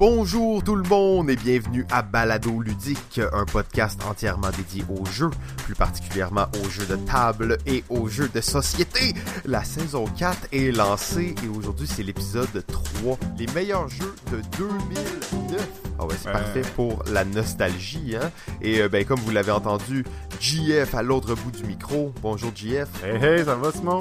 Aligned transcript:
Bonjour 0.00 0.64
tout 0.64 0.76
le 0.76 0.88
monde 0.88 1.28
et 1.28 1.36
bienvenue 1.36 1.84
à 1.90 2.00
Balado 2.00 2.62
Ludique, 2.62 3.20
un 3.34 3.44
podcast 3.44 4.00
entièrement 4.08 4.48
dédié 4.48 4.82
aux 4.88 5.04
jeux, 5.04 5.28
plus 5.66 5.74
particulièrement 5.74 6.46
aux 6.64 6.70
jeux 6.70 6.86
de 6.86 6.96
table 6.96 7.58
et 7.66 7.84
aux 7.90 8.08
jeux 8.08 8.30
de 8.34 8.40
société. 8.40 9.12
La 9.44 9.62
saison 9.62 10.06
4 10.06 10.48
est 10.52 10.74
lancée 10.74 11.34
et 11.44 11.48
aujourd'hui 11.48 11.86
c'est 11.86 12.02
l'épisode 12.02 12.64
3, 12.66 13.18
les 13.38 13.46
meilleurs 13.48 13.90
jeux 13.90 14.14
de 14.32 14.40
2009. 14.56 15.68
Ah 15.98 16.06
ouais, 16.06 16.14
c'est 16.18 16.32
parfait 16.32 16.62
pour 16.76 17.02
la 17.12 17.26
nostalgie, 17.26 18.16
hein. 18.16 18.30
Et 18.62 18.80
euh, 18.80 18.88
ben 18.88 19.04
comme 19.04 19.20
vous 19.20 19.32
l'avez 19.32 19.52
entendu, 19.52 20.06
JF 20.40 20.94
à 20.94 21.02
l'autre 21.02 21.34
bout 21.34 21.50
du 21.50 21.64
micro. 21.64 22.14
Bonjour 22.22 22.52
JF. 22.56 22.88
Hey 23.04 23.22
hey, 23.22 23.44
ça 23.44 23.54
va 23.54 23.70
Simon? 23.70 23.98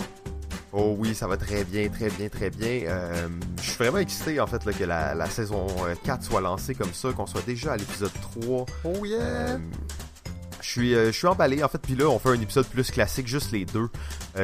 Oh 0.72 0.96
oui, 1.00 1.16
ça 1.16 1.28
va 1.28 1.36
très 1.36 1.64
bien, 1.64 1.90
très 1.90 2.10
bien, 2.10 2.30
très 2.30 2.50
bien. 2.52 2.84
Euh, 2.86 3.28
je 3.58 3.70
suis 3.70 3.78
vraiment 3.78 3.98
excité 3.98 4.40
en 4.40 4.46
fait 4.46 4.64
là, 4.66 4.74
que 4.74 4.84
la, 4.84 5.26
saison 5.26 5.68
4 6.04 6.24
soit 6.24 6.42
lancée 6.42 6.76
comme 6.76 6.94
ça, 6.94 7.12
qu'on 7.12 7.26
soit 7.26 7.46
déjà 7.46 7.74
à 7.74 7.78
l'épisode 7.78 8.12
3. 8.22 8.66
Oh 8.84 9.06
yeah! 9.06 9.20
Euh, 9.20 9.58
je 10.62 10.70
suis, 10.70 10.94
euh, 10.94 11.08
je 11.08 11.18
suis 11.18 11.28
emballé 11.28 11.64
en 11.64 11.70
fait, 11.70 11.80
puis 11.80 11.96
là 11.96 12.06
on 12.06 12.20
fait 12.20 12.30
un 12.30 12.42
épisode 12.42 12.68
plus 12.68 12.92
classique, 12.92 13.28
juste 13.28 13.52
les 13.52 13.66
deux. 13.66 13.90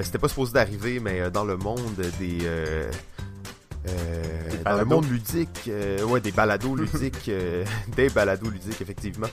C'était 0.02 0.18
pas 0.18 0.28
supposé 0.28 0.54
d'arriver, 0.54 1.00
mais 1.00 1.30
dans 1.30 1.46
le 1.46 1.58
monde 1.58 2.02
des... 2.20 2.40
dans 4.64 4.78
le 4.78 4.86
monde 4.86 5.08
ludique, 5.08 5.70
ouais, 6.08 6.22
des 6.22 6.32
balados 6.32 6.76
ludiques, 6.76 7.30
des 7.96 8.10
balados 8.10 8.50
ludiques, 8.50 8.82
effectivement. 8.82 9.28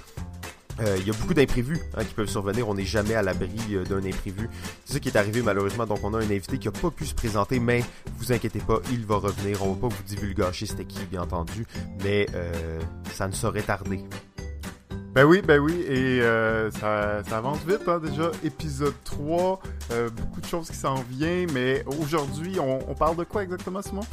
Euh, 0.80 0.96
il 0.98 1.06
y 1.06 1.10
a 1.10 1.12
beaucoup 1.12 1.34
d'imprévus 1.34 1.78
hein, 1.96 2.04
qui 2.04 2.14
peuvent 2.14 2.28
survenir. 2.28 2.68
On 2.68 2.74
n'est 2.74 2.84
jamais 2.84 3.14
à 3.14 3.22
l'abri 3.22 3.50
euh, 3.72 3.84
d'un 3.84 4.04
imprévu. 4.04 4.48
C'est 4.84 4.94
ça 4.94 5.00
qui 5.00 5.08
est 5.08 5.16
arrivé 5.16 5.42
malheureusement. 5.42 5.86
Donc 5.86 5.98
on 6.02 6.14
a 6.14 6.18
un 6.18 6.30
invité 6.30 6.58
qui 6.58 6.68
n'a 6.68 6.72
pas 6.72 6.90
pu 6.90 7.06
se 7.06 7.14
présenter, 7.14 7.60
mais 7.60 7.84
vous 8.16 8.32
inquiétez 8.32 8.60
pas, 8.60 8.80
il 8.90 9.04
va 9.04 9.16
revenir. 9.16 9.62
On 9.64 9.72
va 9.72 9.88
pas 9.88 9.94
vous 9.94 10.02
divulgacher 10.04 10.66
c'était 10.66 10.84
qui, 10.84 11.04
bien 11.04 11.22
entendu, 11.22 11.66
mais 12.02 12.26
euh, 12.34 12.80
ça 13.12 13.28
ne 13.28 13.32
saurait 13.32 13.62
tarder. 13.62 14.00
Ben 15.14 15.24
oui, 15.24 15.42
ben 15.42 15.60
oui, 15.60 15.82
et 15.82 16.22
ça, 16.80 17.18
avance 17.32 17.58
vite, 17.68 17.86
hein, 17.86 18.00
déjà. 18.02 18.30
Épisode 18.42 18.94
3, 19.04 19.60
beaucoup 20.16 20.40
de 20.40 20.46
choses 20.46 20.70
qui 20.70 20.76
s'en 20.76 20.94
viennent, 21.10 21.52
mais 21.52 21.84
aujourd'hui, 22.00 22.56
on 22.58 22.94
parle 22.94 23.16
de 23.16 23.24
quoi 23.24 23.42
exactement, 23.42 23.82
Simon? 23.82 24.04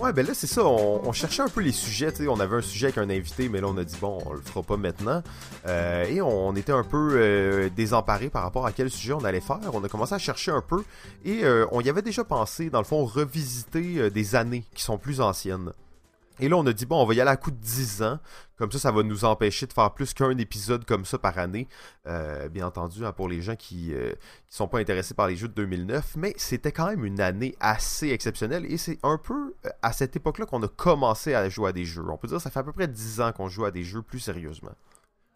Ouais, 0.00 0.14
ben 0.14 0.26
là, 0.26 0.32
c'est 0.32 0.46
ça. 0.46 0.64
On, 0.64 1.12
cherchait 1.12 1.42
un 1.42 1.48
peu 1.48 1.60
les 1.60 1.72
sujets. 1.72 2.10
sais 2.14 2.26
On 2.26 2.40
avait 2.40 2.56
un 2.56 2.62
sujet 2.62 2.86
avec 2.86 2.96
un 2.96 3.10
invité, 3.10 3.50
mais 3.50 3.60
là, 3.60 3.66
on 3.68 3.76
a 3.76 3.84
dit, 3.84 3.98
bon, 4.00 4.18
on 4.24 4.32
le 4.32 4.40
fera 4.40 4.62
pas 4.62 4.78
maintenant. 4.78 5.22
Euh, 5.66 6.04
et 6.04 6.22
on 6.22 6.56
était 6.56 6.72
un 6.72 6.84
peu 6.84 7.10
euh, 7.16 7.68
désemparés 7.68 8.30
par 8.30 8.42
rapport 8.42 8.64
à 8.64 8.72
quel 8.72 8.88
sujet 8.88 9.12
on 9.12 9.24
allait 9.24 9.42
faire. 9.42 9.58
On 9.74 9.84
a 9.84 9.88
commencé 9.90 10.14
à 10.14 10.18
chercher 10.18 10.52
un 10.52 10.62
peu. 10.62 10.84
Et 11.26 11.44
euh, 11.44 11.66
on 11.70 11.82
y 11.82 11.90
avait 11.90 12.00
déjà 12.00 12.24
pensé, 12.24 12.70
dans 12.70 12.78
le 12.78 12.86
fond, 12.86 13.04
revisiter 13.04 14.10
des 14.10 14.34
années 14.36 14.64
qui 14.74 14.82
sont 14.82 14.96
plus 14.96 15.20
anciennes. 15.20 15.70
Et 16.40 16.48
là, 16.48 16.56
on 16.56 16.66
a 16.66 16.72
dit, 16.72 16.86
bon, 16.86 17.02
on 17.02 17.06
va 17.06 17.14
y 17.14 17.20
aller 17.20 17.30
à 17.30 17.36
coup 17.36 17.50
de 17.50 17.56
10 17.56 18.02
ans. 18.02 18.18
Comme 18.56 18.72
ça, 18.72 18.78
ça 18.78 18.92
va 18.92 19.02
nous 19.02 19.24
empêcher 19.24 19.66
de 19.66 19.72
faire 19.72 19.92
plus 19.92 20.14
qu'un 20.14 20.36
épisode 20.36 20.84
comme 20.84 21.04
ça 21.04 21.18
par 21.18 21.38
année. 21.38 21.68
Euh, 22.06 22.48
bien 22.48 22.66
entendu, 22.66 23.04
hein, 23.04 23.12
pour 23.12 23.28
les 23.28 23.42
gens 23.42 23.56
qui 23.56 23.88
ne 23.90 23.96
euh, 23.96 24.12
sont 24.48 24.68
pas 24.68 24.78
intéressés 24.78 25.14
par 25.14 25.28
les 25.28 25.36
jeux 25.36 25.48
de 25.48 25.54
2009. 25.54 26.16
Mais 26.16 26.34
c'était 26.36 26.72
quand 26.72 26.86
même 26.86 27.04
une 27.04 27.20
année 27.20 27.56
assez 27.60 28.08
exceptionnelle. 28.08 28.64
Et 28.70 28.78
c'est 28.78 28.98
un 29.02 29.18
peu 29.18 29.54
euh, 29.66 29.70
à 29.82 29.92
cette 29.92 30.16
époque-là 30.16 30.46
qu'on 30.46 30.62
a 30.62 30.68
commencé 30.68 31.34
à 31.34 31.48
jouer 31.48 31.70
à 31.70 31.72
des 31.72 31.84
jeux. 31.84 32.04
On 32.08 32.16
peut 32.16 32.28
dire 32.28 32.40
ça 32.40 32.50
fait 32.50 32.60
à 32.60 32.64
peu 32.64 32.72
près 32.72 32.88
10 32.88 33.20
ans 33.20 33.32
qu'on 33.32 33.48
joue 33.48 33.64
à 33.64 33.70
des 33.70 33.84
jeux 33.84 34.02
plus 34.02 34.20
sérieusement. 34.20 34.72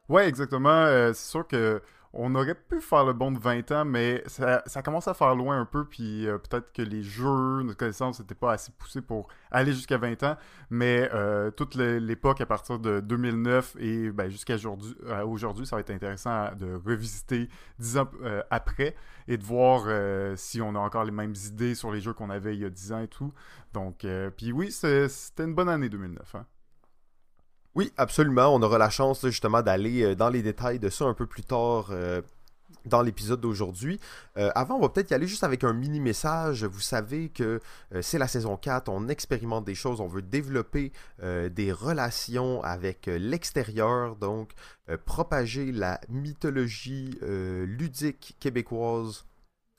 Ouais, 0.08 0.28
exactement. 0.28 0.86
c'est 0.86 1.14
sûr 1.14 1.46
que 1.46 1.80
on 2.16 2.34
aurait 2.36 2.54
pu 2.54 2.80
faire 2.80 3.04
le 3.04 3.12
bon 3.12 3.32
de 3.32 3.38
20 3.38 3.72
ans, 3.72 3.84
mais 3.84 4.22
ça, 4.26 4.62
commence 4.84 5.08
à 5.08 5.14
faire 5.14 5.34
loin 5.34 5.60
un 5.60 5.64
peu, 5.64 5.84
puis 5.84 6.26
euh, 6.26 6.38
peut-être 6.38 6.72
que 6.72 6.82
les 6.82 7.02
jeux, 7.02 7.62
notre 7.62 7.76
connaissance 7.76 8.20
n'était 8.20 8.36
pas 8.36 8.52
assez 8.52 8.70
poussés 8.78 9.02
pour 9.02 9.28
aller 9.50 9.72
jusqu'à 9.72 9.98
20 9.98 10.22
ans, 10.22 10.36
mais 10.70 11.10
euh, 11.12 11.50
toute 11.50 11.74
l'époque 11.74 12.40
à 12.40 12.46
partir 12.46 12.78
de 12.78 13.00
2009 13.00 13.76
et 13.80 14.10
ben, 14.12 14.28
jusqu'à 14.28 14.54
euh, 14.54 15.24
aujourd'hui, 15.26 15.66
ça 15.66 15.76
va 15.76 15.80
être 15.80 15.90
intéressant 15.90 16.54
de 16.54 16.80
revisiter 16.86 17.48
10 17.80 17.98
ans 17.98 18.08
après 18.50 18.94
et 19.26 19.36
de 19.36 19.42
voir 19.42 19.86
si 20.36 20.60
on 20.62 20.74
a 20.74 20.78
encore 20.78 21.04
les 21.04 21.10
mêmes 21.10 21.34
idées 21.46 21.74
sur 21.74 21.90
les 21.90 22.00
jeux 22.00 22.12
qu'on 22.12 22.30
avait 22.30 22.54
il 22.54 22.62
y 22.62 22.64
a 22.64 22.70
10 22.70 22.92
ans 22.92 23.00
et 23.00 23.08
tout. 23.08 23.32
Donc, 23.72 24.06
puis 24.36 24.52
oui, 24.52 24.70
c'était 24.70 25.44
une 25.44 25.54
bonne 25.54 25.68
année 25.68 25.88
2009. 25.88 26.34
Hein. 26.36 26.46
Oui, 27.74 27.92
absolument. 27.96 28.54
On 28.54 28.62
aura 28.62 28.78
la 28.78 28.90
chance 28.90 29.26
justement 29.26 29.60
d'aller 29.60 30.02
euh, 30.02 30.14
dans 30.14 30.28
les 30.28 30.42
détails 30.42 30.78
de 30.78 30.88
ça 30.88 31.06
un 31.06 31.14
peu 31.14 31.26
plus 31.26 31.42
tard 31.42 31.88
euh, 31.90 32.22
dans 32.86 33.02
l'épisode 33.02 33.40
d'aujourd'hui. 33.40 33.98
Euh, 34.36 34.52
avant, 34.54 34.76
on 34.76 34.80
va 34.80 34.90
peut-être 34.90 35.10
y 35.10 35.14
aller 35.14 35.26
juste 35.26 35.42
avec 35.42 35.64
un 35.64 35.72
mini 35.72 35.98
message. 35.98 36.64
Vous 36.64 36.80
savez 36.80 37.30
que 37.30 37.60
c'est 38.00 38.18
la 38.18 38.28
saison 38.28 38.56
4, 38.56 38.88
on 38.88 39.08
expérimente 39.08 39.64
des 39.64 39.74
choses, 39.74 40.00
on 40.00 40.06
veut 40.06 40.22
développer 40.22 40.92
des 41.22 41.72
relations 41.72 42.62
avec 42.62 43.06
l'extérieur, 43.06 44.16
donc 44.16 44.52
propager 45.06 45.72
la 45.72 45.98
mythologie 46.10 47.18
ludique 47.22 48.36
québécoise 48.38 49.24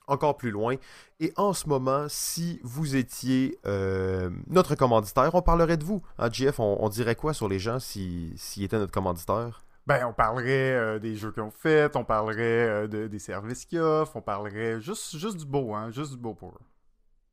encore 0.06 0.36
plus 0.36 0.50
loin. 0.50 0.76
Et 1.20 1.32
en 1.36 1.52
ce 1.52 1.68
moment, 1.68 2.06
si 2.08 2.60
vous 2.62 2.96
étiez 2.96 3.58
euh, 3.66 4.30
notre 4.46 4.74
commanditaire, 4.74 5.34
on 5.34 5.42
parlerait 5.42 5.76
de 5.76 5.84
vous. 5.84 6.02
Hein, 6.18 6.30
GF, 6.30 6.60
on, 6.60 6.88
dirait 6.88 7.14
quoi 7.14 7.32
sur 7.32 7.48
les 7.48 7.58
gens 7.58 7.78
s'ils 7.78 8.38
si, 8.38 8.64
étaient 8.64 8.78
notre 8.78 8.92
commanditaire? 8.92 9.62
Ben, 9.86 10.04
on 10.04 10.12
parlerait 10.12 10.72
euh, 10.72 10.98
des 10.98 11.14
jeux 11.14 11.30
qu'ils 11.30 11.42
ont 11.42 11.52
fait, 11.52 11.94
on 11.96 12.04
parlerait 12.04 12.86
euh, 12.88 13.08
des 13.08 13.18
services 13.18 13.64
qu'ils 13.64 13.78
offrent, 13.78 14.16
on 14.16 14.22
parlerait 14.22 14.80
juste, 14.80 15.16
juste 15.16 15.36
du 15.36 15.46
beau, 15.46 15.74
hein, 15.74 15.90
juste 15.92 16.12
du 16.12 16.18
beau 16.18 16.34
pour 16.34 16.50
eux. 16.50 16.64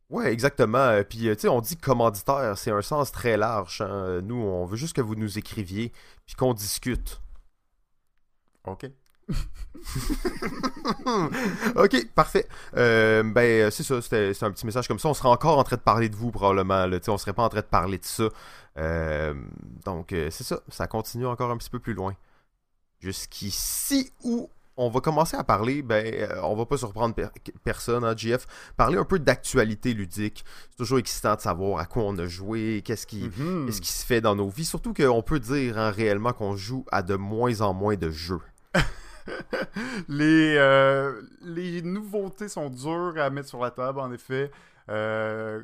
Ouais, 0.10 0.32
exactement. 0.32 1.02
Puis, 1.10 1.22
tu 1.22 1.36
sais, 1.40 1.48
on 1.48 1.62
dit 1.62 1.78
commanditaire, 1.78 2.56
c'est 2.58 2.70
un 2.70 2.84
sens 2.84 3.12
très 3.12 3.36
large. 3.36 3.82
Hein. 3.82 4.22
Nous, 4.22 4.36
on 4.36 4.66
veut 4.66 4.78
juste 4.78 4.96
que 4.96 5.02
vous 5.02 5.16
nous 5.16 5.40
écriviez, 5.40 5.92
puis 6.28 6.36
qu'on 6.36 6.54
discute. 6.54 7.20
OK. 8.66 8.86
ok, 11.76 12.08
parfait. 12.14 12.48
Euh, 12.78 13.24
ben, 13.24 13.70
c'est 13.72 13.84
ça, 13.84 14.02
c'est 14.02 14.44
un 14.44 14.52
petit 14.52 14.66
message 14.66 14.88
comme 14.88 15.00
ça. 15.00 15.10
On 15.10 15.14
serait 15.14 15.30
encore 15.30 15.58
en 15.58 15.64
train 15.64 15.76
de 15.76 15.82
parler 15.82 16.10
de 16.10 16.16
vous, 16.16 16.32
probablement. 16.32 16.86
Là. 16.86 17.00
On 17.08 17.18
serait 17.18 17.34
pas 17.34 17.44
en 17.44 17.50
train 17.50 17.62
de 17.62 17.66
parler 17.66 17.98
de 17.98 18.06
ça. 18.06 18.30
Euh, 18.78 19.34
donc, 19.86 20.14
euh, 20.14 20.30
c'est 20.32 20.44
ça. 20.44 20.60
Ça 20.70 20.88
continue 20.88 21.28
encore 21.28 21.52
un 21.52 21.58
petit 21.58 21.70
peu 21.70 21.80
plus 21.80 21.94
loin. 21.94 22.16
Jusqu'ici 23.00 24.12
où 24.24 24.50
on 24.76 24.90
va 24.90 25.02
commencer 25.02 25.38
à 25.38 25.44
parler, 25.44 25.84
ben, 25.84 26.28
on 26.42 26.56
va 26.56 26.66
pas 26.66 26.78
surprendre 26.78 27.14
personne, 27.64 28.04
hein, 28.04 28.16
GF, 28.16 28.48
parler 28.76 28.98
un 28.98 29.04
peu 29.04 29.20
d'actualité 29.20 29.94
ludique. 29.94 30.44
C'est 30.72 30.78
toujours 30.78 30.98
excitant 30.98 31.36
de 31.36 31.42
savoir 31.42 31.80
à 31.80 31.86
quoi 31.86 32.04
on 32.04 32.18
a 32.18 32.26
joué, 32.26 32.82
qu'est-ce 32.84 33.06
qui, 33.06 33.28
mm-hmm. 33.28 33.80
qui 33.80 33.92
se 33.92 34.04
fait 34.04 34.22
dans 34.22 34.36
nos 34.36 34.50
vies. 34.50 34.66
Surtout 34.66 34.94
qu'on 34.94 35.22
peut 35.22 35.40
dire 35.40 35.78
hein, 35.78 35.92
réellement 35.92 36.34
qu'on 36.34 36.56
joue 36.56 36.86
à 36.92 37.04
de 37.04 37.16
moins 37.16 37.62
en 37.62 37.74
moins 37.74 37.98
de 37.98 38.10
jeux. 38.10 38.42
les, 40.10 40.56
euh, 40.58 41.22
les 41.42 41.82
nouveautés 41.82 42.50
sont 42.50 42.70
dures 42.70 43.16
à 43.18 43.30
mettre 43.30 43.50
sur 43.50 43.62
la 43.62 43.72
table, 43.72 44.00
en 44.00 44.12
effet. 44.12 44.52
Euh, 44.90 45.62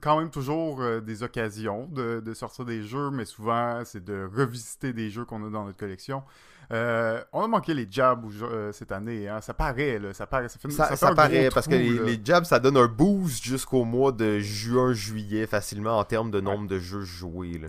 quand 0.00 0.18
même 0.18 0.30
toujours 0.30 0.80
euh, 0.80 1.00
des 1.00 1.22
occasions 1.22 1.86
de, 1.88 2.34
sortir 2.34 2.64
des 2.64 2.82
jeux, 2.82 3.10
mais 3.10 3.24
souvent 3.24 3.82
c'est 3.84 4.02
de 4.02 4.28
revisiter 4.34 4.92
des 4.92 5.10
jeux 5.10 5.24
qu'on 5.24 5.44
a 5.46 5.50
dans 5.50 5.64
notre 5.64 5.76
collection. 5.78 6.22
on 6.70 7.42
a 7.42 7.46
manqué 7.48 7.74
les 7.74 7.86
jabs 7.90 8.24
cette 8.72 8.92
année, 8.92 9.28
hein. 9.28 9.40
ça 9.40 9.52
paraît, 9.54 10.00
ça 10.12 10.26
paraît, 10.26 10.48
ça, 10.48 11.14
paraît 11.14 11.50
parce 11.52 11.66
que 11.66 11.74
les, 11.74 12.20
jabs 12.24 12.44
ça 12.44 12.60
donne 12.60 12.76
un 12.76 12.86
boost 12.86 13.42
jusqu'au 13.42 13.84
mois 13.84 14.12
de 14.12 14.38
juin-juillet 14.38 15.46
facilement 15.46 15.98
en 15.98 16.04
termes 16.04 16.30
de 16.30 16.40
nombre 16.40 16.68
de 16.68 16.78
jeux 16.78 17.02
joués. 17.02 17.60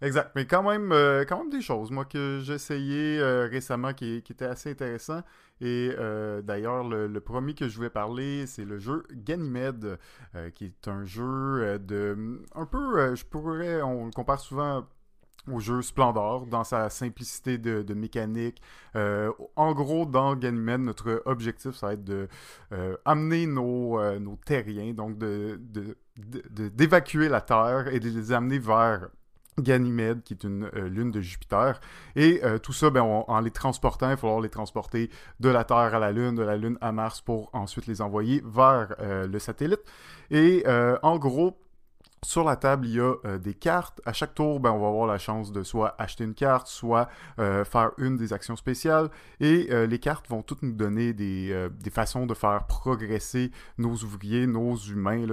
Exact, 0.00 0.30
mais 0.36 0.46
quand 0.46 0.62
même, 0.62 0.92
euh, 0.92 1.24
quand 1.28 1.38
même 1.38 1.50
des 1.50 1.60
choses, 1.60 1.90
moi, 1.90 2.04
que 2.04 2.38
j'ai 2.40 2.54
essayé 2.54 3.18
euh, 3.18 3.48
récemment 3.50 3.92
qui, 3.92 4.16
étaient 4.16 4.44
assez 4.44 4.70
intéressants. 4.70 5.22
Et 5.60 5.92
euh, 5.98 6.40
d'ailleurs, 6.40 6.84
le, 6.84 7.20
premier 7.20 7.54
que 7.54 7.68
je 7.68 7.76
voulais 7.76 7.90
parler, 7.90 8.46
c'est 8.46 8.64
le 8.64 8.78
jeu 8.78 9.02
Ganymede, 9.10 9.98
qui 10.54 10.66
est 10.66 10.88
un 10.88 11.04
jeu 11.04 11.80
de... 11.80 12.40
Un 12.54 12.64
peu, 12.66 13.16
je 13.16 13.24
pourrais, 13.24 13.82
on 13.82 14.06
le 14.06 14.12
compare 14.12 14.38
souvent 14.38 14.86
au 15.50 15.58
jeu 15.58 15.82
Splendor 15.82 16.46
dans 16.46 16.62
sa 16.62 16.90
simplicité 16.90 17.58
de, 17.58 17.82
de 17.82 17.94
mécanique. 17.94 18.62
en 18.94 19.72
gros, 19.72 20.06
dans 20.06 20.36
Ganymede, 20.36 20.82
notre 20.82 21.22
objectif, 21.24 21.72
ça 21.72 21.88
va 21.88 21.92
être 21.94 22.04
de 22.04 22.28
amener 23.04 23.46
nos, 23.46 24.00
nos 24.20 24.36
terriens, 24.36 24.92
donc 24.92 25.18
de, 25.18 25.58
d'évacuer 26.16 27.26
de, 27.26 27.32
la 27.32 27.40
Terre 27.40 27.88
et 27.88 27.98
de 27.98 28.08
les 28.08 28.30
amener 28.30 28.60
vers 28.60 29.08
Ganymède, 29.58 30.22
qui 30.22 30.34
est 30.34 30.44
une 30.44 30.64
euh, 30.74 30.88
lune 30.88 31.10
de 31.10 31.20
Jupiter. 31.20 31.80
Et 32.16 32.40
euh, 32.44 32.58
tout 32.58 32.72
ça, 32.72 32.90
ben, 32.90 33.02
en 33.02 33.40
les 33.40 33.50
transportant, 33.50 34.06
il 34.06 34.10
va 34.10 34.16
falloir 34.16 34.40
les 34.40 34.48
transporter 34.48 35.10
de 35.40 35.48
la 35.48 35.64
Terre 35.64 35.94
à 35.94 35.98
la 35.98 36.12
Lune, 36.12 36.34
de 36.34 36.42
la 36.42 36.56
Lune 36.56 36.78
à 36.80 36.92
Mars, 36.92 37.20
pour 37.20 37.50
ensuite 37.52 37.86
les 37.86 38.00
envoyer 38.00 38.42
vers 38.44 38.94
euh, 39.00 39.26
le 39.26 39.38
satellite. 39.38 39.80
Et 40.30 40.64
en 41.02 41.18
gros, 41.18 41.56
Sur 42.24 42.42
la 42.42 42.56
table, 42.56 42.86
il 42.86 42.96
y 42.96 43.00
a 43.00 43.14
euh, 43.24 43.38
des 43.38 43.54
cartes. 43.54 44.00
À 44.04 44.12
chaque 44.12 44.34
tour, 44.34 44.58
ben, 44.58 44.72
on 44.72 44.80
va 44.80 44.88
avoir 44.88 45.06
la 45.06 45.18
chance 45.18 45.52
de 45.52 45.62
soit 45.62 45.94
acheter 45.98 46.24
une 46.24 46.34
carte, 46.34 46.66
soit 46.66 47.08
euh, 47.38 47.64
faire 47.64 47.92
une 47.96 48.16
des 48.16 48.32
actions 48.32 48.56
spéciales. 48.56 49.08
Et 49.38 49.68
euh, 49.70 49.86
les 49.86 50.00
cartes 50.00 50.28
vont 50.28 50.42
toutes 50.42 50.62
nous 50.62 50.72
donner 50.72 51.12
des, 51.12 51.68
des, 51.80 51.90
façons 51.90 52.26
de 52.26 52.34
faire 52.34 52.66
progresser 52.66 53.52
nos 53.78 53.94
ouvriers, 53.94 54.46
nos 54.46 54.76
humains 54.76 55.26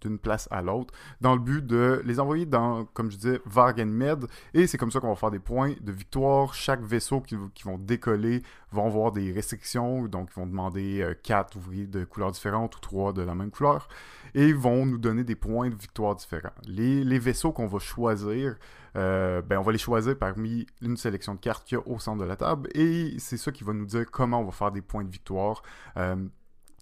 d'une 0.00 0.18
place 0.18 0.48
à 0.50 0.62
l'autre, 0.62 0.94
dans 1.20 1.34
le 1.34 1.40
but 1.40 1.64
de 1.66 2.00
les 2.04 2.18
envoyer 2.20 2.46
dans, 2.46 2.86
comme 2.86 3.10
je 3.10 3.16
disais, 3.16 3.40
vers 3.44 3.74
Ganymède. 3.74 4.26
Et 4.54 4.66
c'est 4.66 4.78
comme 4.78 4.90
ça 4.90 5.00
qu'on 5.00 5.10
va 5.10 5.16
faire 5.16 5.30
des 5.30 5.38
points 5.38 5.74
de 5.80 5.92
victoire. 5.92 6.54
Chaque 6.54 6.82
vaisseau 6.82 7.20
qui, 7.20 7.36
qui 7.54 7.64
vont 7.64 7.78
décoller 7.78 8.42
vont 8.72 8.86
avoir 8.86 9.12
des 9.12 9.30
restrictions, 9.30 10.06
donc 10.06 10.30
ils 10.32 10.40
vont 10.40 10.46
demander 10.46 11.14
quatre 11.22 11.56
ouvriers 11.56 11.86
de 11.86 12.04
couleurs 12.04 12.32
différentes 12.32 12.76
ou 12.76 12.80
trois 12.80 13.12
de 13.12 13.22
la 13.22 13.34
même 13.34 13.50
couleur 13.50 13.88
et 14.34 14.52
vont 14.52 14.84
nous 14.84 14.98
donner 14.98 15.24
des 15.24 15.36
points 15.36 15.70
de 15.70 15.74
victoire 15.74 16.16
différents. 16.16 16.50
Les, 16.66 17.18
vaisseaux 17.18 17.52
qu'on 17.52 17.66
va 17.66 17.78
choisir, 17.78 18.56
euh, 18.96 19.42
ben 19.42 19.58
on 19.58 19.62
va 19.62 19.72
les 19.72 19.78
choisir 19.78 20.18
parmi 20.18 20.66
une 20.82 20.96
sélection 20.96 21.34
de 21.34 21.40
cartes 21.40 21.64
qu'il 21.64 21.78
y 21.78 21.80
a 21.80 21.88
au 21.88 21.98
centre 21.98 22.20
de 22.20 22.26
la 22.26 22.36
table 22.36 22.68
et 22.74 23.14
c'est 23.18 23.36
ça 23.36 23.52
qui 23.52 23.64
va 23.64 23.72
nous 23.72 23.86
dire 23.86 24.10
comment 24.10 24.40
on 24.40 24.44
va 24.44 24.52
faire 24.52 24.72
des 24.72 24.82
points 24.82 25.04
de 25.04 25.10
victoire. 25.10 25.62
Euh, 25.96 26.16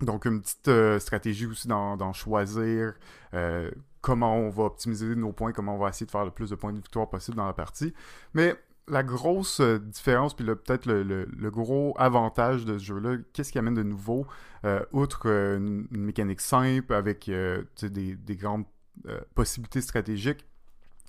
donc 0.00 0.24
une 0.24 0.40
petite 0.40 0.68
euh, 0.68 0.98
stratégie 0.98 1.46
aussi 1.46 1.68
d'en 1.68 2.12
choisir 2.12 2.94
comment 4.00 4.34
on 4.34 4.50
va 4.50 4.64
optimiser 4.64 5.14
nos 5.14 5.32
points, 5.32 5.52
comment 5.52 5.76
on 5.76 5.78
va 5.78 5.88
essayer 5.88 6.06
de 6.06 6.10
faire 6.10 6.24
le 6.24 6.32
plus 6.32 6.50
de 6.50 6.56
points 6.56 6.72
de 6.72 6.78
victoire 6.78 7.08
possible 7.08 7.36
dans 7.36 7.46
la 7.46 7.52
partie. 7.52 7.94
Mais 8.34 8.56
la 8.88 9.02
grosse 9.02 9.60
euh, 9.60 9.78
différence, 9.78 10.34
puis 10.34 10.44
peut-être 10.44 10.86
le, 10.86 11.50
gros 11.50 11.94
avantage 11.98 12.64
de 12.64 12.78
ce 12.78 12.84
jeu-là, 12.84 13.16
qu'est-ce 13.32 13.52
qui 13.52 13.58
amène 13.58 13.74
de 13.74 13.82
nouveau, 13.82 14.26
euh, 14.64 14.80
outre 14.92 15.22
euh, 15.26 15.56
une, 15.58 15.86
mécanique 15.90 16.40
simple 16.40 16.94
avec 16.94 17.30
des, 17.30 18.36
grandes 18.36 18.64
possibilités 19.34 19.80
stratégiques, 19.80 20.46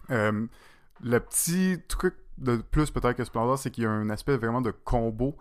le 0.09 1.19
petit 1.19 1.79
truc 1.87 2.15
de 2.39 2.57
plus 2.57 2.89
peut-être 2.89 3.15
que 3.15 3.23
Splendor, 3.23 3.59
c'est 3.59 3.69
qu'il 3.69 3.83
y 3.83 3.87
a 3.87 3.91
un 3.91 4.09
aspect 4.09 4.37
vraiment 4.37 4.61
de 4.61 4.71
combo 4.71 5.37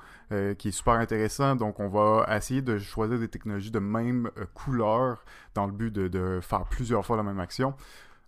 qui 0.59 0.69
est 0.69 0.73
super 0.73 0.95
intéressant. 0.95 1.57
Donc 1.57 1.81
on 1.81 1.89
va 1.89 2.27
essayer 2.37 2.63
de 2.63 2.79
choisir 2.79 3.19
des 3.19 3.29
technologies 3.29 3.71
de 3.71 3.79
même 3.79 4.31
couleur 4.55 5.25
dans 5.55 5.67
le 5.67 5.73
but 5.73 5.93
de, 5.93 6.41
faire 6.43 6.65
plusieurs 6.65 7.07
fois 7.07 7.17
la 7.17 7.23
même 7.23 7.41
action 7.41 7.75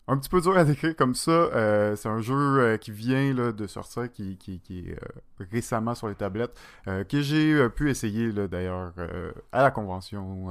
un 0.07 0.19
petit 0.19 0.29
peu 0.29 0.41
dur 0.41 0.57
à 0.57 0.65
décrire 0.65 0.95
comme 0.97 1.15
ça. 1.15 1.31
Euh, 1.31 1.97
c'est 1.97 2.09
un 2.09 2.21
jeu 2.21 2.35
euh, 2.35 2.77
qui 2.77 2.91
vient 2.91 3.33
de 3.35 3.67
sortir, 3.67 4.11
qui, 4.11 4.37
qui, 4.37 4.61
est 4.71 4.93
euh, 4.93 5.47
récemment 5.51 5.95
sur 5.95 6.09
les 6.09 6.15
tablettes, 6.15 6.59
que 6.87 7.21
j'ai 7.23 7.69
pu 7.71 7.91
essayer 7.91 8.33
d'ailleurs 8.33 8.93
à 9.53 9.63
la 9.63 9.71
convention 9.71 10.51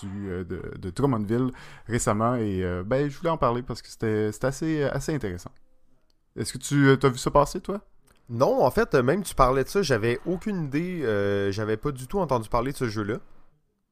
du, 0.00 0.28
de, 0.44 0.62
de, 0.78 0.90
Drummondville 0.90 1.50
récemment. 1.86 2.36
Et 2.36 2.62
ben, 2.84 3.08
je 3.08 3.18
voulais 3.18 3.30
en 3.30 3.38
parler 3.38 3.62
parce 3.62 3.82
que 3.82 3.88
c'était 3.88 4.30
assez, 4.42 4.82
assez 4.84 5.14
intéressant. 5.14 5.50
Est-ce 6.36 6.52
que 6.52 6.58
tu 6.58 6.90
as 6.90 7.08
vu 7.08 7.18
ça 7.18 7.30
passer, 7.30 7.60
toi? 7.60 7.80
Non, 8.28 8.64
en 8.64 8.70
fait, 8.70 8.94
même 8.94 9.24
tu 9.24 9.34
parlais 9.34 9.64
de 9.64 9.68
ça, 9.68 9.82
j'avais 9.82 10.20
aucune 10.24 10.64
idée, 10.64 11.02
j'avais 11.50 11.76
pas 11.76 11.90
du 11.90 12.06
tout 12.06 12.20
entendu 12.20 12.48
parler 12.48 12.72
de 12.72 12.76
ce 12.76 12.88
jeu-là. 12.88 13.16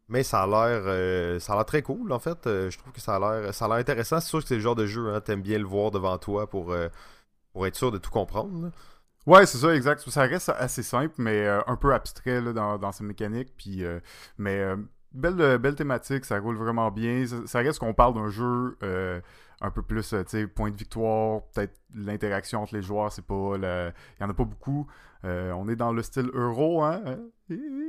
Mais 0.09 0.23
ça 0.23 0.43
a 0.43 0.47
l'air 0.47 0.83
euh, 0.87 1.39
ça 1.39 1.53
a 1.53 1.57
l'air 1.57 1.67
très 1.67 1.83
cool 1.83 2.13
en 2.13 2.19
fait. 2.19 2.47
Euh, 2.47 2.71
je 2.71 2.79
trouve 2.79 2.93
que 2.93 3.01
ça 3.01 3.17
a 3.17 3.19
l'air 3.19 3.55
ça 3.55 3.67
a 3.67 3.69
l'air 3.69 3.77
intéressant. 3.77 4.21
C'est 4.21 4.29
sûr 4.29 4.41
que 4.41 4.49
c'est 4.49 4.55
le 4.55 4.61
genre 4.61 4.75
de 4.75 4.87
jeu, 4.87 5.15
hein, 5.15 5.21
t'aimes 5.21 5.43
bien 5.43 5.59
le 5.59 5.67
voir 5.67 5.91
devant 5.91 6.17
toi 6.19 6.49
pour, 6.49 6.73
euh, 6.73 6.89
pour 7.53 7.67
être 7.67 7.77
sûr 7.77 7.93
de 7.93 7.99
tout 7.99 8.11
comprendre. 8.11 8.71
Ouais, 9.27 9.45
c'est 9.45 9.59
ça, 9.59 9.75
exact. 9.75 10.09
Ça 10.09 10.23
reste 10.23 10.49
assez 10.49 10.83
simple, 10.83 11.15
mais 11.19 11.47
un 11.47 11.77
peu 11.77 11.93
abstrait 11.93 12.41
dans, 12.55 12.79
dans 12.79 12.93
ses 12.93 13.05
mécaniques. 13.05 13.53
Puis, 13.59 13.85
mais 14.39 14.65
belle, 15.13 15.59
belle 15.59 15.75
thématique, 15.75 16.25
ça 16.25 16.39
roule 16.39 16.57
vraiment 16.57 16.91
bien. 16.91 17.25
Ça, 17.45 17.59
reste 17.59 17.79
qu'on 17.79 17.93
parle 17.93 18.15
d'un 18.15 18.31
jeu 18.31 18.79
un 19.61 19.71
peu 19.71 19.83
plus, 19.83 20.09
tu 20.09 20.17
sais, 20.29 20.47
point 20.47 20.71
de 20.71 20.77
victoire, 20.77 21.43
peut-être 21.53 21.79
l'interaction 21.95 22.63
entre 22.63 22.75
les 22.75 22.81
joueurs, 22.81 23.13
c'est 23.13 23.27
pas... 23.27 23.57
Il 23.57 23.93
y 24.21 24.25
en 24.25 24.31
a 24.31 24.35
pas 24.35 24.45
beaucoup. 24.45 24.89
Euh, 25.25 25.53
on 25.53 25.69
est 25.69 25.77
dans 25.77 25.93
le 25.93 26.03
style 26.03 26.31
euro, 26.33 26.83
hein? 26.83 27.03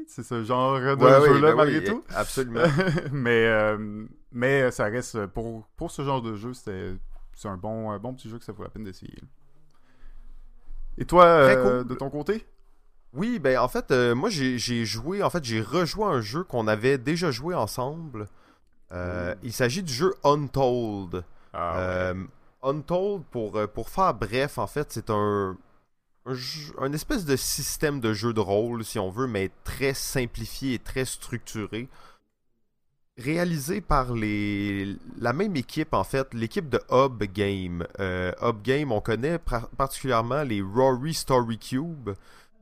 C'est 0.07 0.23
ce 0.23 0.43
genre 0.43 0.79
de 0.79 0.79
jeu-là, 0.79 1.49
ben 1.49 1.55
malgré 1.55 1.83
tout. 1.83 2.03
Absolument. 2.15 2.63
mais, 3.11 3.45
euh, 3.45 4.05
mais 4.31 4.71
ça 4.71 4.85
reste, 4.85 5.27
pour, 5.27 5.67
pour 5.75 5.91
ce 5.91 6.03
genre 6.03 6.21
de 6.21 6.35
jeu, 6.35 6.53
c'est 6.53 6.97
un 7.45 7.57
bon, 7.57 7.95
bon 7.99 8.13
petit 8.13 8.29
jeu 8.29 8.39
que 8.39 8.45
ça 8.45 8.51
vaut 8.51 8.63
la 8.63 8.69
peine 8.69 8.83
d'essayer. 8.83 9.21
Et 10.97 11.05
toi, 11.05 11.25
euh, 11.25 11.83
de 11.83 11.93
ton 11.93 12.09
côté? 12.09 12.45
Oui, 13.13 13.39
ben 13.39 13.57
en 13.57 13.67
fait, 13.67 13.91
moi 14.15 14.29
j'ai 14.29 14.85
joué, 14.85 15.23
en 15.23 15.29
fait, 15.29 15.43
j'ai 15.43 15.61
rejoué 15.61 16.05
un 16.05 16.21
jeu 16.21 16.43
qu'on 16.43 16.67
avait 16.67 16.97
déjà 16.97 17.31
joué 17.31 17.53
ensemble. 17.53 18.27
Hmm. 18.91 19.33
Il 19.43 19.53
s'agit 19.53 19.83
du 19.83 19.93
jeu 19.93 20.13
Untold. 20.23 21.23
Ah, 21.53 22.13
Untold, 22.63 23.23
pour, 23.31 23.67
pour 23.69 23.89
faire 23.89 24.13
bref, 24.13 24.57
en 24.57 24.67
fait, 24.67 24.91
c'est 24.91 25.09
un, 25.09 25.57
un, 26.79 26.93
espèce 26.93 27.25
de 27.25 27.35
système 27.35 27.99
de 27.99 28.13
jeu 28.13 28.33
de 28.33 28.39
rôle, 28.39 28.83
si 28.83 28.99
on 28.99 29.09
veut, 29.09 29.27
mais 29.27 29.51
très 29.63 29.93
simplifié 29.93 30.75
et 30.75 30.79
très 30.79 31.05
structuré. 31.05 31.87
Réalisé 33.17 33.81
par 33.81 34.13
les, 34.13 34.95
la 35.17 35.33
même 35.33 35.55
équipe, 35.55 35.93
en 35.93 36.03
fait, 36.03 36.33
l'équipe 36.33 36.69
de 36.69 36.79
Hub 36.89 37.21
Game. 37.33 37.85
Euh, 37.99 38.31
Hub 38.41 38.61
Game, 38.61 38.91
on 38.91 39.01
connaît 39.01 39.39
particulièrement 39.77 40.43
les 40.43 40.61
Rory 40.61 41.13
Story 41.13 41.57
Cube. 41.57 42.11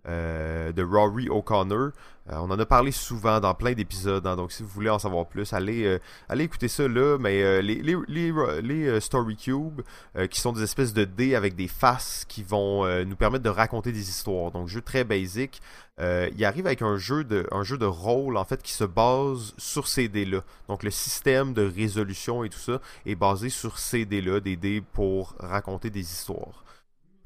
Euh, 0.07 0.71
de 0.71 0.83
Rory 0.83 1.27
O'Connor. 1.27 1.91
Euh, 2.29 2.35
on 2.35 2.49
en 2.49 2.57
a 2.57 2.65
parlé 2.65 2.91
souvent 2.91 3.41
dans 3.41 3.53
plein 3.53 3.73
d'épisodes, 3.73 4.25
hein, 4.25 4.37
donc 4.37 4.53
si 4.53 4.63
vous 4.63 4.69
voulez 4.69 4.89
en 4.89 4.99
savoir 4.99 5.25
plus, 5.25 5.51
allez, 5.51 5.83
euh, 5.85 6.39
écouter 6.39 6.69
ça 6.69 6.87
là. 6.87 7.17
Mais 7.19 7.61
les, 7.61 9.01
Story 9.01 9.35
Cube, 9.35 9.81
qui 10.29 10.39
sont 10.39 10.53
des 10.53 10.63
espèces 10.63 10.93
de 10.93 11.03
dés 11.03 11.35
avec 11.35 11.55
des 11.55 11.67
faces 11.67 12.23
qui 12.27 12.43
vont 12.43 12.85
nous 13.05 13.15
permettre 13.17 13.43
de 13.43 13.49
raconter 13.49 13.91
des 13.91 14.09
histoires. 14.09 14.51
Donc 14.51 14.67
jeu 14.69 14.81
très 14.81 15.03
basique. 15.03 15.61
il 15.99 16.45
arrive 16.45 16.67
avec 16.67 16.81
un 16.81 16.97
jeu 16.97 17.23
de 17.23 17.45
un 17.51 17.63
jeu 17.63 17.77
de 17.77 17.85
rôle 17.85 18.37
en 18.37 18.45
fait 18.45 18.61
qui 18.61 18.73
se 18.73 18.83
base 18.83 19.53
sur 19.57 19.87
ces 19.87 20.07
dés 20.07 20.25
là. 20.25 20.41
Donc 20.67 20.83
le 20.83 20.91
système 20.91 21.53
de 21.53 21.65
résolution 21.65 22.43
et 22.43 22.49
tout 22.49 22.59
ça 22.59 22.79
est 23.05 23.15
basé 23.15 23.49
sur 23.49 23.77
ces 23.77 24.05
dés 24.05 24.21
là, 24.21 24.39
des 24.39 24.55
dés 24.55 24.81
pour 24.93 25.35
raconter 25.39 25.89
des 25.89 26.01
histoires. 26.01 26.63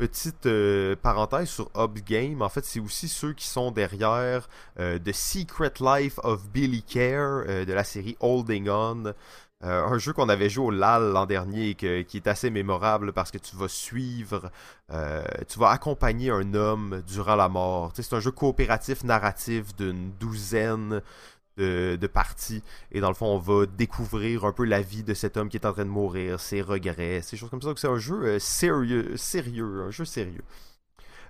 Petite 0.02 0.48
euh, 0.48 0.96
parenthèse 1.00 1.48
sur 1.48 1.70
Hobbs 1.76 2.02
Game, 2.04 2.42
en 2.42 2.50
fait, 2.50 2.66
c'est 2.66 2.80
aussi 2.80 3.08
ceux 3.08 3.34
qui 3.34 3.46
sont 3.46 3.70
derrière 3.70 4.50
euh, 4.80 4.98
The 4.98 5.14
Secret 5.14 5.74
Life 5.80 6.20
of 6.24 6.50
Billy 6.50 6.82
Care 6.82 7.44
euh, 7.48 7.66
de 7.66 7.72
la 7.72 7.84
série 7.84 8.18
Holding 8.20 8.68
On. 8.68 9.14
un 9.62 9.98
jeu 10.00 10.12
qu'on 10.12 10.28
avait 10.28 10.50
joué 10.50 10.66
au 10.66 10.72
LAL 10.72 11.12
l'an 11.12 11.28
dernier 11.28 11.76
qui 11.76 11.86
est 11.86 12.26
assez 12.26 12.50
mémorable 12.50 13.14
parce 13.14 13.30
que 13.30 13.38
tu 13.38 13.56
vas 13.56 13.68
suivre, 13.68 14.50
tu 15.48 15.60
vas 15.60 15.70
accompagner 15.70 16.32
un 16.32 16.56
homme 16.56 17.04
durant 17.06 17.36
la 17.36 17.48
mort. 17.48 17.92
c'est 17.94 18.14
un 18.14 18.20
jeu 18.20 18.32
coopératif 18.32 19.04
narratif 19.04 19.76
d'une 19.76 20.14
douzaine 20.20 21.04
de, 21.58 22.08
parties. 22.08 22.64
Et 22.92 23.00
dans 23.02 23.10
le 23.10 23.16
fond, 23.16 23.28
on 23.28 23.38
va 23.38 23.66
découvrir 23.66 24.46
un 24.46 24.52
peu 24.52 24.66
la 24.66 24.82
vie 24.82 25.04
de 25.04 25.14
cet 25.14 25.38
homme 25.38 25.50
qui 25.50 25.58
est 25.58 25.66
en 25.66 25.74
train 25.74 25.86
de 25.86 25.90
mourir, 25.90 26.40
ses 26.40 26.62
regrets, 26.62 27.22
ces 27.22 27.38
choses 27.38 27.50
comme 27.50 27.62
ça. 27.62 27.70
Donc 27.70 27.80
c'est 27.80 27.88
un 27.88 27.98
jeu 27.98 28.24
euh, 28.24 28.40
sérieux, 28.40 29.16
sérieux, 29.18 29.84
un 29.88 29.92
jeu 29.92 30.06
sérieux. 30.06 30.44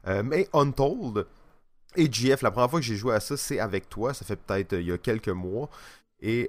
Euh, 0.08 0.24
mais 0.24 0.50
Untold 0.54 1.28
et 1.96 2.12
GF, 2.12 2.42
la 2.42 2.51
première 2.51 2.70
fois 2.70 2.80
que 2.80 2.86
j'ai 2.86 2.96
joué 2.96 3.13
à 3.13 3.20
ça, 3.20 3.38
c'est 3.38 3.60
avec 3.60 3.90
toi. 3.90 4.13
Ça 4.13 4.25
fait 4.25 4.36
peut-être 4.36 4.74
euh, 4.74 4.82
il 4.82 4.88
y 4.88 4.92
a 4.92 4.98
quelques 4.98 5.30
mois. 5.30 5.70
Et 6.24 6.48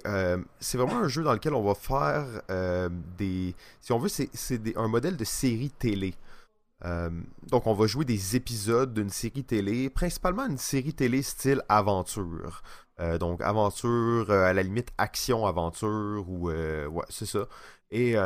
c'est 0.59 0.77
vraiment 0.77 0.99
un 0.99 1.07
jeu 1.07 1.23
dans 1.23 1.33
lequel 1.33 1.55
on 1.55 1.63
va 1.63 1.73
faire 1.73 2.43
des... 3.17 3.55
Si 3.81 3.91
on 3.91 3.97
veut, 3.97 4.07
c'est 4.07 4.77
un 4.77 4.87
modèle 4.87 5.17
de 5.17 5.23
série 5.23 5.71
télé. 5.71 6.13
donc 7.47 7.65
on 7.65 7.73
va 7.73 7.87
jouer 7.87 8.05
des 8.05 8.35
épisodes 8.35 8.93
d'une 8.93 9.09
série 9.09 9.43
télé, 9.43 9.89
principalement 9.89 10.45
une 10.45 10.59
série 10.59 10.93
télé 10.93 11.23
style 11.23 11.63
aventure. 11.69 12.61
Euh, 12.99 13.17
donc 13.17 13.41
aventure, 13.41 14.29
euh, 14.29 14.45
à 14.45 14.53
la 14.53 14.63
limite 14.63 14.89
action-aventure, 14.97 16.25
ou 16.27 16.49
euh, 16.49 16.85
ouais, 16.87 17.05
c'est 17.09 17.25
ça. 17.25 17.47
Et 17.91 18.17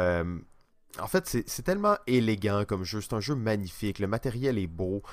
en 1.00 1.08
fait, 1.08 1.28
c'est 1.28 1.62
tellement 1.62 1.98
élégant 2.08 2.64
comme 2.66 2.84
jeu, 2.84 3.02
c'est 3.02 3.14
un 3.14 3.20
jeu 3.20 3.36
magnifique, 3.36 4.00
le 4.00 4.08
matériel 4.08 4.58
est 4.58 4.68
beau. 4.68 5.04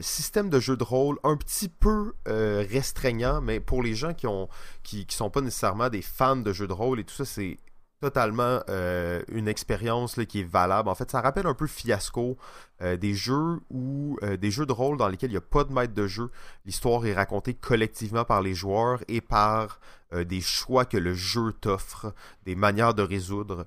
système 0.00 0.50
de 0.50 0.60
jeu 0.60 0.76
de 0.76 0.84
rôle 0.84 1.18
un 1.22 1.36
petit 1.36 1.68
peu 1.68 2.14
restreignant, 2.26 3.40
mais 3.40 3.60
pour 3.60 3.82
les 3.82 3.94
gens 3.94 4.14
qui 4.14 4.26
ont 4.26 4.48
qui, 4.82 5.06
qui 5.06 5.16
sont 5.16 5.30
pas 5.30 5.40
nécessairement 5.40 5.88
des 5.90 6.02
fans 6.02 6.36
de 6.36 6.52
jeux 6.52 6.66
de 6.66 6.72
rôle 6.72 7.00
et 7.00 7.04
tout 7.04 7.14
ça, 7.14 7.24
c'est 7.24 7.58
totalement 8.04 8.60
euh, 8.68 9.22
une 9.28 9.48
expérience 9.48 10.20
qui 10.28 10.40
est 10.40 10.46
valable. 10.46 10.90
En 10.90 10.94
fait, 10.94 11.10
ça 11.10 11.22
rappelle 11.22 11.46
un 11.46 11.54
peu 11.54 11.66
Fiasco, 11.66 12.36
euh, 12.82 12.98
des 12.98 13.14
jeux 13.14 13.60
ou 13.70 14.18
euh, 14.22 14.36
des 14.36 14.50
jeux 14.50 14.66
de 14.66 14.72
rôle 14.72 14.98
dans 14.98 15.08
lesquels 15.08 15.30
il 15.30 15.32
n'y 15.32 15.38
a 15.38 15.40
pas 15.40 15.64
de 15.64 15.72
maître 15.72 15.94
de 15.94 16.06
jeu. 16.06 16.30
L'histoire 16.66 17.06
est 17.06 17.14
racontée 17.14 17.54
collectivement 17.54 18.26
par 18.26 18.42
les 18.42 18.52
joueurs 18.52 19.02
et 19.08 19.22
par 19.22 19.80
des 20.12 20.42
choix 20.42 20.84
que 20.84 20.98
le 20.98 21.14
jeu 21.14 21.52
t'offre, 21.60 22.14
des 22.44 22.54
manières 22.54 22.94
de 22.94 23.02
résoudre. 23.02 23.66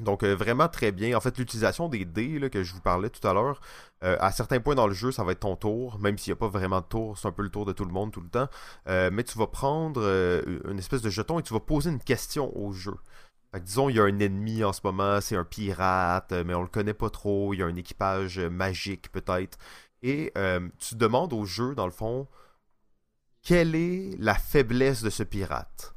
Donc 0.00 0.22
vraiment 0.22 0.68
très 0.68 0.92
bien. 0.92 1.16
En 1.16 1.20
fait, 1.20 1.38
l'utilisation 1.38 1.88
des 1.88 2.04
dés 2.04 2.50
que 2.50 2.62
je 2.62 2.74
vous 2.74 2.80
parlais 2.82 3.08
tout 3.08 3.26
à 3.26 3.32
l'heure, 3.32 3.58
à 4.02 4.32
certains 4.32 4.60
points 4.60 4.74
dans 4.74 4.86
le 4.86 4.92
jeu, 4.92 5.12
ça 5.12 5.24
va 5.24 5.32
être 5.32 5.40
ton 5.40 5.56
tour, 5.56 5.98
même 5.98 6.18
s'il 6.18 6.30
n'y 6.30 6.36
a 6.36 6.40
pas 6.40 6.48
vraiment 6.48 6.80
de 6.82 6.86
tour, 6.86 7.16
c'est 7.16 7.26
un 7.26 7.32
peu 7.32 7.42
le 7.42 7.48
tour 7.48 7.64
de 7.64 7.72
tout 7.72 7.86
le 7.86 7.92
monde 7.92 8.12
tout 8.12 8.20
le 8.20 8.28
temps. 8.28 8.48
mais 8.86 9.24
tu 9.24 9.38
vas 9.38 9.46
prendre 9.46 10.02
une 10.68 10.78
espèce 10.78 11.00
de 11.00 11.08
jeton 11.08 11.38
et 11.38 11.42
tu 11.42 11.54
vas 11.54 11.60
poser 11.60 11.88
une 11.88 12.00
question 12.00 12.54
au 12.54 12.72
jeu. 12.72 12.96
Disons, 13.60 13.88
il 13.88 13.96
y 13.96 14.00
a 14.00 14.04
un 14.04 14.18
ennemi 14.18 14.64
en 14.64 14.72
ce 14.72 14.80
moment, 14.84 15.20
c'est 15.20 15.36
un 15.36 15.44
pirate, 15.44 16.32
mais 16.46 16.54
on 16.54 16.62
le 16.62 16.68
connaît 16.68 16.94
pas 16.94 17.10
trop, 17.10 17.54
il 17.54 17.58
y 17.58 17.62
a 17.62 17.66
un 17.66 17.76
équipage 17.76 18.38
magique 18.38 19.10
peut-être. 19.12 19.58
Et 20.02 20.32
tu 20.78 20.96
demandes 20.96 21.32
au 21.32 21.44
jeu, 21.44 21.74
dans 21.74 21.86
le 21.86 21.92
fond, 21.92 22.26
quelle 23.42 23.74
est 23.74 24.16
la 24.18 24.34
faiblesse 24.34 25.02
de 25.02 25.10
ce 25.10 25.22
pirate? 25.22 25.94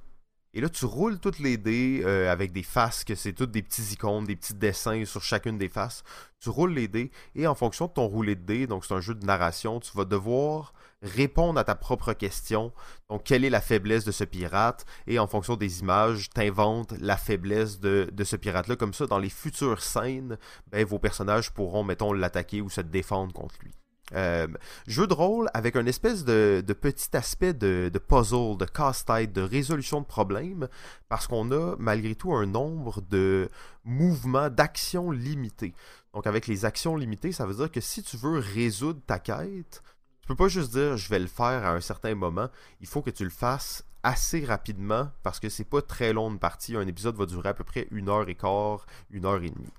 Et 0.56 0.62
là, 0.62 0.70
tu 0.70 0.86
roules 0.86 1.20
toutes 1.20 1.40
les 1.40 1.58
dés 1.58 2.02
euh, 2.06 2.32
avec 2.32 2.54
des 2.54 2.64
faces, 2.64 3.04
que 3.04 3.14
c'est 3.14 3.34
toutes 3.34 3.52
des 3.52 3.62
petits 3.62 3.92
icônes, 3.92 4.24
des 4.24 4.38
petits 4.38 4.54
dessins 4.54 5.04
sur 5.04 5.22
chacune 5.22 5.58
des 5.58 5.68
faces. 5.68 6.04
Tu 6.40 6.48
roules 6.50 6.74
les 6.74 6.88
dés 6.88 7.12
et 7.36 7.46
en 7.46 7.56
fonction 7.56 7.88
de 7.88 7.92
ton 7.92 8.08
roulé 8.08 8.36
de 8.36 8.46
dés, 8.46 8.66
donc 8.66 8.86
c'est 8.86 8.94
un 8.94 9.02
jeu 9.02 9.14
de 9.16 9.26
narration, 9.26 9.82
tu 9.82 9.92
vas 9.96 10.06
devoir 10.06 10.74
répondre 11.02 11.60
à 11.60 11.64
ta 11.64 11.76
propre 11.76 12.14
question. 12.14 12.72
Donc, 13.10 13.24
quelle 13.24 13.46
est 13.46 13.50
la 13.50 13.62
faiblesse 13.62 14.06
de 14.06 14.12
ce 14.12 14.24
pirate? 14.24 14.86
Et 15.08 15.20
en 15.20 15.28
fonction 15.28 15.56
des 15.56 15.82
images, 15.82 16.30
t'inventes 16.30 16.94
la 17.00 17.18
faiblesse 17.18 17.80
de, 17.80 18.10
ce 18.24 18.36
pirate-là. 18.36 18.76
Comme 18.76 18.94
ça, 18.94 19.06
dans 19.06 19.20
les 19.20 19.30
futures 19.30 19.82
scènes, 19.82 20.38
ben, 20.68 20.86
vos 20.86 21.00
personnages 21.00 21.52
pourront, 21.52 21.84
mettons, 21.84 22.14
l'attaquer 22.14 22.62
ou 22.62 22.70
se 22.70 22.82
défendre 22.82 23.34
contre 23.34 23.56
lui. 23.62 23.72
Euh, 24.14 24.48
jeu 24.86 25.08
de 25.08 25.14
rôle 25.14 25.50
avec 25.56 25.76
un 25.76 25.86
espèce 25.88 26.24
de, 26.26 26.62
petit 26.80 27.18
aspect 27.18 27.54
de, 27.54 27.90
puzzle, 28.08 28.56
de 28.58 28.66
casse-tête, 28.66 29.34
de 29.34 29.42
résolution 29.42 30.02
de 30.02 30.06
problèmes, 30.06 30.68
parce 31.10 31.28
qu'on 31.28 31.52
a 31.52 31.76
malgré 31.80 32.14
tout 32.14 32.34
un 32.34 32.46
nombre 32.46 33.02
de 33.02 33.50
mouvements, 33.84 34.50
d'actions 34.50 35.10
limitées. 35.10 35.74
Donc 36.14 36.28
avec 36.28 36.46
les 36.48 36.66
actions 36.66 36.96
limitées, 36.96 37.32
ça 37.32 37.46
veut 37.46 37.56
dire 37.56 37.72
que 37.72 37.82
si 37.82 38.04
tu 38.04 38.16
veux 38.16 38.38
résoudre 38.38 39.02
ta 39.06 39.18
quête, 39.18 39.82
tu 40.26 40.30
peux 40.30 40.36
pas 40.36 40.48
juste 40.48 40.72
dire 40.72 40.98
je 40.98 41.08
vais 41.08 41.20
le 41.20 41.28
faire 41.28 41.64
à 41.64 41.74
un 41.74 41.82
certain 41.82 42.16
moment, 42.16 42.50
il 42.82 42.88
faut 42.88 43.04
que 43.04 43.12
tu 43.12 43.24
le 43.24 43.30
fasses 43.30 43.86
assez 44.02 44.44
rapidement 44.44 45.12
parce 45.22 45.40
que 45.40 45.50
c'est 45.50 45.70
pas 45.70 45.84
très 45.84 46.14
long 46.14 46.32
de 46.32 46.40
partie. 46.40 46.76
Un 46.76 46.88
épisode 46.88 47.16
va 47.16 47.28
durer 47.28 47.50
à 47.50 47.54
peu 47.54 47.64
près 47.64 47.88
une 47.92 48.10
heure 48.10 48.28
et 48.28 48.34
quart, 48.34 48.88
une 49.12 49.28
heure 49.28 49.44
et 49.44 49.52
demie. 49.52 49.72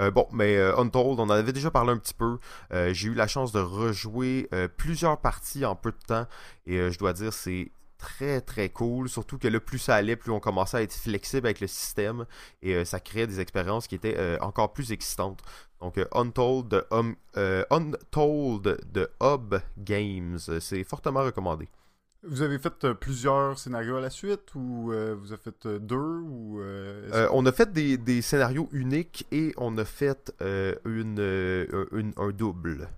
Euh, 0.00 0.10
bon, 0.10 0.26
mais 0.32 0.56
euh, 0.56 0.76
Untold, 0.76 1.20
on 1.20 1.22
en 1.22 1.30
avait 1.30 1.52
déjà 1.52 1.70
parlé 1.70 1.92
un 1.92 1.98
petit 1.98 2.14
peu. 2.14 2.38
Euh, 2.72 2.92
j'ai 2.92 3.10
eu 3.10 3.14
la 3.14 3.28
chance 3.28 3.52
de 3.52 3.60
rejouer 3.60 4.50
plusieurs 4.76 5.20
parties 5.20 5.64
en 5.64 5.76
peu 5.76 5.92
de 5.92 5.98
temps 6.04 6.26
et 6.66 6.90
je 6.90 6.98
dois 6.98 7.12
dire 7.12 7.32
c'est 7.32 7.70
très 8.00 8.40
très 8.40 8.68
cool, 8.68 9.08
surtout 9.08 9.38
que 9.38 9.48
le 9.48 9.60
plus 9.60 9.78
ça 9.78 9.94
allait, 9.96 10.16
plus 10.16 10.32
on 10.32 10.40
commençait 10.40 10.78
à 10.78 10.82
être 10.82 10.94
flexible 10.94 11.46
avec 11.46 11.60
le 11.60 11.66
système 11.66 12.26
et 12.62 12.84
ça 12.84 13.00
créait 13.00 13.26
des 13.26 13.40
expériences 13.40 13.86
qui 13.86 13.94
étaient 13.94 14.38
encore 14.40 14.72
plus 14.72 14.92
excitantes. 14.92 15.40
Donc 15.80 15.98
Untold 16.12 16.68
de, 16.68 16.84
hum, 16.90 17.16
Untold 17.70 18.80
de 18.92 19.10
Hub 19.22 19.54
Games, 19.78 20.38
c'est 20.38 20.84
fortement 20.84 21.22
recommandé. 21.22 21.68
Vous 22.22 22.42
avez 22.42 22.58
fait 22.58 22.84
euh, 22.84 22.92
plusieurs 22.92 23.58
scénarios 23.58 23.96
à 23.96 24.00
la 24.00 24.10
suite 24.10 24.54
ou 24.54 24.92
euh, 24.92 25.16
vous 25.18 25.32
avez 25.32 25.40
fait 25.40 25.66
euh, 25.66 25.78
deux 25.78 25.96
ou 25.96 26.60
On 27.32 27.46
a 27.46 27.52
fait 27.52 27.72
des, 27.72 28.20
scénarios 28.20 28.68
uniques 28.72 29.26
et 29.32 29.54
on 29.56 29.78
a 29.78 29.84
fait 29.86 30.32
une, 30.84 32.12
un 32.16 32.30
double. 32.30 32.88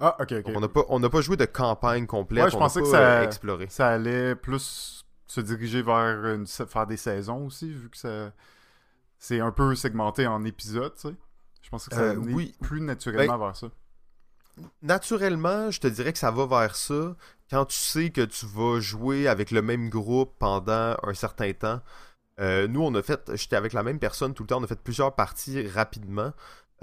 Ah, 0.00 0.16
ok, 0.20 0.32
ok. 0.32 0.52
on 0.54 0.60
n'a 0.60 0.68
pas, 0.68 0.82
on 0.88 1.00
pas 1.00 1.20
joué 1.20 1.36
de 1.36 1.44
campagne 1.44 2.06
complète. 2.06 2.50
je 2.50 2.56
pensais 2.56 2.80
que 2.80 2.86
ça, 2.86 3.30
ça 3.68 3.88
allait 3.88 4.34
plus 4.34 5.04
se 5.26 5.40
diriger 5.40 5.82
vers 5.82 6.26
une, 6.26 6.46
faire 6.46 6.86
des 6.86 6.96
saisons 6.96 7.46
aussi, 7.46 7.72
vu 7.72 7.88
que 7.90 7.96
ça 7.96 8.32
c'est 9.24 9.40
un 9.40 9.52
peu 9.52 9.74
segmenté 9.74 10.26
en 10.26 10.44
épisodes, 10.44 10.94
tu 10.94 11.08
sais. 11.08 11.14
Je 11.62 11.70
pensais 11.70 11.88
que 11.88 11.96
ça 11.96 12.10
allait 12.10 12.16
oui. 12.18 12.54
plus 12.60 12.82
naturellement 12.82 13.38
ben, 13.38 13.46
vers 13.46 13.56
ça. 13.56 13.68
Naturellement, 14.82 15.70
je 15.70 15.80
te 15.80 15.86
dirais 15.86 16.12
que 16.12 16.18
ça 16.18 16.30
va 16.30 16.44
vers 16.44 16.76
ça 16.76 17.16
quand 17.50 17.64
tu 17.64 17.78
sais 17.78 18.10
que 18.10 18.20
tu 18.20 18.44
vas 18.44 18.80
jouer 18.80 19.26
avec 19.26 19.50
le 19.50 19.62
même 19.62 19.88
groupe 19.88 20.34
pendant 20.38 20.94
un 21.02 21.14
certain 21.14 21.52
temps. 21.54 21.80
Euh, 22.38 22.68
nous, 22.68 22.82
on 22.82 22.94
a 22.94 23.02
fait, 23.02 23.34
j'étais 23.34 23.56
avec 23.56 23.72
la 23.72 23.82
même 23.82 23.98
personne 23.98 24.34
tout 24.34 24.42
le 24.42 24.48
temps, 24.48 24.60
on 24.60 24.64
a 24.64 24.66
fait 24.66 24.80
plusieurs 24.80 25.14
parties 25.14 25.66
rapidement. 25.68 26.32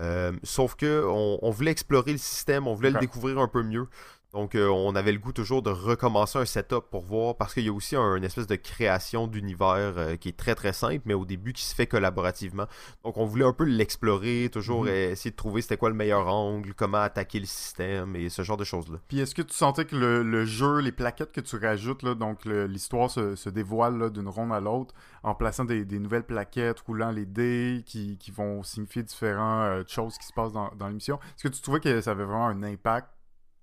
Euh, 0.02 0.32
sauf 0.44 0.76
que 0.76 1.06
on, 1.06 1.50
voulait 1.52 1.72
explorer 1.72 2.12
le 2.12 2.18
système, 2.18 2.68
on 2.68 2.74
voulait 2.74 2.92
le 2.92 3.00
découvrir 3.00 3.38
un 3.40 3.48
peu 3.48 3.64
mieux. 3.64 3.88
Donc, 4.34 4.56
euh, 4.56 4.70
on 4.70 4.96
avait 4.96 5.12
le 5.12 5.20
goût 5.20 5.34
toujours 5.34 5.62
de 5.62 5.70
recommencer 5.70 6.40
un 6.40 6.46
setup 6.46 6.86
pour 6.90 7.02
voir, 7.02 7.36
parce 7.36 7.54
qu'il 7.54 7.66
y 7.66 7.70
a 7.70 7.74
aussi 7.74 7.96
une 7.96 8.24
espèce 8.24 8.48
de 8.48 8.56
création 8.56 9.28
d'univers 9.28 9.94
euh, 9.98 10.16
qui 10.16 10.30
est 10.30 10.38
très 10.38 10.56
très 10.56 10.72
simple, 10.72 11.02
mais 11.06 11.14
au 11.14 11.26
début 11.26 11.52
qui 11.52 11.66
se 11.66 11.76
fait 11.76 11.88
collaborativement. 11.88 12.66
Donc, 13.04 13.18
on 13.18 13.26
voulait 13.26 13.46
un 13.46 13.54
peu 13.54 13.66
l'explorer, 13.66 14.50
toujours 14.52 14.84
mhm. 14.84 14.90
essayer 14.90 15.32
de 15.32 15.36
trouver 15.36 15.62
c'était 15.62 15.78
quoi 15.78 15.90
le 15.90 15.96
meilleur 15.96 16.28
angle, 16.28 16.74
comment 16.74 17.02
attaquer 17.02 17.40
le 17.40 17.46
système 17.46 18.16
et 18.16 18.30
ce 18.30 18.42
genre 18.42 18.58
de 18.58 18.64
choses-là. 18.64 19.00
Puis, 19.10 19.20
est-ce 19.20 19.36
que 19.36 19.42
tu 19.42 19.54
sentais 19.54 19.84
que 19.86 19.96
le, 19.96 20.46
jeu, 20.46 20.80
les 20.80 20.94
plaquettes 20.94 21.34
que 21.34 21.42
tu 21.42 21.58
rajoutes, 21.58 22.04
là, 22.04 22.16
donc 22.16 22.46
l'histoire 22.46 23.10
se, 23.10 23.50
dévoile 23.50 24.12
d'une 24.12 24.30
ronde 24.30 24.54
à 24.54 24.62
l'autre 24.62 24.94
en 25.24 25.36
plaçant 25.36 25.66
des, 25.66 25.86
nouvelles 26.00 26.24
plaquettes, 26.24 26.80
roulant 26.80 27.12
les 27.12 27.26
dés 27.26 27.84
qui, 27.86 28.18
vont 28.32 28.64
signifier 28.64 29.04
différentes 29.04 29.66
euh, 29.66 29.84
choses 29.86 30.18
qui 30.18 30.26
se 30.26 30.32
passent 30.32 30.54
dans, 30.54 30.72
dans 30.78 30.88
l'émission? 30.88 31.20
Est-ce 31.36 31.50
que 31.50 31.54
tu 31.54 31.62
trouvais 31.62 31.82
que 31.82 32.00
ça 32.00 32.12
avait 32.12 32.24
vraiment 32.24 32.48
un 32.48 32.64
impact 32.64 33.10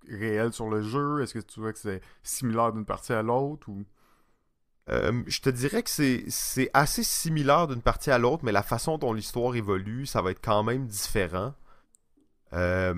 réel 0.09 0.53
sur 0.53 0.69
le 0.69 0.83
jeu? 0.83 1.23
Est-ce 1.23 1.35
que 1.35 1.39
tu 1.39 1.61
vois 1.61 1.73
que 1.73 1.79
c'est 1.79 2.01
similaire 2.23 2.73
d'une 2.73 2.85
partie 2.85 3.13
à 3.13 3.23
l'autre 3.23 3.69
ou... 3.69 3.85
Euh, 4.91 5.23
je 5.27 5.41
te 5.41 5.51
dirais 5.51 5.83
que 5.83 5.91
c'est 5.91 6.71
assez 6.73 7.03
similaire 7.03 7.69
d'une 7.69 7.83
partie 7.83 8.11
à 8.11 8.17
l'autre, 8.17 8.43
mais 8.45 8.53
la 8.53 8.63
façon 8.63 8.97
dont 8.97 9.13
l'histoire 9.13 9.55
évolue, 9.55 10.07
ça 10.07 10.23
va 10.23 10.31
être 10.31 10.41
quand 10.41 10.63
même 10.63 10.87
différent. 10.87 11.55
Euh, 12.55 12.95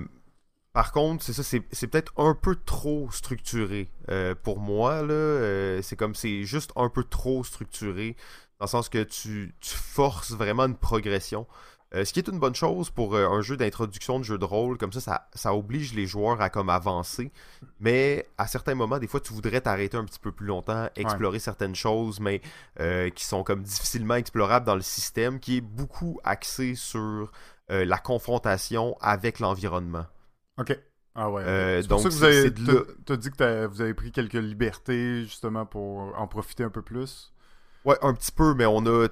par 0.71 0.93
contre, 0.93 1.21
c'est 1.21 1.33
ça, 1.33 1.43
c'est 1.43 1.87
peut-être 1.87 2.13
un 2.15 2.33
peu 2.33 2.55
trop 2.55 3.11
structuré. 3.11 3.89
Euh, 4.09 4.35
pour 4.41 4.59
moi, 4.59 5.01
là, 5.01 5.81
c'est 5.81 5.97
comme 5.97 6.15
c'est 6.15 6.43
juste 6.43 6.71
un 6.77 6.87
peu 6.87 7.03
trop 7.03 7.43
structuré, 7.43 8.15
dans 8.59 8.65
le 8.65 8.69
sens 8.69 8.87
que 8.87 9.03
tu, 9.03 9.53
tu 9.59 9.75
forces 9.75 10.31
vraiment 10.31 10.67
une 10.67 10.77
progression. 10.77 11.45
Euh, 11.93 12.05
ce 12.05 12.13
qui 12.13 12.19
est 12.19 12.27
une 12.29 12.39
bonne 12.39 12.55
chose 12.55 12.89
pour 12.89 13.15
euh, 13.15 13.27
un 13.27 13.41
jeu 13.41 13.57
d'introduction 13.57 14.17
de 14.19 14.23
jeu 14.23 14.37
de 14.37 14.45
rôle, 14.45 14.77
comme 14.77 14.93
ça, 14.93 15.27
ça, 15.33 15.55
oblige 15.55 15.93
les 15.93 16.07
joueurs 16.07 16.39
à 16.41 16.49
comme 16.49 16.69
avancer. 16.69 17.31
Mais 17.79 18.27
à 18.37 18.47
certains 18.47 18.75
moments, 18.75 18.97
des 18.97 19.07
fois, 19.07 19.19
tu 19.19 19.33
voudrais 19.33 19.59
t'arrêter 19.61 19.97
un 19.97 20.05
petit 20.05 20.19
peu 20.19 20.31
plus 20.31 20.45
longtemps, 20.45 20.87
explorer 20.95 21.39
certaines 21.39 21.75
choses, 21.75 22.19
mais 22.21 22.41
euh, 22.79 23.09
qui 23.09 23.25
sont 23.25 23.43
comme 23.43 23.63
difficilement 23.63 24.15
explorables 24.15 24.65
dans 24.65 24.75
le 24.75 24.81
système, 24.81 25.39
qui 25.39 25.57
est 25.57 25.61
beaucoup 25.61 26.19
axé 26.23 26.75
sur 26.75 27.31
la 27.69 27.97
confrontation 27.97 28.97
avec 28.99 29.39
l'environnement. 29.39 30.05
Ok. 30.59 30.77
Ah 31.15 31.29
ouais. 31.29 31.43
c'est 31.81 31.87
donc, 31.87 32.01
ça 32.01 32.09
que 32.09 32.13
vous 32.13 32.23
avez, 32.25 32.47
as 32.47 33.17
dit 33.17 33.31
que 33.31 33.65
vous 33.67 33.81
avez 33.81 33.93
pris 33.93 34.11
quelques 34.11 34.33
libertés 34.33 35.23
justement 35.23 35.65
pour 35.65 36.13
en 36.19 36.27
profiter 36.27 36.65
un 36.65 36.69
peu 36.69 36.81
plus? 36.81 37.30
Ouais, 37.83 37.97
un 38.03 38.13
petit 38.13 38.31
peu, 38.31 38.53
mais 38.53 38.67
on 38.67 38.85
a, 38.85 39.07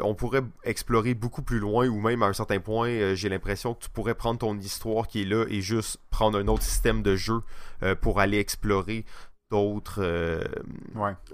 on 0.00 0.14
pourrait 0.14 0.44
explorer 0.62 1.14
beaucoup 1.14 1.42
plus 1.42 1.58
loin 1.58 1.88
ou 1.88 2.00
même 2.00 2.22
à 2.22 2.26
un 2.26 2.32
certain 2.32 2.60
point, 2.60 2.88
euh, 2.88 3.14
j'ai 3.16 3.28
l'impression 3.28 3.74
que 3.74 3.82
tu 3.82 3.90
pourrais 3.90 4.14
prendre 4.14 4.38
ton 4.38 4.56
histoire 4.56 5.08
qui 5.08 5.22
est 5.22 5.24
là 5.24 5.44
et 5.48 5.60
juste 5.60 5.98
prendre 6.10 6.38
un 6.38 6.46
autre 6.46 6.62
système 6.62 7.02
de 7.02 7.16
jeu 7.16 7.40
euh, 7.82 7.96
pour 7.96 8.20
aller 8.20 8.38
explorer 8.38 9.04
d'autres 9.50 9.98
euh, 9.98 10.44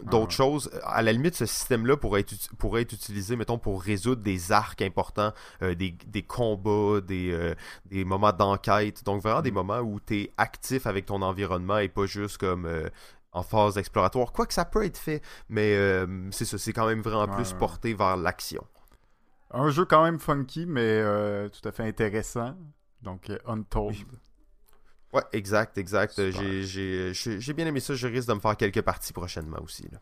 d'autres 0.02 0.33
choses. 0.33 0.71
À 0.83 1.02
la 1.02 1.12
limite, 1.12 1.35
ce 1.35 1.45
système-là 1.45 1.99
pourrait 1.99 2.23
être, 2.23 2.35
pourrait 2.57 2.83
être 2.83 2.95
utilisé, 2.95 3.37
mettons, 3.37 3.59
pour 3.59 3.83
résoudre 3.83 4.23
des 4.23 4.50
arcs 4.50 4.80
importants, 4.80 5.33
des, 5.61 5.95
des, 6.07 6.23
combats, 6.23 7.00
des, 7.02 7.54
des 7.85 8.04
moments 8.04 8.33
d'enquête. 8.33 9.04
Donc 9.04 9.23
vraiment 9.23 9.42
des 9.42 9.52
mm. 9.52 9.54
moments 9.54 9.80
où 9.80 10.00
tu 10.04 10.23
es 10.23 10.33
actif 10.38 10.87
avec 10.87 11.04
ton 11.07 11.21
environnement 11.21 11.78
et 11.78 11.88
pas 11.88 12.07
juste 12.07 12.38
comme 12.38 12.66
en 13.32 13.42
phase 13.42 13.78
exploratoire. 13.78 14.32
Quoi 14.32 14.47
que 14.47 14.54
ça 14.54 14.64
peut 14.64 14.85
être 14.85 14.99
fait, 14.99 15.23
mais 15.49 15.75
euh, 15.76 16.28
c'est 16.30 16.44
ça, 16.44 16.58
c'est 16.58 16.73
quand 16.73 16.87
même 16.87 17.02
vraiment 17.02 17.28
plus 17.28 17.52
porté 17.52 17.94
vers 17.94 18.16
l'action. 18.16 18.64
Un 19.50 19.70
jeu 19.70 19.85
quand 19.85 20.02
même 20.02 20.18
funky, 20.18 20.66
mais 20.66 20.80
euh, 20.82 21.49
tout 21.49 21.66
à 21.66 21.73
fait 21.73 21.85
intéressant. 21.85 22.54
Donc, 23.02 23.30
euh, 23.30 23.38
Untold. 23.47 23.97
Ouais, 25.12 25.23
exact, 25.32 25.78
exact. 25.78 26.20
J'ai 26.30 27.52
bien 27.54 27.66
aimé 27.66 27.80
ça. 27.80 27.94
Je 27.94 28.06
risque 28.06 28.28
de 28.28 28.35
me 28.35 28.40
faire 28.40 28.56
quelques 28.56 28.82
parties 28.82 29.12
prochainement 29.12 29.61
aussi. 29.62 29.88
Là. 29.90 29.99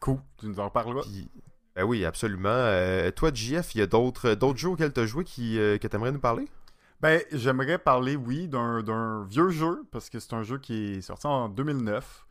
Cool. 0.00 0.18
Tu 0.38 0.46
nous 0.46 0.60
en 0.60 0.68
parles 0.68 1.00
Ben 1.74 1.84
oui, 1.84 2.04
absolument. 2.04 2.70
toi, 3.16 3.30
JF, 3.32 3.74
il 3.74 3.78
y 3.78 3.82
a 3.82 3.86
d'autres 3.86 4.54
jeux 4.56 4.68
auxquels 4.68 4.92
tu 4.92 5.00
as 5.00 5.06
joué 5.06 5.24
qui, 5.24 5.54
que 5.56 5.86
tu 5.86 5.96
aimerais 5.96 6.12
nous 6.12 6.20
parler? 6.20 6.46
Ben, 7.04 7.20
j'aimerais 7.32 7.76
parler, 7.76 8.16
oui, 8.16 8.48
d'un 8.48 9.26
vieux 9.28 9.50
jeu, 9.50 9.84
parce 9.90 10.08
que 10.08 10.18
c'est 10.18 10.32
un 10.32 10.42
jeu 10.42 10.56
qui 10.56 10.94
est 10.94 11.00
sorti 11.02 11.26
en 11.26 11.50
2009. 11.50 12.26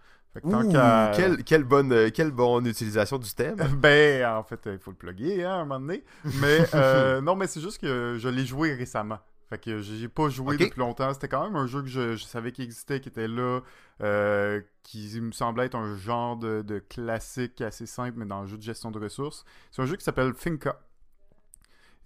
quelle, 1.45 1.63
bonne, 1.63 1.91
euh, 1.91 2.09
quelle 2.11 2.31
bonne 2.31 2.65
utilisation 2.65 3.19
du 3.19 3.31
thème. 3.35 3.57
ben, 3.77 4.25
en 4.25 4.41
fait, 4.41 4.61
il 4.65 4.79
faut 4.79 4.89
le 4.89 4.97
plugger 4.97 5.43
hein, 5.43 5.51
à 5.51 5.53
un 5.57 5.65
moment 5.65 5.79
donné. 5.79 6.03
Mais 6.41 6.65
euh, 6.73 7.21
non, 7.21 7.35
mais 7.35 7.45
c'est 7.45 7.61
juste 7.61 7.79
que 7.79 8.17
je 8.17 8.27
l'ai 8.27 8.47
joué 8.47 8.73
récemment. 8.73 9.19
Fait 9.47 9.59
que 9.59 9.79
j'ai 9.79 10.07
pas 10.07 10.29
joué 10.29 10.57
depuis 10.57 10.79
longtemps. 10.79 11.13
C'était 11.13 11.27
quand 11.27 11.43
même 11.43 11.55
un 11.55 11.67
jeu 11.67 11.83
que 11.83 11.87
je, 11.87 12.17
savais 12.17 12.51
qu'il 12.51 12.65
existait, 12.65 12.99
qui 12.99 13.09
était 13.09 13.27
là, 13.27 13.59
euh, 14.01 14.59
qui 14.81 15.21
me 15.21 15.33
semblait 15.33 15.67
être 15.67 15.75
un 15.75 15.95
genre 15.97 16.35
de, 16.35 16.63
de, 16.63 16.79
classique 16.79 17.61
assez 17.61 17.85
simple, 17.85 18.17
mais 18.17 18.25
dans 18.25 18.41
le 18.41 18.47
jeu 18.47 18.57
de 18.57 18.63
gestion 18.63 18.89
de 18.89 18.97
ressources. 18.97 19.45
C'est 19.69 19.83
un 19.83 19.85
jeu 19.85 19.97
qui 19.97 20.03
s'appelle 20.03 20.33
Finca. 20.33 20.79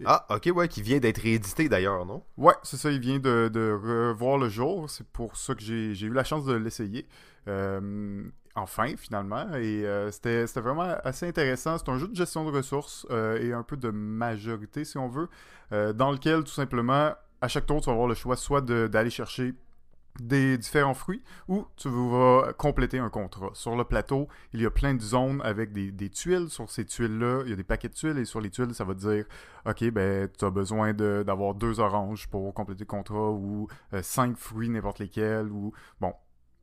Ah, 0.05 0.25
ok, 0.29 0.51
ouais, 0.55 0.67
qui 0.67 0.81
vient 0.81 0.99
d'être 0.99 1.21
réédité 1.21 1.69
d'ailleurs, 1.69 2.05
non? 2.05 2.23
Ouais, 2.37 2.53
c'est 2.63 2.77
ça, 2.77 2.91
il 2.91 2.99
vient 2.99 3.19
de, 3.19 4.09
revoir 4.11 4.37
le 4.37 4.49
jour. 4.49 4.89
C'est 4.89 5.07
pour 5.07 5.35
ça 5.37 5.55
que 5.55 5.61
j'ai 5.61 6.05
eu 6.05 6.13
la 6.13 6.23
chance 6.23 6.45
de 6.45 6.53
l'essayer. 6.53 7.07
Euh, 7.47 8.23
enfin, 8.55 8.95
finalement. 8.97 9.53
Et 9.55 9.85
c'était 10.11 10.45
vraiment 10.57 10.95
assez 11.03 11.27
intéressant. 11.27 11.77
C'est 11.77 11.89
un 11.89 11.97
jeu 11.97 12.07
de 12.07 12.15
gestion 12.15 12.45
de 12.45 12.55
ressources 12.55 13.07
et 13.41 13.53
un 13.53 13.63
peu 13.63 13.77
de 13.77 13.89
majorité, 13.89 14.85
si 14.85 14.97
on 14.97 15.09
veut, 15.09 15.29
dans 15.71 16.11
lequel, 16.11 16.43
tout 16.43 16.53
simplement, 16.53 17.13
à 17.41 17.47
chaque 17.47 17.65
tour, 17.65 17.81
tu 17.81 17.87
vas 17.87 17.93
avoir 17.93 18.07
le 18.07 18.15
choix 18.15 18.35
soit 18.35 18.61
d'aller 18.61 19.09
chercher 19.09 19.53
des 20.19 20.57
différents 20.57 20.93
fruits 20.93 21.23
ou 21.47 21.65
tu 21.75 21.89
vas 21.89 22.53
compléter 22.53 22.99
un 22.99 23.09
contrat. 23.09 23.49
Sur 23.53 23.75
le 23.75 23.83
plateau, 23.83 24.27
il 24.53 24.61
y 24.61 24.65
a 24.65 24.71
plein 24.71 24.93
de 24.93 25.01
zones 25.01 25.41
avec 25.43 25.71
des, 25.73 26.09
tuiles. 26.09 26.49
Sur 26.49 26.69
ces 26.69 26.85
tuiles-là, 26.85 27.43
il 27.45 27.49
y 27.49 27.53
a 27.53 27.55
des 27.55 27.63
paquets 27.63 27.89
de 27.89 27.93
tuiles 27.93 28.17
et 28.17 28.25
sur 28.25 28.41
les 28.41 28.49
tuiles, 28.49 28.73
ça 28.73 28.83
va 28.83 28.93
dire 28.93 29.25
OK, 29.65 29.89
ben, 29.91 30.29
tu 30.37 30.45
as 30.45 30.49
besoin 30.49 30.93
d'avoir 30.93 31.53
deux 31.53 31.79
oranges 31.79 32.27
pour 32.27 32.53
compléter 32.53 32.81
le 32.81 32.85
contrat 32.85 33.31
ou 33.31 33.67
euh, 33.93 34.01
cinq 34.01 34.37
fruits, 34.37 34.69
n'importe 34.69 34.99
lesquels. 34.99 35.51
Ou 35.51 35.73
Bon, 35.99 36.13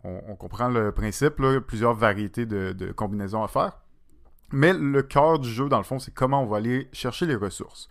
on, 0.04 0.36
comprend 0.36 0.68
le 0.68 0.92
principe, 0.92 1.38
là, 1.38 1.60
plusieurs 1.60 1.94
variétés 1.94 2.46
de, 2.46 2.72
de 2.72 2.92
combinaisons 2.92 3.42
à 3.42 3.48
faire. 3.48 3.80
Mais 4.52 4.72
le 4.72 5.02
cœur 5.02 5.38
du 5.38 5.48
jeu, 5.48 5.68
dans 5.68 5.78
le 5.78 5.84
fond, 5.84 5.98
c'est 5.98 6.12
comment 6.12 6.42
on 6.42 6.46
va 6.46 6.58
aller 6.58 6.88
chercher 6.92 7.26
les 7.26 7.34
ressources. 7.34 7.88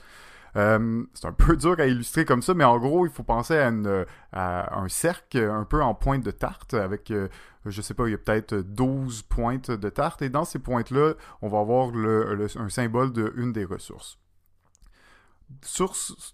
Euh, 0.56 1.04
c'est 1.14 1.26
un 1.26 1.34
peu 1.34 1.58
dur 1.58 1.76
à 1.80 1.86
illustrer 1.86 2.26
comme 2.26 2.42
ça, 2.42 2.54
mais 2.54 2.64
en 2.64 2.78
gros, 2.78 3.06
il 3.06 3.12
faut 3.12 3.24
penser 3.24 3.58
à, 3.58 4.78
un 4.78 4.90
cercle 4.90 5.40
un 5.40 5.66
peu 5.66 5.82
en 5.82 5.94
pointe 5.96 6.24
de 6.24 6.32
tarte 6.32 6.74
avec, 6.74 7.12
euh, 7.12 7.28
je 7.66 7.82
sais 7.82 7.94
pas, 7.94 8.08
il 8.08 8.12
y 8.12 8.16
a 8.16 8.18
peut-être 8.18 8.56
12 8.56 9.24
pointes 9.24 9.72
de 9.72 9.90
tarte. 9.90 10.22
Et 10.22 10.30
dans 10.30 10.46
ces 10.46 10.60
pointes-là, 10.60 11.14
on 11.42 11.48
va 11.48 11.60
avoir 11.60 11.92
un 11.94 12.70
symbole 12.70 13.12
de 13.12 13.34
une 13.36 13.54
des 13.54 13.66
ressources. 13.66 14.20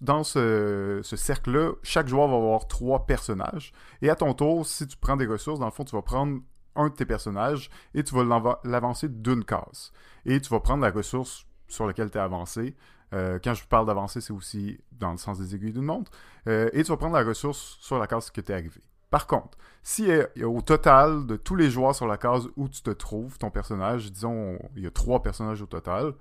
dans 0.01 0.23
ce, 0.23 1.01
cercle-là, 1.03 1.73
chaque 1.83 2.07
joueur 2.07 2.27
va 2.27 2.35
avoir 2.35 2.67
trois 2.67 3.05
personnages. 3.05 3.73
Et 4.01 4.09
à 4.09 4.15
ton 4.15 4.33
tour, 4.33 4.65
si 4.65 4.87
tu 4.87 4.97
prends 4.97 5.17
des 5.17 5.27
ressources, 5.27 5.59
dans 5.59 5.65
le 5.65 5.71
fond, 5.71 5.85
tu 5.85 5.95
vas 5.95 6.01
prendre 6.01 6.39
un 6.75 6.89
de 6.89 6.93
tes 6.93 7.05
personnages 7.05 7.69
et 7.93 8.03
tu 8.03 8.15
vas 8.15 8.23
l'avancer 8.63 9.09
d'une 9.09 9.43
case. 9.43 9.91
Et 10.25 10.39
tu 10.39 10.49
vas 10.49 10.59
prendre 10.59 10.83
la 10.83 10.91
ressource 10.91 11.45
sur 11.67 11.85
laquelle 11.85 12.11
tu 12.11 12.17
es 12.17 12.21
avancé. 12.21 12.75
Euh, 13.13 13.39
quand 13.43 13.53
je 13.53 13.65
parle 13.65 13.87
d'avancer, 13.87 14.21
c'est 14.21 14.33
aussi 14.33 14.79
dans 14.91 15.11
le 15.11 15.17
sens 15.17 15.39
des 15.39 15.55
aiguilles 15.55 15.73
d'une 15.73 15.83
montre. 15.83 16.11
Euh, 16.47 16.69
et 16.73 16.83
tu 16.83 16.89
vas 16.91 16.97
prendre 16.97 17.15
la 17.15 17.23
ressource 17.23 17.77
sur 17.79 17.97
la 17.97 18.07
case 18.07 18.29
que 18.29 18.41
tu 18.41 18.51
es 18.51 18.55
arrivé. 18.55 18.81
Par 19.09 19.25
contre, 19.25 19.57
si 19.81 20.07
au 20.43 20.61
total 20.61 21.25
de 21.25 21.35
tous 21.35 21.55
les 21.55 21.71
joueurs 21.71 21.95
sur 21.95 22.05
la 22.05 22.17
case 22.17 22.47
où 22.55 22.69
tu 22.69 22.83
te 22.83 22.91
trouves, 22.91 23.39
ton 23.39 23.49
personnage, 23.49 24.11
disons, 24.11 24.59
il 24.75 24.83
y 24.83 24.87
a 24.87 24.91
trois 24.91 25.23
personnages 25.23 25.63
au 25.63 25.65
total, 25.65 26.13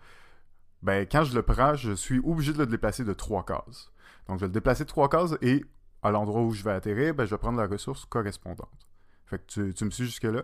ben 0.82 1.06
quand 1.10 1.24
je 1.24 1.34
le 1.34 1.42
prends, 1.42 1.74
je 1.74 1.92
suis 1.92 2.18
obligé 2.20 2.54
de 2.54 2.58
le 2.58 2.66
déplacer 2.66 3.04
de 3.04 3.12
trois 3.12 3.44
cases. 3.44 3.92
Donc 4.26 4.38
je 4.38 4.42
vais 4.42 4.46
le 4.46 4.52
déplacer 4.52 4.84
de 4.84 4.88
trois 4.88 5.10
cases 5.10 5.34
et 5.42 5.64
à 6.02 6.10
l'endroit 6.10 6.42
où 6.42 6.52
je 6.52 6.62
vais 6.62 6.70
atterrir, 6.72 7.14
ben, 7.14 7.24
je 7.26 7.30
vais 7.30 7.38
prendre 7.38 7.58
la 7.58 7.66
ressource 7.66 8.04
correspondante. 8.06 8.88
Fait 9.26 9.38
que 9.38 9.44
tu, 9.46 9.74
tu 9.74 9.84
me 9.84 9.90
suis 9.90 10.06
jusque-là? 10.06 10.42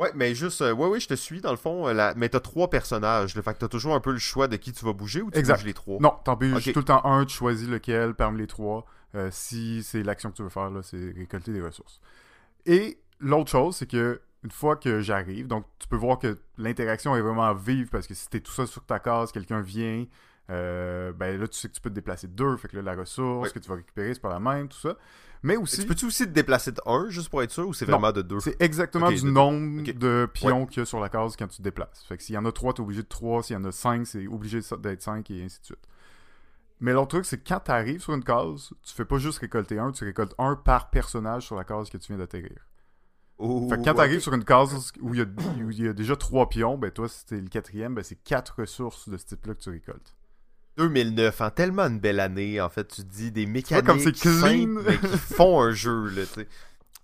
Ouais, 0.00 0.10
mais 0.14 0.34
juste, 0.34 0.62
euh, 0.62 0.72
ouais, 0.72 0.86
oui, 0.86 0.98
je 0.98 1.08
te 1.08 1.14
suis 1.14 1.42
dans 1.42 1.50
le 1.50 1.58
fond. 1.58 1.86
Euh, 1.86 1.92
la... 1.92 2.14
Mais 2.14 2.30
t'as 2.30 2.40
trois 2.40 2.70
personnages. 2.70 3.34
Le 3.34 3.42
fait 3.42 3.52
que 3.52 3.58
t'as 3.58 3.68
toujours 3.68 3.94
un 3.94 4.00
peu 4.00 4.12
le 4.12 4.18
choix 4.18 4.48
de 4.48 4.56
qui 4.56 4.72
tu 4.72 4.82
vas 4.86 4.94
bouger 4.94 5.20
ou 5.20 5.30
tu 5.30 5.42
bouges 5.42 5.64
les 5.64 5.74
trois? 5.74 5.98
Non, 6.00 6.14
t'en 6.24 6.36
bouges 6.36 6.72
tout 6.72 6.78
le 6.78 6.84
temps 6.86 7.04
un, 7.04 7.26
tu 7.26 7.36
choisis 7.36 7.68
lequel 7.68 8.14
parmi 8.14 8.38
les 8.38 8.46
trois. 8.46 8.86
Euh, 9.14 9.28
si 9.30 9.82
c'est 9.82 10.02
l'action 10.02 10.30
que 10.30 10.36
tu 10.36 10.42
veux 10.42 10.48
faire, 10.48 10.70
là, 10.70 10.80
c'est 10.82 11.12
récolter 11.14 11.52
des 11.52 11.60
ressources. 11.60 12.00
Et 12.64 12.98
l'autre 13.18 13.50
chose, 13.50 13.76
c'est 13.76 13.90
que 13.90 14.22
une 14.42 14.50
fois 14.50 14.76
que 14.76 15.00
j'arrive, 15.00 15.46
donc 15.46 15.66
tu 15.78 15.86
peux 15.86 15.96
voir 15.96 16.18
que 16.18 16.38
l'interaction 16.56 17.14
est 17.14 17.20
vraiment 17.20 17.52
vive 17.52 17.90
parce 17.90 18.06
que 18.06 18.14
si 18.14 18.26
t'es 18.30 18.40
tout 18.40 18.52
seul 18.52 18.66
sur 18.66 18.82
ta 18.86 19.00
case, 19.00 19.32
quelqu'un 19.32 19.60
vient, 19.60 20.06
ben 20.48 21.38
là 21.38 21.46
tu 21.46 21.58
sais 21.58 21.68
que 21.68 21.74
tu 21.74 21.80
peux 21.82 21.90
te 21.90 21.94
déplacer 21.94 22.26
deux, 22.26 22.56
fait 22.56 22.68
que 22.68 22.76
là 22.76 22.82
la 22.82 22.94
ressource 22.94 23.52
que 23.52 23.58
tu 23.58 23.68
vas 23.68 23.74
récupérer 23.74 24.14
c'est 24.14 24.20
pas 24.20 24.30
la 24.30 24.40
même, 24.40 24.68
tout 24.68 24.78
ça. 24.78 24.96
Mais 25.42 25.56
aussi. 25.56 25.86
Peux-tu 25.86 26.06
aussi 26.06 26.24
te 26.26 26.30
déplacer 26.30 26.72
de 26.72 26.80
1 26.84 27.08
juste 27.08 27.28
pour 27.30 27.42
être 27.42 27.50
sûr 27.50 27.66
ou 27.66 27.72
c'est 27.72 27.86
vraiment 27.86 28.12
de 28.12 28.22
2 28.22 28.40
C'est 28.40 28.60
exactement 28.60 29.10
du 29.10 29.24
nombre 29.24 29.82
de 29.92 30.28
pions 30.32 30.66
qu'il 30.66 30.80
y 30.80 30.82
a 30.82 30.86
sur 30.86 31.00
la 31.00 31.08
case 31.08 31.36
quand 31.36 31.48
tu 31.48 31.58
te 31.58 31.62
déplaces. 31.62 32.04
Fait 32.08 32.16
que 32.16 32.22
s'il 32.22 32.34
y 32.34 32.38
en 32.38 32.44
a 32.44 32.52
3, 32.52 32.74
t'es 32.74 32.80
obligé 32.80 33.02
de 33.02 33.08
3. 33.08 33.42
S'il 33.44 33.54
y 33.54 33.56
en 33.56 33.64
a 33.64 33.72
5, 33.72 34.06
c'est 34.06 34.26
obligé 34.26 34.60
d'être 34.78 35.02
5 35.02 35.30
et 35.30 35.42
ainsi 35.42 35.60
de 35.60 35.66
suite. 35.66 35.88
Mais 36.80 36.92
l'autre 36.92 37.08
truc, 37.08 37.26
c'est 37.26 37.38
que 37.38 37.48
quand 37.48 37.60
tu 37.60 37.70
arrives 37.70 38.00
sur 38.00 38.14
une 38.14 38.24
case, 38.24 38.72
tu 38.82 38.94
fais 38.94 39.04
pas 39.04 39.18
juste 39.18 39.38
récolter 39.38 39.78
un, 39.78 39.92
tu 39.92 40.04
récoltes 40.04 40.34
un 40.38 40.56
par 40.56 40.90
personnage 40.90 41.44
sur 41.44 41.56
la 41.56 41.64
case 41.64 41.90
que 41.90 41.98
tu 41.98 42.08
viens 42.08 42.18
d'atterrir. 42.18 42.66
Oh, 43.38 43.68
fait 43.68 43.78
que 43.78 43.84
quand 43.84 43.94
tu 43.94 44.00
arrives 44.00 44.20
sur 44.20 44.34
une 44.34 44.44
case 44.44 44.92
où 45.00 45.14
il 45.14 45.20
y, 45.80 45.88
a, 45.88 45.92
déjà 45.92 46.16
3 46.16 46.48
pions, 46.48 46.76
ben 46.76 46.90
toi, 46.90 47.08
si 47.08 47.24
t'es 47.24 47.40
le 47.40 47.48
quatrième, 47.48 47.94
ben 47.94 48.02
c'est 48.02 48.22
4 48.22 48.60
ressourses 48.60 49.08
de 49.08 49.16
ce 49.16 49.24
type-là 49.24 49.54
que 49.54 49.60
tu 49.60 49.70
récoltes. 49.70 50.14
2009, 50.76 51.40
hein, 51.40 51.50
tellement 51.50 51.84
une 51.84 51.98
belle 51.98 52.20
année, 52.20 52.60
en 52.60 52.68
fait, 52.68 52.88
tu 52.88 53.02
dis 53.02 53.30
des 53.30 53.46
mécaniques 53.46 53.84
comme 53.84 54.02
mais 54.02 54.12
qui 54.12 54.28
font 55.18 55.60
un 55.60 55.72
jeu, 55.72 56.08
là, 56.08 56.22
tu 56.26 56.40
sais. 56.40 56.48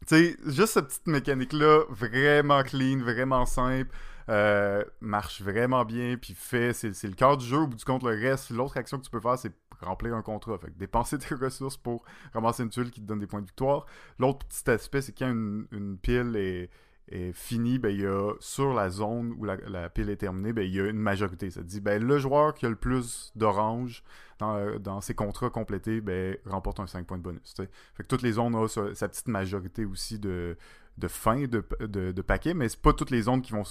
Tu 0.06 0.14
sais, 0.14 0.36
juste 0.46 0.74
cette 0.74 0.86
petite 0.86 1.06
mécanique-là, 1.08 1.84
vraiment 1.90 2.62
clean, 2.62 2.98
vraiment 2.98 3.44
simple, 3.44 3.90
euh, 4.28 4.84
marche 5.00 5.42
vraiment 5.42 5.84
bien, 5.84 6.16
puis 6.16 6.34
fait, 6.34 6.72
c'est, 6.72 7.02
le 7.04 7.14
cœur 7.14 7.36
du 7.36 7.46
jeu, 7.46 7.58
au 7.58 7.66
bout 7.66 7.76
du 7.76 7.84
compte, 7.84 8.02
le 8.04 8.10
reste, 8.10 8.50
l'autre 8.50 8.76
action 8.76 8.98
que 8.98 9.04
tu 9.04 9.10
peux 9.10 9.20
faire, 9.20 9.38
c'est 9.38 9.52
remplir 9.80 10.14
un 10.14 10.22
contrat. 10.22 10.58
Fait 10.58 10.68
que 10.68 10.78
dépenser 10.78 11.18
tes 11.18 11.34
ressources 11.34 11.76
pour 11.76 12.04
ramasser 12.32 12.62
une 12.62 12.70
tuile 12.70 12.90
qui 12.90 13.00
te 13.00 13.06
donne 13.06 13.18
des 13.18 13.26
points 13.26 13.40
de 13.40 13.46
victoire. 13.46 13.86
L'autre 14.18 14.46
petit 14.46 14.70
aspect, 14.70 15.02
c'est 15.02 15.12
quand 15.12 15.30
une, 15.30 15.66
une 15.72 15.98
pile 15.98 16.36
est 16.36 16.70
est 17.08 17.32
fini, 17.32 17.78
ben, 17.78 17.90
il 17.90 18.00
y 18.00 18.06
a 18.06 18.32
sur 18.40 18.74
la 18.74 18.90
zone 18.90 19.34
où 19.38 19.44
la, 19.44 19.88
pile 19.90 20.10
est 20.10 20.16
terminée, 20.16 20.52
ben, 20.52 20.62
il 20.62 20.74
y 20.74 20.80
a 20.80 20.86
une 20.86 20.98
majorité. 20.98 21.50
Ça 21.50 21.62
dit 21.62 21.80
ben, 21.80 22.02
le 22.02 22.18
joueur 22.18 22.54
qui 22.54 22.66
a 22.66 22.68
le 22.68 22.76
plus 22.76 23.32
d'orange 23.36 24.02
dans, 24.38 25.00
ses 25.00 25.14
contrats 25.14 25.50
complétés 25.50 26.00
ben, 26.00 26.36
remporte 26.44 26.80
un 26.80 26.86
5 26.86 27.06
points 27.06 27.18
de 27.18 27.22
bonus. 27.22 27.54
Fait 27.56 27.68
que 28.02 28.08
toutes 28.08 28.22
les 28.22 28.32
zones 28.32 28.54
ont 28.54 28.68
sa, 28.68 29.08
petite 29.08 29.28
majorité 29.28 29.84
aussi 29.84 30.18
de, 30.18 30.56
de 30.98 31.08
fin 31.08 31.44
de, 31.44 31.64
de, 31.80 32.22
paquets, 32.22 32.54
mais 32.54 32.68
c'est 32.68 32.82
pas 32.82 32.92
toutes 32.92 33.10
les 33.10 33.22
zones 33.22 33.42
qui 33.42 33.52
vont 33.52 33.64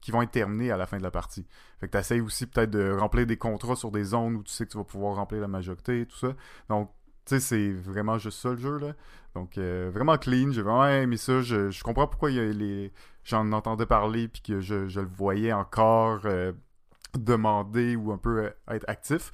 qui 0.00 0.10
vont 0.10 0.20
être 0.20 0.32
terminées 0.32 0.72
à 0.72 0.76
la 0.76 0.86
fin 0.86 0.98
de 0.98 1.02
la 1.04 1.12
partie. 1.12 1.46
Fait 1.78 1.88
que 1.88 1.96
tu 1.96 2.20
aussi 2.20 2.46
peut-être 2.46 2.70
de 2.70 2.90
remplir 2.90 3.24
des 3.24 3.36
contrats 3.36 3.76
sur 3.76 3.92
des 3.92 4.02
zones 4.02 4.34
où 4.34 4.42
tu 4.42 4.52
sais 4.52 4.66
que 4.66 4.72
tu 4.72 4.76
vas 4.76 4.82
pouvoir 4.82 5.14
remplir 5.14 5.40
la 5.40 5.46
majorité 5.46 6.00
et 6.00 6.06
tout 6.06 6.16
ça. 6.16 6.34
Donc 6.68 6.90
tu 7.24 7.38
sais, 7.38 7.40
c'est 7.40 7.72
vraiment 7.72 8.18
juste 8.18 8.38
ça 8.40 8.50
le 8.50 8.56
jeu, 8.56 8.78
là. 8.78 8.94
Donc, 9.34 9.56
euh, 9.56 9.90
vraiment 9.92 10.18
clean, 10.18 10.52
j'ai 10.52 10.62
vraiment 10.62 10.86
aimé 10.88 11.16
ça. 11.16 11.40
Je, 11.40 11.82
comprends 11.82 12.06
pourquoi 12.06 12.30
il 12.30 12.36
y 12.36 12.40
a 12.40 12.44
les... 12.44 12.92
j'en 13.24 13.50
entendais 13.52 13.86
parler, 13.86 14.28
puis 14.28 14.42
que 14.42 14.60
je, 14.60 14.74
le 14.74 15.06
voyais 15.06 15.52
encore 15.52 16.20
euh, 16.24 16.52
demander 17.18 17.96
ou 17.96 18.12
un 18.12 18.18
peu 18.18 18.44
euh, 18.44 18.50
être 18.70 18.84
actif. 18.88 19.32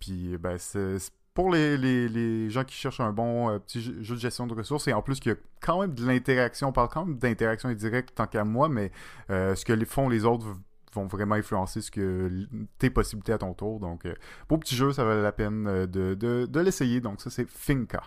puis, 0.00 0.36
ben, 0.38 0.58
c'est 0.58 0.98
pour 1.34 1.50
les, 1.50 2.50
gens 2.50 2.64
qui 2.64 2.74
cherchent 2.76 3.00
un 3.00 3.12
bon 3.12 3.58
petit 3.60 3.80
jeu, 3.80 4.14
de 4.14 4.20
gestion 4.20 4.46
de 4.46 4.54
ressources, 4.54 4.88
et 4.88 4.92
en 4.92 5.02
plus 5.02 5.20
qu'il 5.20 5.32
y 5.32 5.34
a 5.34 5.38
quand 5.60 5.80
même 5.80 5.94
de 5.94 6.06
l'interaction, 6.06 6.68
on 6.68 6.72
parle 6.72 6.88
quand 6.88 7.04
même 7.04 7.18
d'interaction 7.18 7.68
indirecte 7.68 8.14
tant 8.14 8.26
qu'à 8.26 8.44
moi, 8.44 8.68
mais 8.68 8.92
ce 9.28 9.64
que 9.64 9.84
font 9.84 10.08
les 10.08 10.24
autres 10.24 10.46
vont 10.94 11.06
vraiment 11.06 11.34
influencer 11.34 11.80
ce 11.80 11.90
que 11.90 12.46
tes 12.78 12.90
possibilités 12.90 13.32
à 13.32 13.38
ton 13.38 13.54
tour. 13.54 13.80
Donc, 13.80 14.06
euh, 14.06 14.14
beau 14.48 14.58
petit 14.58 14.76
jeu, 14.76 14.92
ça 14.92 15.04
valait 15.04 15.22
la 15.22 15.32
peine 15.32 15.66
euh, 15.66 15.86
de, 15.86 16.60
l'essayer. 16.60 17.00
Donc, 17.00 17.20
ça, 17.20 17.30
c'est 17.30 17.48
Finca. 17.48 18.02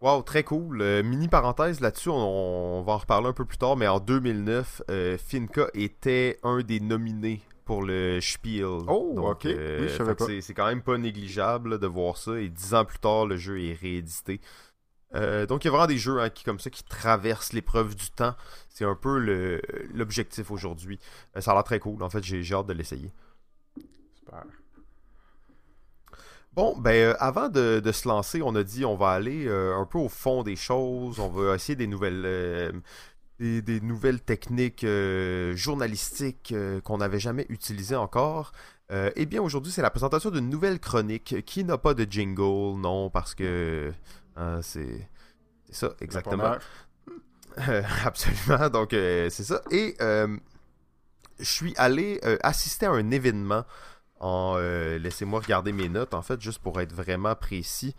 Wow, 0.00 0.22
très 0.22 0.44
cool. 0.44 0.82
Euh, 0.82 1.02
mini 1.02 1.28
parenthèse 1.28 1.80
là-dessus, 1.80 2.10
on, 2.10 2.82
va 2.82 2.92
en 2.92 2.98
reparler 2.98 3.28
un 3.28 3.32
peu 3.32 3.44
plus 3.44 3.58
tard, 3.58 3.76
mais 3.76 3.88
en 3.88 3.98
2009, 3.98 4.82
Finca 5.18 5.66
était 5.74 6.38
un 6.42 6.60
des 6.60 6.80
nominés 6.80 7.42
pour 7.64 7.82
le 7.82 8.20
Spiel. 8.20 8.64
Oh, 8.64 9.14
ok. 9.16 9.48
oui, 9.48 10.42
c'est 10.42 10.54
quand 10.54 10.66
même 10.66 10.82
pas 10.82 10.96
négligeable 10.96 11.78
de 11.78 11.86
voir 11.86 12.16
ça. 12.16 12.38
Et 12.38 12.48
dix 12.48 12.74
ans 12.74 12.84
plus 12.84 12.98
tard, 12.98 13.26
le 13.26 13.36
jeu 13.36 13.60
est 13.60 13.74
réédité. 13.74 14.40
Euh, 15.16 15.46
donc 15.46 15.64
il 15.64 15.68
y 15.68 15.68
a 15.68 15.70
vraiment 15.70 15.86
des 15.86 15.98
jeux 15.98 16.20
hein, 16.20 16.30
qui 16.30 16.44
comme 16.44 16.60
ça 16.60 16.70
qui 16.70 16.84
traversent 16.84 17.52
l'épreuve 17.52 17.94
du 17.94 18.10
temps. 18.10 18.34
C'est 18.68 18.84
un 18.84 18.94
peu 18.94 19.18
l'objectif 19.94 20.50
aujourd'hui. 20.50 20.98
Euh, 21.36 21.40
ça 21.40 21.52
a 21.52 21.54
l'air 21.54 21.64
très 21.64 21.78
cool. 21.78 22.02
En 22.02 22.10
fait, 22.10 22.22
j'ai 22.22 22.54
hâte 22.54 22.66
de 22.66 22.72
l'essayer. 22.72 23.10
Super. 24.18 24.44
Bon, 26.52 26.76
ben 26.78 26.94
euh, 26.94 27.14
avant 27.18 27.48
de, 27.48 27.82
se 27.92 28.08
lancer, 28.08 28.42
on 28.42 28.54
a 28.54 28.62
dit 28.62 28.84
on 28.84 28.96
va 28.96 29.10
aller 29.10 29.48
un 29.48 29.84
peu 29.86 29.98
au 29.98 30.08
fond 30.08 30.42
des 30.42 30.56
choses. 30.56 31.18
On 31.18 31.28
va 31.28 31.54
essayer 31.54 31.76
des 31.76 31.86
nouvelles 31.86 32.82
des, 33.38 33.80
nouvelles 33.80 34.20
techniques 34.20 34.86
journalistiques 35.54 36.54
qu'on 36.84 36.98
n'avait 36.98 37.20
jamais 37.20 37.46
utilisées 37.48 37.96
encore. 37.96 38.52
eh 38.90 39.26
bien, 39.26 39.42
aujourd'hui, 39.42 39.72
c'est 39.72 39.82
la 39.82 39.90
présentation 39.90 40.30
d'une 40.30 40.48
nouvelle 40.48 40.80
chronique 40.80 41.44
qui 41.44 41.62
n'a 41.64 41.76
pas 41.76 41.92
de 41.92 42.06
jingle, 42.10 42.80
non, 42.80 43.10
parce 43.10 43.34
que 43.34 43.92
ah, 44.36 44.58
c'est 44.62 45.08
ça, 45.70 45.94
exactement. 46.00 46.56
absolument. 48.04 48.68
Donc, 48.68 48.92
euh, 48.92 49.28
c'est 49.30 49.44
ça. 49.44 49.62
Et 49.70 49.96
euh, 50.00 50.36
je 51.38 51.44
suis 51.44 51.74
allé 51.76 52.20
euh, 52.24 52.36
assister 52.42 52.86
à 52.86 52.90
un 52.90 53.10
événement 53.10 53.64
en. 54.20 54.56
Laissez-moi 54.58 55.40
regarder 55.40 55.72
mes 55.72 55.88
notes, 55.88 56.14
en 56.14 56.22
fait, 56.22 56.40
juste 56.40 56.58
pour 56.58 56.80
être 56.80 56.92
vraiment 56.92 57.34
précis. 57.34 57.94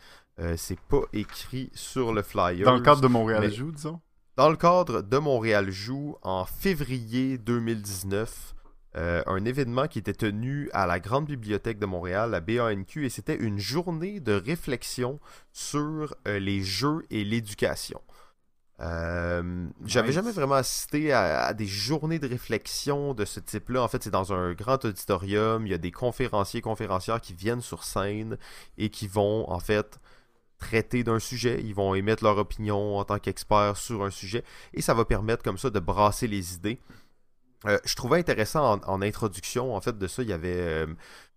c'est 0.55 0.79
pas 0.81 1.01
écrit 1.13 1.71
sur 1.73 2.13
le 2.13 2.21
flyer. 2.21 2.65
Dans 2.65 2.75
le 2.75 2.81
cadre 2.81 3.01
de 3.01 3.07
Montréal 3.07 3.51
Joue, 3.51 3.71
disons? 3.71 3.99
Dans 4.35 4.49
le 4.49 4.55
cadre 4.55 5.01
de 5.01 5.17
Montréal 5.17 5.71
Joue, 5.71 6.15
en 6.21 6.45
février 6.45 7.39
2019. 7.39 8.55
Euh, 8.97 9.21
un 9.27 9.45
événement 9.45 9.87
qui 9.87 9.99
était 9.99 10.13
tenu 10.13 10.71
à 10.73 10.87
la 10.87 10.99
Grande 10.99 11.27
Bibliothèque 11.27 11.77
de 11.77 11.85
Montréal, 11.85 12.31
la 12.31 12.39
BANQ, 12.39 13.05
et 13.05 13.09
c'était 13.09 13.35
une 13.35 13.59
journée 13.59 14.19
de 14.19 14.33
réflexion 14.33 15.19
sur 15.51 16.15
euh, 16.27 16.39
les 16.39 16.63
jeux 16.63 17.05
et 17.11 17.23
l'éducation. 17.23 18.01
Euh, 18.79 19.67
j'avais 19.85 20.11
jamais 20.11 20.31
vraiment 20.31 20.55
assisté 20.55 21.13
à, 21.13 21.53
des 21.53 21.67
journées 21.67 22.17
de 22.17 22.27
réflexion 22.27 23.13
de 23.13 23.23
ce 23.25 23.39
type-là. 23.39 23.83
En 23.83 23.87
fait, 23.87 24.01
c'est 24.01 24.11
dans 24.11 24.33
un 24.33 24.53
grand 24.53 24.83
auditorium. 24.83 25.67
Il 25.67 25.69
y 25.69 25.75
a 25.75 25.79
des 25.79 25.91
conférenciers, 25.91 26.61
conférencières 26.61 27.21
qui 27.21 27.33
viennent 27.33 27.61
sur 27.61 27.83
scène 27.83 28.37
et 28.79 28.89
qui 28.89 29.07
vont, 29.07 29.47
en 29.51 29.59
fait, 29.59 29.99
traiter 30.57 31.03
d'un 31.03 31.19
sujet. 31.19 31.61
Ils 31.63 31.75
vont 31.75 31.93
émettre 31.93 32.23
leur 32.23 32.37
opinion 32.37 32.97
en 32.97 33.03
tant 33.03 33.19
qu'experts 33.19 33.77
sur 33.77 34.03
un 34.03 34.11
sujet. 34.11 34.43
Et 34.73 34.81
ça 34.81 34.95
va 34.95 35.05
permettre, 35.05 35.43
comme 35.43 35.57
ça, 35.59 35.69
de 35.69 35.79
brasser 35.79 36.27
les 36.27 36.55
idées. 36.55 36.79
Euh, 37.65 37.79
je 37.85 37.95
trouvais 37.95 38.19
intéressant 38.19 38.79
en, 38.85 39.01
introduction, 39.01 39.75
en 39.75 39.81
fait, 39.81 39.97
de 39.97 40.07
ça, 40.07 40.21
il 40.21 40.29
y 40.29 40.33
avait 40.33 40.59
euh, 40.59 40.85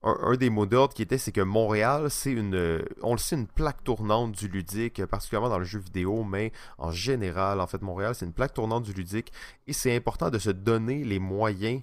un, 0.03 0.37
des 0.37 0.51
mots 0.51 0.67
d'ordre 0.67 0.93
qui 0.95 1.03
était, 1.03 1.17
c'est 1.17 1.33
que 1.33 1.41
Montréal, 1.41 2.11
c'est 2.11 2.33
une, 2.33 2.85
on 3.03 3.13
le 3.13 3.19
sait, 3.19 3.37
une 3.37 3.47
plaque 3.47 3.83
tournante 3.85 4.33
du 4.33 4.49
ludique, 4.49 5.05
particulièrement 5.07 5.49
dans 5.49 5.59
le 5.59 5.65
jeu 5.65 5.79
vidéo, 5.79 6.25
mais 6.25 6.53
en 6.77 6.91
général, 6.91 7.61
en 7.61 7.67
fait, 7.67 7.81
Montréal, 7.81 8.15
c'est 8.15 8.27
une 8.27 8.35
plaque 8.35 8.53
tournante 8.53 8.83
du 8.83 8.93
ludique, 8.93 9.33
et 9.67 9.73
c'est 9.73 9.97
important 9.97 10.31
de 10.31 10.39
se 10.39 10.51
donner 10.51 11.05
les 11.05 11.19
moyens 11.19 11.83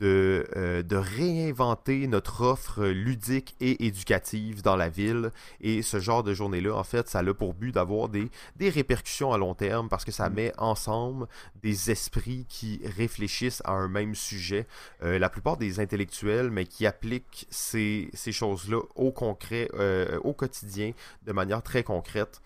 de, 0.00 0.46
euh, 0.56 0.82
de, 0.82 0.96
réinventer 0.96 2.06
notre 2.06 2.42
offre 2.42 2.84
ludique 2.86 3.54
et 3.60 3.86
éducative 3.86 4.62
dans 4.62 4.76
la 4.76 4.88
ville. 4.88 5.30
Et 5.60 5.82
ce 5.82 6.00
genre 6.00 6.22
de 6.22 6.34
journée-là, 6.34 6.74
en 6.74 6.84
fait, 6.84 7.08
ça 7.08 7.20
a 7.20 7.34
pour 7.34 7.54
but 7.54 7.72
d'avoir 7.72 8.08
des, 8.08 8.30
des 8.56 8.68
répercussions 8.70 9.32
à 9.32 9.38
long 9.38 9.54
terme 9.54 9.88
parce 9.88 10.04
que 10.04 10.12
ça 10.12 10.28
mm. 10.28 10.34
met 10.34 10.52
ensemble 10.58 11.26
des 11.62 11.90
esprits 11.90 12.46
qui 12.48 12.80
réfléchissent 12.96 13.62
à 13.64 13.72
un 13.72 13.88
même 13.88 14.14
sujet. 14.14 14.66
Euh, 15.02 15.18
la 15.18 15.28
plupart 15.28 15.56
des 15.56 15.80
intellectuels, 15.80 16.50
mais 16.50 16.66
qui 16.66 16.86
appliquent 16.86 17.46
ces, 17.50 18.10
ces 18.14 18.32
choses-là 18.32 18.80
au 18.94 19.12
concret, 19.12 19.68
euh, 19.74 20.18
au 20.22 20.32
quotidien, 20.32 20.92
de 21.24 21.32
manière 21.32 21.62
très 21.62 21.82
concrète. 21.82 22.40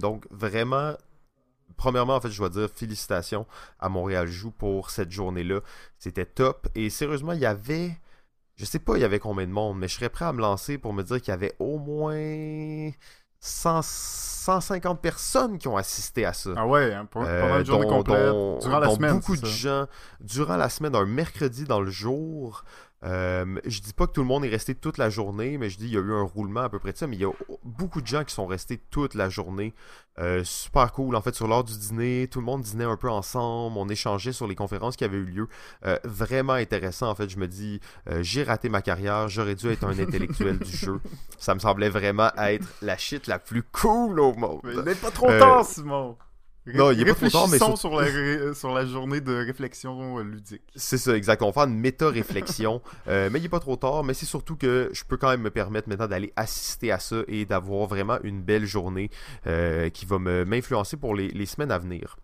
donc 0.00 0.26
vraiment 0.30 0.94
premièrement, 1.78 2.16
en 2.16 2.20
fait, 2.20 2.28
je 2.28 2.36
dois 2.36 2.50
dire 2.50 2.68
félicitations 2.68 3.46
à 3.80 3.88
Montréal 3.88 4.26
Joue 4.26 4.50
pour 4.50 4.90
cette 4.90 5.10
journée-là. 5.10 5.60
C'était 5.98 6.26
top. 6.26 6.68
Et 6.74 6.90
sérieusement, 6.90 7.32
il 7.32 7.40
y 7.40 7.46
avait. 7.46 7.98
Je 8.56 8.66
sais 8.66 8.80
pas, 8.80 8.96
il 8.96 9.00
y 9.00 9.04
avait 9.04 9.20
combien 9.20 9.46
de 9.46 9.52
monde, 9.52 9.78
mais 9.78 9.88
je 9.88 9.94
serais 9.94 10.10
prêt 10.10 10.24
à 10.26 10.32
me 10.32 10.40
lancer 10.40 10.76
pour 10.76 10.92
me 10.92 11.02
dire 11.04 11.22
qu'il 11.22 11.30
y 11.30 11.34
avait 11.34 11.54
au 11.60 11.78
moins 11.78 12.90
150 13.38 15.00
personnes 15.00 15.58
qui 15.58 15.68
ont 15.68 15.76
assisté 15.76 16.24
à 16.24 16.32
ça. 16.32 16.50
Ah 16.56 16.66
ouais, 16.66 16.92
hein, 16.92 17.06
pendant 17.08 17.58
une 17.58 17.64
journée 17.64 17.86
complète, 17.86 18.32
durant 18.60 18.80
la 18.80 18.90
semaine. 18.90 19.12
Beaucoup 19.14 19.36
de 19.36 19.46
gens, 19.46 19.86
durant 20.20 20.56
la 20.56 20.68
semaine, 20.68 20.96
un 20.96 21.06
mercredi 21.06 21.64
dans 21.64 21.80
le 21.80 21.90
jour, 21.90 22.64
euh, 23.04 23.60
je 23.64 23.80
dis 23.80 23.92
pas 23.92 24.06
que 24.06 24.12
tout 24.12 24.22
le 24.22 24.26
monde 24.26 24.44
est 24.44 24.48
resté 24.48 24.74
toute 24.74 24.98
la 24.98 25.08
journée, 25.08 25.56
mais 25.56 25.70
je 25.70 25.78
dis 25.78 25.86
il 25.86 25.94
y 25.94 25.96
a 25.96 26.00
eu 26.00 26.12
un 26.12 26.22
roulement 26.22 26.62
à 26.62 26.68
peu 26.68 26.78
près 26.78 26.92
de 26.92 26.96
ça, 26.96 27.06
mais 27.06 27.16
il 27.16 27.22
y 27.22 27.24
a 27.24 27.30
beaucoup 27.64 28.00
de 28.00 28.06
gens 28.06 28.24
qui 28.24 28.34
sont 28.34 28.46
restés 28.46 28.78
toute 28.90 29.14
la 29.14 29.28
journée. 29.28 29.74
Euh, 30.18 30.42
super 30.42 30.92
cool. 30.92 31.14
En 31.14 31.22
fait, 31.22 31.34
sur 31.34 31.46
l'heure 31.46 31.62
du 31.62 31.78
dîner, 31.78 32.28
tout 32.28 32.40
le 32.40 32.44
monde 32.44 32.62
dînait 32.62 32.84
un 32.84 32.96
peu 32.96 33.08
ensemble, 33.08 33.76
on 33.78 33.88
échangeait 33.88 34.32
sur 34.32 34.48
les 34.48 34.56
conférences 34.56 34.96
qui 34.96 35.04
avaient 35.04 35.18
eu 35.18 35.24
lieu. 35.24 35.48
Euh, 35.86 35.96
vraiment 36.02 36.54
intéressant. 36.54 37.08
En 37.08 37.14
fait, 37.14 37.28
je 37.28 37.38
me 37.38 37.46
dis, 37.46 37.80
j'ai 38.20 38.42
raté 38.42 38.68
ma 38.68 38.82
carrière, 38.82 39.28
j'aurais 39.28 39.54
dû 39.54 39.68
être 39.68 39.84
un 39.84 39.96
intellectuel 39.98 40.58
du 40.58 40.76
jeu. 40.76 41.00
Ça 41.38 41.54
me 41.54 41.60
semblait 41.60 41.90
vraiment 41.90 42.30
être 42.36 42.66
la 42.82 42.96
shit 42.96 43.28
la 43.28 43.38
plus 43.38 43.62
cool 43.62 44.18
au 44.18 44.34
monde. 44.34 44.60
Mais 44.84 44.94
pas 44.94 45.10
trop 45.10 45.28
tard, 45.28 45.64
Simon. 45.64 46.16
Non, 46.74 46.90
il 46.90 47.00
est 47.00 47.04
pas 47.04 47.14
trop 47.14 47.28
tard, 47.28 47.48
mais 47.48 47.58
sur... 47.58 47.94
la, 47.94 48.06
euh, 48.06 48.54
sur 48.54 48.72
la 48.72 48.84
journée 48.86 49.20
de 49.20 49.34
réflexion 49.34 50.18
euh, 50.18 50.22
ludique. 50.22 50.62
C'est 50.76 50.98
ça, 50.98 51.16
exact. 51.16 51.42
On 51.42 51.46
va 51.46 51.52
faire 51.52 51.64
une 51.64 51.78
méta-réflexion. 51.78 52.82
Euh, 53.06 53.30
mais 53.32 53.38
il 53.38 53.44
est 53.46 53.50
pas 53.50 53.60
trop 53.60 53.76
tard, 53.76 54.04
mais 54.04 54.12
c'est 54.12 54.26
surtout 54.26 54.56
que 54.56 54.90
je 54.92 55.02
peux 55.04 55.16
quand 55.16 55.30
même 55.30 55.40
me 55.40 55.50
permettre 55.50 55.88
maintenant 55.88 56.06
d'aller 56.06 56.32
assister 56.36 56.90
à 56.92 56.98
ça 56.98 57.22
et 57.26 57.46
d'avoir 57.46 57.86
vraiment 57.86 58.18
une 58.22 58.42
belle 58.42 58.66
journée 58.66 59.10
qui 59.44 60.04
va 60.04 60.18
m'influencer 60.18 60.96
pour 60.96 61.14
les, 61.14 61.28
les, 61.28 61.46
semaines 61.46 61.70
à 61.70 61.78
venir. 61.78 62.16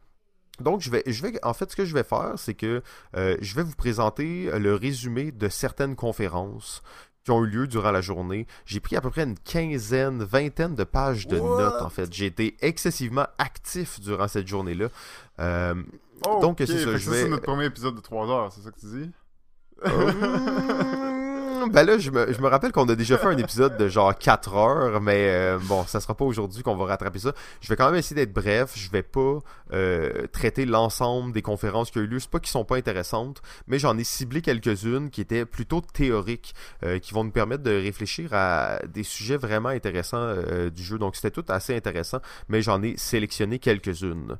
Donc, 0.61 0.81
je 0.81 0.91
vais, 0.91 1.03
je 1.07 1.23
vais, 1.23 1.33
en 1.43 1.55
fait, 1.55 1.71
ce 1.71 1.77
que 1.77 1.85
je 1.85 1.95
vais 1.95 2.03
faire, 2.03 2.35
c'est 2.37 2.55
que 2.55 2.83
je 3.15 3.55
vais 3.55 3.63
vous 3.63 3.77
présenter 3.77 4.51
le 4.59 4.75
résumé 4.75 5.33
de 5.33 5.49
certaines 5.49 5.97
conférences 5.97 6.83
qui 7.25 7.31
ont 7.31 7.43
eu 7.45 7.47
lieu 7.47 7.67
durant 7.67 7.91
la 7.91 8.03
journée. 8.03 8.47
J'ai 8.67 8.81
pris 8.81 8.97
à 8.97 9.01
peu 9.01 9.11
près 9.11 9.23
une 9.23 9.39
quinzaine, 9.39 10.23
vingtaine 10.23 10.75
de 10.75 10.85
pages 10.85 11.27
de 11.27 11.39
notes, 11.39 11.83
en 11.83 11.89
fait. 11.89 12.13
J'ai 12.13 12.27
été 12.27 12.57
excessivement 12.61 13.27
actif 13.39 13.99
durant 14.01 14.29
cette 14.29 14.47
journée-là. 14.47 14.89
Euh, 15.41 15.75
donc, 16.23 16.59
c'est 16.59 16.67
ça. 16.67 16.97
Je 16.97 17.11
vais... 17.11 17.23
C'est 17.23 17.29
notre 17.29 17.45
premier 17.45 17.65
épisode 17.67 17.97
de 17.97 18.01
3 18.01 18.31
heures, 18.31 18.53
c'est 18.53 18.61
ça 18.61 18.71
que 18.71 18.79
tu 18.79 18.87
dis? 18.87 19.11
Ben 21.71 21.85
là, 21.85 21.99
je 21.99 22.11
me, 22.11 22.47
rappelle 22.47 22.73
qu'on 22.73 22.89
a 22.89 22.95
déjà 22.95 23.19
fait 23.19 23.27
un 23.27 23.37
épisode 23.37 23.77
de 23.77 23.89
genre 23.89 24.17
4 24.17 24.55
heures, 24.55 25.01
mais 25.01 25.29
euh, 25.31 25.59
bon, 25.63 25.85
ça 25.87 26.01
sera 26.01 26.15
pas 26.15 26.25
aujourd'hui 26.25 26.63
qu'on 26.63 26.77
va 26.77 26.87
rattraper 26.87 27.19
ça. 27.19 27.33
Je 27.61 27.69
vais 27.69 27.77
quand 27.77 27.87
même 27.87 27.97
essayer 27.97 28.17
d'être 28.17 28.33
bref. 28.33 28.73
Je 28.75 28.91
vais 28.91 29.03
pas 29.03 29.39
euh, 29.73 30.27
traiter 30.33 30.67
l'ensemble 30.67 31.33
des 31.33 31.43
conférences 31.43 31.91
qui 31.91 31.99
ont 31.99 32.03
eu 32.03 32.07
lieu. 32.07 32.21
C'est 32.21 32.31
pas 32.31 32.41
qu'ils 32.41 32.51
sont 32.51 32.65
pas 32.65 32.77
intéressantes, 32.77 33.43
mais 33.67 33.79
j'en 33.79 33.97
ai 33.99 34.05
ciblé 34.05 34.43
quelques-unes 34.43 35.11
qui 35.11 35.21
étaient 35.21 35.45
plutôt 35.45 35.81
théoriques, 35.81 36.55
euh, 36.85 36.99
qui 36.99 37.15
vont 37.15 37.25
nous 37.25 37.33
permettre 37.33 37.63
de 37.63 37.71
réfléchir 37.71 38.31
à 38.33 38.79
des 38.87 39.03
sujets 39.03 39.37
vraiment 39.37 39.71
intéressants 39.71 40.35
du 40.75 40.83
jeu. 40.83 40.99
Donc 40.99 41.17
c'était 41.17 41.31
tout 41.31 41.45
assez 41.49 41.75
intéressant, 41.75 42.19
mais 42.49 42.63
j'en 42.63 42.83
ai 42.83 42.97
sélectionné 42.97 43.59
quelques-unes. 43.59 44.39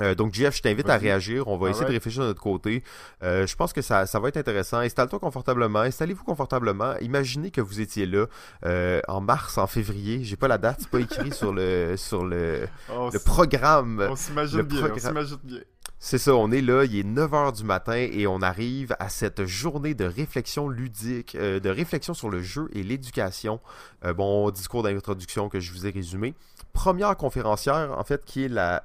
Euh, 0.00 0.14
donc 0.14 0.34
Jeff, 0.34 0.56
je 0.56 0.62
t'invite 0.62 0.88
à 0.88 0.96
réagir. 0.96 1.48
On 1.48 1.56
va 1.56 1.70
essayer 1.70 1.86
de 1.86 1.92
réfléchir 1.92 2.22
de 2.22 2.28
notre 2.28 2.42
côté. 2.42 2.82
Euh, 3.22 3.46
je 3.46 3.56
pense 3.56 3.72
que 3.72 3.82
ça, 3.82 4.06
ça 4.06 4.20
va 4.20 4.28
être 4.28 4.36
intéressant. 4.36 4.78
Installe-toi 4.78 5.18
confortablement. 5.18 5.80
Installez-vous 5.80 6.24
confortablement. 6.24 6.96
Imaginez 7.00 7.50
que 7.50 7.60
vous 7.60 7.80
étiez 7.80 8.06
là 8.06 8.26
euh, 8.64 9.00
en 9.08 9.20
mars, 9.20 9.58
en 9.58 9.66
février. 9.66 10.22
J'ai 10.22 10.36
pas 10.36 10.48
la 10.48 10.58
date, 10.58 10.78
c'est 10.80 10.90
pas 10.90 11.00
écrit 11.00 11.32
sur 11.32 11.52
le 11.52 11.94
sur 11.96 12.24
le, 12.24 12.66
le 13.12 13.18
programme. 13.18 14.06
On 14.10 14.16
s'imagine 14.16 14.62
bien. 14.62 14.90
On 14.94 14.98
s'imagine 14.98 15.38
bien. 15.42 15.60
C'est 15.98 16.18
ça, 16.18 16.34
on 16.34 16.52
est 16.52 16.60
là, 16.60 16.84
il 16.84 16.94
est 16.94 17.02
9h 17.02 17.56
du 17.56 17.64
matin 17.64 17.96
et 17.96 18.26
on 18.26 18.42
arrive 18.42 18.94
à 18.98 19.08
cette 19.08 19.46
journée 19.46 19.94
de 19.94 20.04
réflexion 20.04 20.68
ludique, 20.68 21.34
de 21.34 21.70
réflexion 21.70 22.12
sur 22.12 22.28
le 22.28 22.42
jeu 22.42 22.68
et 22.74 22.82
l'éducation. 22.82 23.60
bon, 24.14 24.50
discours 24.50 24.82
d'introduction 24.82 25.48
que 25.48 25.58
je 25.58 25.72
vous 25.72 25.86
ai 25.86 25.90
résumé. 25.90 26.34
Première 26.74 27.16
conférencière, 27.16 27.96
en 27.96 28.04
fait, 28.04 28.26
qui 28.26 28.44
est 28.44 28.48
la, 28.48 28.84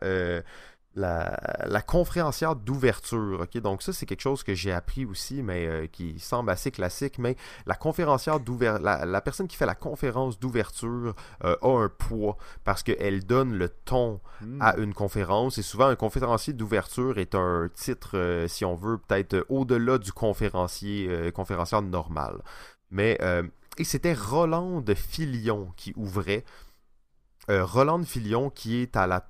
la, 0.96 1.40
la 1.66 1.82
conférencière 1.82 2.56
d'ouverture. 2.56 3.42
ok? 3.42 3.62
Donc 3.62 3.82
ça, 3.82 3.94
c'est 3.94 4.06
quelque 4.06 4.22
chose 4.22 4.44
que 4.44 4.54
j'ai 4.54 4.72
appris 4.72 5.06
aussi, 5.06 5.42
mais 5.42 5.66
euh, 5.66 5.88
qui 5.88 6.20
semble 6.20 6.50
assez 6.50 6.72
classique. 6.72 7.18
Mais 7.18 7.38
la 7.66 7.76
conférencière 7.76 8.40
d'ouverture, 8.40 8.84
la, 8.84 9.22
personne 9.22 9.48
qui 9.48 9.56
fait 9.56 9.66
la 9.66 9.76
conférence 9.76 10.40
d'ouverture 10.40 11.16
euh, 11.44 11.56
a 11.62 11.84
un 11.84 11.90
poids 11.90 12.38
parce 12.64 12.84
qu'elle 12.84 13.26
donne 13.26 13.54
le 13.54 13.70
ton 13.70 14.20
à 14.60 14.76
hmm. 14.76 14.84
une 14.84 14.94
conférence. 14.94 15.58
Et 15.58 15.62
souvent, 15.62 15.88
un 15.88 15.96
conférencier 15.96 16.54
d'ouverture 16.54 17.20
est 17.20 17.36
un 17.36 17.70
titre, 17.74 18.18
euh, 18.18 18.48
si 18.48 18.66
on 18.66 18.76
veut, 18.76 18.98
peut-être 18.98 19.46
au-delà 19.50 19.98
du 19.98 20.12
conférencier, 20.12 21.32
conférencière 21.34 21.82
normal. 21.82 22.42
Mais 22.90 23.18
et 23.78 23.84
c'était 23.84 24.14
Roland 24.14 24.82
de 24.82 24.94
Filion 24.94 25.72
qui 25.78 25.94
ouvrait. 25.96 26.44
Roland 27.48 28.00
de 28.00 28.06
Filion 28.06 28.50
qui 28.50 28.78
est 28.78 28.96
à 28.96 29.08
la 29.08 29.26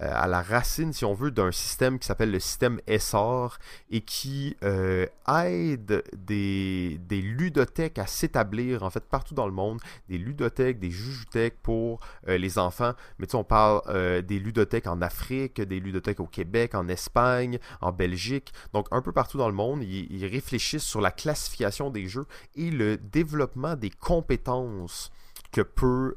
euh, 0.00 0.10
à 0.12 0.28
la 0.28 0.42
racine, 0.42 0.92
si 0.92 1.04
on 1.04 1.12
veut, 1.12 1.32
d'un 1.32 1.50
système 1.50 1.98
qui 1.98 2.06
s'appelle 2.06 2.30
le 2.30 2.38
système 2.38 2.80
Essor 2.86 3.58
et 3.90 4.00
qui 4.00 4.56
euh, 4.62 5.06
aide 5.28 6.04
des, 6.16 7.00
ludothèques 7.10 7.98
à 7.98 8.06
s'établir 8.06 8.84
en 8.84 8.90
fait 8.90 9.04
partout 9.04 9.34
dans 9.34 9.46
le 9.46 9.52
monde, 9.52 9.80
des 10.08 10.18
ludothèques, 10.18 10.78
des 10.78 10.90
jujuthèques 10.90 11.60
pour 11.62 11.98
euh, 12.28 12.38
les 12.38 12.58
enfants. 12.58 12.92
Mais 13.18 13.26
tu 13.26 13.32
sais, 13.32 13.36
on 13.36 13.44
parle 13.44 13.82
des 14.22 14.38
ludothèques 14.38 14.86
en 14.86 15.00
Afrique, 15.02 15.60
des 15.60 15.80
ludothèques 15.80 16.20
au 16.20 16.26
Québec, 16.26 16.74
en 16.74 16.88
Espagne, 16.88 17.58
en 17.80 17.90
Belgique, 17.92 18.52
donc 18.72 18.86
un 18.90 19.02
peu 19.02 19.12
partout 19.12 19.38
dans 19.38 19.48
le 19.48 19.54
monde. 19.54 19.82
Ils, 19.82 20.06
ils 20.10 20.26
réfléchissent 20.26 20.84
sur 20.84 21.00
la 21.00 21.10
classification 21.10 21.90
des 21.90 22.06
jeux 22.06 22.26
et 22.54 22.70
le 22.70 22.96
développement 22.96 23.74
des 23.74 23.90
compétences 23.90 25.10
que 25.50 25.62
peut 25.62 26.14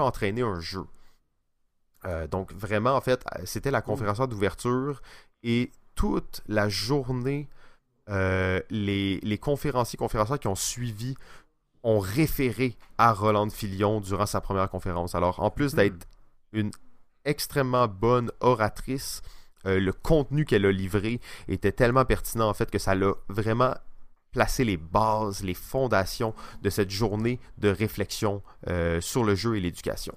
entraîner 0.00 0.42
un 0.42 0.60
jeu. 0.60 0.84
Euh, 2.06 2.26
donc 2.26 2.52
vraiment, 2.52 2.94
en 2.94 3.00
fait, 3.00 3.24
c'était 3.44 3.70
la 3.70 3.82
conférence 3.82 4.18
d'ouverture 4.28 5.02
et 5.42 5.70
toute 5.94 6.42
la 6.48 6.68
journée, 6.68 7.48
euh, 8.08 8.60
les, 8.70 9.20
les, 9.20 9.38
conférenciers, 9.38 9.98
conférencières 9.98 10.38
qui 10.38 10.48
ont 10.48 10.54
suivi 10.54 11.14
ont 11.82 11.98
référé 11.98 12.76
à 12.98 13.12
Roland 13.12 13.50
Filion 13.50 14.00
durant 14.00 14.26
sa 14.26 14.40
première 14.40 14.68
conférence. 14.70 15.14
Alors, 15.14 15.40
en 15.40 15.50
plus 15.50 15.74
d'être 15.74 16.06
hmm. 16.52 16.58
une 16.58 16.70
extrêmement 17.24 17.86
bonne 17.86 18.30
oratrice, 18.40 19.22
euh, 19.66 19.78
le 19.78 19.92
contenu 19.92 20.46
qu'elle 20.46 20.64
a 20.64 20.72
livré 20.72 21.20
était 21.48 21.72
tellement 21.72 22.06
pertinent 22.06 22.48
en 22.48 22.54
fait 22.54 22.70
que 22.70 22.78
ça 22.78 22.94
l'a 22.94 23.12
vraiment 23.28 23.74
placé 24.32 24.64
les 24.64 24.78
bases, 24.78 25.42
les 25.42 25.54
fondations 25.54 26.34
de 26.62 26.70
cette 26.70 26.90
journée 26.90 27.40
de 27.58 27.68
réflexion 27.68 28.42
sur 29.00 29.24
le 29.24 29.34
jeu 29.34 29.56
et 29.56 29.60
l'éducation. 29.60 30.14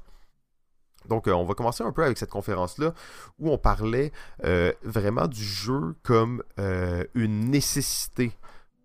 Donc, 1.07 1.27
euh, 1.27 1.31
on 1.31 1.45
va 1.45 1.53
commencer 1.53 1.83
un 1.83 1.91
peu 1.91 2.03
avec 2.03 2.17
cette 2.17 2.29
conférence-là 2.29 2.93
où 3.39 3.51
on 3.51 3.57
parlait 3.57 4.11
euh, 4.43 4.71
vraiment 4.83 5.27
du 5.27 5.43
jeu 5.43 5.95
comme 6.03 6.43
euh, 6.59 7.03
une 7.13 7.49
nécessité 7.49 8.31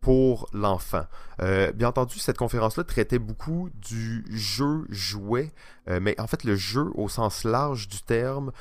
pour 0.01 0.49
l'enfant. 0.53 1.05
Bien 1.41 1.89
entendu, 1.89 2.21
cette 2.21 2.39
conférence-là 2.39 2.85
traitait 2.85 3.19
beaucoup 3.19 3.69
du 3.75 4.25
jeu 4.31 4.87
jouet, 4.91 5.53
mais 5.89 6.19
en 6.21 6.29
fait 6.29 6.45
le 6.45 6.55
jeu 6.55 6.87
au 6.95 7.09
sens 7.09 7.43
large 7.43 7.89
du 7.89 8.01
terme, 8.03 8.53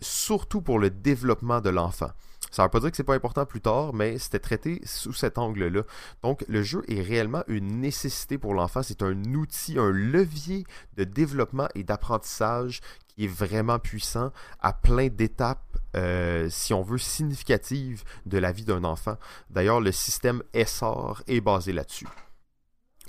surtout 0.00 0.62
pour 0.62 0.78
le 0.78 0.88
développement 0.88 1.60
de 1.60 1.68
l'enfant. 1.68 2.10
Ça 2.50 2.62
ne 2.62 2.68
veut 2.68 2.70
pas 2.70 2.80
dire 2.80 2.90
que 2.90 2.96
c'est 2.96 3.04
pas 3.04 3.14
important 3.14 3.44
plus 3.44 3.60
tard, 3.60 3.92
mais 3.92 4.18
c'était 4.18 4.38
traité 4.38 4.80
sous 4.84 5.12
cet 5.12 5.36
angle-là. 5.36 5.82
Donc, 6.22 6.44
le 6.48 6.62
jeu 6.62 6.82
est 6.88 7.02
réellement 7.02 7.42
une 7.48 7.80
nécessité 7.80 8.38
pour 8.38 8.54
l'enfant. 8.54 8.82
C'est 8.82 9.02
un 9.02 9.24
outil, 9.34 9.78
un 9.78 9.90
levier 9.90 10.64
de 10.96 11.04
développement 11.04 11.68
et 11.74 11.82
d'apprentissage 11.82 12.80
est 13.18 13.26
vraiment 13.26 13.78
puissant 13.78 14.32
à 14.60 14.72
plein 14.72 15.08
d'étapes, 15.08 15.78
euh, 15.96 16.48
si 16.50 16.74
on 16.74 16.82
veut, 16.82 16.98
significatives 16.98 18.04
de 18.26 18.38
la 18.38 18.52
vie 18.52 18.64
d'un 18.64 18.84
enfant. 18.84 19.16
D'ailleurs, 19.50 19.80
le 19.80 19.92
système 19.92 20.42
SR 20.54 21.22
est 21.26 21.40
basé 21.40 21.72
là-dessus. 21.72 22.08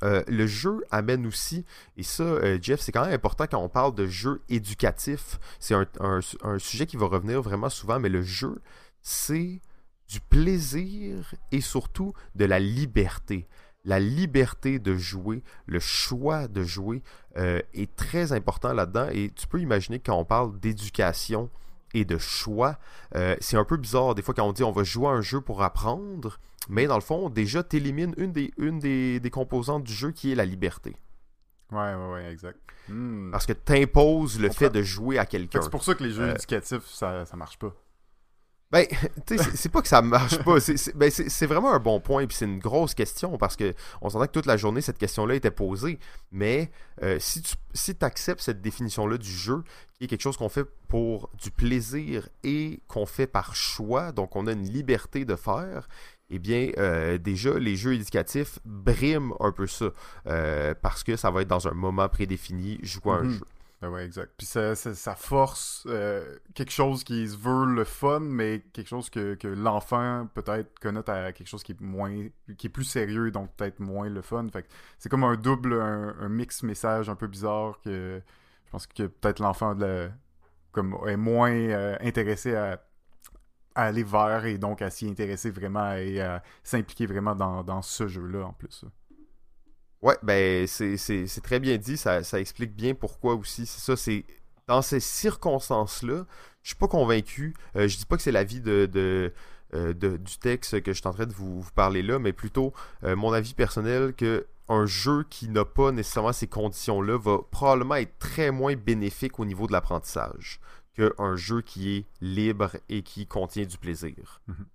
Euh, 0.03 0.23
le 0.27 0.45
jeu 0.45 0.83
amène 0.91 1.25
aussi, 1.25 1.65
et 1.97 2.03
ça, 2.03 2.23
euh, 2.23 2.59
Jeff, 2.61 2.79
c'est 2.79 2.91
quand 2.91 3.05
même 3.05 3.13
important 3.13 3.45
quand 3.49 3.59
on 3.59 3.69
parle 3.69 3.95
de 3.95 4.05
jeu 4.05 4.41
éducatif. 4.47 5.39
C'est 5.59 5.73
un, 5.73 6.21
sujet 6.59 6.85
qui 6.85 6.97
va 6.97 7.07
revenir 7.07 7.41
vraiment 7.41 7.69
souvent, 7.69 7.99
mais 7.99 8.09
le 8.09 8.21
jeu, 8.21 8.61
c'est 9.01 9.59
du 10.07 10.21
plaisir 10.21 11.33
et 11.51 11.61
surtout 11.61 12.13
de 12.35 12.45
la 12.45 12.59
liberté. 12.59 13.47
La 13.87 13.99
liberté 13.99 14.79
de 14.79 14.95
jouer, 14.95 15.43
le 15.65 15.79
choix 15.79 16.47
de 16.47 16.61
jouer 16.61 17.01
euh, 17.37 17.61
est 17.73 17.95
très 17.95 18.33
important 18.33 18.73
là-dedans. 18.73 19.07
Et 19.13 19.31
tu 19.33 19.47
peux 19.47 19.61
imaginer 19.61 19.99
quand 19.99 20.17
on 20.17 20.25
parle 20.25 20.59
d'éducation 20.59 21.49
et 21.93 22.03
de 22.03 22.17
choix, 22.17 22.77
euh, 23.15 23.37
c'est 23.39 23.55
un 23.55 23.63
peu 23.63 23.77
bizarre 23.77 24.13
des 24.13 24.21
fois 24.21 24.33
quand 24.33 24.45
on 24.45 24.51
dit 24.51 24.63
on 24.63 24.71
va 24.71 24.83
jouer 24.83 25.07
à 25.07 25.11
un 25.11 25.21
jeu 25.21 25.39
pour 25.39 25.63
apprendre, 25.63 26.37
mais 26.69 26.85
dans 26.85 26.95
le 26.95 27.01
fond, 27.01 27.29
déjà, 27.29 27.63
tu 27.63 27.77
élimines 27.77 28.13
une, 28.17 28.33
des, 28.33 28.51
une 28.57 28.79
des, 28.79 29.29
composantes 29.31 29.83
du 29.83 29.93
jeu 29.93 30.11
qui 30.11 30.31
est 30.31 30.35
la 30.35 30.45
liberté. 30.45 30.97
Ouais, 31.71 31.95
ouais, 31.95 32.11
ouais, 32.11 32.31
exact. 32.31 32.59
Hmm. 32.89 33.31
Parce 33.31 33.45
que 33.45 33.53
tu 33.53 33.73
imposes 33.73 34.39
le 34.39 34.49
fait 34.49 34.69
de 34.69 34.81
jouer 34.81 35.17
à 35.17 35.25
quelqu'un. 35.25 35.61
C'est 35.61 35.69
pour 35.69 35.83
ça 35.83 35.95
que 35.95 36.03
les 36.03 36.11
jeux 36.11 36.23
euh, 36.23 36.35
éducatifs, 36.35 36.85
ça, 36.87 37.25
ça 37.25 37.37
marche 37.37 37.57
pas. 37.57 37.73
Ben, 38.71 38.85
tu 39.25 39.37
sais, 39.37 39.43
c'est 39.55 39.69
pas 39.69 39.81
que 39.81 39.87
ça 39.87 40.01
marche 40.01 40.37
pas. 40.43 40.57
Ben, 40.95 41.09
c'est 41.09 41.45
vraiment 41.45 41.73
un 41.73 41.79
bon 41.79 41.99
point, 41.99 42.25
puis 42.27 42.35
c'est 42.35 42.45
une 42.45 42.59
grosse 42.59 42.93
question 42.93 43.37
parce 43.37 43.55
que 43.55 43.73
on 44.01 44.09
s'entend 44.09 44.25
que 44.25 44.31
toute 44.31 44.45
la 44.45 44.57
journée 44.57 44.81
cette 44.81 44.97
question-là 44.97 45.35
était 45.35 45.51
posée. 45.51 45.99
Mais 46.31 46.71
euh, 47.03 47.17
si 47.19 47.41
tu 47.41 47.55
si 47.73 47.95
acceptes 48.01 48.41
cette 48.41 48.61
définition-là 48.61 49.17
du 49.17 49.31
jeu, 49.31 49.63
qui 49.97 50.05
est 50.05 50.07
quelque 50.07 50.21
chose 50.21 50.37
qu'on 50.37 50.49
fait 50.49 50.65
pour 50.87 51.29
du 51.41 51.51
plaisir 51.51 52.27
et 52.43 52.81
qu'on 52.87 53.05
fait 53.05 53.27
par 53.27 53.55
choix, 53.55 54.11
donc 54.11 54.35
on 54.35 54.47
a 54.47 54.51
une 54.51 54.69
liberté 54.69 55.25
de 55.25 55.35
faire, 55.35 55.87
eh 56.29 56.39
bien, 56.39 56.71
euh, 56.77 57.17
déjà, 57.17 57.57
les 57.57 57.75
jeux 57.75 57.93
éducatifs 57.93 58.59
briment 58.65 59.33
un 59.39 59.51
peu 59.51 59.65
ça 59.65 59.91
euh, 60.27 60.73
parce 60.81 61.03
que 61.03 61.15
ça 61.15 61.31
va 61.31 61.43
être 61.43 61.47
dans 61.47 61.67
un 61.67 61.73
moment 61.73 62.09
prédéfini, 62.09 62.79
jouer 62.83 63.13
un 63.13 63.23
mhm. 63.23 63.31
jeu. 63.31 63.45
Ben 63.81 63.89
ouais, 63.89 64.05
exact. 64.05 64.33
Puis 64.37 64.47
ça, 64.47 64.75
ça, 64.75 65.15
force 65.15 65.83
euh, 65.87 66.37
quelque 66.55 66.71
chose 66.71 67.03
qui 67.03 67.27
se 67.27 67.37
veut 67.37 67.65
le 67.65 67.83
fun, 67.83 68.21
mais 68.21 68.65
quelque 68.73 68.87
chose 68.87 69.11
que, 69.11 69.35
que 69.35 69.47
l'enfant 69.47 70.27
peut-être 70.33 70.79
connaît 70.79 71.07
à 71.07 71.31
quelque 71.31 71.47
chose 71.47 71.61
qui 71.61 71.73
est 71.73 71.81
moins 71.81 72.27
qui 72.57 72.67
est 72.67 72.71
plus 72.71 72.85
sérieux, 72.85 73.29
donc 73.29 73.55
peut-être 73.55 73.79
moins 73.79 74.09
le 74.09 74.23
fun. 74.23 74.47
Fait 74.51 74.67
c'est 74.97 75.09
comme 75.09 75.23
un 75.23 75.35
double, 75.35 75.73
un, 75.73 76.29
mix 76.29 76.63
message 76.63 77.07
un 77.07 77.15
peu 77.15 77.27
bizarre 77.27 77.79
que 77.81 78.19
je 78.65 78.71
pense 78.71 78.87
que 78.87 79.03
peut-être 79.03 79.39
l'enfant 79.39 79.77
comme 80.71 80.97
est 81.07 81.17
moins 81.17 81.51
euh, 81.51 81.97
intéressé 82.01 82.55
à, 82.55 82.81
aller 83.75 84.03
vers 84.03 84.45
et 84.45 84.57
donc 84.57 84.81
à 84.81 84.89
s'y 84.89 85.07
intéresser 85.07 85.51
vraiment 85.51 85.93
et 85.93 86.19
à 86.19 86.41
s'impliquer 86.63 87.05
vraiment 87.05 87.35
dans 87.35 87.81
ce 87.83 88.07
jeu-là 88.07 88.47
en 88.47 88.53
plus. 88.53 88.85
Ouais, 90.01 90.15
ben 90.21 90.67
c'est 90.67 91.41
très 91.43 91.59
bien 91.59 91.77
dit, 91.77 91.97
ça, 91.97 92.21
explique 92.39 92.75
bien 92.75 92.93
pourquoi 92.93 93.35
aussi. 93.35 93.65
C'est 93.65 93.81
ça, 93.81 93.95
c'est 93.95 94.25
dans 94.67 94.81
ces 94.81 94.99
circonstances-là, 94.99 96.25
je 96.61 96.69
suis 96.69 96.75
pas 96.75 96.87
convaincu. 96.87 97.55
Euh, 97.75 97.87
je 97.87 97.97
dis 97.97 98.05
pas 98.05 98.17
que 98.17 98.21
c'est 98.21 98.31
l'avis 98.31 98.59
de, 98.59 98.89
euh, 99.73 99.93
de, 99.93 100.17
du 100.17 100.37
texte 100.37 100.81
que 100.81 100.93
je 100.93 100.99
suis 100.99 101.07
en 101.07 101.13
train 101.13 101.25
de 101.25 101.33
vous, 101.33 101.65
parler 101.75 102.01
là, 102.01 102.19
mais 102.19 102.33
plutôt 102.33 102.73
euh, 103.03 103.15
mon 103.15 103.33
avis 103.33 103.53
personnel 103.53 104.13
que 104.13 104.45
un 104.69 104.85
jeu 104.85 105.25
qui 105.29 105.49
n'a 105.49 105.65
pas 105.65 105.91
nécessairement 105.91 106.33
ces 106.33 106.47
conditions-là 106.47 107.17
va 107.17 107.39
probablement 107.51 107.95
être 107.95 108.17
très 108.17 108.51
moins 108.51 108.75
bénéfique 108.75 109.39
au 109.39 109.45
niveau 109.45 109.67
de 109.67 109.71
l'apprentissage 109.71 110.59
qu'un 110.93 111.35
jeu 111.35 111.61
qui 111.61 111.95
est 111.95 112.05
libre 112.21 112.71
et 112.89 113.01
qui 113.01 113.27
contient 113.27 113.65
du 113.65 113.77
plaisir. 113.77 114.41
Mm-hmm. 114.49 114.65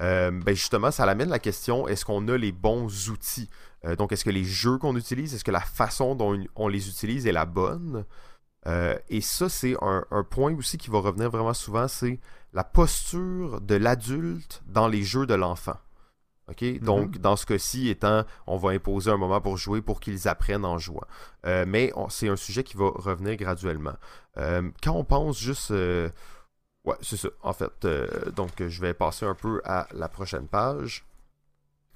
Euh, 0.00 0.30
ben 0.30 0.54
justement, 0.54 0.90
ça 0.90 1.04
amène 1.04 1.28
la 1.28 1.38
question 1.38 1.86
est-ce 1.86 2.04
qu'on 2.04 2.26
a 2.28 2.36
les 2.36 2.52
bons 2.52 3.10
outils? 3.10 3.50
Euh, 3.84 3.96
Donc, 3.96 4.12
est-ce 4.12 4.24
que 4.24 4.30
les 4.30 4.44
jeux 4.44 4.78
qu'on 4.78 4.96
utilise, 4.96 5.34
est-ce 5.34 5.44
que 5.44 5.50
la 5.50 5.60
façon 5.60 6.14
dont 6.14 6.38
on 6.56 6.68
les 6.68 6.88
utilise 6.88 7.26
est 7.26 7.32
la 7.32 7.46
bonne? 7.46 8.04
Euh, 8.66 8.96
Et 9.08 9.20
ça, 9.20 9.48
c'est 9.48 9.74
un, 9.80 10.04
point 10.30 10.54
aussi 10.54 10.78
qui 10.78 10.90
va 10.90 10.98
revenir 10.98 11.30
vraiment 11.30 11.54
souvent 11.54 11.88
c'est 11.88 12.20
la 12.52 12.64
posture 12.64 13.60
de 13.60 13.74
l'adulte 13.74 14.62
dans 14.66 14.88
les 14.88 15.02
jeux 15.02 15.26
de 15.26 15.34
l'enfant. 15.34 15.76
OK? 16.48 16.62
Mm-hmm. 16.62 16.80
Donc, 16.80 17.18
dans 17.18 17.36
ce 17.36 17.46
cas-ci, 17.46 17.88
étant, 17.88 18.24
on 18.46 18.56
va 18.56 18.70
imposer 18.70 19.10
un 19.10 19.16
moment 19.16 19.40
pour 19.40 19.56
jouer 19.56 19.80
pour 19.80 20.00
qu'ils 20.00 20.28
apprennent 20.28 20.64
en 20.64 20.78
jouant. 20.78 21.06
mais 21.44 21.92
c'est 22.08 22.28
un 22.28 22.36
sujet 22.36 22.64
qui 22.64 22.76
va 22.76 22.90
revenir 22.94 23.36
graduellement. 23.36 23.94
quand 24.36 24.92
on 24.92 25.04
pense 25.04 25.38
juste 25.38 25.72
Ouais, 26.84 26.96
c'est 27.02 27.16
ça. 27.16 27.28
En 27.42 27.52
fait, 27.52 27.84
euh, 27.84 28.30
donc 28.30 28.50
je 28.66 28.80
vais 28.80 28.94
passer 28.94 29.26
un 29.26 29.34
peu 29.34 29.60
à 29.64 29.86
la 29.92 30.08
prochaine 30.08 30.48
page. 30.48 31.04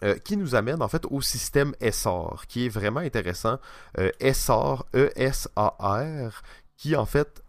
Euh, 0.03 0.17
qui 0.19 0.37
nous 0.37 0.55
amène 0.55 0.83
en 0.83 0.89
fait 0.89 1.07
au 1.09 1.23
système 1.23 1.73
SR, 1.81 2.47
qui 2.49 2.67
est 2.67 2.69
vraiment 2.69 3.01
intéressant. 3.01 3.59
Euh, 3.99 4.11
SR, 4.21 4.85
E-S-A-R, 4.95 6.43
qui 6.77 6.97
en 6.97 7.07
fait, 7.07 7.43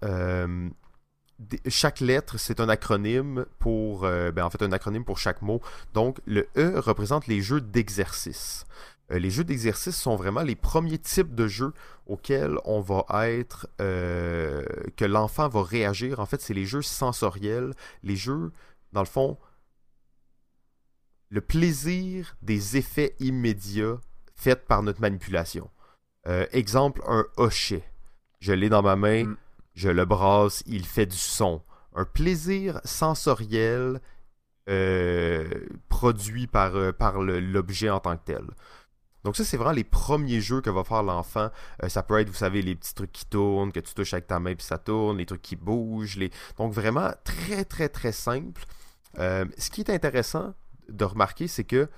chaque 1.67 1.99
lettre, 1.99 2.38
c'est 2.38 2.60
un 2.62 2.69
acronyme 2.69 3.45
pour, 3.60 4.01
ben, 4.01 4.39
en 4.39 4.49
fait, 4.49 4.62
un 4.62 4.71
acronyme 4.71 5.03
pour 5.03 5.17
chaque 5.17 5.41
mot. 5.41 5.62
Donc, 5.93 6.19
le 6.25 6.47
E 6.55 6.79
représente 6.79 7.27
les 7.27 7.41
jeux 7.41 7.60
d'exercice. 7.60 8.65
Euh, 9.12 9.19
les 9.19 9.29
jeux 9.29 9.43
d'exercice 9.43 9.95
sont 9.95 10.15
vraiment 10.15 10.41
les 10.41 10.55
premiers 10.55 10.97
types 10.97 11.36
de 11.36 11.47
jeux 11.47 11.73
auxquels 12.08 12.58
on 12.65 12.81
va 12.81 13.29
être, 13.29 13.67
euh, 13.81 14.63
que 14.97 15.05
l'enfant 15.05 15.47
va 15.47 15.63
réagir. 15.63 16.19
En 16.19 16.25
fait, 16.25 16.41
c'est 16.41 16.53
les 16.53 16.65
jeux 16.65 16.81
sensoriels, 16.81 17.73
les 18.03 18.15
jeux, 18.15 18.51
dans 18.93 19.01
le 19.01 19.08
fond, 19.08 19.38
le 21.30 21.42
plaisir 21.42 22.36
des 22.42 22.78
effets 22.78 23.16
immédiats 23.20 24.00
faits 24.36 24.66
par 24.68 24.84
notre 24.84 25.02
manipulation. 25.02 25.70
Euh, 26.28 26.46
exemple, 26.52 27.02
un 27.08 27.26
hochet. 27.38 27.84
Je 28.40 28.54
l'ai 28.54 28.70
dans 28.70 28.82
ma 28.82 28.96
main, 28.96 29.26
mm. 29.26 29.38
je 29.74 29.90
le 29.90 30.06
brasse, 30.06 30.64
il 30.66 30.86
fait 30.86 31.06
du 31.06 31.18
son. 31.18 31.62
Un 31.94 32.06
plaisir 32.06 32.82
sensoriel 32.84 34.02
produit 35.90 36.48
par, 36.48 36.74
par 36.96 37.22
l'objet 37.22 37.92
en 37.92 38.00
tant 38.00 38.18
que 38.18 38.26
tel. 38.26 38.46
Donc 39.26 39.36
ça, 39.36 39.44
c'est 39.44 39.58
vraiment 39.58 39.74
les 39.74 39.84
premiers 39.84 40.40
jeux 40.40 40.62
que 40.62 40.70
va 40.70 40.84
faire 40.84 41.02
l'enfant. 41.02 41.50
Euh, 41.84 41.90
ça 41.90 42.04
peut 42.04 42.20
être, 42.20 42.30
vous 42.30 42.36
savez, 42.36 42.62
les 42.62 42.76
petits 42.76 42.94
trucs 42.94 43.12
qui 43.12 43.26
tournent, 43.26 43.72
que 43.72 43.80
tu 43.80 43.92
touches 43.96 44.14
avec 44.14 44.28
ta 44.28 44.40
main 44.40 44.54
puis 44.54 44.64
ça 44.64 44.78
tourne, 44.78 45.18
les 45.18 45.26
trucs 45.26 45.42
qui 45.42 45.56
bougent. 45.56 46.18
Les... 46.18 46.30
Donc 46.60 46.72
vraiment 46.72 47.12
très, 47.24 47.66
très, 47.66 47.90
très 47.90 48.12
simple. 48.12 48.64
Euh, 49.18 49.46
ce 49.58 49.72
qui 49.72 49.82
est 49.82 49.90
intéressant 49.90 50.54
de 50.89 51.06
remarquer, 51.06 51.48
c'est 51.48 51.63
que 51.63 51.89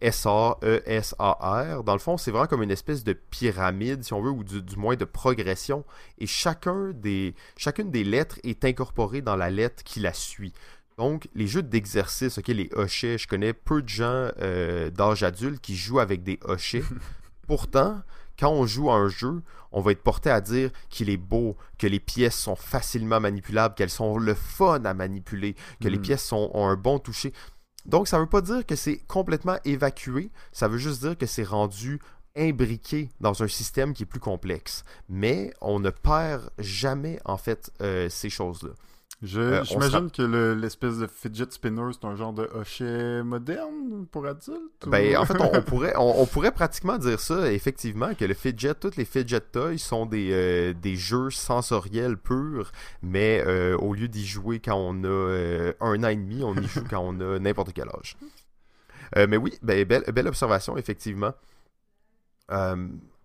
S-A-E-S-A-R, 0.00 1.82
dans 1.82 1.92
le 1.92 1.98
fond, 1.98 2.16
c'est 2.16 2.30
vraiment 2.30 2.46
comme 2.46 2.62
une 2.62 2.70
espèce 2.70 3.02
de 3.02 3.12
pyramide, 3.12 4.04
si 4.04 4.12
on 4.12 4.22
veut, 4.22 4.30
ou 4.30 4.44
du, 4.44 4.62
du, 4.62 4.76
moins 4.76 4.96
de 4.96 5.04
progression. 5.04 5.84
Et 6.18 6.26
chacun 6.26 6.92
des, 6.94 7.34
chacune 7.56 7.90
des 7.90 8.04
lettres 8.04 8.38
est 8.44 8.64
incorporée 8.64 9.22
dans 9.22 9.36
la 9.36 9.50
lettre 9.50 9.82
qui 9.82 10.00
la 10.00 10.12
suit. 10.12 10.52
Donc, 10.98 11.28
les 11.34 11.46
jeux 11.46 11.62
d'exercice, 11.62 12.38
ok, 12.38 12.48
les 12.48 12.70
hochets, 12.72 13.18
je 13.18 13.28
connais 13.28 13.52
peu 13.52 13.82
de 13.82 13.88
gens 13.88 14.30
euh, 14.40 14.90
d'âge 14.90 15.22
adulte 15.22 15.60
qui 15.60 15.76
jouent 15.76 16.00
avec 16.00 16.22
des 16.22 16.38
hochets. 16.42 16.82
Pourtant, 17.46 18.02
quand 18.38 18.50
on 18.50 18.66
joue 18.66 18.90
à 18.90 18.94
un 18.94 19.08
jeu, 19.08 19.42
on 19.72 19.80
va 19.80 19.92
être 19.92 20.02
porté 20.02 20.30
à 20.30 20.40
dire 20.40 20.70
qu'il 20.90 21.10
est 21.10 21.16
beau, 21.16 21.56
que 21.78 21.86
les 21.86 22.00
pièces 22.00 22.36
sont 22.36 22.56
facilement 22.56 23.20
manipulables, 23.20 23.74
qu'elles 23.74 23.90
sont 23.90 24.18
le 24.18 24.34
fun 24.34 24.84
à 24.84 24.94
manipuler, 24.94 25.54
que 25.80 25.88
les 25.88 25.98
hmm. 25.98 26.02
pièces 26.02 26.24
sont, 26.24 26.50
ont 26.54 26.66
un 26.66 26.76
bon 26.76 26.98
toucher. 26.98 27.32
Donc, 27.88 28.06
ça 28.06 28.18
ne 28.18 28.22
veut 28.22 28.28
pas 28.28 28.42
dire 28.42 28.64
que 28.66 28.76
c'est 28.76 28.98
complètement 29.08 29.56
évacué, 29.64 30.30
ça 30.52 30.68
veut 30.68 30.78
juste 30.78 31.00
dire 31.00 31.16
que 31.16 31.26
c'est 31.26 31.42
rendu 31.42 31.98
imbriqué 32.36 33.08
dans 33.20 33.42
un 33.42 33.48
système 33.48 33.94
qui 33.94 34.02
est 34.04 34.06
plus 34.06 34.20
complexe. 34.20 34.84
Mais 35.08 35.52
on 35.60 35.80
ne 35.80 35.90
perd 35.90 36.50
jamais, 36.58 37.18
en 37.24 37.38
fait, 37.38 37.72
euh, 37.80 38.08
ces 38.10 38.30
choses-là. 38.30 38.72
Euh, 39.34 39.64
j'imagine 39.64 40.12
que 40.12 40.22
l'espèce 40.54 40.98
de 40.98 41.08
fidget 41.08 41.50
spinner, 41.50 41.90
c'est 41.92 42.06
un 42.06 42.14
genre 42.14 42.32
de 42.32 42.48
hochet 42.54 43.24
moderne 43.24 44.06
pour 44.12 44.24
adultes? 44.26 44.86
Ben, 44.86 45.16
en 45.16 45.24
fait, 45.24 45.40
on, 45.40 45.60
pourrait, 45.66 45.94
on, 45.96 46.24
pourrait 46.24 46.52
pratiquement 46.52 46.98
dire 46.98 47.18
ça, 47.18 47.50
effectivement, 47.52 48.14
que 48.14 48.24
le 48.24 48.34
fidget, 48.34 48.74
tous 48.74 48.94
les 48.96 49.04
fidget 49.04 49.40
toys 49.40 49.78
sont 49.78 50.06
des, 50.06 50.30
euh, 50.32 50.72
des 50.72 50.94
jeux 50.94 51.30
sensoriels 51.30 52.16
purs, 52.16 52.70
mais 53.02 53.42
euh, 53.44 53.76
au 53.78 53.92
lieu 53.92 54.06
d'y 54.06 54.24
jouer 54.24 54.60
quand 54.60 54.76
on 54.76 55.02
a 55.02 55.72
un 55.80 56.04
an 56.04 56.08
et 56.08 56.16
demi, 56.16 56.44
on 56.44 56.54
y 56.54 56.68
joue 56.68 56.84
quand 56.90 57.00
on 57.00 57.18
a 57.20 57.40
n'importe 57.40 57.72
quel 57.72 57.88
âge. 57.88 58.16
mais 59.16 59.36
oui, 59.36 59.52
ben, 59.62 59.84
belle, 59.84 60.04
belle 60.12 60.28
observation, 60.28 60.76
effectivement. 60.76 61.34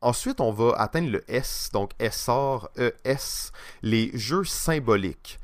ensuite, 0.01 0.41
on 0.41 0.51
va 0.51 0.73
atteindre 0.79 1.11
le 1.11 1.23
S, 1.27 1.69
donc 1.71 1.91
SR, 1.99 2.67
ES, 2.79 3.51
les 3.83 4.09
jeux 4.17 4.43
symboliques. 4.43 5.39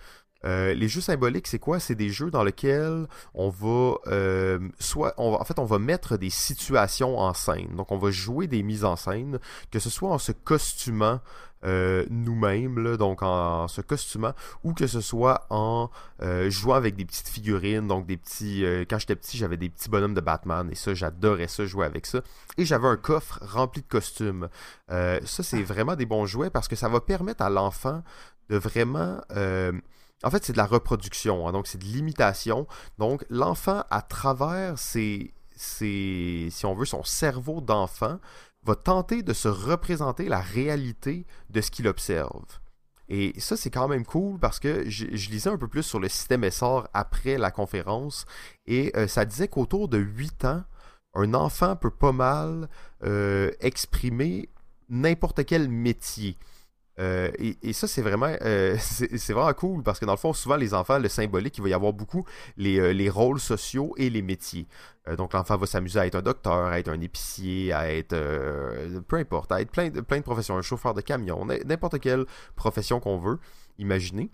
Euh, 0.46 0.74
les 0.74 0.88
jeux 0.88 1.02
symboliques, 1.02 1.48
c'est 1.48 1.60
quoi? 1.60 1.80
C'est 1.80 1.96
des 1.96 2.10
jeux 2.10 2.32
dans 2.32 2.44
lesquels 2.44 3.08
on 3.34 3.50
va 3.50 3.96
euh, 4.08 4.60
soit, 4.80 5.14
on 5.18 5.34
en 5.34 5.44
fait, 5.44 5.60
on 5.60 5.66
va 5.66 5.80
mettre 5.80 6.18
des 6.18 6.30
situations 6.30 7.18
en 7.20 7.34
scène. 7.34 7.76
Donc, 7.76 7.92
on 7.92 7.98
va 7.98 8.12
jouer 8.12 8.48
des 8.48 8.64
mises 8.64 8.86
en 8.86 8.96
scène, 8.96 9.40
que 9.72 9.80
ce 9.80 9.90
soit 9.90 10.10
en 10.10 10.18
se 10.18 10.32
costumant 10.32 11.20
euh, 11.66 12.06
nous-mêmes, 12.10 12.96
donc 12.96 13.22
en, 13.22 13.68
se 13.68 13.82
costumant, 13.82 14.34
ou 14.64 14.74
que 14.74 14.88
ce 14.88 15.02
soit 15.02 15.46
en 15.50 15.90
jouant 16.48 16.76
avec 16.76 16.96
des 16.96 17.04
petites 17.04 17.28
figurines, 17.28 17.88
donc 17.88 18.06
des 18.06 18.16
petits. 18.16 18.64
quand 18.90 18.98
j'étais 18.98 19.18
petit, 19.18 19.38
j'avais 19.38 19.58
des 19.58 19.70
petits 19.70 19.90
bonhommes 19.90 20.14
de 20.14 20.22
Batman 20.22 20.70
et 20.72 20.76
ça, 20.76 20.94
j'adorais 20.94 21.50
ça, 21.50 21.66
jouer 21.66 21.86
avec 21.86 22.06
ça. 22.06 22.22
Et 22.58 22.64
j'avais 22.64 22.88
un 22.88 22.98
coffre 22.98 23.40
rempli 23.42 23.82
de 23.82 23.88
costumes. 23.88 24.48
ça, 24.88 25.44
c'est 25.44 25.64
vraiment 25.64 25.98
des 25.98 26.06
bons 26.06 26.26
jouets 26.26 26.50
parce 26.50 26.70
que 26.70 26.78
ça 26.78 26.88
va 26.88 27.02
permettre 27.02 27.42
à 27.42 27.50
l'enfant 27.50 28.04
de 28.50 28.56
vraiment 28.56 29.20
en 30.24 30.30
fait, 30.32 30.44
c'est 30.44 30.54
de 30.54 30.58
la 30.58 30.66
reproduction, 30.66 31.48
hein, 31.48 31.52
donc 31.52 31.68
c'est 31.68 31.78
de 31.78 31.86
l'imitation. 31.86 32.68
Donc, 32.98 33.26
l'enfant, 33.30 33.84
à 33.90 34.02
travers 34.02 34.78
ses, 34.78 35.34
si 35.56 36.66
on 36.66 36.74
veut, 36.74 36.86
son 36.86 37.04
cerveau 37.04 37.62
d'enfant, 37.62 38.20
va 38.64 38.76
tenter 38.76 39.24
de 39.24 39.34
se 39.34 39.48
représenter 39.48 40.28
la 40.28 40.42
réalité 40.42 41.26
de 41.50 41.62
ce 41.62 41.72
qu'il 41.72 41.88
observe. 41.88 42.46
Et 43.08 43.34
ça, 43.40 43.58
c'est 43.58 43.72
quand 43.72 43.88
même 43.88 44.06
cool 44.06 44.40
parce 44.40 44.60
que 44.60 44.88
je, 44.88 45.06
lisais 45.06 45.50
un 45.50 45.58
peu 45.58 45.68
plus 45.68 45.84
sur 45.84 46.00
le 46.00 46.10
système 46.10 46.48
SR 46.50 46.88
après 46.94 47.38
la 47.38 47.50
conférence 47.50 48.26
et 48.68 48.96
euh, 48.96 49.08
ça 49.08 49.26
disait 49.26 49.48
qu'autour 49.48 49.88
de 49.88 49.98
8 49.98 50.46
ans, 50.46 50.64
un 51.16 51.34
enfant 51.34 51.76
peut 51.76 51.90
pas 51.90 52.12
mal 52.12 52.70
euh, 53.04 53.52
exprimer 53.62 54.50
n'importe 54.90 55.44
quel 55.46 55.70
métier. 55.70 56.38
Euh, 57.00 57.32
et, 57.40 57.74
ça, 57.74 57.88
c'est 57.88 58.02
vraiment, 58.02 58.34
euh, 58.42 58.76
c'est 58.80 59.34
vraiment 59.34 59.54
cool 59.54 59.84
parce 59.84 60.00
que 60.00 60.06
dans 60.06 60.14
le 60.14 60.18
fond, 60.18 60.34
souvent, 60.34 60.58
les 60.58 60.74
enfants, 60.74 61.00
le 61.00 61.10
symbolique, 61.10 61.58
il 61.58 61.64
va 61.64 61.70
y 61.70 61.74
avoir 61.74 61.94
beaucoup 61.94 62.26
les, 62.58 62.80
euh, 62.80 62.92
les 62.92 63.10
rôles 63.10 63.40
sociaux 63.40 63.94
et 63.98 64.10
les 64.10 64.22
métiers. 64.22 64.68
donc, 65.18 65.34
l'enfant 65.34 65.58
va 65.58 65.66
s'amuser 65.66 66.00
à 66.00 66.06
être 66.06 66.16
un 66.16 66.22
docteur, 66.22 66.68
à 66.68 66.80
être 66.80 66.90
un 66.90 67.02
épicier, 67.02 67.74
à 67.74 67.92
être, 67.92 68.16
peu 69.08 69.16
importe, 69.16 69.52
à 69.52 69.62
être 69.62 69.72
plein 69.72 69.90
de, 69.90 70.02
plein 70.02 70.18
de 70.18 70.24
professions, 70.24 70.58
un 70.58 70.62
chauffeur 70.62 70.94
de 70.94 71.02
camion, 71.02 71.46
n'importe 71.66 72.00
quelle 72.00 72.26
profession 72.56 73.00
qu'on 73.00 73.18
veut 73.18 73.40
imaginer. 73.80 74.30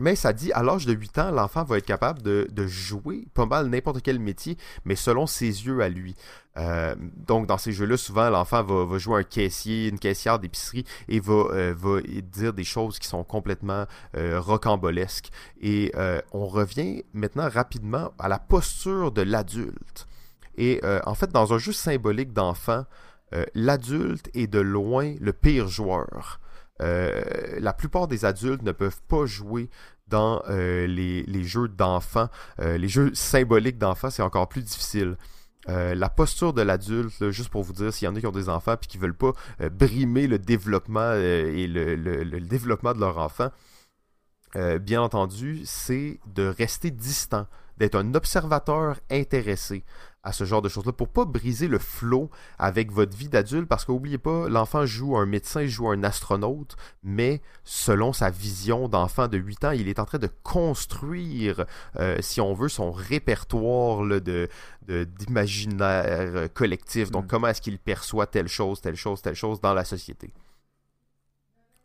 Mais 0.00 0.16
ça 0.16 0.32
dit, 0.32 0.52
à 0.52 0.62
l'âge 0.62 0.86
de 0.86 0.92
8 0.92 1.18
ans, 1.18 1.30
l'enfant 1.30 1.62
va 1.62 1.78
être 1.78 1.86
capable 1.86 2.20
de, 2.22 2.66
jouer 2.66 3.26
pas 3.34 3.46
mal 3.46 3.68
n'importe 3.68 4.02
quel 4.02 4.18
métier, 4.18 4.56
mais 4.84 4.96
selon 4.96 5.26
ses 5.26 5.66
yeux 5.66 5.80
à 5.80 5.88
lui. 5.88 6.16
Euh, 6.56 6.94
donc, 6.98 7.46
dans 7.46 7.58
ces 7.58 7.72
jeux-là, 7.72 7.96
souvent, 7.96 8.28
l'enfant 8.28 8.62
va, 8.62 8.98
jouer 8.98 9.20
un 9.20 9.22
caissier, 9.22 9.88
une 9.88 9.98
caissière 9.98 10.38
d'épicerie 10.38 10.84
et 11.08 11.20
va, 11.20 11.44
euh, 11.52 12.02
dire 12.22 12.52
des 12.52 12.64
choses 12.64 12.98
qui 12.98 13.06
sont 13.06 13.22
complètement 13.22 13.86
euh, 14.16 14.40
rocambolesques. 14.40 15.30
Et 15.60 15.92
on 16.32 16.46
revient 16.46 17.04
maintenant 17.12 17.48
rapidement 17.48 18.12
à 18.18 18.28
la 18.28 18.38
posture 18.38 19.12
de 19.12 19.22
l'adulte. 19.22 20.06
Et 20.56 20.80
en 21.04 21.14
fait, 21.14 21.30
dans 21.30 21.52
un 21.52 21.58
jeu 21.58 21.72
symbolique 21.72 22.32
d'enfant, 22.32 22.84
l'adulte 23.54 24.30
est 24.34 24.46
de 24.46 24.60
loin 24.60 25.14
le 25.20 25.32
pire 25.32 25.68
joueur. 25.68 26.40
Euh, 26.82 27.22
la 27.60 27.72
plupart 27.72 28.08
des 28.08 28.24
adultes 28.24 28.62
ne 28.62 28.72
peuvent 28.72 29.00
pas 29.08 29.26
jouer 29.26 29.70
dans 30.08 30.42
euh, 30.48 30.86
les, 30.86 31.44
jeux 31.44 31.68
d'enfants. 31.68 32.28
Euh, 32.60 32.76
les 32.78 32.88
jeux 32.88 33.14
symboliques 33.14 33.78
d'enfants, 33.78 34.10
c'est 34.10 34.22
encore 34.22 34.48
plus 34.48 34.62
difficile. 34.62 35.16
la 35.66 36.08
posture 36.10 36.52
de 36.52 36.62
l'adulte, 36.62 37.30
juste 37.30 37.48
pour 37.48 37.62
vous 37.62 37.72
dire, 37.72 37.92
s'il 37.92 38.06
y 38.06 38.08
en 38.08 38.16
a 38.16 38.20
qui 38.20 38.26
ont 38.26 38.32
des 38.32 38.48
enfants 38.48 38.74
et 38.74 38.86
qui 38.86 38.98
ne 38.98 39.02
veulent 39.02 39.16
pas 39.16 39.32
brimer 39.70 40.26
le 40.26 40.38
développement 40.38 41.14
et 41.14 41.66
le, 41.66 42.40
développement 42.40 42.92
de 42.92 43.00
leur 43.00 43.18
enfant, 43.18 43.50
bien 44.82 45.00
entendu, 45.00 45.62
c'est 45.64 46.20
de 46.26 46.46
rester 46.46 46.90
distant, 46.90 47.46
d'être 47.78 47.94
un 47.94 48.14
observateur 48.14 49.00
intéressé 49.10 49.84
à 50.24 50.32
ce 50.32 50.44
genre 50.44 50.62
de 50.62 50.68
choses-là 50.68 50.92
pour 50.92 51.08
pas 51.08 51.24
briser 51.24 51.68
le 51.68 51.78
flot 51.78 52.30
avec 52.58 52.90
votre 52.90 53.16
vie 53.16 53.28
d'adulte 53.28 53.68
parce 53.68 53.84
qu'oubliez 53.84 54.18
pas, 54.18 54.48
l'enfant 54.48 54.86
joue 54.86 55.16
un 55.16 55.26
médecin, 55.26 55.66
joue 55.66 55.88
un 55.88 56.02
astronaute, 56.02 56.76
mais 57.02 57.42
selon 57.62 58.12
sa 58.12 58.30
vision 58.30 58.88
d'enfant 58.88 59.28
de 59.28 59.36
8 59.36 59.64
ans, 59.64 59.70
il 59.70 59.88
est 59.88 59.98
en 59.98 60.06
train 60.06 60.18
de 60.18 60.30
construire, 60.42 61.66
euh, 62.00 62.16
si 62.20 62.40
on 62.40 62.54
veut, 62.54 62.68
son 62.68 62.90
répertoire 62.90 64.02
de, 64.20 64.48
d'imaginaire 64.88 66.52
collectif. 66.54 67.10
Donc, 67.10 67.24
mm. 67.24 67.28
comment 67.28 67.48
est-ce 67.48 67.60
qu'il 67.60 67.78
perçoit 67.78 68.26
telle 68.26 68.48
chose, 68.48 68.80
telle 68.80 68.96
chose, 68.96 69.20
telle 69.20 69.34
chose 69.34 69.60
dans 69.60 69.74
la 69.74 69.84
société? 69.84 70.32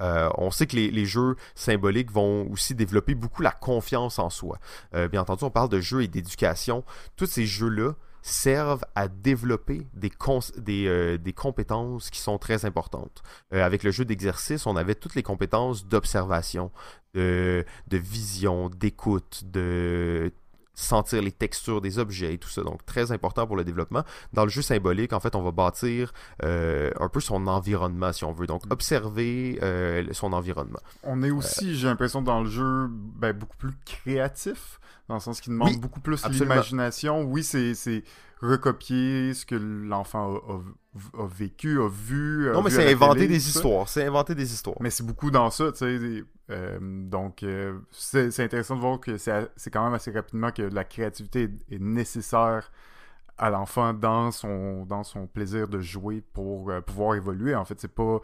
Euh, 0.01 0.29
on 0.37 0.49
sait 0.49 0.65
que 0.65 0.77
les, 0.77 1.05
jeux 1.05 1.35
symboliques 1.55 2.11
vont 2.11 2.49
aussi 2.51 2.73
développer 2.73 3.15
beaucoup 3.15 3.41
la 3.41 3.51
confiance 3.51 4.17
en 4.17 4.29
soi. 4.29 4.59
Euh, 4.95 5.09
bien 5.09 5.21
entendu, 5.21 5.43
on 5.43 5.51
parle 5.51 5.69
de 5.69 5.81
jeux 5.81 6.03
et 6.03 6.07
d'éducation. 6.07 6.85
Tous 7.17 7.25
ces 7.25 7.45
jeux-là 7.45 7.93
servent 8.21 8.85
à 8.95 9.07
développer 9.07 9.87
des, 9.93 10.11
euh, 10.87 11.17
des, 11.17 11.33
compétences 11.33 12.09
qui 12.09 12.19
sont 12.19 12.37
très 12.37 12.65
importantes. 12.65 13.23
Euh, 13.53 13.63
avec 13.63 13.83
le 13.83 13.91
jeu 13.91 14.05
d'exercice, 14.05 14.65
on 14.65 14.75
avait 14.75 14.95
toutes 14.95 15.15
les 15.15 15.23
compétences 15.23 15.85
d'observation, 15.85 16.71
de, 17.13 17.65
de 17.87 17.97
vision, 17.97 18.69
d'écoute, 18.69 19.43
de 19.45 20.31
sentir 20.75 21.21
les 21.21 21.31
textures 21.31 21.81
des 21.81 21.99
objets 21.99 22.35
et 22.35 22.37
tout 22.37 22.47
ça. 22.47 22.61
Donc, 22.63 22.85
très 22.85 23.11
important 23.11 23.45
pour 23.45 23.57
le 23.57 23.65
développement. 23.65 24.03
Dans 24.31 24.43
le 24.43 24.49
jeu 24.49 24.61
symbolique, 24.61 25.11
en 25.11 25.19
fait, 25.19 25.35
on 25.35 25.41
va 25.41 25.51
bâtir 25.51 26.13
euh, 26.43 26.91
un 26.99 27.09
peu 27.09 27.19
son 27.19 27.47
environnement, 27.47 28.13
si 28.13 28.23
on 28.23 28.31
veut. 28.31 28.47
Donc, 28.47 28.63
observer 28.69 29.59
son 30.13 30.31
environnement. 30.31 30.79
On 31.03 31.21
est 31.21 31.31
aussi, 31.31 31.75
j'ai 31.75 31.87
l'impression, 31.87 32.21
dans 32.21 32.41
le 32.41 32.49
jeu 32.49 32.87
ben, 32.89 33.33
beaucoup 33.33 33.57
plus 33.57 33.73
créatif 33.85 34.79
dans 35.09 35.15
le 35.15 35.19
sens 35.19 35.41
qu'il 35.41 35.51
demande 35.51 35.75
beaucoup 35.77 35.99
plus 35.99 36.25
l'imagination. 36.29 37.23
Oui, 37.23 37.43
c'est 37.43 38.03
recopier 38.41 39.33
ce 39.33 39.45
que 39.45 39.55
l'enfant 39.55 40.39
a, 41.17 41.27
vécu, 41.27 41.81
a 41.81 41.89
vu. 41.89 42.49
non, 42.53 42.61
mais 42.61 42.69
c'est 42.69 42.89
inventer 42.89 43.27
des 43.27 43.49
histoires. 43.49 43.89
C'est 43.89 44.05
inventer 44.05 44.35
des 44.35 44.53
histoires. 44.53 44.77
Mais 44.79 44.89
c'est 44.89 45.05
beaucoup 45.05 45.31
dans 45.31 45.49
ça, 45.49 45.71
tu 45.73 45.79
sais. 45.79 46.23
Euh, 46.51 46.79
donc, 46.81 47.43
euh, 47.43 47.79
c'est 47.91 48.39
intéressant 48.39 48.75
de 48.75 48.81
voir 48.81 48.99
que 48.99 49.17
c'est 49.17 49.71
quand 49.71 49.83
même 49.83 49.93
assez 49.93 50.11
rapidement 50.11 50.51
que 50.51 50.61
la 50.61 50.83
créativité 50.83 51.49
est, 51.69 51.79
nécessaire 51.79 52.71
à 53.37 53.49
l'enfant 53.49 53.93
dans 53.93 54.31
son, 54.31 54.85
dans 54.85 55.03
son 55.03 55.27
plaisir 55.27 55.67
de 55.67 55.79
jouer 55.79 56.21
pour 56.21 56.69
euh, 56.69 56.81
pouvoir 56.81 57.15
évoluer. 57.15 57.55
En 57.55 57.65
fait, 57.65 57.79
c'est 57.79 57.93
pas, 57.93 58.19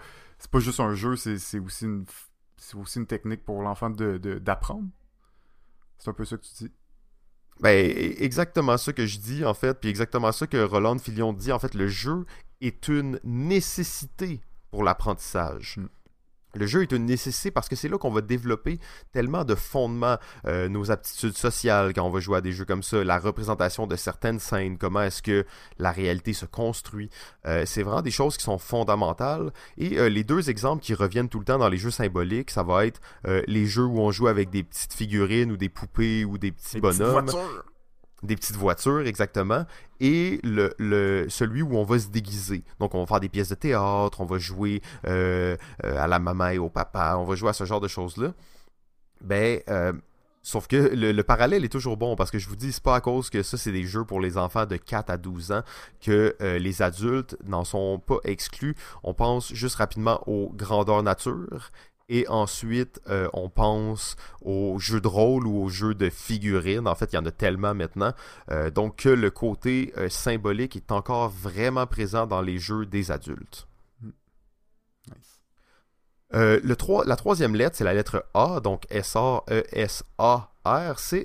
pas 0.51 0.59
juste 0.59 0.79
un 0.79 0.93
jeu, 0.93 1.15
c'est 1.15 1.59
aussi 1.59 1.85
une 1.85 2.05
c'est 2.57 2.77
aussi 2.77 2.99
une 2.99 3.05
technique 3.05 3.43
pour 3.43 3.61
l'enfant 3.61 3.89
d'apprendre. 3.89 4.83
De, 4.83 4.87
c'est 5.97 6.09
un 6.09 6.13
peu 6.13 6.25
ça 6.25 6.37
que 6.37 6.43
tu 6.43 6.65
dis. 6.65 6.71
Ben, 7.61 7.93
exactement 8.19 8.77
ça 8.77 8.91
que 8.91 9.05
je 9.05 9.19
dis, 9.19 9.45
en 9.45 9.53
fait, 9.53 9.79
puis 9.79 9.89
exactement 9.89 10.31
ça 10.31 10.45
que 10.45 10.57
Roland 10.57 10.97
Filion 10.97 11.31
dit. 11.33 11.51
En 11.51 11.59
fait, 11.59 11.73
le 11.73 11.87
jeu 11.87 12.25
est 12.61 12.87
une 12.87 13.19
nécessité 13.23 14.41
pour 14.71 14.83
l'apprentissage. 14.83 15.77
Hmm. 15.77 15.87
Le 16.55 16.65
jeu 16.65 16.81
est 16.81 16.91
une 16.91 17.05
nécessité 17.05 17.51
parce 17.51 17.69
que 17.69 17.75
c'est 17.75 17.89
là 17.89 17.97
qu'on 17.97 18.11
va 18.11 18.21
développer 18.21 18.79
tellement 19.11 19.43
de 19.43 19.55
fondements, 19.55 20.17
euh, 20.47 20.69
nos 20.69 20.91
aptitudes 20.91 21.37
sociales 21.37 21.93
quand 21.93 22.03
on 22.03 22.09
va 22.09 22.19
jouer 22.19 22.37
à 22.37 22.41
des 22.41 22.51
jeux 22.51 22.65
comme 22.65 22.83
ça, 22.83 23.03
la 23.03 23.19
représentation 23.19 23.87
de 23.87 23.95
certaines 23.95 24.39
scènes, 24.39 24.77
comment 24.77 25.01
est-ce 25.01 25.21
que 25.21 25.45
la 25.77 25.91
réalité 25.91 26.33
se 26.33 26.45
construit. 26.45 27.09
Euh, 27.45 27.63
c'est 27.65 27.83
vraiment 27.83 28.01
des 28.01 28.11
choses 28.11 28.37
qui 28.37 28.43
sont 28.43 28.57
fondamentales. 28.57 29.51
Et 29.77 29.99
euh, 29.99 30.09
les 30.09 30.23
deux 30.23 30.49
exemples 30.49 30.83
qui 30.83 30.93
reviennent 30.93 31.29
tout 31.29 31.39
le 31.39 31.45
temps 31.45 31.57
dans 31.57 31.69
les 31.69 31.77
jeux 31.77 31.91
symboliques, 31.91 32.51
ça 32.51 32.63
va 32.63 32.85
être 32.85 33.01
les 33.47 33.65
jeux 33.65 33.85
où 33.85 33.99
on 33.99 34.11
joue 34.11 34.27
avec 34.27 34.49
des 34.49 34.63
petites 34.63 34.93
figurines 34.93 35.51
ou 35.51 35.57
des 35.57 35.69
poupées 35.69 36.25
ou 36.25 36.37
des 36.37 36.51
petits 36.51 36.79
bonhommes 36.79 37.29
des 38.25 38.35
petites 38.35 38.55
voitures 38.55 39.07
exactement, 39.07 39.65
et 39.99 40.39
celui 40.43 41.61
où 41.61 41.75
on 41.75 41.83
va 41.83 41.99
se 41.99 42.07
déguiser. 42.07 42.63
Donc 42.79 42.95
on 42.95 42.99
va 42.99 43.05
faire 43.05 43.19
des 43.19 43.29
pièces 43.29 43.49
de 43.49 43.55
théâtre, 43.55 44.21
on 44.21 44.25
va 44.25 44.37
jouer 44.37 44.81
euh, 45.07 45.55
euh, 45.83 45.97
à 45.97 46.07
la 46.07 46.19
maman 46.19 46.49
et 46.49 46.57
au 46.57 46.69
papa, 46.69 47.15
on 47.17 47.23
va 47.23 47.35
jouer 47.35 47.49
à 47.49 47.53
ce 47.53 47.65
genre 47.65 47.81
de 47.81 47.87
choses-là. 47.87 48.33
Ben, 49.21 49.61
euh, 49.69 49.93
sauf 50.43 50.67
que 50.67 50.75
le, 50.75 51.21
parallèle 51.23 51.63
est 51.63 51.69
toujours 51.69 51.97
bon, 51.97 52.15
parce 52.15 52.31
que 52.31 52.37
je 52.37 52.49
vous 52.49 52.55
dis, 52.55 52.71
c'est 52.71 52.83
pas 52.83 52.95
à 52.95 53.01
cause 53.01 53.29
que 53.29 53.41
ça 53.43 53.57
c'est 53.57 53.71
des 53.71 53.83
jeux 53.85 54.03
pour 54.03 54.19
les 54.19 54.37
enfants 54.37 54.65
de 54.65 54.75
4 54.75 55.09
à 55.09 55.17
12 55.17 55.51
ans 55.51 55.63
que 56.01 56.35
les 56.41 56.81
adultes 56.81 57.37
n'en 57.45 57.63
sont 57.63 57.99
pas 57.99 58.17
exclus. 58.23 58.75
On 59.03 59.13
pense 59.13 59.53
juste 59.53 59.75
rapidement 59.75 60.21
aux 60.27 60.51
grandeurs 60.53 61.03
nature 61.03 61.71
et 62.07 62.27
ensuite, 62.27 63.01
euh, 63.09 63.27
on 63.33 63.49
pense 63.49 64.15
aux 64.41 64.77
jeux 64.79 65.01
de 65.01 65.07
rôle 65.07 65.47
ou 65.47 65.63
aux 65.63 65.69
jeux 65.69 65.95
de 65.95 66.09
figurines. 66.09 66.87
En 66.87 66.95
fait, 66.95 67.13
il 67.13 67.15
y 67.15 67.19
en 67.19 67.25
a 67.25 67.31
tellement 67.31 67.73
maintenant. 67.73 68.13
Euh, 68.51 68.69
donc, 68.69 68.97
que 68.97 69.09
le 69.09 69.31
côté 69.31 69.93
euh, 69.97 70.09
symbolique 70.09 70.75
est 70.75 70.91
encore 70.91 71.29
vraiment 71.29 71.87
présent 71.87 72.27
dans 72.27 72.41
les 72.41 72.59
jeux 72.59 72.85
des 72.85 73.11
adultes. 73.11 73.67
Hmm. 74.01 74.09
le 76.31 76.75
la 77.05 77.15
troisième 77.15 77.55
lettre, 77.55 77.75
c'est 77.77 77.83
la 77.83 77.93
lettre 77.93 78.25
A, 78.33 78.59
donc 78.59 78.83
S-A-E-S-A 78.89 80.54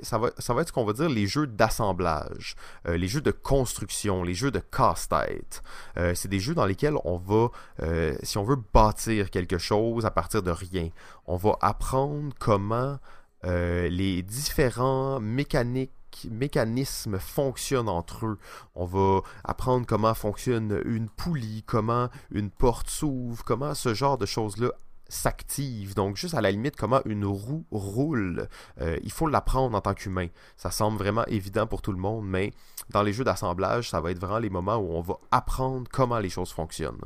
Ça 0.02 0.18
va, 0.18 0.30
ça 0.38 0.54
va 0.54 0.62
être 0.62 0.68
ce 0.68 0.72
qu'on 0.72 0.84
va 0.84 0.92
dire 0.92 1.08
les 1.08 1.26
jeux 1.26 1.46
d'assemblage, 1.46 2.56
euh, 2.86 2.96
les 2.96 3.08
jeux 3.08 3.22
de 3.22 3.30
construction, 3.30 4.22
les 4.22 4.34
jeux 4.34 4.50
de 4.50 4.58
casse-tête. 4.60 5.62
Euh, 5.96 6.14
c'est 6.14 6.28
des 6.28 6.40
jeux 6.40 6.54
dans 6.54 6.66
lesquels 6.66 6.96
on 7.04 7.16
va, 7.16 7.48
euh, 7.82 8.14
si 8.22 8.38
on 8.38 8.44
veut 8.44 8.58
bâtir 8.74 9.30
quelque 9.30 9.58
chose 9.58 10.04
à 10.04 10.10
partir 10.10 10.42
de 10.42 10.50
rien, 10.50 10.90
on 11.26 11.36
va 11.36 11.56
apprendre 11.60 12.34
comment 12.38 12.98
les 13.42 14.22
différents 14.22 15.18
mécaniques 15.18 15.92
mécanismes 16.30 17.18
fonctionnent 17.18 17.88
entre 17.88 18.26
eux. 18.26 18.38
On 18.74 18.84
va 18.84 19.22
apprendre 19.44 19.86
comment 19.86 20.12
fonctionne 20.12 20.82
une 20.84 21.08
poulie, 21.08 21.62
comment 21.66 22.10
une 22.30 22.50
porte 22.50 22.90
s'ouvre, 22.90 23.42
comment 23.44 23.74
ce 23.74 23.94
genre 23.94 24.18
de 24.18 24.26
choses-là 24.26 24.72
s'active. 25.10 25.94
Donc, 25.94 26.16
juste 26.16 26.34
à 26.34 26.40
la 26.40 26.50
limite, 26.50 26.76
comment 26.76 27.02
une 27.04 27.26
roue 27.26 27.64
roule. 27.70 28.48
Euh, 28.80 28.96
il 29.02 29.12
faut 29.12 29.26
l'apprendre 29.26 29.76
en 29.76 29.80
tant 29.80 29.94
qu'humain. 29.94 30.28
Ça 30.56 30.70
semble 30.70 30.96
vraiment 30.98 31.26
évident 31.26 31.66
pour 31.66 31.82
tout 31.82 31.92
le 31.92 31.98
monde, 31.98 32.26
mais 32.26 32.52
dans 32.90 33.02
les 33.02 33.12
jeux 33.12 33.24
d'assemblage, 33.24 33.90
ça 33.90 34.00
va 34.00 34.10
être 34.10 34.20
vraiment 34.20 34.38
les 34.38 34.50
moments 34.50 34.76
où 34.76 34.92
on 34.92 35.02
va 35.02 35.18
apprendre 35.30 35.88
comment 35.90 36.18
les 36.18 36.30
choses 36.30 36.52
fonctionnent. 36.52 37.00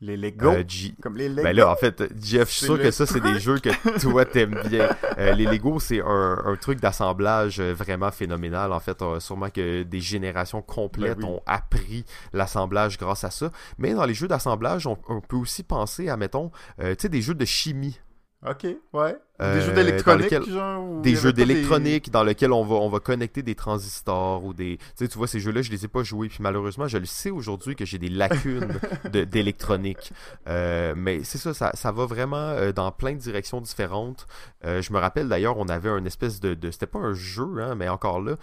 Les 0.00 0.16
Lego. 0.16 0.48
Euh, 0.48 0.64
comme 1.00 1.16
les 1.16 1.28
Lego. 1.28 1.42
Ben 1.42 1.54
là, 1.54 1.70
en 1.70 1.76
fait, 1.76 2.02
Jeff, 2.20 2.50
je 2.50 2.54
suis 2.54 2.66
sûr 2.66 2.78
que 2.78 2.90
ça, 2.90 3.06
c'est 3.06 3.20
des 3.20 3.38
jeux 3.38 3.58
que 3.58 4.00
toi, 4.00 4.24
t'aimes 4.24 4.60
bien. 4.68 4.88
Euh, 5.16 5.32
les 5.32 5.44
Lego, 5.44 5.78
c'est 5.78 6.00
un, 6.04 6.56
truc 6.60 6.80
d'assemblage 6.80 7.60
euh, 7.60 7.72
vraiment 7.72 8.10
phénoménal. 8.10 8.72
En 8.72 8.80
fait, 8.80 8.98
sûrement 9.20 9.48
que 9.48 9.84
des 9.84 10.00
générations 10.00 10.60
complètes 10.60 11.18
ben 11.18 11.28
ont 11.28 11.42
appris 11.46 12.04
l'assemblage 12.32 12.98
grâce 12.98 13.22
à 13.22 13.30
ça. 13.30 13.52
Mais 13.78 13.94
dans 13.94 14.04
les 14.04 14.14
jeux 14.14 14.26
d'assemblage, 14.26 14.88
on, 14.88 14.98
on, 15.08 15.20
peut 15.20 15.36
aussi 15.36 15.62
penser 15.62 16.08
à, 16.08 16.16
mettons, 16.16 16.50
tu 16.80 16.84
sais, 16.98 17.08
des 17.08 17.22
jeux 17.22 17.34
de 17.34 17.44
chimie. 17.44 18.00
Ok, 18.44 18.66
ouais. 18.92 19.16
Des 19.40 19.60
jeux 19.62 19.72
euh, 19.72 19.74
d'électronique, 19.74 20.48
genre 20.48 21.00
Des 21.00 21.16
jeux 21.16 21.32
d'électronique 21.32 22.10
dans 22.12 22.22
lesquels 22.22 22.52
on 22.52 22.64
va, 22.64 22.76
on 22.76 22.88
va 22.88 23.00
connecter 23.00 23.42
des 23.42 23.56
transistors 23.56 24.44
ou 24.44 24.54
des. 24.54 24.76
Tu 24.76 24.84
sais, 24.94 25.08
tu 25.08 25.18
vois, 25.18 25.26
ces 25.26 25.40
jeux-là, 25.40 25.60
je 25.60 25.72
les 25.72 25.84
ai 25.84 25.88
pas 25.88 26.04
joués. 26.04 26.28
Puis 26.28 26.38
malheureusement, 26.40 26.86
je 26.86 26.98
le 26.98 27.04
sais 27.04 27.30
aujourd'hui 27.30 27.74
que 27.74 27.84
j'ai 27.84 27.98
des 27.98 28.10
lacunes 28.10 28.68
d'électronique. 29.12 30.12
Euh, 30.46 30.94
mais 30.96 31.24
c'est 31.24 31.38
ça, 31.38 31.52
ça, 31.52 31.72
ça, 31.74 31.90
va 31.90 32.06
vraiment 32.06 32.36
euh, 32.36 32.70
dans 32.70 32.92
plein 32.92 33.14
de 33.14 33.18
directions 33.18 33.60
différentes. 33.60 34.28
je 34.62 34.92
me 34.92 34.98
rappelle 34.98 35.28
d'ailleurs, 35.28 35.58
on 35.58 35.68
avait 35.68 35.90
un 35.90 36.04
espèce 36.04 36.38
de. 36.38 36.54
de 36.54 36.70
C'était 36.70 36.86
pas 36.86 37.00
un 37.00 37.14
jeu, 37.14 37.58
hein, 37.58 37.74
mais 37.74 37.88
encore 37.88 38.20
là. 38.20 38.36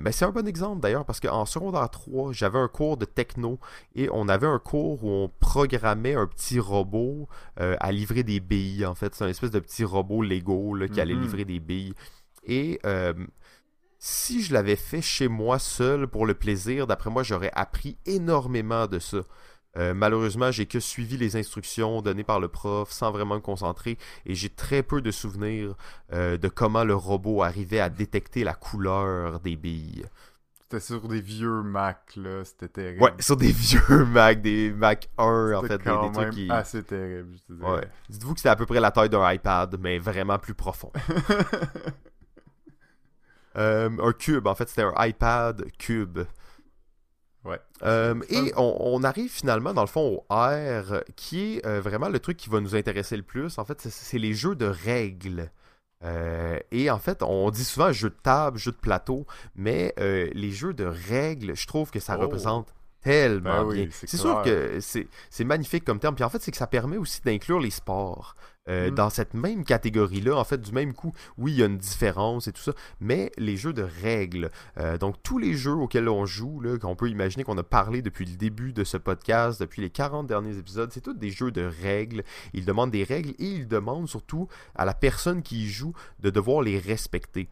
mais 0.00 0.10
c'est 0.10 0.24
un 0.24 0.32
bon 0.32 0.48
exemple 0.48 0.80
d'ailleurs 0.80 1.04
parce 1.04 1.20
qu'en 1.20 1.46
secondaire 1.46 1.88
3, 1.88 2.32
j'avais 2.32 2.58
un 2.58 2.68
cours 2.68 2.96
de 2.96 3.04
techno 3.04 3.60
et 3.94 4.08
on 4.12 4.28
avait 4.28 4.48
un 4.48 4.58
cours 4.58 5.04
où 5.04 5.10
on 5.10 5.30
programmait 5.38 6.14
un 6.14 6.26
petit 6.26 6.58
robot 6.58 7.28
à 7.56 7.92
livrer 7.92 8.24
des 8.24 8.40
billes. 8.40 8.84
En 8.84 8.96
fait, 8.96 9.14
c'est 9.14 9.30
espèce 9.30 9.52
de 9.52 9.60
petit 9.60 9.84
robot 9.84 10.23
Lego 10.24 10.76
qui 10.92 11.00
allait 11.00 11.14
mhm. 11.14 11.22
livrer 11.22 11.44
des 11.44 11.60
billes. 11.60 11.94
Et 12.44 12.78
euh, 12.84 13.14
si 13.98 14.42
je 14.42 14.52
l'avais 14.52 14.76
fait 14.76 15.00
chez 15.00 15.28
moi 15.28 15.58
seul 15.58 16.06
pour 16.06 16.26
le 16.26 16.34
plaisir, 16.34 16.86
d'après 16.86 17.10
moi, 17.10 17.22
j'aurais 17.22 17.52
appris 17.54 17.96
énormément 18.06 18.86
de 18.86 18.98
ça. 18.98 19.18
Euh, 19.76 19.92
malheureusement, 19.92 20.52
j'ai 20.52 20.66
que 20.66 20.78
suivi 20.78 21.16
les 21.16 21.36
instructions 21.36 22.00
données 22.00 22.22
par 22.22 22.38
le 22.38 22.48
prof 22.48 22.90
sans 22.92 23.10
vraiment 23.10 23.36
me 23.36 23.40
concentrer 23.40 23.98
et 24.24 24.34
j'ai 24.34 24.48
très 24.48 24.82
peu 24.82 25.00
de 25.00 25.10
souvenirs 25.10 25.74
euh, 26.12 26.36
de 26.36 26.48
comment 26.48 26.84
le 26.84 26.94
robot 26.94 27.42
arrivait 27.42 27.80
à 27.80 27.88
détecter 27.88 28.44
la 28.44 28.54
couleur 28.54 29.40
des 29.40 29.56
billes. 29.56 30.04
C'était 30.74 30.86
sur 30.86 31.06
des 31.06 31.20
vieux 31.20 31.62
Mac, 31.62 32.16
là. 32.16 32.44
C'était 32.44 32.68
terrible. 32.68 33.02
Ouais, 33.02 33.12
sur 33.20 33.36
des 33.36 33.52
vieux 33.52 34.04
Mac, 34.06 34.42
des 34.42 34.72
Mac 34.72 35.08
1, 35.18 35.52
en 35.54 35.62
fait. 35.62 35.82
Quand 35.82 36.08
des, 36.08 36.12
trucs 36.12 36.34
qui... 36.34 36.50
assez 36.50 36.82
terrible, 36.82 37.32
je 37.32 37.54
te 37.54 37.62
Ouais. 37.62 37.86
Dites-vous 38.08 38.34
que 38.34 38.40
c'était 38.40 38.48
à 38.48 38.56
peu 38.56 38.66
près 38.66 38.80
la 38.80 38.90
taille 38.90 39.08
d'un 39.08 39.30
iPad, 39.30 39.76
mais 39.78 39.98
vraiment 39.98 40.38
plus 40.38 40.54
profond. 40.54 40.90
Euh, 43.56 43.88
un 44.02 44.12
cube, 44.12 44.48
en 44.48 44.56
fait, 44.56 44.68
c'était 44.68 44.82
un 44.82 44.92
iPad 44.98 45.64
cube. 45.78 46.18
Ouais. 47.44 47.60
Euh, 47.84 48.20
et 48.28 48.52
on, 48.56 49.04
arrive 49.04 49.30
finalement, 49.30 49.72
dans 49.72 49.82
le 49.82 49.86
fond, 49.86 50.24
au 50.28 50.34
R, 50.34 51.04
qui 51.14 51.54
est 51.54 51.64
euh, 51.64 51.80
vraiment 51.80 52.08
le 52.08 52.18
truc 52.18 52.36
qui 52.36 52.50
va 52.50 52.58
nous 52.58 52.74
intéresser 52.74 53.16
le 53.16 53.22
plus. 53.22 53.56
En 53.58 53.64
fait, 53.64 53.80
c'est 53.80 54.18
les 54.18 54.34
jeux 54.34 54.56
de 54.56 54.66
règles. 54.66 55.52
Euh, 56.04 56.58
et 56.70 56.90
en 56.90 56.98
fait, 56.98 57.22
on 57.22 57.50
dit 57.50 57.64
souvent 57.64 57.92
jeu 57.92 58.10
de 58.10 58.16
table, 58.22 58.58
jeu 58.58 58.72
de 58.72 58.76
plateau, 58.76 59.26
mais 59.56 59.94
euh, 59.98 60.28
les 60.34 60.50
jeux 60.50 60.74
de 60.74 60.84
règles, 60.84 61.56
je 61.56 61.66
trouve 61.66 61.90
que 61.90 62.00
ça 62.00 62.16
oh. 62.18 62.22
représente 62.22 62.74
tellement 63.00 63.66
ben 63.66 63.72
bien. 63.72 63.88
c'est 63.90 64.16
sûr 64.16 64.42
que 64.42 64.78
c'est 64.80 65.44
magnifique 65.44 65.84
comme 65.84 65.98
terme. 65.98 66.14
Puis 66.14 66.24
en 66.24 66.30
fait, 66.30 66.42
c'est 66.42 66.50
que 66.50 66.56
ça 66.56 66.66
permet 66.66 66.96
aussi 66.96 67.20
d'inclure 67.22 67.60
les 67.60 67.70
sports. 67.70 68.34
Euh, 68.68 68.90
mm. 68.90 68.94
Dans 68.94 69.10
cette 69.10 69.34
même 69.34 69.64
catégorie-là, 69.64 70.36
en 70.36 70.44
fait, 70.44 70.60
du 70.60 70.72
même 70.72 70.94
coup, 70.94 71.12
oui, 71.36 71.52
il 71.52 71.58
y 71.58 71.62
a 71.62 71.66
une 71.66 71.78
différence 71.78 72.48
et 72.48 72.52
tout 72.52 72.62
ça, 72.62 72.72
mais 73.00 73.30
les 73.36 73.56
jeux 73.56 73.72
de 73.72 73.86
règles, 74.02 74.50
euh, 74.78 74.96
donc 74.96 75.16
tous 75.22 75.38
les 75.38 75.54
jeux 75.54 75.74
auxquels 75.74 76.08
on 76.08 76.24
joue, 76.24 76.62
qu'on 76.80 76.96
peut 76.96 77.10
imaginer 77.10 77.44
qu'on 77.44 77.58
a 77.58 77.62
parlé 77.62 78.00
depuis 78.00 78.24
le 78.24 78.36
début 78.36 78.72
de 78.72 78.84
ce 78.84 78.96
podcast, 78.96 79.60
depuis 79.60 79.82
les 79.82 79.90
40 79.90 80.26
derniers 80.26 80.56
épisodes, 80.56 80.90
c'est 80.92 81.02
tous 81.02 81.14
des 81.14 81.30
jeux 81.30 81.50
de 81.50 81.70
règles. 81.82 82.24
Ils 82.54 82.64
demandent 82.64 82.90
des 82.90 83.04
règles 83.04 83.30
et 83.38 83.46
ils 83.46 83.68
demandent 83.68 84.08
surtout 84.08 84.48
à 84.74 84.84
la 84.84 84.94
personne 84.94 85.42
qui 85.42 85.64
y 85.64 85.68
joue 85.68 85.92
de 86.20 86.30
devoir 86.30 86.62
les 86.62 86.78
respecter. 86.78 87.48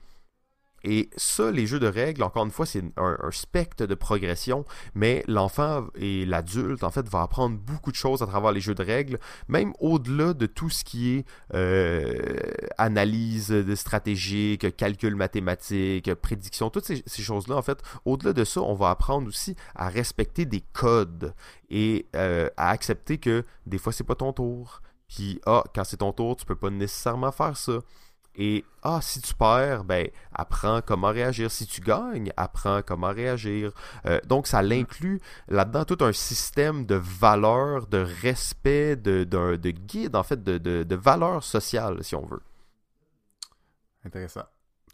Et 0.85 1.11
ça, 1.17 1.51
les 1.51 1.67
jeux 1.67 1.79
de 1.79 1.87
règles, 1.87 2.23
encore 2.23 2.45
une 2.45 2.51
fois, 2.51 2.67
c'est 2.67 2.83
un, 2.97 3.17
spectre 3.31 3.87
de 3.87 3.95
progression, 3.95 4.65
mais 4.95 5.25
l'enfant 5.29 5.87
et 5.95 6.27
l'adulte, 6.27 6.85
en 6.85 6.91
fait, 6.91 7.09
va 7.09 7.23
apprendre 7.23 7.57
beaucoup 7.57 7.91
de 7.91 7.97
choses 7.97 8.23
à 8.23 8.27
travers 8.27 8.53
les 8.53 8.61
jeux 8.61 8.75
de 8.75 8.83
règles, 8.83 9.19
même 9.49 9.73
au-delà 9.81 10.35
de 10.35 10.47
tout 10.47 10.71
ce 10.71 10.85
qui 10.85 11.17
est 11.17 11.25
euh, 11.55 12.37
analyse 12.79 13.75
stratégique, 13.75 14.77
calcul 14.77 15.15
mathématique, 15.15 16.13
prédiction, 16.15 16.71
toutes 16.71 16.85
ces, 16.85 17.23
choses-là, 17.23 17.57
en 17.57 17.63
fait, 17.63 17.79
au-delà 18.05 18.33
de 18.33 18.45
ça, 18.45 18.61
on 18.61 18.75
va 18.75 18.91
apprendre 18.91 19.29
aussi 19.29 19.55
à 19.75 19.89
respecter 19.89 20.45
des 20.45 20.63
codes 20.73 21.35
et 21.71 22.07
euh, 22.17 22.49
à 22.57 22.71
accepter 22.71 23.19
que 23.19 23.45
des 23.67 23.79
fois, 23.79 23.93
c'est 23.93 24.05
pas 24.05 24.15
ton 24.15 24.33
tour. 24.33 24.83
Puis, 25.09 25.41
ah, 25.47 25.63
quand 25.75 25.85
c'est 25.85 25.99
ton 25.99 26.13
tour, 26.13 26.37
tu 26.37 26.47
peux 26.47 26.57
pas 26.57 26.71
nécessairement 26.71 27.33
faire 27.33 27.57
ça. 27.57 27.81
Et 28.37 28.65
ah, 28.83 29.01
si 29.03 29.21
tu 29.21 29.35
perds, 29.35 29.85
ben 29.85 30.09
apprends 30.33 30.81
comment 30.81 31.09
réagir. 31.09 31.51
Si 31.51 31.67
tu 31.67 31.81
gagnes, 31.81 32.33
apprends 32.37 32.81
comment 32.83 33.11
réagir. 33.11 33.73
Euh, 34.07 34.21
donc 34.27 34.47
ça 34.47 34.63
l'inclut 34.63 35.21
là-dedans 35.49 35.85
tout 35.85 36.03
un 36.03 36.13
système 36.13 36.87
de 36.87 36.95
valeurs, 36.95 37.87
de 37.87 37.99
respect, 37.99 38.97
de, 38.97 39.25
de, 39.25 39.71
guide, 39.71 40.17
en 40.17 40.23
fait, 40.23 40.43
de, 40.43 40.59
de, 40.59 40.97
valeurs 40.97 41.45
sociales, 41.45 42.03
si 42.03 42.15
on 42.15 42.25
veut. 42.25 42.43
Intéressant. 44.05 44.45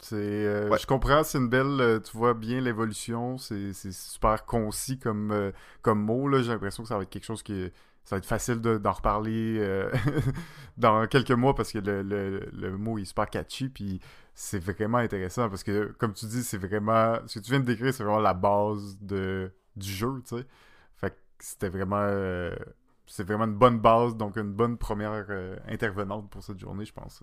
C'est, 0.01 0.15
euh, 0.15 0.77
Je 0.77 0.85
comprends, 0.85 1.23
c'est 1.23 1.37
une 1.37 1.49
belle. 1.49 1.81
Euh, 1.81 1.99
tu 1.99 2.15
vois 2.17 2.33
bien 2.33 2.61
l'évolution, 2.61 3.37
c'est, 3.37 3.73
super 3.73 4.45
concis 4.45 4.99
comme, 4.99 5.51
comme 5.81 6.01
mot. 6.01 6.29
J'ai 6.41 6.51
l'impression 6.51 6.83
que 6.83 6.89
ça 6.89 6.97
va 6.97 7.03
être 7.03 7.09
quelque 7.09 7.25
chose 7.25 7.43
qui 7.43 7.53
est 7.53 7.73
ça 8.09 8.15
va 8.15 8.17
être 8.17 8.25
facile 8.25 8.59
d'en 8.59 8.91
reparler 8.91 9.57
euh, 9.59 9.91
dans 10.77 11.05
quelques 11.05 11.29
mois 11.29 11.53
parce 11.53 11.71
que 11.71 11.77
le, 11.77 12.01
le, 12.01 12.75
mot 12.75 12.97
est 12.97 13.05
super 13.05 13.29
catchy 13.29 13.69
puis 13.69 13.99
c'est 14.33 14.57
vraiment 14.57 14.97
intéressant 14.97 15.47
parce 15.47 15.61
que 15.61 15.93
comme 15.99 16.13
tu 16.13 16.25
dis 16.25 16.41
c'est 16.43 16.57
vraiment 16.57 17.19
ce 17.27 17.37
que 17.37 17.43
tu 17.45 17.51
viens 17.51 17.59
de 17.59 17.65
décrire 17.65 17.93
c'est 17.93 18.03
vraiment 18.03 18.19
la 18.19 18.33
base 18.33 18.97
de 18.99 19.51
du 19.75 19.91
jeu 19.91 20.23
tu 20.27 20.37
sais. 20.37 20.45
Fait 20.95 21.11
que 21.11 21.15
c'était 21.37 21.69
vraiment 21.69 22.01
euh, 22.01 22.55
c'est 23.05 23.23
vraiment 23.23 23.43
une 23.43 23.53
bonne 23.53 23.77
base 23.77 24.17
donc 24.17 24.37
une 24.37 24.53
bonne 24.53 24.79
première 24.79 25.27
euh, 25.29 25.55
intervenante 25.67 26.31
pour 26.31 26.41
cette 26.41 26.57
journée 26.57 26.85
je 26.85 26.93
pense 26.93 27.21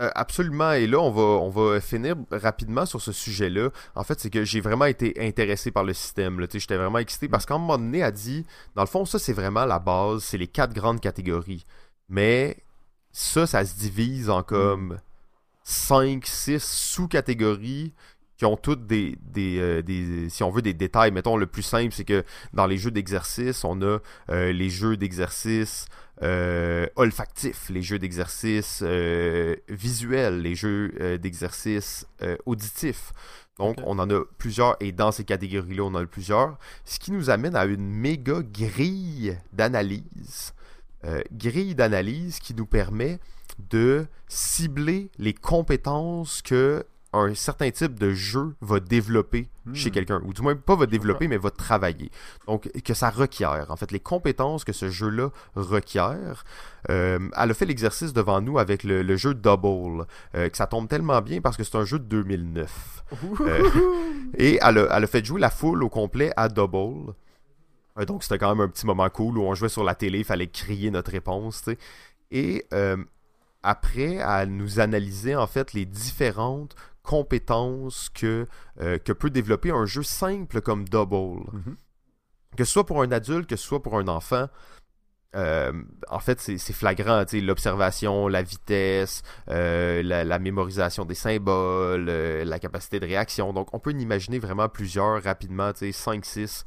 euh, 0.00 0.10
absolument. 0.14 0.72
Et 0.72 0.86
là, 0.86 0.98
on 0.98 1.10
va, 1.10 1.22
on 1.22 1.50
va 1.50 1.80
finir 1.80 2.16
rapidement 2.30 2.84
sur 2.86 3.00
ce 3.00 3.12
sujet-là. 3.12 3.70
En 3.94 4.02
fait, 4.02 4.18
c'est 4.18 4.30
que 4.30 4.44
j'ai 4.44 4.60
vraiment 4.60 4.86
été 4.86 5.14
intéressé 5.20 5.70
par 5.70 5.84
le 5.84 5.94
système. 5.94 6.44
J'étais 6.52 6.76
vraiment 6.76 6.98
excité 6.98 7.28
parce 7.28 7.46
qu'à 7.46 7.54
un 7.54 7.58
moment 7.58 7.78
donné, 7.78 8.02
a 8.02 8.10
dit, 8.10 8.44
dans 8.74 8.82
le 8.82 8.88
fond, 8.88 9.04
ça, 9.04 9.18
c'est 9.18 9.32
vraiment 9.32 9.64
la 9.64 9.78
base. 9.78 10.24
C'est 10.24 10.38
les 10.38 10.48
quatre 10.48 10.74
grandes 10.74 11.00
catégories. 11.00 11.64
Mais 12.08 12.56
ça, 13.12 13.46
ça 13.46 13.64
se 13.64 13.76
divise 13.76 14.30
en 14.30 14.42
comme 14.42 14.98
5, 15.62 16.26
6 16.26 16.62
sous-catégories 16.62 17.94
qui 18.44 18.46
ont 18.46 18.56
toutes 18.58 18.86
des, 18.86 19.16
euh, 19.38 19.80
des, 19.80 20.28
si 20.28 20.42
on 20.42 20.50
veut, 20.50 20.60
des 20.60 20.74
détails. 20.74 21.12
Mettons, 21.12 21.38
le 21.38 21.46
plus 21.46 21.62
simple, 21.62 21.94
c'est 21.94 22.04
que 22.04 22.24
dans 22.52 22.66
les 22.66 22.76
jeux 22.76 22.90
d'exercice, 22.90 23.64
on 23.64 23.80
a 23.80 24.00
euh, 24.28 24.52
les 24.52 24.68
jeux 24.68 24.98
d'exercice 24.98 25.86
euh, 26.22 26.86
olfactifs, 26.96 27.70
les 27.70 27.80
jeux 27.80 27.98
d'exercice 27.98 28.82
visuels, 29.68 30.42
les 30.42 30.54
jeux 30.54 31.18
d'exercice 31.18 32.06
auditifs. 32.44 33.14
Donc, 33.58 33.78
on 33.86 33.98
en 33.98 34.10
a 34.10 34.20
plusieurs, 34.36 34.76
et 34.80 34.92
dans 34.92 35.10
ces 35.10 35.24
catégories-là, 35.24 35.84
on 35.84 35.94
en 35.94 36.02
a 36.02 36.06
plusieurs, 36.06 36.58
ce 36.84 36.98
qui 36.98 37.12
nous 37.12 37.30
amène 37.30 37.56
à 37.56 37.64
une 37.64 37.88
méga 37.88 38.42
grille 38.42 39.38
d'analyse. 39.54 40.52
grille 41.32 41.74
d'analyse 41.74 42.40
qui 42.40 42.54
nous 42.54 42.66
permet 42.66 43.20
de 43.70 44.06
cibler 44.28 45.10
les 45.18 45.32
compétences 45.32 46.42
que 46.42 46.84
un 47.14 47.34
certain 47.34 47.70
type 47.70 47.98
de 47.98 48.12
jeu 48.12 48.54
va 48.60 48.80
développer 48.80 49.48
chez 49.72 49.90
quelqu'un, 49.90 50.20
ou 50.24 50.34
du 50.34 50.42
moins 50.42 50.56
pas 50.56 50.76
va 50.76 50.86
développer, 50.86 51.28
mais 51.28 51.38
va 51.38 51.50
travailler. 51.50 52.10
Donc, 52.46 52.70
que 52.82 52.92
ça 52.92 53.08
requiert, 53.08 53.66
en 53.70 53.76
fait, 53.76 53.92
les 53.92 54.00
compétences 54.00 54.64
que 54.64 54.72
ce 54.72 54.90
jeu-là 54.90 55.30
requiert. 55.54 56.44
Euh, 56.90 57.18
elle 57.36 57.50
a 57.50 57.54
fait 57.54 57.64
l'exercice 57.64 58.12
devant 58.12 58.42
nous 58.42 58.58
avec 58.58 58.84
le, 58.84 59.16
jeu 59.16 59.32
Double, 59.32 60.06
euh, 60.34 60.48
que 60.48 60.56
ça 60.56 60.66
tombe 60.66 60.88
tellement 60.88 61.22
bien 61.22 61.40
parce 61.40 61.56
que 61.56 61.64
c'est 61.64 61.76
un 61.76 61.84
jeu 61.84 61.98
de 61.98 62.04
2009. 62.04 63.04
Euh, 63.40 63.70
et 64.36 64.58
elle 64.60 64.78
a, 64.78 64.96
elle 64.96 65.04
a, 65.04 65.06
fait 65.06 65.24
jouer 65.24 65.40
la 65.40 65.50
foule 65.50 65.82
au 65.82 65.88
complet 65.88 66.32
à 66.36 66.48
Double. 66.48 67.14
donc 68.06 68.22
c'était 68.22 68.38
quand 68.38 68.54
même 68.54 68.66
un 68.66 68.68
petit 68.68 68.86
moment 68.86 69.08
cool 69.08 69.38
où 69.38 69.42
on 69.42 69.54
jouait 69.54 69.68
sur 69.68 69.84
la 69.84 69.94
télé, 69.94 70.18
il 70.18 70.24
fallait 70.24 70.48
crier 70.48 70.90
notre 70.90 71.12
réponse. 71.12 71.64
Et 72.30 72.66
après, 73.62 74.20
à 74.20 74.44
nous 74.44 74.78
analyser 74.78 75.34
en 75.34 75.46
fait 75.46 75.72
les 75.72 75.86
différentes 75.86 76.76
compétences 77.04 78.08
que, 78.08 78.48
que 78.78 79.12
peut 79.12 79.30
développer 79.30 79.70
un 79.70 79.86
jeu 79.86 80.02
simple 80.02 80.60
comme 80.60 80.88
Double. 80.88 81.44
Mm-hmm. 81.52 82.56
Que 82.56 82.64
ce 82.64 82.72
soit 82.72 82.86
pour 82.86 83.02
un 83.02 83.12
adulte, 83.12 83.48
que 83.48 83.56
ce 83.56 83.64
soit 83.64 83.82
pour 83.82 83.98
un 83.98 84.08
enfant, 84.08 84.48
euh, 85.34 85.72
en 86.08 86.20
fait, 86.20 86.40
c'est 86.40 86.72
flagrant, 86.72 87.24
l'observation, 87.32 88.28
la 88.28 88.42
vitesse, 88.42 89.22
euh, 89.48 90.02
la, 90.02 90.38
mémorisation 90.38 91.04
des 91.04 91.14
symboles, 91.14 92.06
euh, 92.08 92.44
la 92.44 92.58
capacité 92.58 93.00
de 93.00 93.06
réaction. 93.06 93.52
Donc, 93.52 93.74
on 93.74 93.78
peut 93.78 93.92
en 93.94 93.98
imaginer 93.98 94.38
vraiment 94.38 94.68
plusieurs 94.68 95.22
rapidement, 95.22 95.70
5-6, 95.70 96.64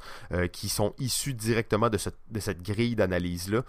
qui 0.51 0.69
sont 0.69 0.93
issus 0.99 1.33
directement 1.33 1.89
de, 1.89 1.97
de 2.29 2.39
cette 2.39 2.61
grille 2.61 2.95
d'analyse-là. 2.95 3.63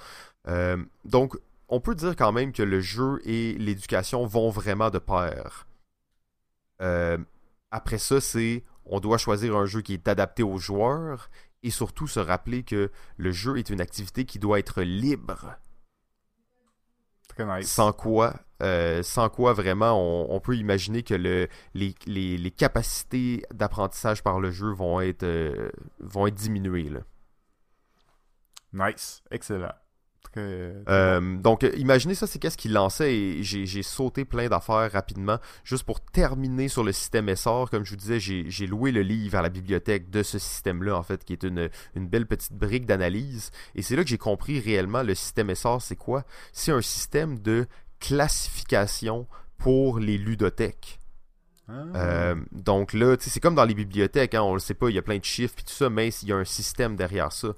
donc, 1.04 1.36
on 1.70 1.80
peut 1.80 1.94
dire 1.94 2.16
quand 2.16 2.32
même 2.32 2.52
que 2.52 2.62
le 2.62 2.80
jeu 2.80 3.20
et 3.24 3.52
l'éducation 3.58 4.24
vont 4.26 4.48
vraiment 4.48 4.88
de 4.88 4.98
pair. 4.98 5.67
Après 6.80 7.98
ça, 7.98 8.20
c'est 8.20 8.64
on 8.84 9.00
doit 9.00 9.18
choisir 9.18 9.56
un 9.56 9.66
jeu 9.66 9.82
qui 9.82 9.94
est 9.94 10.08
adapté 10.08 10.42
aux 10.42 10.58
joueurs 10.58 11.30
et 11.62 11.70
surtout 11.70 12.06
se 12.06 12.20
rappeler 12.20 12.62
que 12.62 12.90
le 13.16 13.32
jeu 13.32 13.58
est 13.58 13.70
une 13.70 13.80
activité 13.80 14.24
qui 14.24 14.38
doit 14.38 14.58
être 14.58 14.82
libre. 14.82 15.56
Sans 17.62 17.92
quoi, 17.92 18.34
euh, 18.62 19.02
sans 19.04 19.28
quoi 19.28 19.52
vraiment 19.52 20.32
on, 20.34 20.40
peut 20.40 20.56
imaginer 20.56 21.04
que 21.04 21.14
le, 21.14 21.46
les, 21.74 22.50
capacités 22.50 23.44
d'apprentissage 23.52 24.24
par 24.24 24.40
le 24.40 24.50
jeu 24.50 24.72
vont 24.72 25.00
être, 25.00 25.22
euh, 25.22 25.70
vont 26.00 26.26
être 26.26 26.34
diminuées. 26.34 26.90
Nice, 28.72 29.22
excellent. 29.30 29.72
Euh, 30.36 31.36
donc, 31.38 31.66
imaginez 31.76 32.14
ça, 32.14 32.26
c'est 32.26 32.38
qu'est-ce 32.38 32.56
qu'il 32.56 32.72
lançait 32.72 33.14
et 33.14 33.42
j'ai 33.42 33.82
sauté 33.82 34.24
plein 34.24 34.48
d'affaires 34.48 34.90
rapidement. 34.92 35.38
Juste 35.64 35.84
pour 35.84 36.00
terminer 36.00 36.68
sur 36.68 36.84
le 36.84 36.92
système 36.92 37.34
SR, 37.34 37.66
comme 37.70 37.84
je 37.84 37.90
vous 37.90 37.96
disais, 37.96 38.20
j'ai 38.20 38.66
loué 38.66 38.92
le 38.92 39.02
livre 39.02 39.38
à 39.38 39.42
la 39.42 39.48
bibliothèque 39.48 40.10
de 40.10 40.22
ce 40.22 40.38
système-là, 40.38 40.96
en 40.96 41.02
fait, 41.02 41.24
qui 41.24 41.32
est 41.32 41.42
une, 41.42 41.70
une 41.94 42.08
belle 42.08 42.26
petite 42.26 42.52
brique 42.52 42.86
d'analyse. 42.86 43.50
Et 43.74 43.82
c'est 43.82 43.96
là 43.96 44.02
que 44.02 44.08
j'ai 44.08 44.18
compris 44.18 44.60
réellement 44.60 45.02
le 45.02 45.14
système 45.14 45.54
SR, 45.54 45.78
c'est 45.80 45.96
quoi? 45.96 46.24
C'est 46.52 46.72
un 46.72 46.82
système 46.82 47.38
de 47.38 47.66
classification 48.00 49.26
pour 49.56 49.98
les 49.98 50.18
ludothèques. 50.18 50.97
Ah. 51.68 51.84
Euh, 51.96 52.34
donc 52.52 52.94
là, 52.94 53.16
c'est 53.20 53.40
comme 53.40 53.54
dans 53.54 53.64
les 53.64 53.74
bibliothèques, 53.74 54.34
hein, 54.34 54.42
on 54.42 54.54
le 54.54 54.58
sait 54.58 54.74
pas, 54.74 54.88
il 54.88 54.94
y 54.94 54.98
a 54.98 55.02
plein 55.02 55.18
de 55.18 55.24
chiffres 55.24 55.54
et 55.58 55.62
tout 55.62 55.74
ça, 55.74 55.90
mais 55.90 56.08
il 56.22 56.28
y 56.28 56.32
a 56.32 56.36
un 56.36 56.44
système 56.44 56.96
derrière 56.96 57.32
ça. 57.32 57.48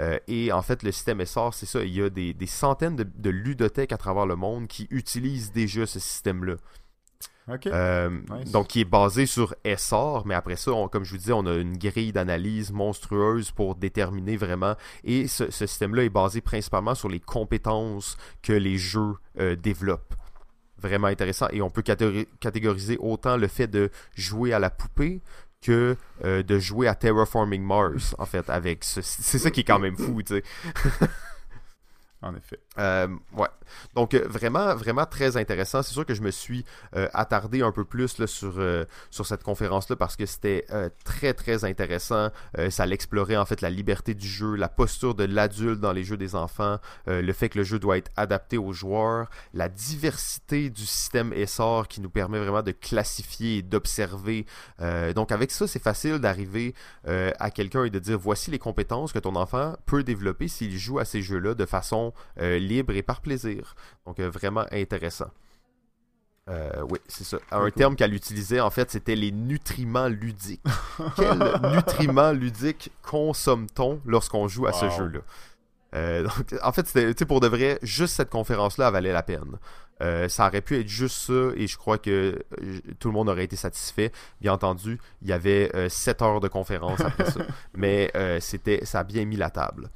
Euh, 0.00 0.18
et 0.26 0.50
en 0.50 0.62
fait, 0.62 0.82
le 0.82 0.90
système 0.90 1.24
SR, 1.24 1.50
c'est 1.52 1.66
ça, 1.66 1.84
il 1.84 1.94
y 1.94 2.02
a 2.02 2.10
des, 2.10 2.34
centaines 2.46 2.96
de, 2.96 3.30
ludothèques 3.30 3.92
à 3.92 3.96
travers 3.96 4.26
le 4.26 4.34
monde 4.34 4.66
qui 4.66 4.88
utilisent 4.90 5.52
déjà 5.52 5.86
ce 5.86 6.00
système-là. 6.00 6.54
Euh, 7.66 8.10
donc, 8.52 8.68
qui 8.68 8.82
est 8.82 8.84
basé 8.84 9.26
sur 9.26 9.56
SR, 9.64 10.22
mais 10.24 10.34
après 10.34 10.54
ça, 10.54 10.70
comme 10.92 11.04
je 11.04 11.12
vous 11.12 11.18
disais, 11.18 11.32
on 11.32 11.46
a 11.46 11.54
une 11.54 11.76
grille 11.76 12.12
d'analyse 12.12 12.70
monstrueuse 12.70 13.50
pour 13.50 13.74
déterminer 13.74 14.36
vraiment. 14.36 14.76
Et 15.02 15.26
ce, 15.26 15.50
système-là 15.50 16.04
est 16.04 16.10
basé 16.10 16.40
principalement 16.40 16.94
sur 16.94 17.08
les 17.08 17.18
compétences 17.18 18.16
que 18.42 18.52
les 18.52 18.78
jeux 18.78 19.14
développent 19.58 20.14
vraiment 20.80 21.06
intéressant. 21.08 21.48
Et 21.52 21.62
on 21.62 21.70
peut 21.70 21.82
catégoriser 21.82 22.96
autant 22.98 23.36
le 23.36 23.48
fait 23.48 23.66
de 23.66 23.90
jouer 24.16 24.52
à 24.52 24.58
la 24.58 24.70
poupée 24.70 25.20
que 25.62 25.96
euh, 26.24 26.42
de 26.42 26.58
jouer 26.58 26.88
à 26.88 26.94
Terraforming 26.94 27.62
Mars, 27.62 28.14
en 28.18 28.26
fait, 28.26 28.48
avec 28.48 28.82
C'est 28.82 29.02
ça 29.02 29.50
qui 29.50 29.60
est 29.60 29.64
quand 29.64 29.78
même 29.78 29.96
fou, 29.96 30.22
tu 30.22 30.34
sais. 30.34 30.44
En 32.22 32.34
effet. 32.34 32.58
Euh, 32.80 33.08
ouais. 33.36 33.48
Donc, 33.94 34.14
euh, 34.14 34.26
vraiment, 34.26 34.74
vraiment 34.74 35.06
très 35.06 35.36
intéressant. 35.36 35.82
C'est 35.82 35.92
sûr 35.92 36.06
que 36.06 36.14
je 36.14 36.22
me 36.22 36.30
suis 36.30 36.64
euh, 36.96 37.08
attardé 37.12 37.62
un 37.62 37.70
peu 37.70 37.84
plus 37.84 38.24
sur, 38.26 38.54
sur 39.10 39.26
cette 39.26 39.42
conférence-là 39.42 39.96
parce 39.96 40.16
que 40.16 40.26
c'était 40.26 40.66
très, 41.04 41.34
très 41.34 41.64
intéressant. 41.64 42.30
ça 42.70 42.86
l'explorait 42.86 43.36
en 43.36 43.44
fait 43.44 43.60
la 43.60 43.70
liberté 43.70 44.14
du 44.14 44.26
jeu, 44.26 44.54
la 44.54 44.68
posture 44.68 45.14
de 45.14 45.24
l'adulte 45.24 45.80
dans 45.80 45.92
les 45.92 46.04
jeux 46.04 46.16
des 46.16 46.34
enfants, 46.34 46.78
le 47.06 47.32
fait 47.32 47.48
que 47.48 47.58
le 47.58 47.64
jeu 47.64 47.78
doit 47.78 47.98
être 47.98 48.10
adapté 48.16 48.58
aux 48.58 48.72
joueurs, 48.72 49.28
la 49.54 49.68
diversité 49.68 50.70
du 50.70 50.86
système 50.86 51.32
SR 51.46 51.86
qui 51.88 52.00
nous 52.00 52.10
permet 52.10 52.38
vraiment 52.38 52.62
de 52.62 52.72
classifier 52.72 53.58
et 53.58 53.62
d'observer. 53.62 54.46
donc, 55.14 55.32
avec 55.32 55.50
ça, 55.50 55.66
c'est 55.66 55.82
facile 55.82 56.18
d'arriver 56.18 56.74
à 57.06 57.50
quelqu'un 57.50 57.84
et 57.84 57.90
de 57.90 57.98
dire 57.98 58.18
voici 58.18 58.50
les 58.50 58.58
compétences 58.58 59.12
que 59.12 59.18
ton 59.18 59.36
enfant 59.36 59.76
peut 59.86 60.02
développer 60.02 60.48
s'il 60.48 60.76
joue 60.78 60.98
à 60.98 61.04
ces 61.04 61.22
jeux-là 61.22 61.54
de 61.54 61.66
façon 61.66 62.12
euh, 62.40 62.58
libre 62.70 62.94
et 62.94 63.02
par 63.02 63.20
plaisir. 63.20 63.74
Donc 64.06 64.18
euh, 64.20 64.30
vraiment 64.30 64.64
intéressant. 64.72 65.30
Euh, 66.48 66.82
oui, 66.88 66.98
c'est 67.06 67.24
ça. 67.24 67.38
Un 67.52 67.70
terme 67.70 67.94
qu'elle 67.94 68.14
utilisait, 68.14 68.60
en 68.60 68.70
fait, 68.70 68.90
c'était 68.90 69.14
les 69.14 69.30
nutriments 69.30 70.08
ludiques. 70.08 70.64
Quels 71.16 71.60
nutriments 71.74 72.32
ludiques 72.32 72.90
consomme-t-on 73.02 74.00
lorsqu'on 74.04 74.48
joue 74.48 74.66
à 74.66 74.72
ce 74.72 74.88
jeu-là? 74.90 75.20
en 76.62 76.72
fait, 76.72 76.86
c'était 76.86 77.24
pour 77.24 77.40
de 77.40 77.48
vrai, 77.48 77.78
juste 77.82 78.14
cette 78.14 78.30
conférence-là 78.30 78.92
valait 78.92 79.12
la 79.12 79.24
peine. 79.24 79.58
ça 80.28 80.46
aurait 80.46 80.60
pu 80.60 80.78
être 80.78 80.88
juste 80.88 81.16
ça 81.26 81.50
et 81.56 81.66
je 81.66 81.76
crois 81.76 81.98
que 81.98 82.38
tout 83.00 83.08
le 83.08 83.14
monde 83.14 83.28
aurait 83.28 83.44
été 83.44 83.56
satisfait. 83.56 84.12
Bien 84.40 84.52
entendu, 84.52 85.00
il 85.22 85.28
y 85.28 85.32
avait 85.32 85.70
7 85.88 86.22
heures 86.22 86.40
de 86.40 86.46
conférence 86.48 87.00
après 87.00 87.30
ça, 87.30 87.40
mais 87.74 88.12
c'était 88.40 88.84
ça 88.84 89.00
a 89.00 89.04
bien 89.04 89.24
mis 89.24 89.36
la 89.36 89.50
table. 89.50 89.90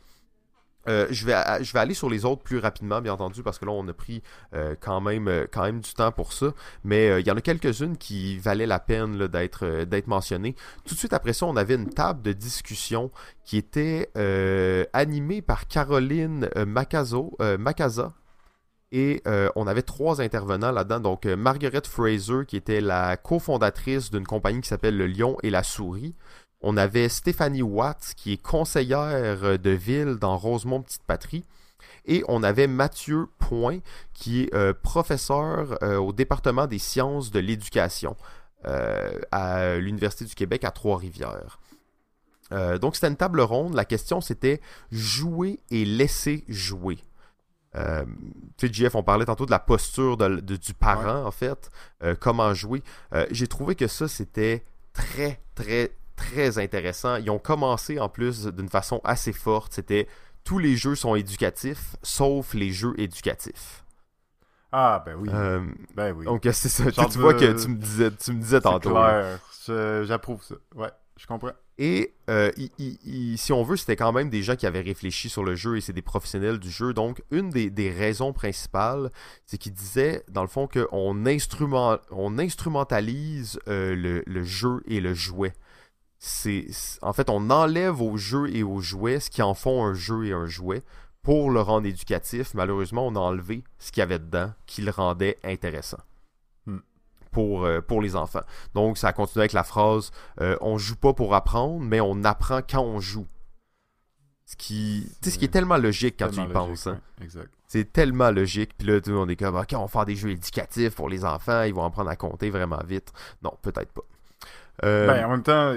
Euh, 0.89 1.07
je, 1.11 1.27
vais, 1.27 1.35
je 1.63 1.73
vais 1.73 1.79
aller 1.79 1.95
sur 1.95 2.11
les 2.11 2.25
autres 2.25 2.43
plus 2.43 2.59
rapidement, 2.59 3.01
bien 3.01 3.13
entendu, 3.13 3.43
parce 3.43 3.59
que 3.59 3.65
là, 3.65 3.73
on 3.73 3.87
a 3.89 3.93
pris 3.93 4.23
euh, 4.55 4.75
quand, 4.79 5.01
même, 5.01 5.29
euh, 5.29 5.47
du 5.73 5.95
temps 5.95 6.13
pour 6.13 6.33
ça. 6.33 6.53
Mais 6.85 7.21
il 7.21 7.27
y 7.27 7.31
en 7.31 7.37
a 7.37 7.41
quelques-unes 7.41 7.97
qui 7.97 8.39
valaient 8.39 8.67
la 8.67 8.79
peine 8.79 9.27
d'être, 9.27 10.07
mentionnées. 10.07 10.55
Tout 10.85 10.95
de 10.95 10.99
suite 10.99 11.13
après 11.13 11.33
ça, 11.33 11.47
on 11.47 11.57
avait 11.57 11.75
une 11.75 11.89
table 11.89 12.23
de 12.23 12.33
discussion 12.33 13.11
qui 13.45 13.57
était 13.57 14.11
animée 14.93 15.43
par 15.43 15.67
Caroline 15.69 16.49
Macazo. 16.67 17.37
Et 18.93 19.23
on 19.57 19.67
avait 19.67 19.83
trois 19.83 20.21
intervenants 20.21 20.71
là-dedans. 20.71 21.01
Donc, 21.01 21.27
Margaret 21.27 21.83
Fraser, 21.85 22.45
qui 22.47 22.57
était 22.57 22.81
la 22.81 23.17
cofondatrice 23.17 24.11
d'une 24.11 24.27
compagnie 24.27 24.61
qui 24.61 24.69
s'appelle 24.69 24.97
Le 24.97 25.07
Lion 25.07 25.37
et 25.43 25.51
la 25.51 25.63
Souris. 25.63 26.15
On 26.67 26.79
avait 26.79 27.11
Stéphanie 27.11 27.61
Watts, 27.61 28.15
qui 28.17 28.33
est 28.33 28.43
conseillère 28.43 29.59
de 29.59 29.71
ville 29.71 30.15
dans 30.15 30.39
Rosemont 30.39 30.81
Petite 30.81 31.03
Patrie. 31.03 31.45
Et 32.07 32.25
on 32.27 32.43
avait 32.43 32.67
Mathieu 32.67 33.27
Point, 33.39 33.81
qui 34.15 34.43
est 34.43 34.55
euh, 34.55 34.73
professeur 34.73 35.77
euh, 35.83 35.99
au 35.99 36.15
département 36.15 36.67
des 36.67 36.79
sciences 36.79 37.31
de 37.31 37.39
l'éducation 37.39 38.17
euh, 38.65 39.19
à 39.31 39.77
l'Université 39.77 40.25
du 40.25 40.35
Québec 40.35 40.65
à 40.65 40.71
Trois-Rivières. 40.71 41.59
donc 42.81 42.95
c'était 42.95 43.09
une 43.09 43.17
table 43.17 43.43
ronde. 43.43 43.75
La 43.75 43.85
question 43.85 44.23
c'était 44.23 44.63
jouer 44.91 45.61
et 45.71 45.85
laisser 45.85 46.45
jouer. 46.49 46.97
tu 47.75 48.69
sais, 48.69 48.73
JF, 48.73 48.95
on 48.95 49.03
parlait 49.03 49.27
tantôt 49.27 49.45
de 49.45 49.51
la 49.51 49.59
posture 49.59 50.17
du 50.17 50.75
parent, 50.75 51.27
en 51.27 51.31
fait. 51.31 51.71
comment 52.21 52.55
jouer. 52.55 52.83
J'ai 53.31 53.49
trouvé 53.49 53.75
que 53.75 53.87
ça, 53.87 54.09
c'était 54.09 54.65
très, 54.95 55.41
très, 55.55 55.93
très 56.17 56.59
intéressant. 56.59 57.17
Ils 57.17 57.31
ont 57.31 57.39
commencé 57.39 57.99
en 57.99 58.09
plus 58.09 58.47
d'une 58.47 58.69
façon 58.69 59.01
assez 59.05 59.33
forte. 59.33 59.73
C'était 59.75 60.09
tous 60.45 60.59
les 60.59 60.77
jeux 60.77 60.95
sont 60.95 61.15
éducatifs, 61.15 61.97
sauf 62.03 62.55
les 62.55 62.71
jeux 62.71 62.95
éducatifs. 62.99 63.85
Ah 64.73 65.03
ben 65.07 65.15
oui. 65.17 65.29
Euh, 65.33 65.65
ben 65.95 66.13
oui. 66.13 66.25
Donc 66.25 66.43
c'est 66.53 66.69
ça. 66.69 66.91
tu 66.91 67.19
vois 67.19 67.35
que 67.35 67.63
tu 67.63 67.69
me 67.69 67.77
disais, 67.77 68.11
tu 68.11 68.33
me 68.33 68.41
disais 68.41 68.61
tantôt. 68.61 68.91
Clair. 68.91 69.39
J'approuve 70.05 70.43
ça. 70.43 70.57
Ouais, 70.75 70.91
je 71.17 71.27
comprends. 71.27 71.53
Et 71.79 72.15
euh, 72.31 72.53
si 73.37 73.53
on 73.53 73.63
veut, 73.65 73.77
c'était 73.77 73.97
quand 73.97 74.13
même 74.13 74.31
des 74.31 74.43
gens 74.43 74.55
qui 74.55 74.67
avaient 74.67 74.81
réfléchi 74.81 75.29
sur 75.29 75.43
le 75.43 75.57
jeu 75.57 75.77
et 75.77 75.81
c'est 75.81 75.93
des 75.93 76.03
professionnels 76.03 76.59
du 76.59 76.71
jeu. 76.71 76.93
Donc, 76.93 77.23
une 77.33 77.51
des, 77.51 77.91
raisons 77.91 78.33
principales, 78.33 79.11
c'est 79.45 79.59
qu'ils 79.59 79.73
disaient, 79.73 80.25
dans 80.29 80.43
le 80.43 80.49
fond, 80.49 80.69
qu'on 80.69 81.27
instrument, 81.27 81.99
on 82.11 82.39
instrumentalise 82.39 83.59
euh, 83.67 83.97
le, 83.97 84.23
le, 84.27 84.45
jeu 84.45 84.83
et 84.87 85.01
le 85.01 85.15
jouet 85.15 85.53
c'est 86.19 86.67
en 87.03 87.13
fait 87.13 87.29
on 87.29 87.51
enlève 87.51 88.01
aux 88.01 88.17
jeux 88.17 88.55
et 88.55 88.63
aux 88.63 88.81
jouets 88.81 89.21
ce 89.21 89.31
qui 89.31 89.43
en 89.43 89.55
font 89.55 89.85
un 89.85 89.95
jeu 89.95 90.27
et 90.27 90.33
un 90.33 90.47
jouet 90.47 90.83
pour 91.23 91.51
le 91.51 91.61
rendre 91.61 91.87
éducatif. 91.87 92.55
Malheureusement, 92.55 93.07
on 93.07 93.17
a 93.17 93.19
enlevé 93.19 93.65
ce 93.79 93.91
qu'il 93.91 94.01
y 94.01 94.03
avait 94.03 94.19
dedans 94.19 94.53
qui 94.67 94.83
le 94.83 94.91
rendait 94.91 95.39
intéressant. 95.43 96.01
Hmm. 96.67 96.79
pour, 97.31 97.69
pour 97.89 98.01
les 98.01 98.15
enfants. 98.15 98.45
Donc, 98.75 98.97
ça 98.97 99.13
continue 99.13 99.41
avec 99.41 99.53
la 99.53 99.65
phrase 99.65 100.13
On 100.39 100.79
joue 100.79 100.97
pas 100.97 101.15
pour 101.15 101.35
apprendre, 101.35 101.81
mais 101.81 102.01
on 102.01 102.25
apprend 102.25 102.61
quand 102.63 102.83
on 102.83 103.01
joue. 103.01 103.27
Ce 104.47 104.57
qui, 104.57 105.11
ce 105.23 105.39
qui 105.39 105.47
est 105.47 105.49
tellement 105.49 105.79
logique 105.79 106.17
quand 106.19 106.29
tu 106.29 106.41
y 106.41 106.47
penses. 106.47 106.87
Hein. 106.87 107.01
C'est 107.67 107.93
tellement 107.93 108.31
logique. 108.31 108.77
Puis 108.77 108.87
là, 108.87 109.01
tout 109.01 109.11
le 109.11 109.17
monde 109.17 109.31
est 109.31 109.37
comme, 109.37 109.57
OK, 109.57 109.73
on 109.73 109.83
va 109.83 109.89
faire 109.89 110.05
des 110.05 110.17
jeux 110.17 110.31
éducatifs 110.31 110.95
pour 110.95 111.09
les 111.09 111.25
enfants, 111.25 111.63
ils 111.63 111.75
vont 111.75 111.83
en 111.83 111.91
prendre 111.91 112.11
à 112.11 112.17
compter 112.17 112.51
vraiment 112.51 112.81
vite. 112.87 113.13
Non, 113.43 113.53
peut-être 113.63 113.91
pas. 113.93 114.03
Euh, 114.83 115.07
ben, 115.07 115.25
en 115.25 115.31
même 115.31 115.43
temps, 115.43 115.75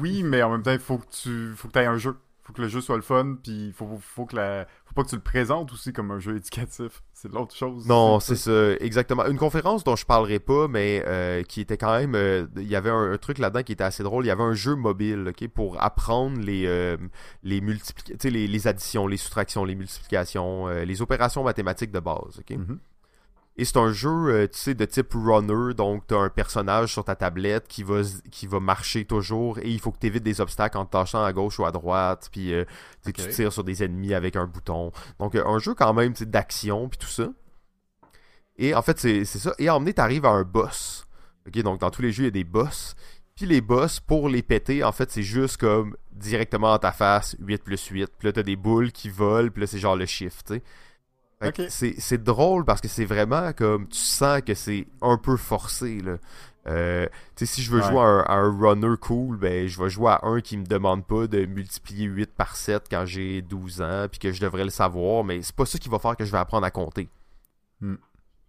oui, 0.00 0.22
mais 0.22 0.42
en 0.42 0.50
même 0.50 0.62
temps, 0.62 0.72
il 0.72 0.78
faut 0.78 0.98
que 0.98 1.06
tu 1.10 1.52
faut 1.56 1.68
que 1.68 1.78
aies 1.78 1.86
un 1.86 1.98
jeu. 1.98 2.16
Il 2.42 2.46
faut 2.48 2.52
que 2.52 2.60
le 2.60 2.68
jeu 2.68 2.82
soit 2.82 2.96
le 2.96 3.02
fun, 3.02 3.36
puis 3.42 3.68
il 3.68 3.72
faut, 3.72 3.88
faut, 3.98 4.26
que 4.26 4.36
la... 4.36 4.66
faut 4.84 4.92
pas 4.92 5.02
que 5.02 5.08
tu 5.08 5.14
le 5.14 5.22
présentes 5.22 5.72
aussi 5.72 5.94
comme 5.94 6.10
un 6.10 6.18
jeu 6.18 6.36
éducatif. 6.36 7.02
C'est 7.14 7.32
l'autre 7.32 7.56
chose. 7.56 7.86
Non, 7.86 8.20
c'est 8.20 8.36
ça, 8.36 8.74
exactement. 8.80 9.24
Une 9.24 9.38
conférence 9.38 9.82
dont 9.82 9.96
je 9.96 10.04
parlerai 10.04 10.40
pas, 10.40 10.68
mais 10.68 11.02
euh, 11.06 11.42
qui 11.42 11.62
était 11.62 11.78
quand 11.78 11.98
même... 11.98 12.14
Euh, 12.14 12.46
il 12.56 12.68
y 12.68 12.76
avait 12.76 12.90
un, 12.90 13.16
truc 13.16 13.38
là-dedans 13.38 13.62
qui 13.62 13.72
était 13.72 13.84
assez 13.84 14.02
drôle. 14.02 14.26
Il 14.26 14.28
y 14.28 14.30
avait 14.30 14.42
un 14.42 14.52
jeu 14.52 14.74
mobile, 14.74 15.32
pour 15.54 15.82
apprendre 15.82 16.38
les, 16.38 16.66
les, 17.44 17.62
les, 17.62 18.46
les 18.46 18.66
additions, 18.66 19.06
les 19.06 19.16
soustractions, 19.16 19.64
les 19.64 19.74
multiplications, 19.74 20.66
les 20.66 21.00
opérations 21.00 21.44
mathématiques 21.44 21.92
de 21.92 22.00
base, 22.00 22.40
ok? 22.40 22.58
Mm-hmm. 22.58 22.78
Et 23.56 23.64
c'est 23.64 23.76
un 23.76 23.92
jeu, 23.92 24.10
euh, 24.10 24.48
tu 24.48 24.58
sais, 24.58 24.74
de 24.74 24.84
type 24.84 25.14
runner, 25.14 25.74
donc 25.74 26.08
tu 26.08 26.14
as 26.14 26.18
un 26.18 26.28
personnage 26.28 26.92
sur 26.92 27.04
ta 27.04 27.14
tablette 27.14 27.68
qui 27.68 27.84
va, 27.84 28.00
qui 28.32 28.48
va 28.48 28.58
marcher 28.58 29.04
toujours 29.04 29.58
et 29.60 29.70
il 29.70 29.78
faut 29.78 29.92
que 29.92 29.98
tu 29.98 30.08
évites 30.08 30.24
des 30.24 30.40
obstacles 30.40 30.76
en 30.76 30.84
te 30.84 30.90
tâchant 30.90 31.22
à 31.22 31.32
gauche 31.32 31.60
ou 31.60 31.64
à 31.64 31.70
droite, 31.70 32.28
puis 32.32 32.52
euh, 32.52 32.64
tu 33.04 33.12
tires 33.12 33.52
sur 33.52 33.62
des 33.62 33.84
ennemis 33.84 34.12
avec 34.12 34.34
un 34.34 34.46
bouton. 34.46 34.90
Donc 35.20 35.36
euh, 35.36 35.46
un 35.46 35.60
jeu 35.60 35.74
quand 35.74 35.94
même 35.94 36.14
d'action, 36.14 36.88
puis 36.88 36.98
tout 36.98 37.06
ça. 37.06 37.28
Et 38.56 38.74
en 38.74 38.82
fait, 38.82 38.98
c'est 38.98 39.24
ça. 39.24 39.54
Et 39.58 39.68
à 39.68 39.76
emmener, 39.76 39.94
tu 39.94 40.00
arrives 40.00 40.26
à 40.26 40.30
un 40.30 40.44
boss. 40.44 41.06
Ok, 41.46 41.58
donc 41.62 41.80
dans 41.80 41.90
tous 41.90 42.02
les 42.02 42.12
jeux, 42.12 42.24
il 42.24 42.26
y 42.26 42.28
a 42.28 42.32
des 42.32 42.44
boss. 42.44 42.96
Puis 43.36 43.46
les 43.46 43.60
boss, 43.60 44.00
pour 44.00 44.28
les 44.28 44.42
péter, 44.42 44.84
en 44.84 44.92
fait, 44.92 45.10
c'est 45.10 45.22
juste 45.22 45.56
comme 45.56 45.96
directement 46.12 46.70
dans 46.70 46.78
ta 46.78 46.92
face, 46.92 47.36
8 47.40 47.62
plus 47.64 47.84
8. 47.86 48.10
Puis 48.18 48.28
là, 48.28 48.32
t'as 48.32 48.42
des 48.42 48.56
boules 48.56 48.92
qui 48.92 49.10
volent, 49.10 49.50
puis 49.50 49.60
là, 49.60 49.66
c'est 49.66 49.78
genre 49.78 49.96
le 49.96 50.06
shift, 50.06 50.46
tu 50.46 50.54
sais. 50.54 50.62
C'est 51.68 52.22
drôle 52.22 52.64
parce 52.64 52.80
que 52.80 52.88
c'est 52.88 53.04
vraiment 53.04 53.52
comme 53.52 53.88
tu 53.88 53.98
sens 53.98 54.42
que 54.42 54.54
c'est 54.54 54.86
un 55.02 55.18
peu 55.18 55.36
forcé 55.36 56.00
là. 56.00 56.16
Euh, 56.66 57.06
si 57.36 57.62
je 57.62 57.70
veux 57.70 57.82
jouer 57.82 58.00
à 58.00 58.34
un, 58.34 58.58
runner 58.58 58.96
cool, 58.98 59.36
ben 59.36 59.66
je 59.66 59.82
vais 59.82 59.90
jouer 59.90 60.12
à 60.12 60.20
un 60.22 60.40
qui 60.40 60.56
me 60.56 60.64
demande 60.64 61.06
pas 61.06 61.26
de 61.26 61.44
multiplier 61.44 62.06
8 62.06 62.34
par 62.34 62.56
7 62.56 62.84
quand 62.90 63.04
j'ai 63.04 63.42
12 63.42 63.82
ans, 63.82 64.06
puis 64.10 64.18
que 64.18 64.32
je 64.32 64.40
devrais 64.40 64.64
le 64.64 64.70
savoir, 64.70 65.24
mais 65.24 65.42
c'est 65.42 65.54
pas 65.54 65.66
ça 65.66 65.78
qui 65.78 65.88
va 65.88 65.98
faire 65.98 66.16
que 66.16 66.24
je 66.24 66.32
vais 66.32 66.38
apprendre 66.38 66.64
à 66.64 66.70
compter. 66.70 67.08
Hmm. 67.80 67.96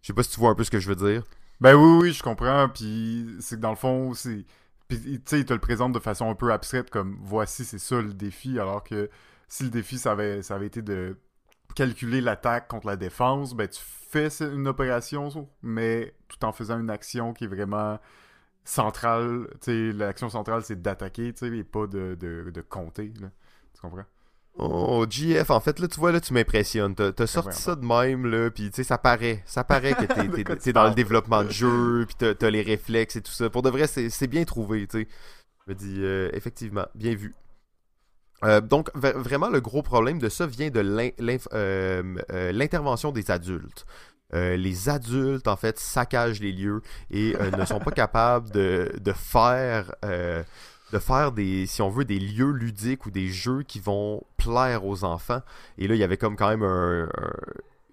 Je 0.01 0.07
sais 0.07 0.13
pas 0.13 0.23
si 0.23 0.29
tu 0.29 0.39
vois 0.39 0.51
un 0.51 0.55
peu 0.55 0.63
ce 0.63 0.71
que 0.71 0.79
je 0.79 0.87
veux 0.87 0.95
dire. 0.95 1.23
Ben 1.59 1.75
oui, 1.75 1.99
oui, 2.01 2.13
je 2.13 2.23
comprends, 2.23 2.69
puis 2.69 3.27
c'est 3.39 3.57
que 3.57 3.61
dans 3.61 3.71
le 3.71 3.75
fond, 3.75 4.13
c'est... 4.13 4.45
Puis 4.87 4.99
tu 4.99 5.21
sais, 5.25 5.39
il 5.39 5.45
te 5.45 5.53
le 5.53 5.59
présente 5.59 5.93
de 5.93 5.99
façon 5.99 6.29
un 6.29 6.35
peu 6.35 6.53
abstraite, 6.53 6.89
comme 6.89 7.17
voici, 7.21 7.65
c'est 7.65 7.79
ça 7.79 7.99
le 8.01 8.13
défi, 8.13 8.59
alors 8.59 8.83
que 8.83 9.09
si 9.47 9.63
le 9.63 9.69
défi, 9.69 9.97
ça 9.97 10.11
avait, 10.11 10.41
ça 10.41 10.55
avait 10.55 10.67
été 10.67 10.81
de 10.81 11.17
calculer 11.75 12.21
l'attaque 12.21 12.67
contre 12.67 12.87
la 12.87 12.95
défense, 12.95 13.53
ben 13.53 13.67
tu 13.67 13.81
fais 13.83 14.29
une 14.41 14.67
opération, 14.67 15.47
mais 15.61 16.15
tout 16.27 16.43
en 16.45 16.51
faisant 16.51 16.79
une 16.79 16.89
action 16.89 17.33
qui 17.33 17.43
est 17.43 17.47
vraiment 17.47 17.99
centrale. 18.63 19.47
L'action 19.67 20.29
centrale, 20.29 20.63
c'est 20.63 20.81
d'attaquer, 20.81 21.33
et 21.41 21.63
pas 21.63 21.87
de, 21.87 22.15
de, 22.15 22.61
compter. 22.61 23.13
Là. 23.21 23.29
Tu 23.73 23.81
comprends? 23.81 24.05
Oh, 24.57 25.05
GF, 25.09 25.49
en 25.49 25.59
fait, 25.59 25.79
là, 25.79 25.87
tu 25.87 25.99
vois, 25.99 26.13
là, 26.13 26.21
tu 26.21 26.33
m'impressionnes. 26.33 26.95
T'as, 26.95 27.11
as 27.17 27.27
sorti 27.27 27.61
ça 27.61 27.75
de 27.75 27.85
même, 27.85 28.25
là, 28.25 28.49
tu 28.49 28.69
sais, 28.71 28.83
ça 28.83 28.97
paraît. 28.97 29.43
Ça 29.45 29.65
paraît 29.65 29.93
que 29.93 30.05
t'es, 30.55 30.73
dans 30.73 30.87
le 30.87 30.93
développement 30.93 31.43
de 31.43 31.49
jeu, 31.49 32.05
puis 32.07 32.15
t'as, 32.15 32.49
les 32.49 32.61
réflexes 32.61 33.17
et 33.17 33.21
tout 33.21 33.33
ça. 33.33 33.49
Pour 33.49 33.61
de 33.63 33.69
vrai, 33.69 33.87
c'est, 33.87 34.27
bien 34.27 34.45
trouvé, 34.45 34.87
tu 34.87 34.99
sais. 34.99 35.07
Je 35.67 35.73
me 35.73 35.75
dis, 35.75 35.97
euh, 35.99 36.29
effectivement, 36.33 36.85
bien 36.95 37.15
vu. 37.15 37.35
Euh, 38.45 38.61
donc, 38.61 38.89
vraiment, 38.95 39.49
le 39.49 39.59
gros 39.59 39.81
problème 39.81 40.19
de 40.19 40.29
ça 40.29 40.45
vient 40.45 40.69
de 40.69 40.79
euh, 40.79 42.15
euh, 42.31 42.51
l'intervention 42.51 43.11
des 43.11 43.31
adultes. 43.31 43.85
les 44.33 44.89
adultes, 44.89 45.47
en 45.47 45.55
fait, 45.55 45.79
saccagent 45.79 46.41
les 46.41 46.51
lieux 46.51 46.81
et 47.09 47.35
ne 47.57 47.65
sont 47.65 47.79
pas 47.79 47.91
capables 48.03 48.51
de, 48.51 48.91
faire 49.13 49.93
de 50.03 50.99
faire 50.99 51.31
des, 51.31 51.65
si 51.65 51.81
on 51.81 51.89
veut, 51.89 52.05
des 52.05 52.19
lieux 52.19 52.51
ludiques 52.51 53.05
ou 53.05 53.11
des 53.11 53.29
jeux 53.29 53.63
qui 53.63 53.79
vont 53.79 54.23
plaire 54.37 54.85
aux 54.85 55.03
enfants. 55.03 55.41
Et 55.77 55.87
là, 55.87 55.95
il 55.95 55.99
y 55.99 56.03
avait 56.03 56.17
comme 56.17 56.35
quand 56.35 56.49
même 56.49 57.09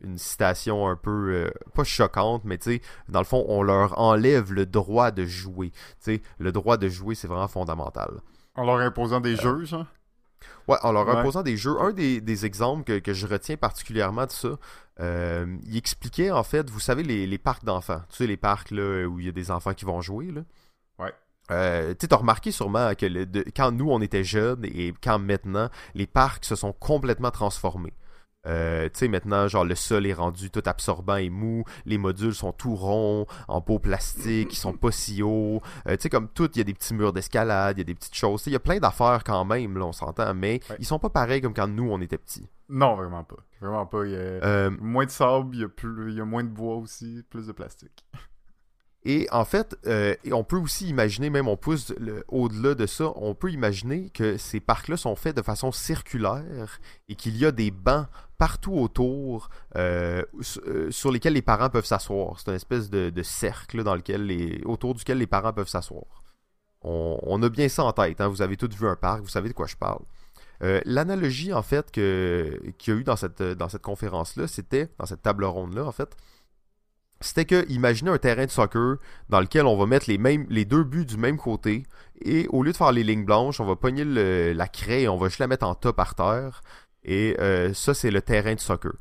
une 0.02 0.18
citation 0.18 0.88
un 0.88 0.96
peu, 0.96 1.50
pas 1.74 1.84
choquante, 1.84 2.44
mais 2.44 2.58
tu 2.58 2.72
sais, 2.72 2.82
dans 3.08 3.20
le 3.20 3.24
fond, 3.24 3.44
on 3.48 3.62
leur 3.62 3.98
enlève 3.98 4.52
le 4.52 4.66
droit 4.66 5.12
de 5.12 5.24
jouer. 5.24 5.70
Tu 5.70 6.16
sais, 6.16 6.22
le 6.38 6.50
droit 6.52 6.76
de 6.76 6.88
jouer, 6.88 7.14
c'est 7.14 7.28
vraiment 7.28 7.48
fondamental. 7.48 8.20
En 8.56 8.66
leur 8.66 8.78
imposant 8.78 9.20
des 9.20 9.36
jeux, 9.36 9.64
ça? 9.64 9.86
Ouais, 10.68 10.76
en 10.82 10.92
leur 10.92 11.08
imposant 11.08 11.42
des 11.42 11.56
jeux. 11.56 11.78
Un 11.80 11.92
des, 11.92 12.46
exemples 12.46 13.00
que, 13.00 13.12
je 13.12 13.26
retiens 13.26 13.56
particulièrement 13.56 14.26
de 14.26 14.30
ça, 14.30 14.58
euh, 15.00 15.56
il 15.66 15.76
expliquait 15.76 16.30
en 16.30 16.42
fait, 16.42 16.70
vous 16.70 16.80
savez, 16.80 17.02
les, 17.02 17.38
parcs 17.38 17.64
d'enfants. 17.64 18.02
Tu 18.10 18.16
sais, 18.16 18.26
les 18.26 18.36
parcs 18.36 18.70
là, 18.70 19.06
où 19.06 19.18
il 19.20 19.26
y 19.26 19.28
a 19.28 19.32
des 19.32 19.50
enfants 19.50 19.74
qui 19.74 19.84
vont 19.84 20.00
jouer. 20.00 20.30
Là. 20.30 20.42
Ouais. 20.98 21.12
Euh, 21.50 21.94
tu 21.98 22.06
as 22.10 22.16
remarqué 22.16 22.50
sûrement 22.50 22.94
que 22.94 23.50
quand 23.50 23.72
nous 23.72 23.90
on 23.90 24.00
était 24.00 24.24
jeunes 24.24 24.64
et 24.64 24.94
quand 25.02 25.18
maintenant, 25.18 25.68
les 25.94 26.06
parcs 26.06 26.44
se 26.44 26.54
sont 26.54 26.72
complètement 26.72 27.30
transformés. 27.30 27.92
Euh, 28.46 28.88
tu 28.88 29.00
sais, 29.00 29.08
maintenant, 29.08 29.46
genre, 29.46 29.64
le 29.64 29.74
sol 29.74 30.06
est 30.06 30.12
rendu 30.12 30.50
tout 30.50 30.62
absorbant 30.66 31.16
et 31.16 31.30
mou. 31.30 31.64
Les 31.86 31.98
modules 31.98 32.34
sont 32.34 32.52
tout 32.52 32.74
ronds, 32.74 33.26
en 33.48 33.60
peau 33.60 33.78
plastique, 33.78 34.52
ils 34.52 34.56
sont 34.56 34.72
pas 34.72 34.90
si 34.90 35.22
hauts. 35.22 35.60
Euh, 35.86 35.96
tu 35.96 36.02
sais, 36.02 36.10
comme 36.10 36.28
tout, 36.28 36.50
il 36.54 36.58
y 36.58 36.60
a 36.60 36.64
des 36.64 36.74
petits 36.74 36.94
murs 36.94 37.12
d'escalade, 37.12 37.76
il 37.76 37.80
y 37.80 37.82
a 37.82 37.84
des 37.84 37.94
petites 37.94 38.14
choses. 38.14 38.42
Il 38.46 38.52
y 38.52 38.56
a 38.56 38.60
plein 38.60 38.78
d'affaires 38.78 39.22
quand 39.24 39.44
même, 39.44 39.78
là, 39.78 39.86
on 39.86 39.92
s'entend, 39.92 40.34
mais 40.34 40.60
ils 40.78 40.86
sont 40.86 40.98
pas 40.98 41.10
pareils 41.10 41.40
comme 41.40 41.54
quand 41.54 41.68
nous, 41.68 41.88
on 41.90 42.00
était 42.00 42.18
petits. 42.18 42.48
Non, 42.68 42.96
vraiment 42.96 43.22
pas. 43.22 43.36
Vraiment 43.60 43.86
pas. 43.86 44.04
Il 44.06 44.12
y 44.12 44.16
a 44.16 44.18
euh, 44.18 44.70
moins 44.80 45.04
de 45.04 45.10
sable, 45.10 45.54
il 45.54 45.60
y, 45.60 45.64
a 45.64 45.68
plus, 45.68 46.10
il 46.10 46.16
y 46.16 46.20
a 46.20 46.24
moins 46.24 46.42
de 46.42 46.48
bois 46.48 46.76
aussi, 46.76 47.22
plus 47.30 47.46
de 47.46 47.52
plastique. 47.52 48.04
Et 49.04 49.26
en 49.32 49.44
fait, 49.44 49.76
on 50.30 50.44
peut 50.44 50.58
aussi 50.58 50.88
imaginer, 50.88 51.28
même 51.28 51.48
on 51.48 51.56
pousse 51.56 51.92
au-delà 52.28 52.76
de 52.76 52.86
ça, 52.86 53.12
on 53.16 53.34
peut 53.34 53.50
imaginer 53.50 54.10
que 54.10 54.36
ces 54.36 54.60
parcs-là 54.60 54.96
sont 54.96 55.16
faits 55.16 55.36
de 55.36 55.42
façon 55.42 55.72
circulaire 55.72 56.78
et 57.08 57.16
qu'il 57.16 57.36
y 57.36 57.44
a 57.44 57.50
des 57.50 57.72
bancs 57.72 58.06
partout 58.42 58.74
autour 58.74 59.50
euh, 59.76 60.24
euh, 60.66 60.90
sur 60.90 61.12
lesquels 61.12 61.34
les 61.34 61.42
parents 61.42 61.70
peuvent 61.70 61.86
s'asseoir. 61.86 62.40
C'est 62.40 62.50
une 62.50 62.56
espèce 62.56 62.90
de, 62.90 63.22
cercle 63.22 63.84
dans 63.84 63.94
lequel 63.94 64.26
les, 64.26 64.60
autour 64.64 64.96
duquel 64.96 65.18
les 65.18 65.28
parents 65.28 65.52
peuvent 65.52 65.68
s'asseoir. 65.68 66.24
On, 66.82 67.40
a 67.40 67.48
bien 67.48 67.68
ça 67.68 67.84
en 67.84 67.92
tête. 67.92 68.20
Hein. 68.20 68.26
Vous 68.26 68.42
avez 68.42 68.56
tous 68.56 68.74
vu 68.74 68.88
un 68.88 68.96
parc, 68.96 69.20
vous 69.20 69.28
savez 69.28 69.48
de 69.48 69.54
quoi 69.54 69.68
je 69.68 69.76
parle. 69.76 70.02
Euh, 70.64 70.80
l'analogie 70.84 71.52
en 71.52 71.62
fait 71.62 71.92
qu'il 71.92 72.02
y 72.02 72.90
a 72.90 72.94
eu 72.94 73.04
dans 73.04 73.14
cette, 73.14 73.80
conférence-là, 73.80 74.48
c'était, 74.48 74.88
dans 74.98 75.06
cette 75.06 75.22
table 75.22 75.44
ronde-là 75.44 75.84
en 75.84 75.92
fait, 75.92 76.16
c'était 77.20 77.44
que 77.44 77.64
imaginez 77.70 78.10
un 78.10 78.18
terrain 78.18 78.46
de 78.46 78.50
soccer 78.50 78.96
dans 79.28 79.40
lequel 79.40 79.66
on 79.66 79.76
va 79.76 79.86
mettre 79.86 80.10
les, 80.10 80.64
deux 80.64 80.82
buts 80.82 81.06
du 81.06 81.16
même 81.16 81.36
côté 81.36 81.84
et 82.20 82.48
au 82.48 82.64
lieu 82.64 82.72
de 82.72 82.76
faire 82.76 82.90
les 82.90 83.04
lignes 83.04 83.24
blanches, 83.24 83.60
on 83.60 83.64
va 83.64 83.76
pogner 83.76 84.04
la 84.04 84.66
craie 84.66 85.06
on 85.06 85.16
va 85.16 85.28
juste 85.28 85.38
la 85.38 85.46
mettre 85.46 85.64
en 85.64 85.76
tas 85.76 85.92
par 85.92 86.16
terre. 86.16 86.62
Et 87.04 87.36
euh, 87.40 87.74
ça, 87.74 87.94
c'est 87.94 88.10
le 88.10 88.22
terrain 88.22 88.54
de 88.54 88.60
soccer. 88.60 88.92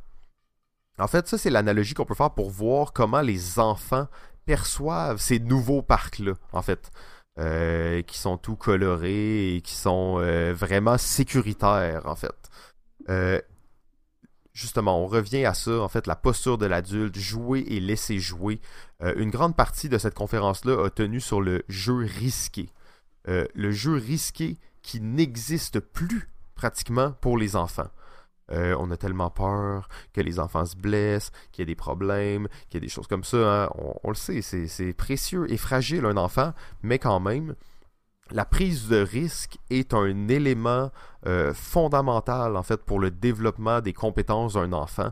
En 0.97 1.07
fait, 1.07 1.27
ça, 1.27 1.37
c'est 1.37 1.49
l'analogie 1.49 1.93
qu'on 1.93 2.05
peut 2.05 2.15
faire 2.15 2.33
pour 2.33 2.49
voir 2.49 2.93
comment 2.93 3.21
les 3.21 3.59
enfants 3.59 4.07
perçoivent 4.45 5.19
ces 5.19 5.39
nouveaux 5.39 5.81
parcs-là, 5.81 6.33
en 6.51 6.61
fait. 6.61 6.91
Euh, 7.39 8.01
qui 8.01 8.17
sont 8.17 8.37
tout 8.37 8.57
colorés 8.57 9.55
et 9.55 9.61
qui 9.61 9.73
sont 9.73 10.17
euh, 10.19 10.53
vraiment 10.53 10.97
sécuritaires, 10.97 12.05
en 12.05 12.15
fait. 12.15 12.35
justement, 14.53 15.01
on 15.01 15.07
revient 15.07 15.45
à 15.45 15.53
ça, 15.53 15.79
en 15.79 15.87
fait, 15.87 16.07
la 16.07 16.17
posture 16.17 16.57
de 16.57 16.65
l'adulte, 16.65 17.17
jouer 17.17 17.63
et 17.67 17.79
laisser 17.79 18.19
jouer. 18.19 18.59
une 18.99 19.31
grande 19.31 19.55
partie 19.55 19.89
de 19.89 19.97
cette 19.97 20.13
conférence-là 20.13 20.85
a 20.85 20.89
tenu 20.89 21.21
sur 21.21 21.41
le 21.41 21.63
jeu 21.69 21.95
risqué. 21.95 22.69
le 23.25 23.71
jeu 23.71 23.95
risqué 23.95 24.57
qui 24.81 24.99
n'existe 24.99 25.79
plus 25.79 26.31
pratiquement 26.62 27.14
pour 27.22 27.39
les 27.39 27.55
enfants. 27.55 27.89
Euh, 28.51 28.76
on 28.78 28.91
a 28.91 28.97
tellement 28.97 29.32
peur 29.32 29.89
que 30.14 30.22
les 30.22 30.38
enfants 30.39 30.66
se 30.66 30.76
blessent, 30.76 31.32
qu'il 31.51 31.62
y 31.62 31.64
ait 31.64 31.74
des 31.74 31.76
problèmes, 31.76 32.47
qu'il 32.70 32.76
y 32.76 32.78
ait 32.78 32.88
des 32.88 32.93
choses 32.93 33.07
comme 33.07 33.24
ça. 33.24 33.64
Hein. 33.64 33.70
On, 34.03 34.09
le 34.09 34.16
sait, 34.16 34.41
c'est 34.43 34.93
précieux 34.93 35.51
et 35.51 35.57
fragile 35.57 36.05
un 36.05 36.18
enfant, 36.18 36.53
mais 36.84 36.99
quand 36.99 37.20
même, 37.20 37.55
la 38.30 38.45
prise 38.45 38.89
de 38.89 38.97
risque 38.97 39.57
est 39.72 39.95
un 39.95 40.28
élément 40.28 40.91
euh, 41.26 41.51
fondamental 41.55 42.55
en 42.55 42.64
fait 42.64 42.84
pour 42.84 42.99
le 42.99 43.09
développement 43.09 43.82
des 43.82 43.93
compétences 43.93 44.53
d'un 44.53 44.72
enfant. 44.74 45.12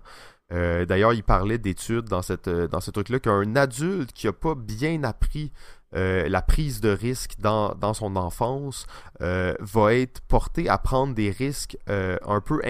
D'ailleurs, 0.51 1.13
il 1.13 1.23
parlait 1.23 1.59
d'études 1.59 2.05
dans, 2.05 2.23
cette, 2.23 2.49
dans 2.49 2.79
ce 2.79 2.89
truc-là 2.89 3.19
qu'un 3.19 3.55
adulte 3.55 4.11
qui 4.13 4.25
n'a 4.25 4.33
pas 4.33 4.55
bien 4.55 5.03
appris 5.03 5.51
euh, 5.95 6.29
la 6.29 6.41
prise 6.41 6.81
de 6.81 6.89
risque 6.89 7.35
dans, 7.39 7.93
son 7.93 8.15
enfance 8.15 8.85
euh, 9.21 9.55
va 9.59 9.95
être 9.95 10.21
porté 10.21 10.69
à 10.69 10.77
prendre 10.77 11.15
des 11.15 11.31
risques 11.31 11.77
euh, 11.89 12.17
un 12.27 12.41
peu 12.41 12.61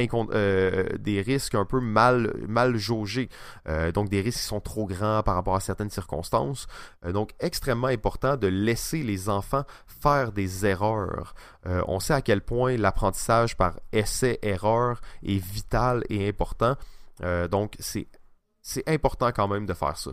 des 0.99 1.21
risques 1.21 1.55
un 1.55 1.65
peu 1.65 1.79
mal 1.79 2.33
mal 2.47 2.77
jaugés. 2.77 3.29
Donc 3.93 4.09
des 4.09 4.21
risques 4.21 4.39
qui 4.39 4.45
sont 4.45 4.61
trop 4.61 4.85
grands 4.85 5.23
par 5.23 5.35
rapport 5.35 5.55
à 5.55 5.59
certaines 5.59 5.89
circonstances. 5.89 6.67
Donc 7.05 7.31
extrêmement 7.39 7.87
important 7.87 8.37
de 8.37 8.47
laisser 8.47 9.03
les 9.03 9.29
enfants 9.29 9.63
faire 9.87 10.31
des 10.31 10.65
erreurs. 10.65 11.33
On 11.65 11.99
sait 11.99 12.13
à 12.13 12.21
quel 12.21 12.41
point 12.41 12.77
l'apprentissage 12.77 13.57
par 13.57 13.79
essai 13.91 14.39
erreur 14.41 15.01
est 15.23 15.43
vital 15.43 16.03
et 16.09 16.27
important. 16.27 16.75
Donc 17.51 17.75
c'est 17.79 18.07
important 18.87 19.31
quand 19.31 19.47
même 19.47 19.65
de 19.65 19.73
faire 19.73 19.97
ça 19.97 20.11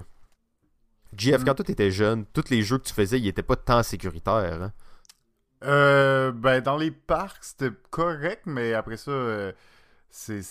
GF, 1.14 1.44
quand 1.44 1.52
mm. 1.52 1.57
toi 1.57 1.64
étais 1.68 1.90
jeune, 1.90 2.24
tous 2.32 2.50
les 2.50 2.62
jeux 2.62 2.78
que 2.78 2.84
tu 2.84 2.94
faisais, 2.94 3.18
ils 3.18 3.28
étaient 3.28 3.42
pas 3.42 3.57
tant 3.57 3.82
sécuritaires. 3.82 4.62
Hein? 4.62 4.72
Euh, 5.64 6.32
ben, 6.32 6.61
dans 6.61 6.76
les 6.76 6.90
parcs, 6.90 7.44
c'était 7.44 7.70
correct, 7.90 8.42
mais 8.46 8.74
après 8.74 8.96
ça, 8.96 9.11
euh, 9.11 9.52
c'est 10.11 10.42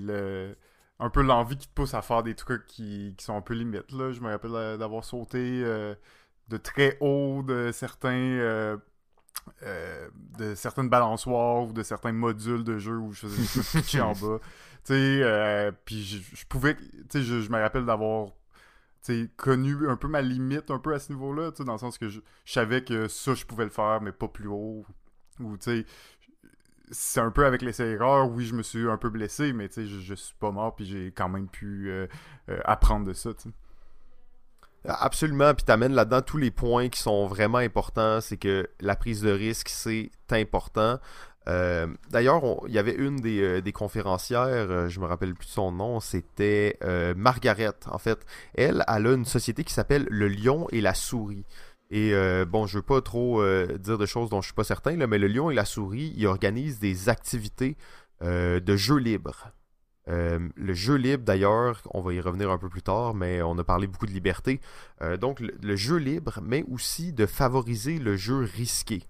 le 0.00 0.56
un 0.98 1.10
peu 1.10 1.22
l'envie 1.22 1.56
qui 1.56 1.66
te 1.66 1.72
pousse 1.74 1.94
à 1.94 2.02
faire 2.02 2.22
des 2.22 2.36
trucs 2.36 2.64
qui, 2.66 3.16
sont 3.18 3.36
un 3.36 3.40
peu 3.40 3.54
limites. 3.54 3.90
Là. 3.90 4.12
Je 4.12 4.20
me 4.20 4.30
rappelle 4.30 4.54
euh, 4.54 4.76
d'avoir 4.76 5.04
sauté 5.04 5.62
de 5.62 6.56
très 6.56 6.96
haut 7.00 7.42
de 7.42 7.72
certains. 7.72 8.78
de 10.38 10.54
certaines 10.54 10.88
balançoires 10.88 11.64
ou 11.64 11.72
de 11.72 11.82
certains 11.82 12.12
modules 12.12 12.64
de 12.64 12.78
jeu 12.78 12.96
où 12.98 13.12
je 13.12 13.26
faisais 13.26 13.82
des 13.82 14.00
en 14.00 14.12
bas. 14.20 14.38
Tu 14.84 14.94
sais, 14.94 15.72
puis 15.84 16.04
je, 16.04 16.46
pouvais. 16.46 16.76
Tu 16.76 16.84
sais, 17.10 17.22
je 17.22 17.50
me 17.50 17.60
rappelle 17.60 17.84
d'avoir 17.84 18.28
connu 19.36 19.88
un 19.88 19.96
peu 19.96 20.08
ma 20.08 20.22
limite 20.22 20.70
un 20.70 20.78
peu 20.78 20.94
à 20.94 20.98
ce 20.98 21.12
niveau-là, 21.12 21.50
dans 21.50 21.72
le 21.72 21.78
sens 21.78 21.98
que 21.98 22.08
je, 22.08 22.20
savais 22.44 22.82
que 22.82 23.08
ça, 23.08 23.34
je 23.34 23.44
pouvais 23.44 23.64
le 23.64 23.70
faire, 23.70 24.00
mais 24.00 24.12
pas 24.12 24.28
plus 24.28 24.48
haut. 24.48 24.84
Ou, 25.40 25.56
tu 25.56 25.64
sais, 25.64 25.86
c'est 26.90 27.20
un 27.20 27.30
peu 27.30 27.46
avec 27.46 27.62
les 27.62 27.80
erreurs, 27.80 28.30
oui, 28.30 28.44
je 28.44 28.54
me 28.54 28.62
suis 28.62 28.88
un 28.88 28.98
peu 28.98 29.10
blessé, 29.10 29.52
mais 29.52 29.68
tu 29.68 29.74
sais, 29.74 29.86
je, 29.86 30.14
suis 30.14 30.34
pas 30.38 30.50
mort, 30.50 30.76
puis 30.76 30.84
j'ai 30.84 31.10
quand 31.10 31.28
même 31.28 31.48
pu 31.48 31.90
euh, 31.90 32.06
euh, 32.48 32.60
apprendre 32.64 33.06
de 33.06 33.12
ça, 33.12 33.30
Absolument, 34.84 35.54
puis 35.54 35.64
t'amènes 35.64 35.94
là-dedans 35.94 36.22
tous 36.22 36.38
les 36.38 36.50
points 36.50 36.88
qui 36.88 37.00
sont 37.00 37.26
vraiment 37.26 37.58
importants, 37.58 38.20
c'est 38.20 38.36
que 38.36 38.68
la 38.80 38.96
prise 38.96 39.22
de 39.22 39.30
risque, 39.30 39.68
c'est 39.68 40.10
important. 40.30 40.98
Euh, 41.48 41.88
d'ailleurs, 42.10 42.42
il 42.66 42.72
y 42.72 42.78
avait 42.78 42.94
une 42.94 43.16
des, 43.16 43.42
euh, 43.42 43.72
conférencières, 43.72 44.70
euh, 44.70 44.88
je 44.88 45.00
me 45.00 45.06
rappelle 45.06 45.34
plus 45.34 45.48
son 45.48 45.72
nom, 45.72 46.00
c'était 46.00 46.78
Margaret. 47.16 47.74
En 47.86 47.98
fait, 47.98 48.24
elle, 48.54 48.84
a 48.86 48.98
une 48.98 49.24
société 49.24 49.64
qui 49.64 49.72
s'appelle 49.72 50.06
Le 50.10 50.28
Lion 50.28 50.66
et 50.70 50.80
la 50.80 50.94
Souris. 50.94 51.44
Et 51.90 52.14
bon, 52.46 52.66
je 52.66 52.78
veux 52.78 52.82
pas 52.82 53.02
trop 53.02 53.44
dire 53.78 53.98
de 53.98 54.06
choses 54.06 54.30
dont 54.30 54.40
je 54.40 54.46
suis 54.46 54.54
pas 54.54 54.64
certain, 54.64 54.96
mais 55.06 55.18
le 55.18 55.26
Lion 55.26 55.50
et 55.50 55.54
la 55.54 55.66
Souris, 55.66 56.12
ils 56.16 56.26
organisent 56.26 56.78
des 56.78 57.08
activités 57.08 57.76
de 58.22 58.76
jeux 58.76 58.96
libres. 58.96 59.52
le 60.06 60.72
jeu 60.72 60.94
libre, 60.94 61.24
d'ailleurs, 61.24 61.82
on 61.90 62.00
va 62.00 62.14
y 62.14 62.20
revenir 62.20 62.50
un 62.50 62.58
peu 62.58 62.70
plus 62.70 62.82
tard, 62.82 63.14
mais 63.14 63.42
on 63.42 63.58
a 63.58 63.64
parlé 63.64 63.86
beaucoup 63.86 64.06
de 64.06 64.12
liberté. 64.12 64.60
donc, 65.20 65.40
le, 65.40 65.76
jeu 65.76 65.96
libre, 65.96 66.40
mais 66.42 66.64
aussi 66.70 67.12
de 67.12 67.26
favoriser 67.26 67.98
le 67.98 68.16
jeu 68.16 68.38
risqué. 68.38 69.02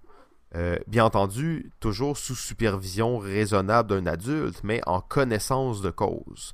Euh, 0.55 0.77
bien 0.87 1.05
entendu, 1.05 1.71
toujours 1.79 2.17
sous 2.17 2.35
supervision 2.35 3.17
raisonnable 3.17 3.89
d'un 3.89 4.05
adulte, 4.05 4.61
mais 4.63 4.81
en 4.85 5.01
connaissance 5.01 5.81
de 5.81 5.89
cause. 5.89 6.53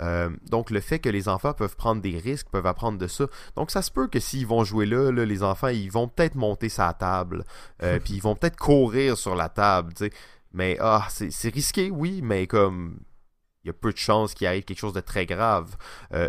Euh, 0.00 0.30
donc 0.48 0.70
le 0.70 0.80
fait 0.80 0.98
que 0.98 1.08
les 1.08 1.28
enfants 1.28 1.52
peuvent 1.52 1.76
prendre 1.76 2.00
des 2.00 2.18
risques, 2.18 2.48
peuvent 2.50 2.66
apprendre 2.66 2.98
de 2.98 3.06
ça. 3.06 3.26
Donc 3.56 3.70
ça 3.70 3.82
se 3.82 3.90
peut 3.90 4.08
que 4.08 4.20
s'ils 4.20 4.46
vont 4.46 4.64
jouer 4.64 4.86
là, 4.86 5.10
les 5.10 5.42
enfants, 5.42 5.68
ils 5.68 5.90
vont 5.90 6.08
peut-être 6.08 6.34
monter 6.34 6.68
sa 6.68 6.92
table, 6.92 7.44
euh, 7.82 7.98
puis 8.04 8.14
ils 8.14 8.22
vont 8.22 8.34
peut-être 8.34 8.56
courir 8.56 9.16
sur 9.16 9.34
la 9.36 9.48
table, 9.48 9.94
tu 9.94 10.04
sais. 10.04 10.12
Mais 10.52 10.76
ah, 10.80 11.06
c'est 11.10 11.52
risqué, 11.52 11.90
oui, 11.90 12.20
mais 12.22 12.46
comme 12.46 12.98
il 13.64 13.68
y 13.68 13.70
a 13.70 13.74
peu 13.74 13.92
de 13.92 13.98
chances 13.98 14.34
qu'il 14.34 14.46
arrive 14.46 14.64
quelque 14.64 14.78
chose 14.78 14.94
de 14.94 15.00
très 15.00 15.26
grave. 15.26 15.76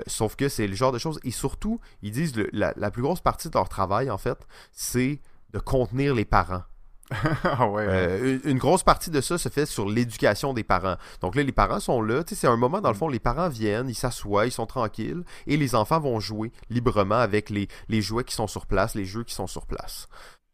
sauf 0.07 0.35
que 0.35 0.49
c'est 0.49 0.67
le 0.67 0.75
genre 0.75 0.91
de 0.91 0.97
choses. 0.97 1.19
Et 1.23 1.31
surtout, 1.31 1.79
ils 2.01 2.11
disent 2.11 2.35
la, 2.51 2.73
la, 2.75 2.91
plus 2.91 3.01
grosse 3.01 3.21
partie 3.21 3.49
de 3.49 3.53
leur 3.53 3.69
travail, 3.69 4.11
en 4.11 4.17
fait, 4.17 4.37
c'est 4.73 5.21
de 5.53 5.59
contenir 5.59 6.13
les 6.13 6.25
parents. 6.25 6.63
Ah 7.43 7.63
euh, 7.63 8.39
une, 8.43 8.57
grosse 8.57 8.83
partie 8.83 9.09
de 9.09 9.19
ça 9.21 9.37
se 9.37 9.49
fait 9.49 9.65
sur 9.65 9.89
l'éducation 9.89 10.53
des 10.53 10.63
parents. 10.63 10.95
Donc 11.21 11.35
là, 11.35 11.43
les 11.43 11.51
parents 11.51 11.79
sont 11.79 12.01
là. 12.01 12.23
C'est 12.27 12.47
un 12.47 12.57
moment, 12.57 12.81
dans 12.81 12.89
le 12.89 12.95
fond, 12.95 13.09
les 13.09 13.19
parents 13.19 13.49
viennent, 13.49 13.89
ils 13.89 13.95
s'assoient, 13.95 14.45
ils 14.45 14.51
sont 14.51 14.67
tranquilles, 14.67 15.23
et 15.47 15.57
les 15.57 15.75
enfants 15.75 15.99
vont 15.99 16.19
jouer 16.19 16.51
librement 16.69 17.15
avec 17.15 17.49
les, 17.49 17.67
les 17.87 18.01
jouets 18.01 18.23
qui 18.23 18.35
sont 18.35 18.47
sur 18.47 18.67
place, 18.67 18.95
les 18.95 19.05
jeux 19.05 19.23
qui 19.23 19.33
sont 19.33 19.47
sur 19.47 19.65
place. 19.65 20.07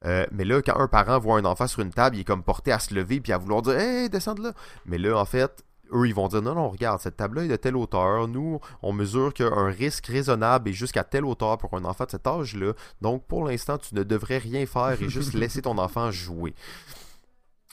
Euh, 0.06 0.26
mais 0.32 0.45
là, 0.45 0.62
quand 0.62 0.80
un 0.80 0.88
parent 0.88 1.20
voit 1.20 1.38
un 1.38 1.45
enfant 1.45 1.68
sur 1.68 1.82
une 1.82 1.91
table, 1.91 2.16
il 2.16 2.22
est 2.22 2.26
comme 2.26 2.43
porté 2.43 2.72
à 2.72 2.80
se 2.80 2.93
lever 2.93 3.20
puis 3.20 3.34
à 3.34 3.38
vouloir 3.38 3.62
dire 3.62 3.78
Hey, 3.78 4.10
descends 4.10 4.36
de 4.36 4.43
là. 4.43 4.53
Mais 4.86 4.97
là, 4.97 5.18
en 5.18 5.26
fait, 5.26 5.64
eux, 5.94 6.08
ils 6.08 6.16
vont 6.16 6.28
dire 6.28 6.42
non, 6.42 6.56
non, 6.56 6.70
regarde, 6.70 7.00
cette 7.00 7.18
table-là 7.18 7.46
est 7.46 7.48
de 7.48 7.56
telle 7.56 7.76
hauteur. 7.76 8.28
Nous, 8.28 8.60
on 8.82 8.94
mesure 8.94 9.34
qu'un 9.34 9.68
risque 9.68 10.08
raisonnable 10.08 10.70
est 10.70 10.74
jusqu'à 10.74 11.04
telle 11.04 11.26
hauteur 11.26 11.58
pour 11.58 11.74
un 11.76 11.86
enfant 11.86 12.06
de 12.06 12.12
cet 12.12 12.28
âge-là. 12.28 12.74
Donc, 13.02 13.26
pour 13.26 13.46
l'instant, 13.46 13.78
tu 13.78 13.96
ne 13.96 14.04
devrais 14.04 14.38
rien 14.38 14.66
faire 14.66 15.02
et 15.02 15.10
juste 15.10 15.34
laisser 15.36 15.62
ton 15.62 15.78
enfant 15.78 16.12
jouer. 16.12 16.54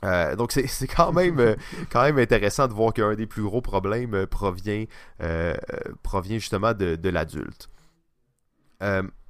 Euh, 0.04 0.34
donc 0.34 0.52
c'est 0.52 0.86
quand 0.88 1.12
même 1.12 1.38
euh, 1.38 1.54
quand 1.90 2.02
même 2.02 2.18
intéressant 2.18 2.66
de 2.66 2.72
voir 2.72 2.92
qu'un 2.92 3.14
des 3.14 3.26
plus 3.26 3.42
gros 3.42 3.60
problèmes 3.60 4.14
euh, 4.14 4.26
provient 4.26 4.84
provient 6.02 6.38
justement 6.38 6.74
de 6.74 7.08
l'adulte. 7.08 7.68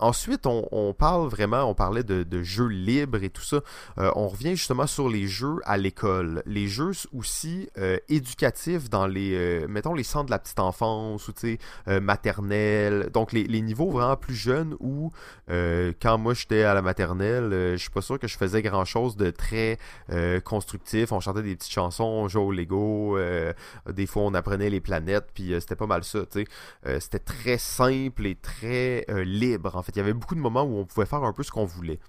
Ensuite, 0.02 0.46
on, 0.46 0.94
parle 0.98 1.28
vraiment, 1.28 1.62
on 1.62 1.74
parlait 1.74 2.02
de, 2.02 2.42
jeux 2.42 2.66
libres 2.66 3.22
et 3.22 3.30
tout 3.30 3.42
ça. 3.42 3.60
Euh, 3.98 4.10
on 4.16 4.26
revient 4.26 4.56
justement 4.56 4.88
sur 4.88 5.08
les 5.08 5.28
jeux 5.28 5.60
à 5.64 5.76
l'école. 5.76 6.42
Les 6.44 6.66
jeux 6.66 6.90
aussi 7.16 7.70
euh, 7.78 7.98
éducatifs 8.08 8.90
dans 8.90 9.06
les, 9.06 9.32
euh, 9.36 9.68
mettons, 9.68 9.94
les 9.94 10.02
centres 10.02 10.26
de 10.26 10.32
la 10.32 10.40
petite 10.40 10.58
enfance 10.58 11.28
ou, 11.28 11.32
tu 11.32 11.56
sais, 11.86 12.00
maternelle. 12.00 13.10
Donc, 13.12 13.32
les, 13.32 13.62
niveaux 13.62 13.92
vraiment 13.92 14.16
plus 14.16 14.34
jeunes 14.34 14.74
où, 14.80 15.12
quand 15.48 16.18
moi 16.18 16.34
j'étais 16.34 16.64
à 16.64 16.74
la 16.74 16.82
maternelle, 16.82 17.50
je 17.52 17.76
suis 17.76 17.90
pas 17.90 18.00
sûr 18.00 18.18
que 18.18 18.26
je 18.26 18.36
faisais 18.36 18.60
grand-chose 18.60 19.16
de 19.16 19.30
très 19.30 19.78
constructif. 20.42 21.12
On 21.12 21.20
chantait 21.20 21.42
des 21.42 21.54
petites 21.54 21.72
chansons, 21.72 22.02
on 22.02 22.28
jouait 22.28 22.42
au 22.42 22.50
Lego. 22.50 23.16
des 23.88 24.06
fois, 24.06 24.22
on 24.22 24.34
apprenait 24.34 24.68
les 24.70 24.80
planètes, 24.80 25.28
puis 25.32 25.54
c'était 25.60 25.76
pas 25.76 25.86
mal 25.86 26.02
ça, 26.02 26.26
tu 26.26 26.44
sais. 26.84 27.00
c'était 27.00 27.20
très 27.20 27.58
simple 27.58 28.26
et 28.26 28.34
très 28.34 29.06
libre, 29.24 29.76
en 29.76 29.82
fait 29.82 29.91
il 29.94 29.98
y 29.98 30.00
avait 30.00 30.12
beaucoup 30.12 30.34
de 30.34 30.40
moments 30.40 30.62
où 30.62 30.78
on 30.78 30.84
pouvait 30.84 31.06
faire 31.06 31.24
un 31.24 31.32
peu 31.32 31.42
ce 31.42 31.50
qu'on 31.50 31.64
voulait. 31.64 32.00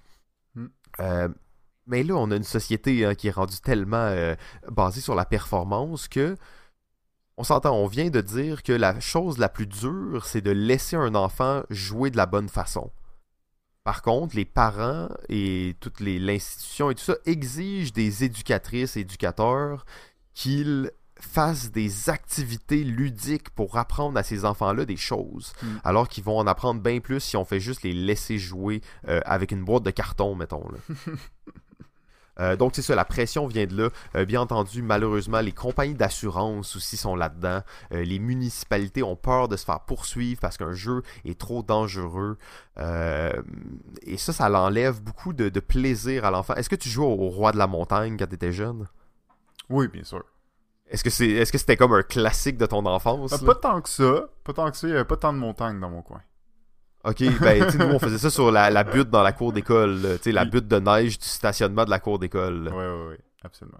Hmm. 0.56 0.68
Euh, 1.00 1.30
mais 1.88 2.04
là, 2.04 2.16
on 2.16 2.32
a 2.32 2.36
une 2.36 2.44
société 2.44 3.06
hein, 3.06 3.16
qui 3.16 3.28
est 3.28 3.32
rendue 3.32 3.60
tellement 3.62 3.98
euh, 3.98 4.36
basée 4.70 5.02
sur 5.02 5.16
la 5.16 5.26
performance 5.26 6.08
que 6.08 6.38
on 7.38 7.44
s'entend, 7.44 7.76
on 7.76 7.88
vient 7.88 8.10
de 8.10 8.22
dire 8.22 8.62
que 8.62 8.74
la 8.74 9.00
chose 9.00 9.40
la 9.40 9.50
plus 9.50 9.66
dure, 9.66 10.26
c'est 10.26 10.42
de 10.42 10.52
laisser 10.52 10.96
un 10.96 11.16
enfant 11.16 11.64
jouer 11.72 12.12
de 12.12 12.18
la 12.18 12.28
bonne 12.28 12.48
façon. 12.48 12.92
Par 13.84 14.02
contre, 14.02 14.36
les 14.36 14.46
parents 14.46 15.10
et 15.30 15.76
toute 15.80 16.00
l'institution 16.00 16.90
et 16.90 16.96
tout 16.96 17.04
ça 17.04 17.16
exigent 17.26 17.92
des 17.92 18.24
éducatrices 18.24 18.96
et 18.96 19.02
éducateurs 19.02 19.86
qu'ils 20.34 20.92
fassent 21.20 21.72
des 21.72 22.10
activités 22.10 22.84
ludiques 22.84 23.50
pour 23.52 23.78
apprendre 23.78 24.18
à 24.18 24.24
ces 24.24 24.46
enfants-là 24.46 24.86
des 24.86 24.98
choses, 24.98 25.54
mm. 25.62 25.68
alors 25.84 26.08
qu'ils 26.08 26.24
vont 26.24 26.38
en 26.38 26.48
apprendre 26.48 26.82
bien 26.82 27.00
plus 27.00 27.20
si 27.20 27.38
on 27.38 27.46
fait 27.46 27.60
juste 27.60 27.84
les 27.84 27.94
laisser 27.94 28.38
jouer 28.38 28.82
euh, 29.08 29.22
avec 29.26 29.52
une 29.52 29.64
boîte 29.64 29.84
de 29.84 29.92
carton, 29.92 30.36
mettons. 30.36 30.66
Euh, 32.40 32.56
donc 32.56 32.72
c'est 32.74 32.82
ça, 32.82 32.96
la 32.96 33.06
pression 33.06 33.46
vient 33.46 33.68
de 33.68 33.80
là. 33.80 33.90
Euh, 34.16 34.26
bien 34.26 34.42
entendu, 34.42 34.82
malheureusement, 34.82 35.40
les 35.40 35.52
compagnies 35.52 35.94
d'assurance 35.94 36.76
aussi 36.76 36.98
sont 36.98 37.16
là-dedans. 37.16 37.60
les 37.92 38.18
municipalités 38.18 39.04
ont 39.04 39.16
peur 39.16 39.48
de 39.48 39.56
se 39.56 39.64
faire 39.64 39.82
poursuivre 39.82 40.42
parce 40.42 40.58
qu'un 40.58 40.74
jeu 40.74 41.04
est 41.26 41.40
trop 41.40 41.62
dangereux. 41.62 42.40
et 42.80 44.18
ça, 44.18 44.34
ça 44.34 44.50
l'enlève 44.50 45.00
beaucoup 45.00 45.32
de, 45.32 45.48
plaisir 45.60 46.26
à 46.26 46.32
l'enfant. 46.32 46.56
Est-ce 46.56 46.70
que 46.70 46.76
tu 46.76 46.90
joues 46.90 47.04
au 47.04 47.30
Roi 47.30 47.52
de 47.52 47.60
la 47.60 47.68
Montagne 47.68 48.18
quand 48.18 48.26
tu 48.26 48.34
étais 48.34 48.52
jeune? 48.52 48.88
Oui, 49.70 49.88
bien 49.88 50.04
sûr. 50.04 50.24
Est-ce 50.90 51.04
que 51.04 51.10
c'est 51.10 51.30
est-ce 51.30 51.52
que 51.52 51.58
c'était 51.58 51.78
comme 51.78 51.94
un 51.94 52.04
classique 52.04 52.58
de 52.58 52.66
ton 52.66 52.86
enfance? 52.86 53.32
Ben, 53.32 53.46
pas 53.46 53.56
tant 53.56 53.82
que 53.82 53.90
ça. 53.90 54.30
Pas 54.44 54.54
tant 54.54 54.70
que 54.70 54.78
ça, 54.78 54.88
il 54.88 54.92
n'y 54.92 54.96
avait 54.96 55.06
pas 55.06 55.18
tant 55.18 55.34
de 55.34 55.40
montagnes 55.40 55.80
dans 55.80 55.90
mon 55.90 56.02
coin. 56.02 56.22
Ok, 57.06 57.22
ben 57.42 57.70
tu 57.70 57.78
nous 57.78 57.86
on 57.86 58.00
faisait 58.00 58.18
ça 58.18 58.30
sur 58.30 58.50
la, 58.52 58.84
butte 58.84 59.10
dans 59.10 59.24
la 59.24 59.34
cour 59.34 59.52
d'école, 59.52 60.00
tu 60.18 60.24
sais, 60.24 60.32
la 60.32 60.46
butte 60.46 60.70
de 60.70 60.80
neige 60.80 61.20
du 61.20 61.26
stationnement 61.26 61.84
de 61.84 61.90
la 61.90 62.00
cour 62.00 62.18
d'école. 62.18 62.70
Oui, 62.74 62.86
oui, 62.86 63.06
oui, 63.10 63.16
absolument. 63.44 63.80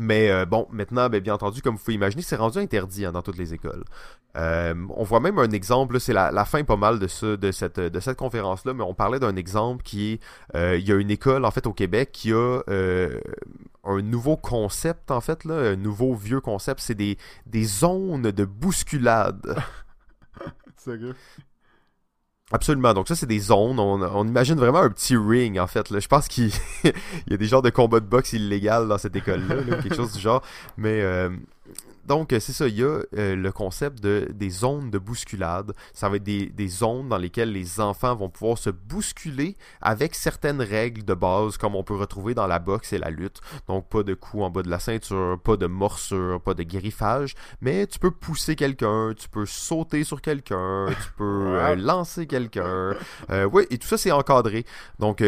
Mais 0.00 0.30
euh, 0.30 0.46
bon, 0.46 0.68
maintenant, 0.70 1.08
ben, 1.08 1.20
bien 1.20 1.34
entendu, 1.34 1.60
comme 1.60 1.74
vous 1.74 1.82
pouvez 1.82 1.96
imaginer, 1.96 2.22
c'est 2.22 2.36
rendu 2.36 2.58
interdit 2.58 3.04
hein, 3.04 3.10
dans 3.10 3.20
toutes 3.20 3.36
les 3.36 3.52
écoles. 3.52 3.82
Euh, 4.36 4.72
on 4.90 5.02
voit 5.02 5.18
même 5.18 5.40
un 5.40 5.50
exemple, 5.50 5.98
c'est 5.98 6.12
la, 6.12 6.44
fin 6.44 6.62
pas 6.62 6.76
mal 6.76 7.00
de, 7.00 7.08
ce, 7.08 7.34
de 7.34 7.50
cette, 7.50 8.14
conférence-là, 8.14 8.74
mais 8.74 8.84
on 8.84 8.94
parlait 8.94 9.18
d'un 9.18 9.34
exemple 9.34 9.82
qui 9.82 10.12
est, 10.12 10.20
euh, 10.54 10.78
il 10.78 10.86
y 10.86 10.92
a 10.92 10.94
une 10.94 11.10
école 11.10 11.44
en 11.44 11.50
fait 11.50 11.66
au 11.66 11.72
Québec 11.72 12.10
qui 12.12 12.32
a 12.32 12.60
un 12.68 14.02
nouveau 14.02 14.36
concept 14.36 15.10
en 15.10 15.20
fait, 15.20 15.44
un 15.46 15.74
nouveau 15.74 16.14
vieux 16.14 16.40
concept, 16.40 16.78
c'est 16.80 16.94
des, 16.94 17.18
des 17.46 17.64
zones 17.64 18.30
de 18.30 18.44
bousculade. 18.44 19.56
Absolument. 22.50 22.94
Donc 22.94 23.08
ça, 23.08 23.14
c'est 23.14 23.26
des 23.26 23.38
zones. 23.38 23.78
On, 23.78 24.26
imagine 24.26 24.56
vraiment 24.56 24.78
un 24.78 24.90
petit 24.90 25.16
ring, 25.16 25.58
en 25.58 25.66
fait. 25.66 25.90
Là. 25.90 26.00
Je 26.00 26.08
pense 26.08 26.28
qu'il 26.28 26.50
y 27.28 27.34
a 27.34 27.36
des 27.36 27.46
genres 27.46 27.62
de 27.62 27.70
combats 27.70 28.00
de 28.00 28.06
boxe 28.06 28.32
illégal 28.32 28.88
dans 28.88 28.98
cette 28.98 29.16
école-là, 29.16 29.56
quelque 29.82 29.94
chose 29.94 30.12
du 30.12 30.20
genre. 30.20 30.42
Mais 30.76 31.02
euh, 31.02 31.28
donc, 32.08 32.28
c'est 32.30 32.52
ça, 32.52 32.66
il 32.66 32.78
y 32.78 32.82
a 32.82 33.02
euh, 33.18 33.36
le 33.36 33.52
concept 33.52 34.02
de, 34.02 34.28
des 34.32 34.48
zones 34.48 34.90
de 34.90 34.96
bousculade. 34.96 35.74
Ça 35.92 36.08
va 36.08 36.16
être 36.16 36.22
des, 36.22 36.46
des, 36.46 36.66
zones 36.66 37.10
dans 37.10 37.18
lesquelles 37.18 37.52
les 37.52 37.80
enfants 37.80 38.16
vont 38.16 38.30
pouvoir 38.30 38.56
se 38.56 38.70
bousculer 38.70 39.56
avec 39.82 40.14
certaines 40.14 40.62
règles 40.62 41.04
de 41.04 41.12
base, 41.12 41.58
comme 41.58 41.76
on 41.76 41.82
peut 41.82 41.96
retrouver 41.96 42.32
dans 42.32 42.46
la 42.46 42.60
boxe 42.60 42.94
et 42.94 42.98
la 42.98 43.10
lutte. 43.10 43.42
Donc, 43.66 43.90
pas 43.90 44.02
de 44.04 44.14
coups 44.14 44.42
en 44.42 44.48
bas 44.48 44.62
de 44.62 44.70
la 44.70 44.78
ceinture, 44.78 45.38
pas 45.38 45.58
de 45.58 45.66
morsure, 45.66 46.40
pas 46.40 46.54
de 46.54 46.62
griffage, 46.62 47.34
mais 47.60 47.86
tu 47.86 47.98
peux 47.98 48.10
pousser 48.10 48.56
quelqu'un, 48.56 49.12
tu 49.14 49.28
peux 49.28 49.44
sauter 49.44 50.02
sur 50.02 50.22
quelqu'un, 50.22 50.86
tu 50.88 51.12
peux 51.18 51.24
euh, 51.58 51.76
lancer 51.76 52.26
quelqu'un. 52.26 52.94
Euh, 53.28 53.44
oui, 53.52 53.66
et 53.68 53.76
tout 53.76 53.86
ça, 53.86 53.98
c'est 53.98 54.12
encadré. 54.12 54.64
Donc, 54.98 55.20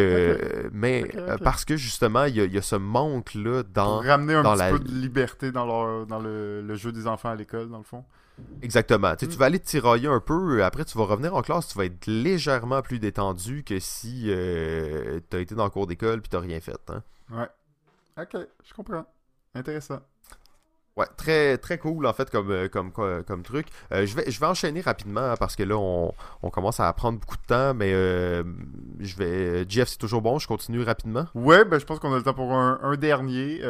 mais 0.72 1.04
parce 1.44 1.66
que 1.66 1.76
justement, 1.76 2.24
il 2.24 2.36
y, 2.36 2.58
a, 2.58 2.62
ce 2.62 2.76
manque-là 2.76 3.64
dans. 3.64 3.98
Pour 3.98 4.06
ramener 4.06 4.32
un 4.32 4.42
petit 4.42 4.78
peu 4.78 4.78
de 4.78 4.94
liberté 4.94 5.52
dans, 5.52 5.66
leur, 5.66 6.06
dans 6.06 6.20
le 6.20 6.69
le 6.70 6.76
jeu 6.76 6.92
des 6.92 7.06
enfants 7.06 7.30
à 7.30 7.34
l'école, 7.34 7.68
dans 7.68 7.78
le 7.78 7.84
fond. 7.84 8.04
Exactement. 8.62 9.14
Tu, 9.16 9.26
mm. 9.26 9.30
vas 9.30 9.46
aller 9.46 9.58
te 9.58 9.66
tirailler 9.66 10.08
un 10.08 10.20
peu, 10.20 10.64
après 10.64 10.84
tu 10.84 10.96
vas 10.96 11.04
revenir 11.04 11.34
en 11.34 11.42
classe, 11.42 11.68
tu 11.68 11.78
vas 11.78 11.84
être 11.84 12.06
légèrement 12.06 12.82
plus 12.82 12.98
détendu 12.98 13.64
que 13.64 13.78
si 13.78 14.26
euh, 14.28 15.20
tu 15.30 15.36
as 15.36 15.40
été 15.40 15.54
dans 15.54 15.64
le 15.64 15.70
cours 15.70 15.86
d'école 15.86 16.20
puis 16.22 16.30
tu 16.30 16.36
rien 16.36 16.60
fait. 16.60 16.78
Hein. 16.88 17.02
Ouais. 17.30 17.48
Ok, 18.22 18.46
je 18.64 18.74
comprends. 18.74 19.04
Intéressant. 19.54 20.00
Ouais, 21.00 21.06
très, 21.56 21.78
cool 21.78 22.04
en 22.04 22.12
fait 22.12 22.30
comme, 22.30 22.50
euh, 22.50 22.68
truc. 23.42 23.68
Euh, 23.90 24.04
je, 24.04 24.14
vais, 24.14 24.46
enchaîner 24.46 24.82
rapidement 24.82 25.34
parce 25.38 25.56
que 25.56 25.62
là 25.62 25.78
on, 25.78 26.12
commence 26.50 26.78
à 26.78 26.92
prendre 26.92 27.18
beaucoup 27.18 27.38
de 27.38 27.46
temps, 27.46 27.72
mais 27.72 27.92
euh, 27.94 28.42
je 28.98 29.16
vais. 29.16 29.64
Jeff, 29.66 29.88
c'est 29.88 29.96
toujours 29.96 30.20
bon, 30.20 30.38
je 30.38 30.46
continue 30.46 30.82
rapidement? 30.82 31.26
Ouais, 31.34 31.64
ben 31.64 31.80
je 31.80 31.86
pense 31.86 32.00
qu'on 32.00 32.12
a 32.12 32.16
le 32.18 32.22
temps 32.22 32.34
pour 32.34 32.52
un, 32.52 32.96
dernier. 32.96 33.60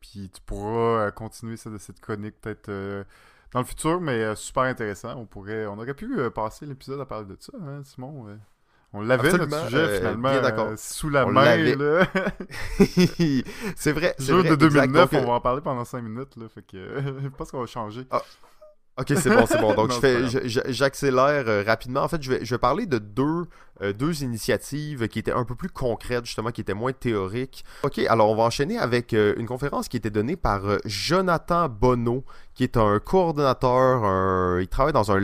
puis 0.00 0.30
tu 0.34 0.42
pourras 0.44 1.10
continuer 1.12 1.56
ça 1.56 1.70
de 1.70 1.78
cette 1.78 2.00
chronique 2.00 2.38
peut-être 2.42 2.70
dans 3.52 3.60
le 3.60 3.66
futur, 3.66 4.02
mais 4.02 4.36
super 4.36 4.64
intéressant. 4.64 5.16
On 5.16 5.24
pourrait. 5.24 5.64
On 5.66 5.78
aurait 5.78 5.94
pu 5.94 6.18
passer 6.34 6.66
l'épisode 6.66 7.00
à 7.00 7.06
parler 7.06 7.28
de 7.28 7.36
ça, 7.40 7.52
hein, 7.62 7.80
Simon. 7.82 8.26
On 8.94 9.00
l'avait 9.00 9.32
notre 9.32 9.64
sujet 9.64 9.76
euh, 9.76 9.96
finalement 9.98 10.28
euh, 10.28 10.74
sous 10.76 11.08
la 11.08 11.24
main. 11.24 11.44
c'est 13.76 13.92
vrai. 13.92 14.14
Jeu 14.18 14.42
de 14.42 14.54
2009, 14.54 15.10
on 15.14 15.24
va 15.26 15.32
en 15.32 15.40
parler 15.40 15.62
pendant 15.62 15.84
5 15.84 16.02
minutes. 16.02 16.36
Là, 16.36 16.46
fait 16.54 16.62
que, 16.62 16.76
je 17.22 17.28
pense 17.28 17.50
qu'on 17.50 17.60
va 17.60 17.66
changer. 17.66 18.06
Ah, 18.10 18.22
Ok, 18.98 19.14
c'est 19.16 19.30
bon, 19.30 19.46
c'est 19.46 19.58
bon. 19.58 19.74
Donc, 19.76 19.90
j'accélère 20.44 21.48
euh, 21.48 21.62
rapidement. 21.66 22.02
En 22.02 22.08
fait, 22.08 22.22
je 22.22 22.30
vais, 22.30 22.44
je 22.44 22.54
vais 22.54 22.58
parler 22.58 22.84
de 22.84 22.98
deux, 22.98 23.44
euh, 23.80 23.92
deux 23.92 24.22
initiatives 24.22 25.08
qui 25.08 25.18
étaient 25.18 25.32
un 25.32 25.44
peu 25.44 25.54
plus 25.54 25.70
concrètes, 25.70 26.26
justement, 26.26 26.50
qui 26.50 26.60
étaient 26.60 26.74
moins 26.74 26.92
théoriques. 26.92 27.64
Ok, 27.82 27.98
alors 27.98 28.30
on 28.30 28.34
va 28.34 28.42
enchaîner 28.44 28.78
avec 28.78 29.14
euh, 29.14 29.34
une 29.38 29.46
conférence 29.46 29.88
qui 29.88 29.96
était 29.96 30.10
donnée 30.10 30.36
par 30.36 30.62
Jonathan 30.84 31.68
Bonneau, 31.68 32.24
qui 32.54 32.64
est 32.64 32.76
un 32.76 32.98
coordonnateur, 32.98 34.60
il 34.60 34.68
travaille 34.68 34.92
dans 34.92 35.10
un 35.10 35.22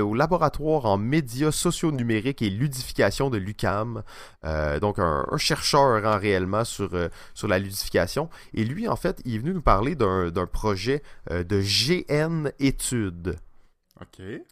au 0.00 0.14
laboratoire 0.14 0.84
en 0.84 0.98
médias 0.98 1.50
sociaux 1.50 1.90
numériques 1.90 2.42
et 2.42 2.50
ludification 2.50 3.30
de 3.30 3.38
l'UCAM. 3.38 4.02
donc, 4.80 4.98
un, 4.98 5.24
chercheur 5.38 6.04
hein, 6.04 6.18
réellement 6.18 6.64
sur, 6.64 6.90
sur 7.32 7.48
la 7.48 7.58
ludification. 7.58 8.28
Et 8.52 8.64
lui, 8.64 8.86
en 8.86 8.96
fait, 8.96 9.22
il 9.24 9.36
est 9.36 9.38
venu 9.38 9.54
nous 9.54 9.62
parler 9.62 9.94
d'un 9.94 10.46
projet 10.52 11.02
de 11.30 11.62
GN 11.62 12.50
études 12.58 13.38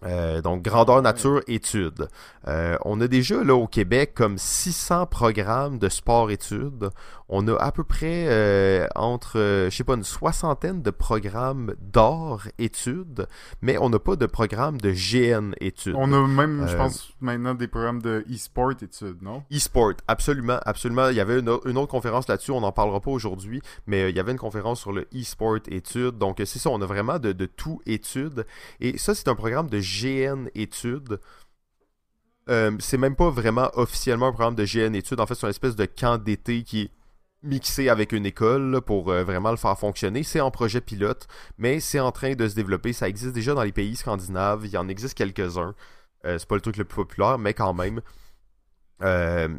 Euh, 0.04 0.42
donc, 0.42 0.62
grandeur 0.62 1.02
nature 1.02 1.42
études. 1.46 2.08
Euh, 2.46 2.76
on 2.84 3.00
a 3.00 3.08
déjà 3.08 3.42
là 3.42 3.54
au 3.54 3.66
Québec 3.66 4.12
comme 4.14 4.38
600 4.38 5.06
programmes 5.06 5.78
de 5.78 5.88
sport-études. 5.88 6.90
On 7.28 7.48
a 7.48 7.56
à 7.56 7.72
peu 7.72 7.82
près 7.82 8.26
euh, 8.28 8.86
entre, 8.94 9.66
je 9.68 9.76
sais 9.76 9.82
pas, 9.82 9.94
une 9.94 10.04
soixantaine 10.04 10.82
de 10.82 10.90
programmes 10.90 11.74
d'art-études, 11.80 13.26
mais 13.62 13.78
on 13.78 13.90
n'a 13.90 13.98
pas 13.98 14.14
de 14.14 14.26
programme 14.26 14.80
de 14.80 14.92
GN-études. 14.92 15.96
On 15.96 16.12
a 16.12 16.26
même, 16.26 16.66
je 16.68 16.76
pense, 16.76 17.12
maintenant 17.20 17.54
des 17.54 17.66
programmes 17.66 18.00
de 18.00 18.24
e-sport 18.32 18.72
études, 18.80 19.22
non? 19.22 19.42
E-sport, 19.52 19.94
absolument, 20.06 20.58
absolument. 20.64 21.08
Il 21.08 21.16
y 21.16 21.20
avait 21.20 21.40
une, 21.40 21.48
autre 21.48 21.86
conférence 21.88 22.28
là-dessus, 22.28 22.52
on 22.52 22.60
n'en 22.60 22.72
parlera 22.72 23.00
pas 23.00 23.10
aujourd'hui, 23.10 23.60
mais 23.86 24.10
il 24.10 24.16
y 24.16 24.20
avait 24.20 24.32
une 24.32 24.38
conférence 24.38 24.80
sur 24.80 24.92
le 24.92 25.08
e-sport 25.14 25.58
études. 25.68 26.18
Donc, 26.18 26.36
c'est 26.38 26.58
ça, 26.60 26.70
on 26.70 26.80
a 26.80 26.86
vraiment 26.86 27.18
de, 27.18 27.32
de 27.32 27.46
tout 27.46 27.80
études. 27.86 28.46
Et 28.80 28.98
ça, 28.98 29.16
c'est 29.16 29.28
un 29.28 29.34
programme 29.36 29.68
de 29.68 29.80
GN 29.80 30.48
études. 30.54 31.20
Euh, 32.48 32.76
c'est 32.78 32.98
même 32.98 33.16
pas 33.16 33.30
vraiment 33.30 33.70
officiellement 33.74 34.28
un 34.28 34.32
programme 34.32 34.54
de 34.54 34.64
GN 34.64 34.94
études. 34.94 35.20
En 35.20 35.26
fait, 35.26 35.34
c'est 35.34 35.46
une 35.46 35.50
espèce 35.50 35.76
de 35.76 35.84
camp 35.84 36.18
d'été 36.18 36.62
qui 36.62 36.82
est 36.82 36.90
mixé 37.42 37.88
avec 37.88 38.12
une 38.12 38.26
école 38.26 38.80
pour 38.82 39.10
euh, 39.10 39.24
vraiment 39.24 39.50
le 39.50 39.56
faire 39.56 39.76
fonctionner. 39.78 40.22
C'est 40.22 40.40
en 40.40 40.50
projet 40.50 40.80
pilote, 40.80 41.26
mais 41.58 41.80
c'est 41.80 42.00
en 42.00 42.12
train 42.12 42.34
de 42.34 42.48
se 42.48 42.54
développer. 42.54 42.92
Ça 42.92 43.08
existe 43.08 43.34
déjà 43.34 43.54
dans 43.54 43.64
les 43.64 43.72
pays 43.72 43.96
scandinaves. 43.96 44.62
Il 44.64 44.70
y 44.70 44.76
en 44.76 44.88
existe 44.88 45.14
quelques-uns. 45.14 45.74
Euh, 46.24 46.38
c'est 46.38 46.48
pas 46.48 46.54
le 46.54 46.60
truc 46.60 46.76
le 46.76 46.84
plus 46.84 46.96
populaire, 46.96 47.38
mais 47.38 47.52
quand 47.54 47.74
même. 47.74 48.00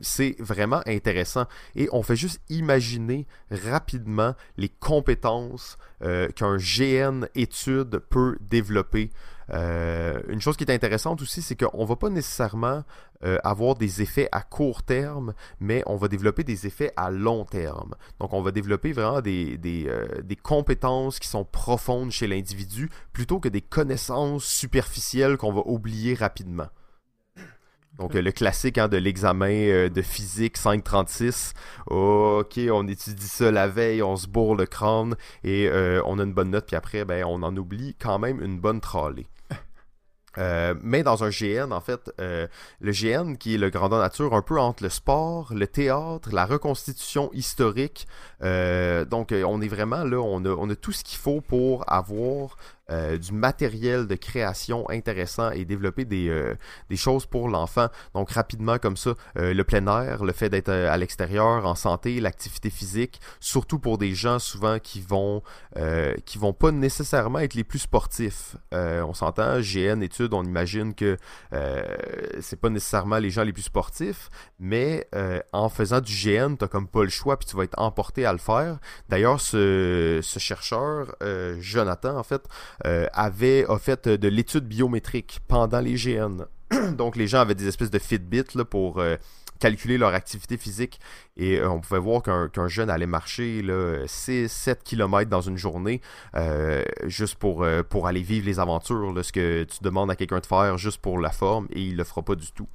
c'est 0.01 0.35
vraiment 0.39 0.81
intéressant 0.87 1.45
et 1.75 1.87
on 1.91 2.01
fait 2.01 2.15
juste 2.15 2.41
imaginer 2.49 3.27
rapidement 3.51 4.33
les 4.57 4.69
compétences 4.69 5.77
qu'un 5.99 6.57
GN 6.57 7.27
étude 7.35 7.99
peut 8.09 8.37
développer 8.41 9.11
euh, 9.53 10.21
une 10.27 10.41
chose 10.41 10.57
qui 10.57 10.63
est 10.63 10.71
intéressante 10.71 11.21
aussi, 11.21 11.41
c'est 11.41 11.55
qu'on 11.55 11.81
ne 11.81 11.87
va 11.87 11.95
pas 11.95 12.09
nécessairement 12.09 12.83
euh, 13.23 13.37
avoir 13.43 13.75
des 13.75 14.01
effets 14.01 14.29
à 14.31 14.41
court 14.41 14.83
terme, 14.83 15.33
mais 15.59 15.83
on 15.85 15.95
va 15.95 16.07
développer 16.07 16.43
des 16.43 16.67
effets 16.67 16.91
à 16.97 17.11
long 17.11 17.45
terme. 17.45 17.95
Donc 18.19 18.33
on 18.33 18.41
va 18.41 18.51
développer 18.51 18.91
vraiment 18.91 19.21
des, 19.21 19.57
des, 19.57 19.87
euh, 19.87 20.07
compétences 20.43 21.19
qui 21.19 21.27
sont 21.27 21.45
profondes 21.45 22.11
chez 22.11 22.27
l'individu 22.27 22.89
plutôt 23.13 23.39
que 23.39 23.49
des 23.49 23.61
connaissances 23.61 24.45
superficielles 24.45 25.37
qu'on 25.37 25.53
va 25.53 25.61
oublier 25.65 26.13
rapidement. 26.13 26.67
Donc 27.97 28.13
le 28.13 28.31
classique 28.31 28.77
hein, 28.77 28.87
de 28.87 28.97
l'examen 28.97 29.89
de 29.89 30.01
physique 30.03 30.57
536. 30.57 31.55
ok, 31.87 32.59
on 32.71 32.87
étudie 32.87 33.27
ça 33.27 33.49
la 33.49 33.67
veille, 33.67 34.03
on 34.03 34.15
se 34.15 34.27
bourre 34.27 34.55
le 34.55 34.67
crâne 34.67 35.15
et 35.43 35.67
on 36.05 36.19
a 36.19 36.23
une 36.23 36.33
bonne 36.33 36.51
note, 36.51 36.67
puis 36.67 36.75
après, 36.75 37.05
ben, 37.05 37.25
on 37.25 37.41
en 37.41 37.57
oublie 37.57 37.95
quand 37.99 38.19
même 38.19 38.39
une 38.39 38.59
bonne 38.59 38.81
tralée. 38.81 39.25
Euh, 40.37 40.75
mais 40.81 41.03
dans 41.03 41.23
un 41.23 41.29
GN, 41.29 41.71
en 41.71 41.81
fait, 41.81 42.11
euh, 42.19 42.47
le 42.79 42.91
GN 42.91 43.35
qui 43.35 43.55
est 43.55 43.57
le 43.57 43.69
grandeur 43.69 43.99
nature 43.99 44.33
un 44.33 44.41
peu 44.41 44.59
entre 44.59 44.83
le 44.83 44.89
sport, 44.89 45.53
le 45.53 45.67
théâtre, 45.67 46.29
la 46.31 46.45
reconstitution 46.45 47.29
historique. 47.33 48.07
Euh, 48.43 49.05
donc, 49.05 49.33
on 49.33 49.61
est 49.61 49.67
vraiment 49.67 50.03
là, 50.03 50.17
on 50.17 50.45
a, 50.45 50.49
on 50.49 50.69
a 50.69 50.75
tout 50.75 50.91
ce 50.91 51.03
qu'il 51.03 51.17
faut 51.17 51.41
pour 51.41 51.91
avoir 51.91 52.57
euh, 52.89 53.17
du 53.17 53.33
matériel 53.33 54.07
de 54.07 54.15
création 54.15 54.89
intéressant 54.89 55.51
et 55.51 55.65
développer 55.65 56.05
des, 56.05 56.29
euh, 56.29 56.55
des 56.89 56.95
choses 56.95 57.25
pour 57.25 57.49
l'enfant. 57.49 57.87
Donc 58.13 58.31
rapidement 58.31 58.77
comme 58.77 58.95
ça, 58.95 59.13
euh, 59.37 59.53
le 59.53 59.63
plein 59.65 59.85
air, 59.87 60.23
le 60.23 60.31
fait 60.31 60.47
d'être 60.47 60.69
à 60.69 60.95
l'extérieur, 60.95 61.65
en 61.65 61.75
santé, 61.75 62.21
l'activité 62.21 62.69
physique, 62.69 63.19
surtout 63.41 63.77
pour 63.77 63.97
des 63.97 64.13
gens 64.13 64.39
souvent 64.39 64.79
qui 64.79 65.01
vont 65.01 65.41
qui 66.25 66.37
vont 66.37 66.53
pas 66.53 66.71
nécessairement 66.71 67.39
être 67.39 67.53
les 67.53 67.63
plus 67.63 67.79
sportifs. 67.79 68.55
on 68.71 69.13
s'entend, 69.13 69.59
GN 69.59 70.01
études, 70.01 70.33
on 70.33 70.43
imagine 70.43 70.95
que 70.95 71.17
c'est 72.39 72.59
pas 72.59 72.69
nécessairement 72.69 73.19
les 73.19 73.29
gens 73.29 73.43
les 73.43 73.53
plus 73.53 73.63
sportifs, 73.63 74.29
mais 74.59 75.07
en 75.53 75.69
faisant 75.69 76.01
du 76.01 76.13
GN, 76.13 76.55
t'as 76.55 76.67
comme 76.67 76.87
pas 76.87 77.03
le 77.03 77.09
choix 77.09 77.37
puis 77.37 77.47
tu 77.47 77.55
vas 77.55 77.63
être 77.63 77.79
emporté 77.79 78.25
à 78.25 78.31
le 78.31 78.39
faire. 78.39 78.79
D'ailleurs, 79.09 79.39
ce, 79.39 80.19
ce 80.23 80.39
chercheur, 80.39 81.15
Jonathan 81.59 82.17
en 82.17 82.23
fait, 82.23 82.47
avait 82.83 83.65
a 83.67 83.77
fait 83.77 84.07
de 84.07 84.27
l'étude 84.27 84.65
biométrique 84.65 85.39
pendant 85.47 85.79
les 85.79 85.95
GN. 85.95 86.45
Donc 86.97 87.15
les 87.15 87.27
gens 87.27 87.39
avaient 87.39 87.55
des 87.55 87.67
espèces 87.67 87.91
de 87.91 87.99
Fitbit 87.99 88.43
là, 88.55 88.65
pour 88.65 88.99
euh, 88.99 89.15
calculer 89.59 89.97
leur 89.97 90.13
activité 90.13 90.57
physique 90.57 90.99
et 91.35 91.59
euh, 91.59 91.69
on 91.69 91.79
pouvait 91.79 91.99
voir 91.99 92.21
qu'un 92.21 92.67
jeune 92.67 92.89
allait 92.89 93.07
marcher 93.07 93.61
6-7 93.61 94.83
km 94.83 95.29
dans 95.29 95.41
une 95.41 95.57
journée 95.57 96.01
juste 97.05 97.35
pour, 97.35 97.63
aller 97.63 98.21
vivre 98.21 98.45
les 98.45 98.59
aventures, 98.59 99.13
ce 99.23 99.31
que 99.31 99.63
tu 99.63 99.77
demandes 99.81 100.11
à 100.11 100.15
quelqu'un 100.15 100.39
de 100.39 100.45
faire 100.45 100.77
juste 100.77 101.01
pour 101.01 101.19
la 101.19 101.31
forme 101.31 101.67
et 101.71 101.81
il 101.81 101.95
le 101.95 102.03
fera 102.03 102.21
pas 102.21 102.35
du 102.35 102.51
tout. 102.51 102.67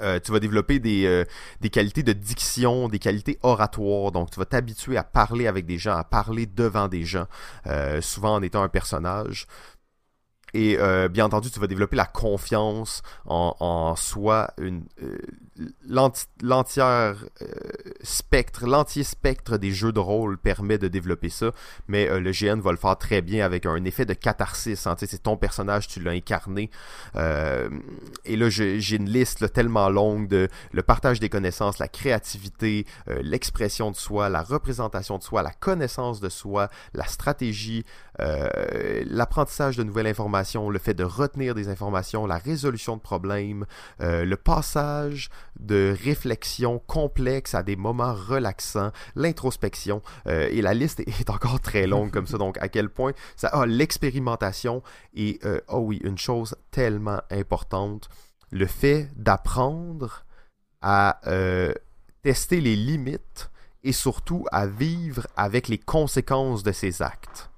Euh, 0.00 0.18
tu 0.20 0.32
vas 0.32 0.40
développer 0.40 0.78
des, 0.78 1.04
euh, 1.06 1.24
des 1.60 1.68
qualités 1.68 2.02
de 2.02 2.12
diction, 2.12 2.88
des 2.88 2.98
qualités 2.98 3.38
oratoires. 3.42 4.10
Donc, 4.10 4.30
tu 4.30 4.38
vas 4.38 4.46
t'habituer 4.46 4.96
à 4.96 5.04
parler 5.04 5.46
avec 5.46 5.66
des 5.66 5.78
gens, 5.78 5.96
à 5.96 6.04
parler 6.04 6.46
devant 6.46 6.88
des 6.88 7.04
gens, 7.04 7.26
euh, 7.66 8.00
souvent 8.00 8.34
en 8.34 8.42
étant 8.42 8.62
un 8.62 8.68
personnage. 8.68 9.46
Et 10.54 10.76
euh, 10.78 11.08
bien 11.08 11.24
entendu, 11.24 11.50
tu 11.50 11.58
vas 11.60 11.66
développer 11.66 11.96
la 11.96 12.04
confiance 12.04 13.02
en, 13.24 13.94
soi, 13.96 14.52
euh, 14.60 14.80
l'entière 16.42 17.16
euh, 17.42 17.54
spectre, 18.02 18.66
l'entier 18.66 19.02
spectre 19.02 19.56
des 19.56 19.70
jeux 19.70 19.92
de 19.92 19.98
rôle 19.98 20.36
permet 20.36 20.76
de 20.76 20.88
développer 20.88 21.30
ça, 21.30 21.52
mais 21.88 22.06
le 22.20 22.30
GN 22.32 22.60
va 22.60 22.70
le 22.70 22.76
faire 22.76 22.98
très 22.98 23.22
bien 23.22 23.44
avec 23.44 23.64
un 23.64 23.82
effet 23.84 24.04
de 24.04 24.12
catharsis. 24.12 24.86
Hein, 24.86 24.96
c'est 24.98 25.22
ton 25.22 25.36
personnage, 25.36 25.88
tu 25.88 26.00
l'as 26.00 26.12
incarné. 26.12 26.70
Et 27.14 28.36
là, 28.36 28.48
j'ai 28.50 28.96
une 28.96 29.08
liste 29.08 29.52
tellement 29.52 29.88
longue 29.88 30.28
de 30.28 30.48
le 30.72 30.82
partage 30.82 31.20
des 31.20 31.28
connaissances, 31.28 31.78
la 31.78 31.88
créativité, 31.88 32.86
l'expression 33.06 33.90
de 33.90 33.96
soi, 33.96 34.28
la 34.28 34.42
représentation 34.42 35.18
de 35.18 35.22
soi, 35.22 35.42
la 35.42 35.52
connaissance 35.52 36.20
de 36.20 36.28
soi, 36.28 36.68
la 36.94 37.06
stratégie, 37.06 37.84
l'apprentissage 38.18 39.76
de 39.76 39.82
nouvelles 39.82 40.08
informations, 40.08 40.41
le 40.44 40.78
fait 40.78 40.94
de 40.94 41.04
retenir 41.04 41.54
des 41.54 41.68
informations, 41.68 42.26
la 42.26 42.38
résolution 42.38 42.96
de 42.96 43.00
problèmes, 43.00 43.66
euh, 44.00 44.24
le 44.24 44.36
passage 44.36 45.30
de 45.58 45.94
réflexion 46.04 46.80
complexe 46.86 47.54
à 47.54 47.62
des 47.62 47.76
moments 47.76 48.14
relaxants, 48.14 48.92
l'introspection, 49.14 50.02
euh, 50.26 50.48
et 50.50 50.62
la 50.62 50.74
liste 50.74 51.00
est 51.06 51.30
encore 51.30 51.60
très 51.60 51.86
longue 51.86 52.10
comme 52.10 52.26
ça, 52.26 52.38
donc 52.38 52.58
à 52.60 52.68
quel 52.68 52.88
point 52.88 53.12
ça 53.36 53.48
a 53.48 53.66
l'expérimentation, 53.66 54.82
et 55.14 55.38
euh, 55.44 55.60
oh 55.68 55.78
oui, 55.78 56.00
une 56.04 56.18
chose 56.18 56.56
tellement 56.70 57.20
importante, 57.30 58.08
le 58.50 58.66
fait 58.66 59.08
d'apprendre 59.16 60.24
à 60.82 61.20
tester 62.22 62.60
les 62.60 62.74
limites 62.74 63.50
et 63.84 63.92
surtout 63.92 64.44
à 64.50 64.66
vivre 64.66 65.28
avec 65.36 65.68
les 65.68 65.78
conséquences 65.78 66.64
de 66.64 66.72
ses 66.72 67.02
actes. 67.02 67.51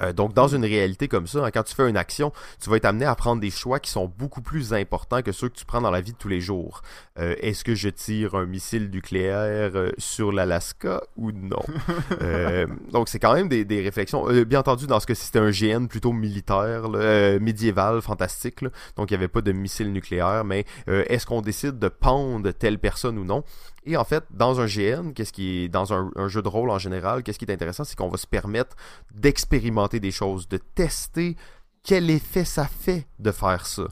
Euh, 0.00 0.12
donc, 0.12 0.34
dans 0.34 0.48
une 0.48 0.64
réalité 0.64 1.08
comme 1.08 1.26
ça, 1.26 1.44
hein, 1.44 1.50
quand 1.50 1.62
tu 1.62 1.74
fais 1.74 1.88
une 1.88 1.96
action, 1.96 2.32
tu 2.60 2.70
vas 2.70 2.76
être 2.76 2.84
amené 2.84 3.04
à 3.04 3.14
prendre 3.14 3.40
des 3.40 3.50
choix 3.50 3.78
qui 3.80 3.90
sont 3.90 4.12
beaucoup 4.18 4.42
plus 4.42 4.72
importants 4.72 5.22
que 5.22 5.32
ceux 5.32 5.48
que 5.48 5.56
tu 5.56 5.64
prends 5.64 5.80
dans 5.80 5.90
la 5.90 6.00
vie 6.00 6.12
de 6.12 6.18
tous 6.18 6.28
les 6.28 6.40
jours. 6.40 6.82
Euh, 7.16 7.36
Est-ce 7.40 7.62
que 7.62 7.76
je 7.76 7.88
tire 7.88 8.34
un 8.34 8.44
missile 8.44 8.90
nucléaire 8.90 9.70
euh, 9.76 9.92
sur 9.98 10.32
l'Alaska 10.32 11.00
ou 11.16 11.30
non? 11.30 11.62
Euh, 12.22 12.66
Donc, 12.90 13.08
c'est 13.08 13.18
quand 13.20 13.34
même 13.34 13.48
des, 13.48 13.64
des 13.64 13.80
réflexions. 13.82 14.28
Euh, 14.28 14.44
bien 14.44 14.60
entendu, 14.60 14.86
dans 14.88 14.98
ce 14.98 15.06
cas-ci, 15.06 15.26
c'était 15.26 15.38
un 15.38 15.50
GN 15.50 15.86
plutôt 15.86 16.12
militaire, 16.12 16.88
là, 16.88 17.38
médiéval, 17.38 18.00
fantastique. 18.02 18.62
là. 18.62 18.70
Donc, 18.96 19.10
il 19.10 19.14
n'y 19.14 19.18
avait 19.18 19.28
pas 19.28 19.42
de 19.42 19.52
missile 19.52 19.92
nucléaire. 19.92 20.44
Mais 20.44 20.64
est-ce 20.86 21.24
qu'on 21.26 21.40
décide 21.40 21.78
de 21.78 21.88
pendre 21.88 22.50
telle 22.50 22.78
personne 22.78 23.18
ou 23.18 23.24
non? 23.24 23.44
Et 23.86 23.96
en 23.96 24.04
fait, 24.04 24.24
dans 24.30 24.60
un 24.60 24.66
GN, 24.66 25.12
qu'est-ce 25.14 25.32
qui 25.32 25.64
est 25.64 25.68
dans 25.68 25.92
un, 25.92 26.10
un 26.16 26.28
jeu 26.28 26.42
de 26.42 26.48
rôle 26.48 26.70
en 26.70 26.78
général, 26.78 27.22
qu'est-ce 27.22 27.38
qui 27.38 27.44
est 27.44 27.52
intéressant, 27.52 27.84
c'est 27.84 27.96
qu'on 27.96 28.08
va 28.08 28.16
se 28.16 28.26
permettre 28.26 28.74
d'expérimenter 29.14 30.00
des 30.00 30.10
choses, 30.10 30.48
de 30.48 30.56
tester 30.56 31.36
quel 31.82 32.08
effet 32.10 32.44
ça 32.44 32.66
fait 32.66 33.06
de 33.18 33.30
faire 33.30 33.66
ça. 33.66 33.84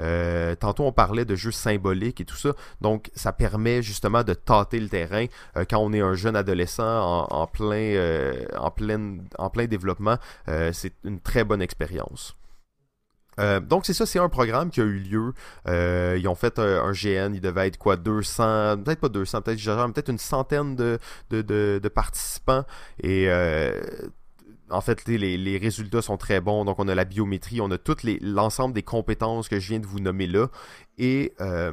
Euh, 0.00 0.54
tantôt 0.54 0.84
on 0.84 0.92
parlait 0.92 1.24
de 1.24 1.34
jeux 1.34 1.52
symboliques 1.52 2.20
et 2.20 2.24
tout 2.24 2.36
ça, 2.36 2.50
donc 2.82 3.10
ça 3.14 3.32
permet 3.32 3.82
justement 3.82 4.24
de 4.24 4.34
tâter 4.34 4.78
le 4.78 4.88
terrain 4.88 5.24
euh, 5.56 5.64
quand 5.68 5.78
on 5.78 5.92
est 5.94 6.00
un 6.00 6.14
jeune 6.14 6.36
adolescent 6.36 7.26
en, 7.30 7.48
euh, 7.60 8.44
plein, 8.74 9.18
en 9.38 9.50
plein 9.50 9.66
développement. 9.66 10.16
c'est 10.72 10.92
une 11.04 11.20
très 11.20 11.44
bonne 11.44 11.62
expérience. 11.62 12.36
Donc 13.38 13.84
c'est 13.84 13.92
ça, 13.92 14.06
c'est 14.06 14.18
un 14.18 14.30
programme 14.30 14.70
qui 14.70 14.80
a 14.80 14.84
eu 14.84 14.98
lieu. 14.98 15.34
Ils 15.66 16.26
ont 16.28 16.34
fait 16.34 16.58
un, 16.58 16.92
GN, 16.92 17.34
il 17.34 17.40
devait 17.40 17.68
être 17.68 17.78
quoi, 17.78 17.96
200, 17.96 18.78
peut-être 18.82 19.00
pas 19.00 19.08
200, 19.08 19.42
peut-être 19.42 19.92
peut-être 19.92 20.08
une 20.08 20.18
centaine 20.18 20.76
de, 20.76 20.98
de 21.30 21.88
participants. 21.88 22.64
Et 23.02 23.26
euh, 23.28 23.72
en 24.70 24.80
fait, 24.80 25.06
les, 25.06 25.58
résultats 25.58 26.02
sont 26.02 26.16
très 26.16 26.40
bons. 26.40 26.64
Donc 26.64 26.78
on 26.78 26.88
a 26.88 26.94
la 26.94 27.04
biométrie, 27.04 27.60
on 27.60 27.70
a 27.70 27.78
tout 27.78 27.96
l'ensemble 28.20 28.74
des 28.74 28.82
compétences 28.82 29.48
que 29.48 29.58
je 29.60 29.68
viens 29.68 29.80
de 29.80 29.86
vous 29.86 30.00
nommer 30.00 30.26
là. 30.26 30.48
Et 30.98 31.32
euh, 31.40 31.72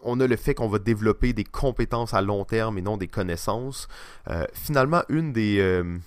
on 0.00 0.20
a 0.20 0.26
le 0.26 0.36
fait 0.36 0.54
qu'on 0.54 0.68
va 0.68 0.78
développer 0.78 1.32
des 1.32 1.44
compétences 1.44 2.14
à 2.14 2.22
long 2.22 2.44
terme 2.44 2.78
et 2.78 2.82
non 2.82 2.96
des 2.96 3.08
connaissances. 3.08 3.88
Euh, 4.28 4.46
finalement, 4.52 5.02
une 5.08 5.32
des, 5.32 5.58
euh, 5.60 5.98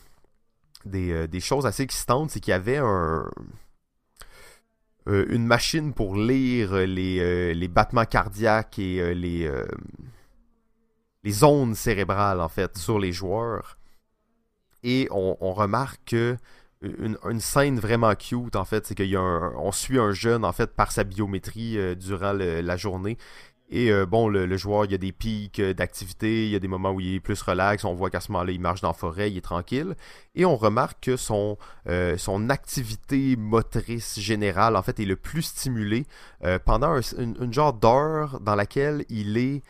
des, 0.85 1.39
choses 1.39 1.65
assez 1.65 1.83
excitantes, 1.83 2.31
c'est 2.31 2.39
qu'il 2.39 2.51
y 2.51 2.55
avait 2.55 2.77
un 2.77 3.29
une 5.07 5.45
machine 5.45 5.93
pour 5.93 6.15
lire 6.15 6.73
les, 6.77 7.67
battements 7.67 8.05
cardiaques 8.05 8.79
et 8.79 9.13
les, 9.13 9.47
les 11.23 11.43
ondes 11.43 11.75
cérébrales, 11.75 12.41
en 12.41 12.49
fait, 12.49 12.75
sur 12.75 12.97
les 12.97 13.11
joueurs. 13.11 13.77
Et 14.87 15.07
on, 15.09 15.51
remarque 15.53 15.99
que 16.05 16.37
une, 16.83 17.39
scène 17.39 17.79
vraiment 17.79 18.13
cute, 18.13 18.55
en 18.55 18.65
fait, 18.65 18.85
c'est 18.85 18.93
qu'il 18.93 19.09
y 19.09 19.15
a 19.15 19.19
un, 19.19 19.51
on 19.55 19.71
suit 19.71 19.97
un 19.97 20.11
jeune, 20.11 20.45
en 20.45 20.53
fait, 20.53 20.75
par 20.75 20.91
sa 20.91 21.03
biométrie 21.03 21.79
euh, 21.79 21.95
durant 21.95 22.33
la 22.33 22.77
journée. 22.77 23.17
Et 23.71 23.91
euh, 23.91 24.05
bon, 24.05 24.27
le, 24.27 24.57
joueur, 24.57 24.85
il 24.85 24.91
y 24.91 24.93
a 24.93 24.99
des 24.99 25.11
pics 25.11 25.59
euh, 25.59 25.73
d'activité, 25.73 26.45
il 26.45 26.51
y 26.51 26.55
a 26.55 26.59
des 26.59 26.67
moments 26.67 26.91
où 26.91 26.99
il 26.99 27.15
est 27.15 27.19
plus 27.19 27.41
relax, 27.41 27.83
on 27.83 27.95
voit 27.95 28.11
qu'à 28.11 28.19
ce 28.19 28.31
moment-là, 28.33 28.51
il 28.51 28.61
marche 28.61 28.81
dans 28.81 28.89
la 28.89 28.93
forêt, 28.93 29.31
il 29.31 29.37
est 29.37 29.41
tranquille. 29.41 29.95
Et 30.35 30.45
on 30.45 30.55
remarque 30.55 31.05
que 31.05 31.17
son, 31.17 31.57
son 32.17 32.49
activité 32.51 33.35
motrice 33.37 34.19
générale, 34.19 34.75
en 34.75 34.83
fait, 34.83 34.99
est 34.99 35.05
le 35.05 35.15
plus 35.15 35.41
stimulée 35.41 36.05
pendant 36.63 36.89
un, 36.89 37.01
une, 37.17 37.51
genre 37.51 37.73
d'heure 37.73 38.39
dans 38.39 38.53
laquelle 38.53 39.03
il 39.09 39.35
est 39.39 39.63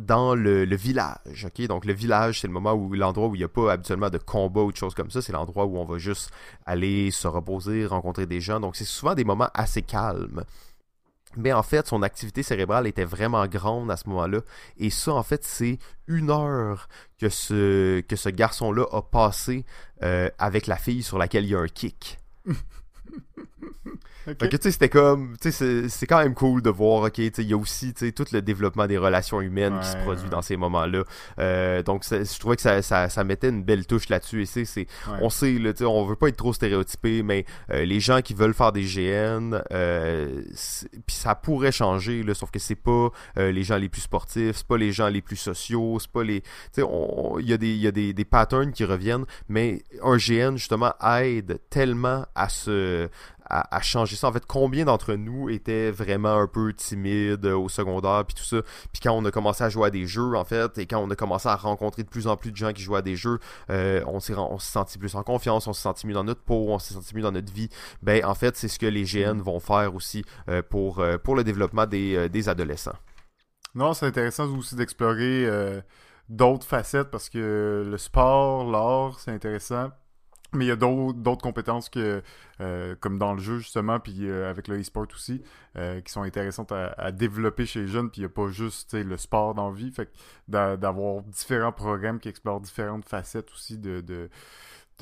dans 0.00 0.34
le, 0.34 0.64
village. 0.76 1.46
Donc 1.68 1.84
le 1.84 1.92
village, 1.92 2.40
c'est 2.40 2.46
le 2.46 2.52
moment 2.52 2.72
où 2.72 2.92
l'endroit 2.94 3.28
où 3.28 3.34
il 3.34 3.38
n'y 3.38 3.44
a 3.44 3.48
pas 3.48 3.72
habituellement 3.72 4.10
de 4.10 4.18
combat 4.18 4.62
ou 4.62 4.72
de 4.72 4.76
choses 4.76 4.94
comme 4.94 5.10
ça. 5.10 5.22
C'est 5.22 5.32
l'endroit 5.32 5.66
où 5.66 5.78
on 5.78 5.84
va 5.84 5.98
juste 5.98 6.30
aller 6.66 7.10
se 7.10 7.28
reposer, 7.28 7.86
rencontrer 7.86 8.26
des 8.26 8.40
gens. 8.40 8.60
Donc 8.60 8.76
c'est 8.76 8.84
souvent 8.84 9.14
des 9.14 9.24
moments 9.24 9.50
assez 9.54 9.82
calmes. 9.82 10.44
Mais 11.36 11.52
en 11.52 11.62
fait, 11.62 11.86
son 11.86 12.02
activité 12.02 12.42
cérébrale 12.42 12.88
était 12.88 13.04
vraiment 13.04 13.46
grande 13.46 13.90
à 13.90 13.96
ce 13.96 14.08
moment-là. 14.08 14.40
Et 14.78 14.90
ça, 14.90 15.12
en 15.12 15.22
fait, 15.22 15.44
c'est 15.44 15.78
une 16.08 16.30
heure 16.30 16.88
que 17.20 17.28
ce, 17.28 18.00
que 18.00 18.16
ce 18.16 18.28
garçon-là 18.30 18.84
a 18.90 19.02
passé 19.02 19.64
euh, 20.02 20.28
avec 20.38 20.66
la 20.66 20.76
fille 20.76 21.04
sur 21.04 21.18
laquelle 21.18 21.44
il 21.44 21.50
y 21.50 21.54
a 21.54 21.60
un 21.60 21.68
kick. 21.68 22.18
Okay. 24.28 24.48
tu 24.50 24.58
sais, 24.60 24.70
c'était 24.72 24.88
comme, 24.90 25.36
tu 25.40 25.50
sais, 25.50 25.88
c'est 25.88 26.06
quand 26.06 26.18
même 26.18 26.34
cool 26.34 26.60
de 26.60 26.68
voir, 26.68 27.04
ok, 27.04 27.12
tu 27.12 27.24
sais, 27.24 27.42
il 27.42 27.48
y 27.48 27.54
a 27.54 27.56
aussi, 27.56 27.94
tu 27.94 28.06
sais, 28.06 28.12
tout 28.12 28.26
le 28.32 28.42
développement 28.42 28.86
des 28.86 28.98
relations 28.98 29.40
humaines 29.40 29.74
ouais, 29.74 29.80
qui 29.80 29.86
se 29.88 29.96
produit 29.96 30.24
ouais. 30.24 30.30
dans 30.30 30.42
ces 30.42 30.56
moments-là. 30.58 31.04
Euh, 31.38 31.82
donc, 31.82 32.04
je 32.04 32.38
trouvais 32.38 32.56
que 32.56 32.62
ça, 32.62 32.82
ça, 32.82 33.08
ça, 33.08 33.24
mettait 33.24 33.48
une 33.48 33.62
belle 33.62 33.86
touche 33.86 34.10
là-dessus. 34.10 34.42
Et 34.42 34.46
c'est, 34.46 34.66
ouais. 34.76 34.86
on 35.22 35.30
sait, 35.30 35.52
là, 35.52 35.72
tu 35.72 35.78
sais, 35.78 35.84
on 35.84 36.04
veut 36.04 36.16
pas 36.16 36.28
être 36.28 36.36
trop 36.36 36.52
stéréotypé, 36.52 37.22
mais 37.22 37.46
euh, 37.70 37.84
les 37.84 37.98
gens 37.98 38.20
qui 38.20 38.34
veulent 38.34 38.54
faire 38.54 38.72
des 38.72 38.84
GN, 38.84 39.62
euh, 39.72 40.42
puis 41.06 41.16
ça 41.16 41.34
pourrait 41.34 41.72
changer, 41.72 42.22
là, 42.22 42.34
sauf 42.34 42.50
que 42.50 42.58
c'est 42.58 42.74
pas 42.74 43.10
les 43.36 43.62
gens 43.62 43.78
les 43.78 43.88
plus 43.88 44.02
sportifs, 44.02 44.56
c'est 44.58 44.66
pas 44.66 44.76
les 44.76 44.92
gens 44.92 45.08
les 45.08 45.22
plus 45.22 45.36
sociaux, 45.36 45.98
c'est 45.98 46.10
pas 46.10 46.24
les, 46.24 46.42
tu 46.42 46.82
sais, 46.82 46.86
il 47.40 47.48
y 47.48 47.52
a 47.52 47.56
des, 47.56 47.74
y 47.74 47.86
a 47.86 47.90
des, 47.90 48.12
des 48.12 48.24
patterns 48.24 48.72
qui 48.72 48.84
reviennent, 48.84 49.24
mais 49.48 49.82
un 50.02 50.16
GN 50.16 50.56
justement 50.56 50.92
aide 51.02 51.58
tellement 51.70 52.26
à 52.34 52.48
se 52.48 53.08
à, 53.50 53.76
à, 53.76 53.80
changer 53.80 54.16
ça. 54.16 54.28
En 54.28 54.32
fait, 54.32 54.44
combien 54.46 54.84
d'entre 54.84 55.14
nous 55.14 55.48
étaient 55.50 55.90
vraiment 55.90 56.36
un 56.36 56.46
peu 56.46 56.72
timides 56.72 57.46
au 57.46 57.68
secondaire, 57.68 58.24
puis 58.26 58.34
tout 58.34 58.44
ça. 58.44 58.62
Puis 58.92 59.00
quand 59.02 59.12
on 59.12 59.24
a 59.24 59.30
commencé 59.30 59.64
à 59.64 59.68
jouer 59.68 59.88
à 59.88 59.90
des 59.90 60.06
jeux, 60.06 60.36
en 60.36 60.44
fait, 60.44 60.78
et 60.78 60.86
quand 60.86 60.98
on 60.98 61.10
a 61.10 61.16
commencé 61.16 61.48
à 61.48 61.56
rencontrer 61.56 62.02
de 62.02 62.08
plus 62.08 62.26
en 62.26 62.36
plus 62.36 62.52
de 62.52 62.56
gens 62.56 62.72
qui 62.72 62.82
jouent 62.82 62.96
à 62.96 63.02
des 63.02 63.16
jeux, 63.16 63.38
euh, 63.70 64.02
on 64.06 64.20
s'est 64.20 64.34
senti 64.58 64.98
plus 64.98 65.14
en 65.14 65.22
confiance, 65.22 65.66
on 65.66 65.72
s'est 65.72 65.82
senti 65.82 66.06
mieux 66.06 66.14
dans 66.14 66.24
notre 66.24 66.42
peau, 66.42 66.66
on 66.68 66.78
s'est 66.78 66.94
senti 66.94 67.14
mieux 67.14 67.22
dans 67.22 67.32
notre 67.32 67.52
vie. 67.52 67.68
Ben, 68.02 68.24
en 68.24 68.34
fait, 68.34 68.56
c'est 68.56 68.68
ce 68.68 68.78
que 68.78 68.86
les 68.86 69.04
GN 69.04 69.40
vont 69.40 69.60
faire 69.60 69.94
aussi 69.94 70.24
euh, 70.48 70.62
pour, 70.68 71.00
euh, 71.00 71.18
pour 71.18 71.34
le 71.34 71.44
développement 71.44 71.86
des, 71.86 72.16
euh, 72.16 72.28
des 72.28 72.48
adolescents. 72.48 72.96
Non, 73.74 73.94
c'est 73.94 74.06
intéressant 74.06 74.46
aussi 74.56 74.74
d'explorer 74.74 75.46
euh, 75.46 75.80
d'autres 76.28 76.66
facettes 76.66 77.10
parce 77.10 77.28
que 77.28 77.86
le 77.88 77.98
sport, 77.98 78.68
l'art, 78.70 79.18
c'est 79.20 79.30
intéressant. 79.30 79.90
Mais 80.52 80.64
il 80.64 80.68
y 80.68 80.72
a 80.72 80.76
d'autres 80.76 81.42
compétences 81.42 81.88
que, 81.88 82.22
euh, 82.60 82.96
comme 82.98 83.18
dans 83.18 83.34
le 83.34 83.40
jeu 83.40 83.58
justement, 83.58 84.00
puis 84.00 84.28
euh, 84.28 84.50
avec 84.50 84.66
le 84.66 84.80
e-sport 84.80 85.06
aussi, 85.14 85.42
euh, 85.76 86.00
qui 86.00 86.12
sont 86.12 86.22
intéressantes 86.22 86.72
à, 86.72 86.88
à, 86.98 87.12
développer 87.12 87.66
chez 87.66 87.82
les 87.82 87.86
jeunes. 87.86 88.10
Puis 88.10 88.22
il 88.22 88.24
n'y 88.24 88.26
a 88.26 88.34
pas 88.34 88.48
juste 88.48 88.94
le 88.94 89.16
sport 89.16 89.54
dans 89.54 89.70
la 89.70 89.76
vie. 89.76 89.92
Fait 89.92 90.10
d'avoir 90.48 91.22
différents 91.22 91.72
programmes 91.72 92.18
qui 92.18 92.28
explorent 92.28 92.60
différentes 92.60 93.04
facettes 93.04 93.50
aussi 93.52 93.78
de, 93.78 94.00
de, 94.00 94.28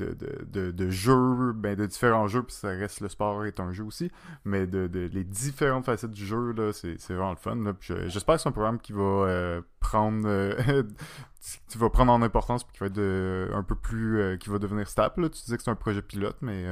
de, 0.03 0.71
de, 0.71 0.89
jeux, 0.89 1.53
ben 1.53 1.75
de 1.75 1.85
différents 1.85 2.27
jeux, 2.27 2.43
puis 2.43 2.55
ça 2.55 2.69
reste 2.69 3.01
le 3.01 3.09
sport 3.09 3.45
est 3.45 3.59
un 3.59 3.71
jeu 3.71 3.83
aussi, 3.83 4.11
mais 4.45 4.67
de, 4.67 4.89
les 5.13 5.23
différentes 5.23 5.85
facettes 5.85 6.11
du 6.11 6.25
jeu, 6.25 6.51
là, 6.53 6.71
c'est 6.73 6.97
vraiment 7.09 7.31
le 7.31 7.35
fun. 7.35 7.57
J'espère 8.07 8.35
que 8.35 8.41
c'est 8.41 8.49
un 8.49 8.53
programme 8.53 8.79
qui 8.79 8.93
va 8.93 9.01
euh, 9.01 9.61
prendre 9.79 10.27
euh, 10.27 10.83
qui 11.67 11.77
va 11.77 11.89
prendre 11.89 12.11
en 12.11 12.21
importance 12.21 12.63
puis 12.63 12.73
qui 12.73 12.79
va 12.79 12.87
être 12.87 12.93
de, 12.93 13.49
un 13.53 13.63
peu 13.63 13.75
plus 13.75 14.19
euh, 14.19 14.37
qui 14.37 14.49
va 14.49 14.59
devenir 14.59 14.87
stable. 14.87 15.23
Là. 15.23 15.29
Tu 15.29 15.41
disais 15.41 15.57
que 15.57 15.63
c'est 15.63 15.71
un 15.71 15.75
projet 15.75 16.01
pilote, 16.01 16.37
mais 16.41 16.65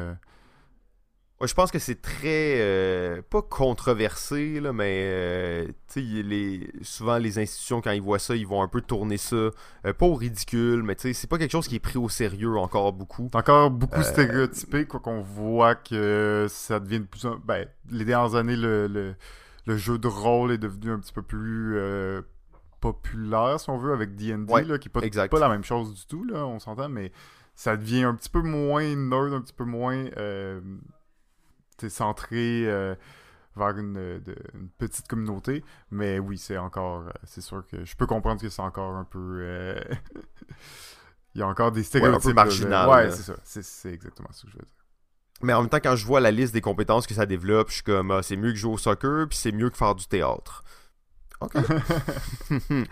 je 1.45 1.53
pense 1.53 1.69
que 1.69 1.77
c'est 1.77 2.01
très 2.01 2.55
euh, 2.57 3.21
pas 3.29 3.43
controversé 3.43 4.59
là, 4.59 4.73
mais 4.73 5.03
euh, 5.05 5.67
les, 5.95 6.71
souvent 6.81 7.19
les 7.19 7.37
institutions 7.37 7.79
quand 7.79 7.91
ils 7.91 8.01
voient 8.01 8.17
ça, 8.17 8.35
ils 8.35 8.47
vont 8.47 8.63
un 8.63 8.67
peu 8.67 8.81
tourner 8.81 9.17
ça 9.17 9.35
euh, 9.35 9.51
pas 9.97 10.07
au 10.07 10.15
ridicule, 10.15 10.81
mais 10.81 10.95
c'est 10.97 11.29
pas 11.29 11.37
quelque 11.37 11.51
chose 11.51 11.67
qui 11.67 11.75
est 11.75 11.79
pris 11.79 11.99
au 11.99 12.09
sérieux 12.09 12.57
encore 12.57 12.91
beaucoup. 12.91 13.29
Encore 13.33 13.69
beaucoup 13.69 14.01
stéréotypé, 14.01 14.85
quoi 14.85 14.99
qu'on 14.99 15.21
voit 15.21 15.75
que 15.75 16.47
ça 16.49 16.79
devient 16.79 17.01
de 17.01 17.05
plus 17.05 17.25
en 17.25 17.37
ben 17.37 17.67
les 17.91 18.05
dernières 18.05 18.33
années 18.33 18.55
le, 18.57 18.87
le, 18.87 19.77
jeu 19.77 19.99
de 19.99 20.07
rôle 20.07 20.51
est 20.51 20.57
devenu 20.57 20.91
un 20.91 20.99
petit 20.99 21.13
peu 21.13 21.21
plus 21.21 21.79
populaire 22.81 23.59
si 23.59 23.69
on 23.69 23.77
veut 23.77 23.93
avec 23.93 24.15
D&D 24.15 24.79
qui 24.79 24.87
est 24.87 24.89
pas, 24.89 25.27
pas 25.27 25.39
la 25.39 25.49
même 25.49 25.63
chose 25.63 25.93
du 25.93 26.05
tout 26.07 26.23
là, 26.23 26.47
on 26.47 26.59
s'entend 26.59 26.89
mais 26.89 27.11
ça 27.53 27.77
devient 27.77 28.03
un 28.03 28.15
petit 28.15 28.29
peu 28.29 28.41
moins 28.41 28.95
nerd, 28.95 29.33
un 29.33 29.41
petit 29.41 29.53
peu 29.53 29.65
moins 29.65 30.05
centré 31.89 32.65
euh, 32.65 32.95
vers 33.55 33.77
une, 33.77 34.21
petite 34.77 35.07
communauté. 35.07 35.63
Mais 35.91 36.19
oui, 36.19 36.37
c'est 36.37 36.57
encore. 36.57 37.01
Euh, 37.01 37.11
c'est 37.23 37.41
sûr 37.41 37.65
que 37.65 37.85
je 37.85 37.95
peux 37.95 38.05
comprendre 38.05 38.41
que 38.41 38.49
c'est 38.49 38.61
encore 38.61 38.95
un 38.95 39.03
peu. 39.03 39.39
Euh, 39.41 39.79
il 41.35 41.39
y 41.39 41.41
a 41.41 41.47
encore 41.47 41.71
des 41.71 41.83
stéréotypes. 41.83 42.33
marginal. 42.33 42.89
Ouais, 42.89 43.11
c'est 43.11 43.23
ça. 43.23 43.35
C'est 43.43 43.93
exactement 43.93 44.29
ce 44.31 44.43
que 44.43 44.51
je 44.51 44.57
veux 44.57 44.63
dire. 44.63 44.73
Mais 45.43 45.53
en 45.53 45.61
même 45.61 45.69
temps, 45.69 45.77
quand 45.77 45.95
je 45.95 46.05
vois 46.05 46.19
la 46.19 46.31
liste 46.31 46.53
des 46.53 46.61
compétences 46.61 47.05
que 47.05 47.13
ça 47.13 47.27
développe, 47.27 47.69
je 47.69 47.75
suis 47.75 47.83
comme, 47.83 48.09
ah, 48.09 48.23
c'est 48.23 48.37
mieux 48.37 48.51
que 48.51 48.57
jouer 48.57 48.73
au 48.73 48.77
soccer, 48.77 49.27
puis 49.29 49.37
c'est 49.37 49.51
mieux 49.51 49.69
que 49.69 49.77
faire 49.77 49.93
du 49.93 50.07
théâtre. 50.07 50.63
Ok. 51.41 51.53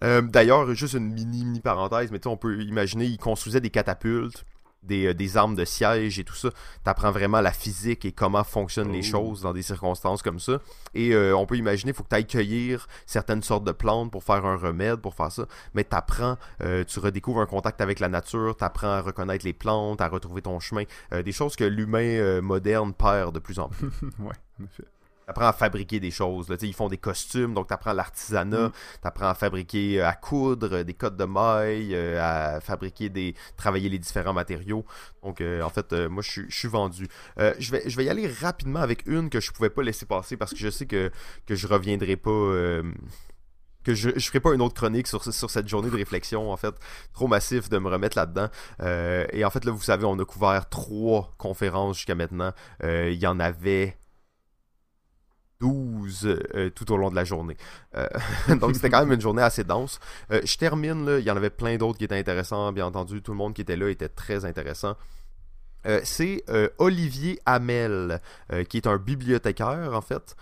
D'ailleurs, 0.02 0.74
juste 0.74 0.94
une 0.94 1.12
mini, 1.12 1.44
mini 1.44 1.60
parenthèse, 1.60 2.10
mais 2.10 2.26
on 2.26 2.36
peut 2.36 2.60
imaginer, 2.62 3.06
ils 3.06 3.16
construisaient 3.16 3.60
des 3.60 3.70
catapultes 3.70 4.44
euh, 4.90 5.14
des, 5.14 5.36
armes 5.36 5.54
de 5.54 5.64
siège 5.64 6.18
et 6.18 6.24
tout 6.24 6.34
ça. 6.34 6.50
Tu 6.50 6.90
apprends 6.90 7.10
vraiment 7.10 7.40
la 7.40 7.52
physique 7.52 8.04
et 8.04 8.12
comment 8.12 8.44
fonctionnent 8.44 8.92
les 8.92 9.06
oh. 9.08 9.12
choses 9.12 9.42
dans 9.42 9.52
des 9.52 9.62
circonstances 9.62 10.22
comme 10.22 10.38
ça. 10.38 10.58
Et 10.94 11.14
euh, 11.14 11.36
on 11.36 11.46
peut 11.46 11.56
imaginer, 11.56 11.92
il 11.92 11.94
faut 11.94 12.02
que 12.02 12.08
tu 12.08 12.14
ailles 12.16 12.26
cueillir 12.26 12.86
certaines 13.06 13.42
sortes 13.42 13.64
de 13.64 13.72
plantes 13.72 14.10
pour 14.10 14.24
faire 14.24 14.44
un 14.44 14.56
remède, 14.56 14.96
pour 14.96 15.14
faire 15.14 15.32
ça. 15.32 15.46
Mais 15.74 15.84
tu 15.84 15.96
apprends, 15.96 16.36
euh, 16.62 16.84
tu 16.84 16.98
redécouvres 17.00 17.40
un 17.40 17.46
contact 17.46 17.80
avec 17.80 18.00
la 18.00 18.08
nature, 18.08 18.56
tu 18.56 18.64
apprends 18.64 18.88
à 18.88 19.00
reconnaître 19.00 19.44
les 19.44 19.52
plantes, 19.52 20.00
à 20.00 20.08
retrouver 20.08 20.42
ton 20.42 20.60
chemin. 20.60 20.84
des 21.12 21.32
choses 21.32 21.56
que 21.56 21.64
l'humain 21.64 22.40
moderne 22.40 22.92
perd 22.92 23.34
de 23.34 23.38
plus 23.38 23.58
en 23.58 23.68
plus. 23.68 23.88
ouais, 24.18 24.34
en 24.60 24.64
effet 24.64 24.84
apprends 25.26 25.46
à 25.46 25.52
fabriquer 25.52 26.00
des 26.00 26.10
choses. 26.10 26.48
Là. 26.48 26.56
Ils 26.62 26.74
font 26.74 26.88
des 26.88 26.98
costumes, 26.98 27.54
donc 27.54 27.68
tu 27.68 27.74
apprends 27.74 27.92
l'artisanat, 27.92 28.68
mm. 28.68 28.72
tu 29.02 29.08
apprends 29.08 29.28
à 29.28 29.34
fabriquer, 29.34 30.00
euh, 30.00 30.08
à 30.08 30.14
coudre 30.14 30.72
euh, 30.72 30.84
des 30.84 30.94
codes 30.94 31.16
de 31.16 31.24
mailles, 31.24 31.94
euh, 31.94 32.56
à 32.56 32.60
fabriquer 32.60 33.08
des. 33.08 33.34
travailler 33.56 33.88
les 33.88 33.98
différents 33.98 34.32
matériaux. 34.32 34.84
Donc 35.22 35.40
en 35.40 35.70
fait, 35.70 35.92
moi 35.92 36.22
je 36.22 36.42
suis 36.48 36.68
vendu. 36.68 37.08
je, 37.36 37.70
vais, 37.70 37.82
je 37.86 37.96
vais 37.96 38.04
y 38.04 38.08
aller 38.10 38.28
rapidement 38.28 38.80
avec 38.80 39.06
une 39.06 39.30
que 39.30 39.40
je 39.40 39.52
pouvais 39.52 39.70
pas 39.70 39.82
laisser 39.82 40.06
passer 40.06 40.36
parce 40.36 40.52
que 40.52 40.58
je 40.58 40.68
sais 40.68 40.86
que, 40.86 41.10
que 41.46 41.54
je 41.54 41.66
reviendrai 41.66 42.16
pas. 42.16 42.30
que 43.84 43.94
je, 43.94 44.10
je 44.16 44.26
ferai 44.26 44.40
pas 44.40 44.52
une 44.52 44.60
autre 44.60 44.74
chronique 44.74 45.06
sur, 45.06 45.24
sur 45.24 45.50
cette 45.50 45.66
journée 45.66 45.90
de 45.90 45.96
réflexion, 45.96 46.52
en 46.52 46.56
fait. 46.58 46.74
Trop 47.14 47.26
massif 47.26 47.70
de 47.70 47.78
me 47.78 47.88
remettre 47.88 48.18
là-dedans. 48.18 48.48
et 49.32 49.44
en 49.44 49.50
fait, 49.50 49.64
là, 49.64 49.72
vous 49.72 49.82
savez, 49.82 50.04
on 50.04 50.18
a 50.18 50.24
couvert 50.26 50.68
trois 50.68 51.32
conférences 51.38 51.96
jusqu'à 51.96 52.14
maintenant. 52.14 52.52
Il 52.82 53.14
y 53.14 53.26
en 53.26 53.40
avait 53.40 53.96
12 55.60 56.26
euh, 56.54 56.70
tout 56.70 56.90
au 56.92 56.96
long 56.96 57.10
de 57.10 57.14
la 57.14 57.24
journée. 57.24 57.56
Euh, 57.96 58.06
donc 58.60 58.74
c'était 58.74 58.90
quand 58.90 59.00
même 59.00 59.12
une 59.12 59.20
journée 59.20 59.42
assez 59.42 59.64
dense. 59.64 60.00
Euh, 60.30 60.40
je 60.44 60.56
termine, 60.56 61.16
il 61.18 61.24
y 61.24 61.30
en 61.30 61.36
avait 61.36 61.50
plein 61.50 61.76
d'autres 61.76 61.98
qui 61.98 62.04
étaient 62.04 62.18
intéressants, 62.18 62.72
bien 62.72 62.86
entendu, 62.86 63.22
tout 63.22 63.32
le 63.32 63.38
monde 63.38 63.54
qui 63.54 63.62
était 63.62 63.76
là 63.76 63.88
était 63.88 64.08
très 64.08 64.44
intéressant. 64.44 64.96
c'est 66.02 66.44
Olivier 66.78 67.38
Hamel, 67.44 68.20
qui 68.68 68.78
est 68.78 68.86
un 68.86 68.96
bibliothécaire 68.96 69.92
en 69.92 70.00
fait. 70.00 70.34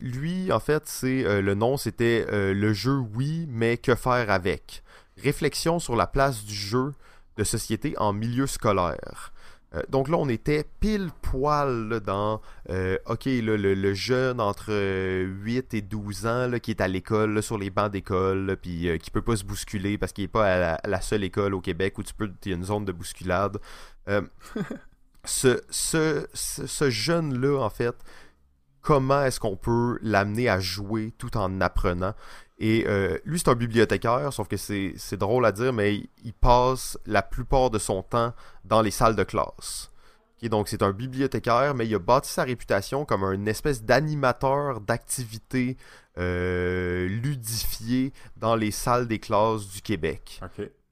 lui, 0.00 0.50
en 0.52 0.60
fait, 0.60 0.84
c'est 0.86 1.42
le 1.42 1.54
nom, 1.54 1.76
c'était 1.76 2.26
le 2.30 2.72
jeu 2.72 2.96
Oui, 2.96 3.46
mais 3.48 3.76
que 3.76 3.94
faire 3.94 4.30
avec? 4.30 4.82
Réflexion 5.22 5.78
sur 5.78 5.96
la 5.96 6.06
place 6.06 6.44
du 6.44 6.54
jeu 6.54 6.94
de 7.36 7.44
société 7.44 7.94
en 7.98 8.12
milieu 8.12 8.46
scolaire. 8.46 9.33
Euh, 9.74 9.82
donc 9.88 10.08
là, 10.08 10.16
on 10.16 10.28
était 10.28 10.64
pile 10.80 11.10
poil 11.22 12.00
dans, 12.00 12.40
euh, 12.70 12.98
ok, 13.06 13.24
le, 13.26 13.94
jeune 13.94 14.40
entre 14.40 14.72
8 14.72 15.74
et 15.74 15.82
12 15.82 16.26
ans 16.26 16.50
qui 16.62 16.70
est 16.70 16.80
à 16.80 16.88
l'école, 16.88 17.42
sur 17.42 17.58
les 17.58 17.70
bancs 17.70 17.90
d'école, 17.90 18.56
puis 18.60 18.88
euh, 18.88 18.98
qui 18.98 19.10
peut 19.10 19.22
pas 19.22 19.36
se 19.36 19.44
bousculer 19.44 19.98
parce 19.98 20.12
qu'il 20.12 20.24
est 20.24 20.28
pas 20.28 20.74
à 20.74 20.88
la, 20.88 21.00
seule 21.00 21.24
école 21.24 21.54
au 21.54 21.60
Québec 21.60 21.98
où 21.98 22.02
tu 22.02 22.14
peux, 22.14 22.30
y 22.46 22.52
a 22.52 22.54
une 22.54 22.64
zone 22.64 22.84
de 22.84 22.92
bousculade. 22.92 23.58
ce, 25.24 25.62
ce, 25.70 26.26
ce 26.34 26.90
jeune-là, 26.90 27.58
en 27.58 27.70
fait, 27.70 27.96
comment 28.82 29.24
est-ce 29.24 29.40
qu'on 29.40 29.56
peut 29.56 29.98
l'amener 30.02 30.48
à 30.48 30.60
jouer 30.60 31.12
tout 31.18 31.36
en 31.36 31.60
apprenant? 31.60 32.14
Et 32.58 32.84
euh, 32.86 33.18
lui, 33.24 33.38
c'est 33.38 33.48
un 33.48 33.54
bibliothécaire, 33.54 34.32
sauf 34.32 34.46
que 34.46 34.56
c'est 34.56 35.16
drôle 35.16 35.44
à 35.44 35.52
dire, 35.52 35.72
mais 35.72 36.08
il, 36.24 36.32
passe 36.32 36.98
la 37.04 37.22
plupart 37.22 37.70
de 37.70 37.78
son 37.78 38.02
temps 38.02 38.32
dans 38.64 38.80
les 38.80 38.90
salles 38.90 39.16
de 39.16 39.24
classe. 39.24 39.90
donc, 40.42 40.68
c'est 40.68 40.82
un 40.82 40.92
bibliothécaire, 40.92 41.74
mais 41.74 41.86
il 41.86 41.94
a 41.94 41.98
bâti 41.98 42.30
sa 42.30 42.44
réputation 42.44 43.04
comme 43.04 43.24
un 43.24 43.46
espèce 43.46 43.82
d'animateur 43.82 44.80
d'activités 44.80 45.76
euh, 46.18 47.08
ludifiées 47.08 48.12
dans 48.36 48.54
les 48.54 48.70
salles 48.70 49.08
des 49.08 49.18
classes 49.18 49.68
du 49.68 49.82
Québec. 49.82 50.40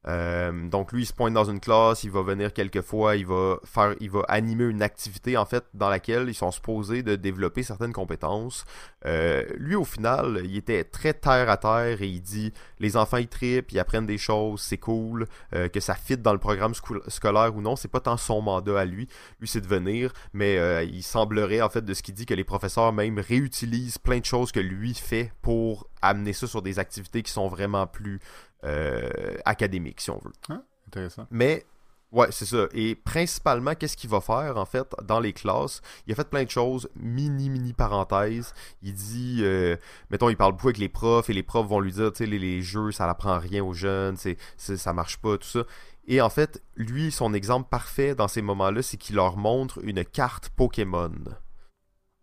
Euh, 0.08 0.68
donc 0.68 0.92
lui, 0.92 1.02
il 1.02 1.06
se 1.06 1.12
pointe 1.12 1.32
dans 1.32 1.44
une 1.44 1.60
classe, 1.60 2.02
il 2.04 2.10
va 2.10 2.22
venir 2.22 2.52
quelques 2.52 2.80
fois, 2.80 3.16
il 3.16 3.26
va 3.26 3.58
faire, 3.64 3.94
il 4.00 4.10
va 4.10 4.22
animer 4.28 4.64
une 4.64 4.82
activité 4.82 5.36
en 5.36 5.44
fait 5.44 5.64
dans 5.74 5.88
laquelle 5.88 6.28
ils 6.28 6.34
sont 6.34 6.50
supposés 6.50 7.02
de 7.02 7.14
développer 7.14 7.62
certaines 7.62 7.92
compétences. 7.92 8.64
Euh, 9.06 9.44
lui, 9.56 9.74
au 9.74 9.84
final, 9.84 10.40
il 10.44 10.56
était 10.56 10.84
très 10.84 11.14
terre 11.14 11.48
à 11.48 11.56
terre 11.56 12.02
et 12.02 12.08
il 12.08 12.20
dit 12.20 12.52
les 12.80 12.96
enfants 12.96 13.18
ils 13.18 13.28
tripent, 13.28 13.70
ils 13.72 13.78
apprennent 13.78 14.06
des 14.06 14.18
choses, 14.18 14.60
c'est 14.60 14.78
cool, 14.78 15.26
euh, 15.54 15.68
que 15.68 15.80
ça 15.80 15.94
fit 15.94 16.16
dans 16.16 16.32
le 16.32 16.38
programme 16.38 16.74
scolaire 16.74 17.54
ou 17.54 17.60
non, 17.60 17.76
c'est 17.76 17.88
pas 17.88 18.00
tant 18.00 18.16
son 18.16 18.42
mandat 18.42 18.80
à 18.80 18.84
lui. 18.84 19.08
Lui, 19.40 19.48
c'est 19.48 19.60
de 19.60 19.68
venir, 19.68 20.12
mais 20.32 20.86
il 20.86 21.02
semblerait 21.02 21.60
en 21.60 21.68
fait 21.68 21.84
de 21.84 21.94
ce 21.94 22.02
qu'il 22.02 22.14
dit 22.14 22.26
que 22.26 22.34
les 22.34 22.44
professeurs 22.44 22.92
même 22.92 23.18
réutilisent 23.18 23.98
plein 23.98 24.18
de 24.18 24.24
choses 24.24 24.52
que 24.52 24.60
lui 24.60 24.94
fait 24.94 25.32
pour 25.42 25.88
amener 26.02 26.32
ça 26.32 26.46
sur 26.46 26.62
des 26.62 26.78
activités 26.78 27.22
qui 27.22 27.30
sont 27.30 27.48
vraiment 27.48 27.86
plus 27.86 28.20
euh, 28.64 29.36
académique, 29.44 30.00
si 30.00 30.10
on 30.10 30.18
veut. 30.18 30.32
Ah, 30.48 30.62
intéressant. 30.86 31.26
Mais 31.30 31.64
Ouais, 32.12 32.28
c'est 32.30 32.44
ça. 32.44 32.66
Et 32.74 32.94
principalement, 32.94 33.74
qu'est-ce 33.74 33.96
qu'il 33.96 34.10
va 34.10 34.20
faire, 34.20 34.58
en 34.58 34.66
fait, 34.66 34.86
dans 35.02 35.18
les 35.18 35.32
classes? 35.32 35.80
Il 36.06 36.12
a 36.12 36.14
fait 36.14 36.28
plein 36.28 36.44
de 36.44 36.50
choses, 36.50 36.90
mini, 36.94 37.48
mini 37.48 37.72
parenthèse. 37.72 38.52
Il 38.82 38.92
dit, 38.92 39.38
euh, 39.40 39.76
mettons, 40.10 40.28
il 40.28 40.36
parle 40.36 40.52
beaucoup 40.52 40.68
avec 40.68 40.76
les 40.76 40.90
profs, 40.90 41.30
et 41.30 41.32
les 41.32 41.42
profs 41.42 41.66
vont 41.66 41.80
lui 41.80 41.92
dire, 41.92 42.12
tu 42.12 42.18
sais, 42.18 42.26
les, 42.26 42.60
jeux, 42.60 42.92
ça 42.92 43.06
n'apprend 43.06 43.38
rien 43.38 43.64
aux 43.64 43.72
jeunes, 43.72 44.18
c'est, 44.18 44.36
ça 44.58 44.92
marche 44.92 45.16
pas, 45.16 45.38
tout 45.38 45.48
ça. 45.48 45.64
Et 46.06 46.20
en 46.20 46.28
fait, 46.28 46.62
lui, 46.76 47.10
son 47.10 47.32
exemple 47.32 47.70
parfait 47.70 48.14
dans 48.14 48.28
ces 48.28 48.42
moments-là, 48.42 48.82
c'est 48.82 48.98
qu'il 48.98 49.16
leur 49.16 49.38
montre 49.38 49.80
une 49.82 50.04
carte 50.04 50.50
Pokémon. 50.50 51.14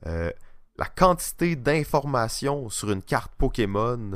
Euh, 0.05 0.31
la 0.77 0.85
quantité 0.85 1.55
d'informations 1.55 2.69
sur 2.69 2.91
une 2.91 3.01
carte 3.01 3.33
Pokémon, 3.35 4.11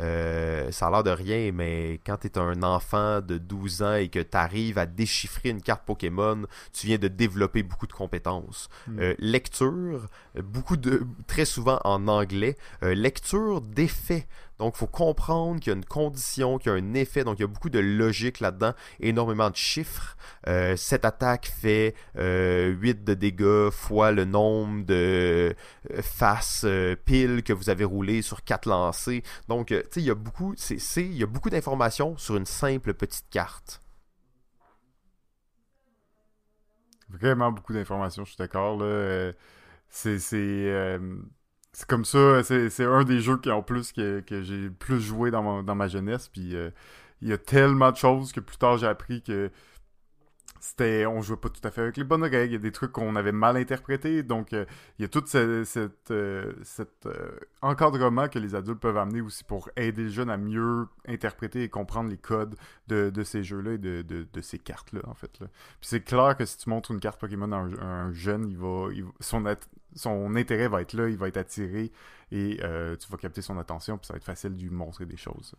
euh, 0.00 0.72
ça 0.72 0.88
a 0.88 0.90
l'air 0.90 1.04
de 1.04 1.10
rien, 1.10 1.52
mais 1.52 2.00
quand 2.04 2.16
tu 2.16 2.26
es 2.26 2.38
un 2.38 2.62
enfant 2.62 3.20
de 3.20 3.38
12 3.38 3.82
ans 3.82 3.94
et 3.94 4.08
que 4.08 4.18
tu 4.18 4.36
arrives 4.36 4.78
à 4.78 4.86
déchiffrer 4.86 5.50
une 5.50 5.62
carte 5.62 5.84
Pokémon, 5.84 6.46
tu 6.72 6.88
viens 6.88 6.98
de 6.98 7.08
développer 7.08 7.62
beaucoup 7.62 7.86
de 7.86 7.92
compétences. 7.92 8.68
Hmm. 8.88 8.98
Euh, 8.98 9.14
lecture, 9.18 10.06
beaucoup 10.42 10.76
de, 10.76 11.06
très 11.26 11.44
souvent 11.44 11.80
en 11.84 12.08
anglais, 12.08 12.56
euh, 12.82 12.94
lecture 12.94 13.60
d'effets. 13.60 14.26
Donc, 14.58 14.74
il 14.76 14.78
faut 14.78 14.86
comprendre 14.86 15.60
qu'il 15.60 15.72
y 15.72 15.74
a 15.74 15.76
une 15.76 15.84
condition, 15.84 16.58
qu'il 16.58 16.70
y 16.70 16.74
a 16.74 16.78
un 16.78 16.94
effet. 16.94 17.24
Donc, 17.24 17.38
il 17.38 17.42
y 17.42 17.44
a 17.44 17.48
beaucoup 17.48 17.70
de 17.70 17.80
logique 17.80 18.40
là-dedans, 18.40 18.72
énormément 19.00 19.50
de 19.50 19.56
chiffres. 19.56 20.16
Euh, 20.46 20.76
cette 20.76 21.04
attaque 21.04 21.46
fait 21.46 21.94
8 22.14 22.20
euh, 22.20 22.74
de 22.76 23.14
dégâts 23.14 23.70
fois 23.70 24.12
le 24.12 24.24
nombre 24.24 24.84
de 24.84 25.54
euh, 25.90 26.02
faces 26.02 26.66
piles 27.04 27.42
que 27.42 27.52
vous 27.52 27.68
avez 27.68 27.84
roulé 27.84 28.22
sur 28.22 28.44
4 28.44 28.68
lancés. 28.68 29.22
Donc, 29.48 29.68
tu 29.68 29.76
sais, 29.90 30.00
il 30.00 30.06
y 30.06 30.10
a 30.10 30.14
beaucoup, 30.14 30.54
il 30.70 31.16
y 31.16 31.22
a 31.22 31.26
beaucoup 31.26 31.50
d'informations 31.50 32.16
sur 32.16 32.36
une 32.36 32.46
simple 32.46 32.94
petite 32.94 33.28
carte. 33.30 33.80
Vraiment 37.08 37.52
beaucoup 37.52 37.72
d'informations, 37.72 38.24
je 38.24 38.30
suis 38.30 38.38
d'accord. 38.38 38.82
C'est 39.88 40.18
comme 41.86 42.04
ça, 42.04 42.42
c'est 42.44 42.84
un 42.84 43.04
des 43.04 43.20
jeux 43.20 43.38
qui 43.38 43.50
en 43.50 43.62
plus 43.62 43.92
que, 43.92 44.20
que 44.20 44.42
j'ai 44.42 44.70
plus 44.70 45.00
joué 45.00 45.30
dans 45.30 45.42
ma, 45.42 45.62
dans 45.62 45.74
ma 45.74 45.88
jeunesse. 45.88 46.28
Puis 46.28 46.54
euh, 46.54 46.70
il 47.20 47.28
y 47.28 47.32
a 47.32 47.38
tellement 47.38 47.90
de 47.90 47.96
choses 47.96 48.32
que 48.32 48.40
plus 48.40 48.56
tard 48.56 48.78
j'ai 48.78 48.86
appris 48.86 49.22
que 49.22 49.50
c'était 50.64 51.04
on 51.04 51.20
jouait 51.20 51.36
pas 51.36 51.50
tout 51.50 51.60
à 51.66 51.70
fait 51.70 51.82
avec 51.82 51.96
les 51.98 52.04
bonnes 52.04 52.22
règles, 52.22 52.46
il 52.46 52.52
y 52.52 52.56
a 52.56 52.58
des 52.58 52.72
trucs 52.72 52.92
qu'on 52.92 53.16
avait 53.16 53.32
mal 53.32 53.56
interprétés, 53.58 54.22
donc 54.22 54.54
euh, 54.54 54.64
il 54.98 55.02
y 55.02 55.04
a 55.04 55.08
tout 55.08 55.22
cet 55.26 56.10
euh, 56.10 56.52
encadrement 57.60 58.28
que 58.28 58.38
les 58.38 58.54
adultes 58.54 58.80
peuvent 58.80 58.96
amener 58.96 59.20
aussi 59.20 59.44
pour 59.44 59.68
aider 59.76 60.04
les 60.04 60.10
jeunes 60.10 60.30
à 60.30 60.38
mieux 60.38 60.86
interpréter 61.06 61.64
et 61.64 61.68
comprendre 61.68 62.08
les 62.08 62.16
codes 62.16 62.56
de, 62.88 63.22
ces 63.24 63.44
jeux-là 63.44 63.72
et 63.72 63.78
de, 63.78 64.40
ces 64.40 64.58
cartes-là, 64.58 65.00
en 65.06 65.14
fait. 65.14 65.32
Puis 65.38 65.48
c'est 65.82 66.00
clair 66.00 66.34
que 66.36 66.46
si 66.46 66.56
tu 66.56 66.70
montres 66.70 66.90
une 66.92 67.00
carte 67.00 67.20
Pokémon 67.20 67.52
à 67.52 67.56
un, 67.56 68.12
jeune, 68.12 68.48
il 68.48 68.56
va, 68.56 68.88
son 69.94 70.34
intérêt 70.36 70.68
va 70.68 70.82
être 70.82 70.92
là, 70.92 71.08
il 71.08 71.16
va 71.16 71.28
être 71.28 71.36
attiré 71.36 71.92
et 72.32 72.58
tu 72.58 73.10
vas 73.10 73.16
capter 73.18 73.42
son 73.42 73.58
attention, 73.58 73.98
puis 73.98 74.06
ça 74.06 74.14
va 74.14 74.16
être 74.18 74.24
facile 74.24 74.56
de 74.56 74.62
lui 74.62 74.70
montrer 74.70 75.06
des 75.06 75.16
choses. 75.16 75.54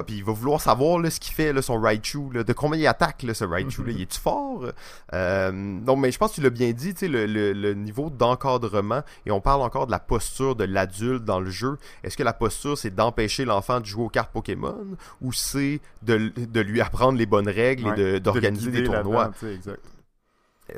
Ah, 0.00 0.04
puis 0.04 0.16
il 0.16 0.24
va 0.24 0.32
vouloir 0.32 0.60
savoir 0.60 0.98
là, 0.98 1.10
ce 1.10 1.20
qu'il 1.20 1.34
fait, 1.34 1.52
là, 1.52 1.60
son 1.60 1.78
Raichu, 1.78 2.30
là, 2.32 2.44
de 2.44 2.52
combien 2.52 2.78
il 2.78 2.86
attaque 2.86 3.26
ce 3.34 3.44
Raichu. 3.44 3.84
là, 3.84 3.92
il 3.92 4.00
est-tu 4.00 4.18
fort? 4.18 4.64
Euh, 5.12 5.50
non, 5.52 5.96
mais 5.96 6.10
je 6.10 6.18
pense 6.18 6.30
que 6.30 6.36
tu 6.36 6.40
l'as 6.40 6.50
bien 6.50 6.70
dit, 6.72 6.94
le, 7.02 7.26
le, 7.26 7.52
le 7.52 7.74
niveau 7.74 8.08
d'encadrement, 8.08 9.02
et 9.26 9.30
on 9.30 9.40
parle 9.40 9.62
encore 9.62 9.86
de 9.86 9.90
la 9.90 9.98
posture 9.98 10.54
de 10.56 10.64
l'adulte 10.64 11.24
dans 11.24 11.40
le 11.40 11.50
jeu. 11.50 11.76
Est-ce 12.02 12.16
que 12.16 12.22
la 12.22 12.32
posture, 12.32 12.78
c'est 12.78 12.94
d'empêcher 12.94 13.44
l'enfant 13.44 13.80
de 13.80 13.84
jouer 13.84 14.04
aux 14.04 14.08
cartes 14.08 14.32
Pokémon, 14.32 14.96
ou 15.20 15.32
c'est 15.32 15.80
de, 16.02 16.32
de, 16.36 16.60
lui 16.60 16.80
apprendre 16.80 17.18
les 17.18 17.26
bonnes 17.26 17.48
règles 17.48 17.98
et 17.98 18.20
d'organiser 18.20 18.70
des 18.70 18.84
tournois? 18.84 19.32
Exact 19.42 19.84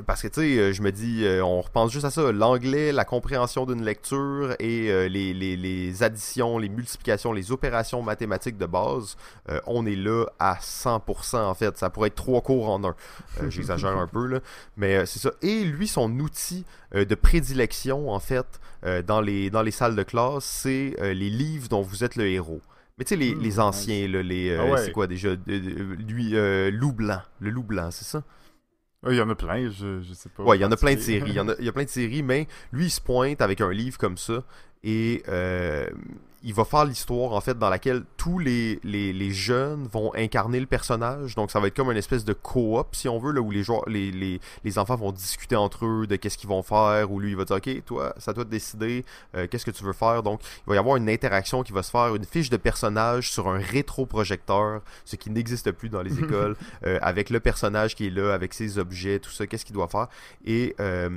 parce 0.07 0.23
que 0.23 0.29
tu 0.29 0.41
sais, 0.41 0.59
euh, 0.59 0.73
je 0.73 0.83
me 0.83 0.93
dis, 0.93 1.25
euh, 1.25 1.45
on 1.45 1.61
repense 1.61 1.93
juste 1.93 2.05
à 2.05 2.11
ça, 2.11 2.33
l'anglais, 2.33 2.93
la 2.93 3.05
compréhension 3.05 3.67
d'une 3.67 3.85
lecture 3.85 4.55
et 4.59 4.91
euh, 4.91 5.09
les, 5.09 5.35
les, 5.35 5.57
les, 5.57 6.03
additions, 6.03 6.59
les 6.59 6.69
multiplications, 6.69 7.33
les 7.33 7.53
opérations 7.53 8.03
mathématiques 8.03 8.59
de 8.59 8.67
base, 8.67 9.17
on 9.67 9.87
est 9.87 9.97
là 9.97 10.27
à 10.39 10.55
100% 10.55 11.37
en 11.37 11.55
fait. 11.55 11.77
Ça 11.77 11.91
pourrait 11.91 12.09
être 12.09 12.15
trois 12.15 12.41
cours 12.41 12.71
en 12.71 12.85
un. 12.85 12.95
J'exagère 13.49 13.97
un 13.97 14.07
peu 14.07 14.27
là, 14.27 14.41
mais 14.77 15.05
c'est 15.07 15.19
ça. 15.19 15.31
Et 15.43 15.65
lui, 15.65 15.89
son 15.89 16.11
outil 16.21 16.65
de 16.95 17.15
prédilection 17.15 18.11
en 18.11 18.21
fait 18.21 18.47
dans 19.07 19.21
les 19.21 19.51
dans 19.51 19.63
les 19.63 19.71
salles 19.71 19.97
de 19.97 20.03
classe, 20.03 20.45
c'est 20.45 20.97
les 21.01 21.31
livres 21.31 21.69
dont 21.69 21.83
vous 21.83 22.05
êtes 22.05 22.17
le 22.17 22.27
héros. 22.27 22.61
Mais 22.99 23.05
tu 23.05 23.11
sais, 23.11 23.17
les, 23.17 23.35
les, 23.35 23.57
hmm, 23.57 23.61
anciens, 23.61 24.09
là, 24.09 24.23
les, 24.23 24.55
ah 24.55 24.77
c'est 24.77 24.93
quoi 24.93 25.07
déjà 25.07 25.31
Lui, 25.47 26.35
Loup 26.71 26.93
Blanc, 26.93 27.21
le 27.41 27.51
Loup 27.51 27.63
Blanc, 27.65 27.91
c'est 27.91 28.05
ça? 28.05 28.23
Il 29.11 29.17
y 29.17 29.21
en 29.21 29.29
a 29.31 29.35
plein, 29.35 29.69
je, 29.71 30.01
je 30.01 30.15
sais 30.15 30.29
pas. 30.29 30.45
Ouais, 30.45 30.59
il 30.59 30.61
y 30.61 30.65
en 30.65 30.71
a 30.73 30.77
plein 30.77 30.95
de 30.95 31.01
séries. 31.01 31.31
Il 31.31 31.35
y, 31.35 31.41
en 31.41 31.49
a, 31.49 31.55
il 31.59 31.65
y 31.65 31.69
a 31.69 31.73
plein 31.73 31.85
de 31.85 31.89
séries, 31.89 32.23
mais 32.23 32.47
lui, 32.73 32.87
il 32.87 32.91
se 32.91 33.01
pointe 33.01 33.41
avec 33.41 33.61
un 33.61 33.73
livre 33.73 33.99
comme 33.99 34.17
ça 34.17 34.45
et 34.85 35.23
euh, 35.29 35.89
il 36.45 36.55
va 36.55 36.65
faire 36.65 36.85
l'histoire 36.85 37.33
en 37.33 37.41
fait 37.41 37.59
dans 37.59 37.71
laquelle 37.71 38.03
tous 38.17 38.39
les, 38.39 38.81
les, 38.83 39.13
les, 39.13 39.31
jeunes 39.31 39.87
vont 39.93 40.13
incarner 40.15 40.61
le 40.61 40.67
personnage. 40.67 41.35
Donc 41.35 41.51
ça 41.51 41.61
va 41.61 41.69
être 41.69 41.77
comme 41.77 41.91
une 41.91 41.97
espèce 41.97 42.25
de 42.25 42.33
coop 42.33 42.95
si 42.95 43.09
on 43.09 43.19
veut 43.19 43.33
là 43.33 43.41
où 43.41 43.51
les 43.51 43.63
joueurs, 43.63 43.89
les, 43.89 44.11
les, 44.11 44.41
les 44.65 44.79
enfants 44.79 44.97
vont 44.97 45.13
discuter 45.13 45.57
entre 45.57 45.87
eux 45.87 46.07
de 46.07 46.17
qu'est-ce 46.17 46.39
qu'ils 46.39 46.49
vont 46.49 46.63
faire. 46.63 47.11
Ou 47.11 47.21
lui 47.21 47.31
il 47.31 47.37
va 47.37 47.45
dire 47.45 47.57
ok 47.57 47.85
toi 47.85 48.15
ça 48.19 48.33
doit 48.33 48.45
te 48.45 48.51
décider 48.51 49.05
euh, 49.37 49.47
qu'est-ce 49.47 49.67
que 49.67 49.71
tu 49.71 49.85
veux 49.85 49.93
faire. 49.93 50.23
Donc 50.23 50.41
il 50.67 50.71
va 50.71 50.75
y 50.75 50.79
avoir 50.79 50.97
une 50.97 51.09
interaction 51.09 51.63
qui 51.63 51.73
va 51.73 51.83
se 51.83 51.91
faire, 51.91 52.15
une 52.15 52.25
fiche 52.25 52.51
de 52.51 52.57
personnage 52.57 53.31
sur 53.31 53.49
un 53.49 53.59
rétroprojecteur, 53.59 54.83
ce 55.05 55.17
qui 55.17 55.31
n'existe 55.31 55.71
plus 55.73 55.89
dans 55.89 56.03
les 56.03 56.19
écoles, 56.23 56.57
euh, 56.85 56.99
avec 57.03 57.31
le 57.31 57.41
personnage 57.41 57.95
qui 57.95 58.07
est 58.07 58.11
là, 58.11 58.33
avec 58.33 58.55
ses 58.55 58.79
objets, 58.79 59.19
tout 59.19 59.31
ça, 59.31 59.47
qu'est-ce 59.47 59.65
qu'il 59.65 59.75
doit 59.75 59.89
faire. 59.89 60.09
Et 60.45 60.75
euh, 60.81 61.11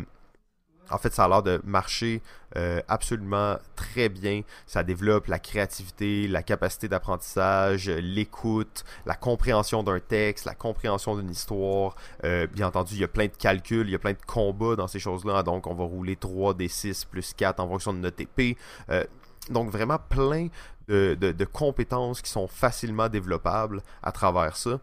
en 0.89 0.97
fait, 0.97 1.13
ça 1.13 1.25
a 1.25 1.27
l'air 1.27 1.43
de 1.43 1.61
marcher 1.63 2.21
euh, 2.55 2.81
absolument 2.87 3.57
très 3.75 4.09
bien. 4.09 4.41
Ça 4.67 4.83
développe 4.83 5.27
la 5.27 5.39
créativité, 5.39 6.27
la 6.27 6.43
capacité 6.43 6.87
d'apprentissage, 6.87 7.89
l'écoute, 7.89 8.83
la 9.05 9.15
compréhension 9.15 9.83
d'un 9.83 9.99
texte, 9.99 10.45
la 10.45 10.55
compréhension 10.55 11.17
d'une 11.17 11.29
histoire. 11.29 11.95
Euh, 12.23 12.47
bien 12.47 12.67
entendu, 12.67 12.95
il 12.95 13.01
y 13.01 13.03
a 13.03 13.07
plein 13.07 13.25
de 13.25 13.35
calculs, 13.37 13.87
il 13.87 13.91
y 13.91 13.95
a 13.95 13.99
plein 13.99 14.13
de 14.13 14.25
combats 14.25 14.75
dans 14.75 14.87
ces 14.87 14.99
choses-là. 14.99 15.43
Donc, 15.43 15.67
on 15.67 15.73
va 15.73 15.83
rouler 15.83 16.15
3 16.15 16.53
des 16.53 16.67
6 16.67 17.05
plus 17.05 17.33
4 17.33 17.59
en 17.59 17.67
fonction 17.67 17.93
de 17.93 17.99
notre 17.99 18.21
épée. 18.21 18.57
Euh, 18.89 19.03
donc, 19.49 19.69
vraiment 19.69 19.99
plein 20.09 20.47
de 20.87 21.45
compétences 21.45 22.21
qui 22.21 22.29
sont 22.29 22.47
facilement 22.47 23.09
développables 23.09 23.81
à 24.03 24.11
travers 24.11 24.55
ça. 24.55 24.79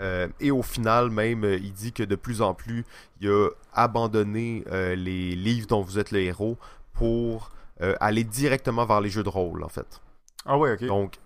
Euh, 0.00 0.28
et 0.40 0.50
au 0.50 0.62
final, 0.62 1.10
même, 1.10 1.44
euh, 1.44 1.56
il 1.56 1.72
dit 1.72 1.92
que 1.92 2.02
de 2.02 2.16
plus 2.16 2.42
en 2.42 2.54
plus, 2.54 2.84
il 3.20 3.30
a 3.30 3.48
abandonné 3.72 4.64
euh, 4.70 4.94
les 4.94 5.34
livres 5.34 5.66
dont 5.66 5.80
vous 5.80 5.98
êtes 5.98 6.10
le 6.10 6.20
héros 6.20 6.56
pour 6.92 7.50
aller 8.00 8.24
directement 8.24 8.86
vers 8.86 9.02
les 9.02 9.10
jeux 9.10 9.22
de 9.22 9.28
rôle, 9.28 9.62
en 9.62 9.68
fait. 9.68 10.00
Ah 10.46 10.56
ouais, 10.56 10.72
ok. 10.72 10.86
Donc, 10.86 11.16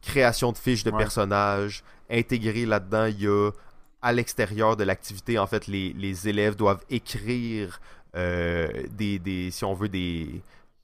création 0.00 0.52
de 0.52 0.56
fiches 0.56 0.82
de 0.82 0.90
personnages, 0.90 1.84
intégré 2.10 2.64
là-dedans, 2.64 3.04
il 3.04 3.20
y 3.20 3.26
a 3.26 3.50
à 4.00 4.14
l'extérieur 4.14 4.74
de 4.78 4.84
l'activité, 4.84 5.38
en 5.38 5.46
fait, 5.46 5.66
les, 5.66 5.92
les, 5.92 6.26
élèves 6.26 6.56
doivent 6.56 6.82
écrire 6.88 7.78
des, 8.14 9.18
des, 9.18 9.50
si 9.50 9.66
on 9.66 9.74
veut, 9.74 9.90
des, 9.90 10.40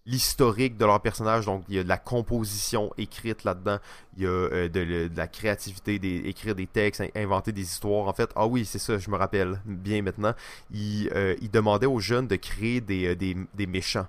l'historique 0.06 0.76
de 0.76 0.85
leur 0.85 1.01
personnage. 1.01 1.47
Donc, 1.47 1.64
il 1.68 1.76
y 1.76 1.78
a 1.78 1.82
de 1.82 1.89
la 1.89 1.97
composition 1.97 2.93
écrite 2.98 3.44
là-dedans. 3.44 3.78
Il 4.16 4.24
y 4.24 4.26
a 4.26 4.31
euh, 4.31 4.68
de, 4.68 5.10
la 5.14 5.26
créativité, 5.26 5.98
des, 5.98 6.16
écrire 6.26 6.55
des 6.55 6.66
textes, 6.66 7.02
inventer 7.14 7.52
des 7.52 7.62
histoires. 7.62 8.06
En 8.06 8.12
fait, 8.12 8.31
ah 8.36 8.47
oui, 8.47 8.64
c'est 8.64 8.78
ça, 8.78 8.98
je 8.98 9.10
me 9.10 9.16
rappelle 9.16 9.60
bien 9.64 10.02
maintenant. 10.02 10.35
Il, 10.72 11.10
euh, 11.14 11.35
il 11.40 11.51
demandait 11.51 11.86
aux 11.86 12.01
jeunes 12.01 12.26
de 12.26 12.36
créer 12.36 12.81
des, 12.81 13.06
euh, 13.06 13.66
méchants. 13.66 14.06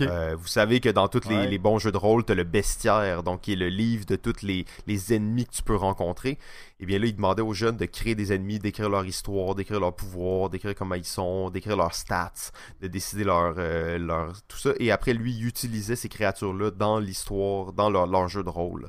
Euh, 0.00 0.36
vous 0.38 0.46
savez 0.46 0.80
que 0.80 0.88
dans 0.88 1.08
tous 1.08 1.28
les, 1.28 1.58
bons 1.58 1.78
jeux 1.78 1.90
de 1.90 1.96
rôle, 1.96 2.24
tu 2.24 2.32
as 2.32 2.34
le 2.34 2.44
bestiaire, 2.44 3.22
donc 3.22 3.42
qui 3.42 3.54
est 3.54 3.56
le 3.56 3.68
livre 3.68 4.06
de 4.06 4.16
tous 4.16 4.42
les, 4.42 4.64
ennemis 5.12 5.46
que 5.46 5.52
tu 5.52 5.62
peux 5.62 5.74
rencontrer. 5.74 6.30
Et 6.30 6.38
eh 6.80 6.86
bien 6.86 6.98
là, 6.98 7.06
il 7.06 7.16
demandait 7.16 7.42
aux 7.42 7.54
jeunes 7.54 7.76
de 7.76 7.86
créer 7.86 8.14
des 8.14 8.32
ennemis, 8.32 8.58
d'écrire 8.58 8.88
leur 8.88 9.04
histoire, 9.04 9.54
d'écrire 9.54 9.80
leur 9.80 9.94
pouvoir, 9.94 10.50
d'écrire 10.50 10.74
comment 10.74 10.94
ils 10.94 11.04
sont, 11.04 11.50
d'écrire 11.50 11.76
leurs 11.76 11.94
stats, 11.94 12.52
de 12.80 12.86
décider 12.86 13.24
leur, 13.24 13.54
euh, 13.58 13.98
leur 13.98 14.40
tout 14.46 14.58
ça. 14.58 14.70
Et 14.78 14.90
après, 14.90 15.14
lui, 15.14 15.34
il 15.34 15.46
utilisait 15.46 15.96
ces 15.96 16.08
créatures-là 16.08 16.70
dans 16.70 16.98
l'histoire, 16.98 17.72
dans 17.72 17.90
leur, 17.90 18.28
jeu 18.28 18.44
de 18.44 18.50
rôle. 18.50 18.88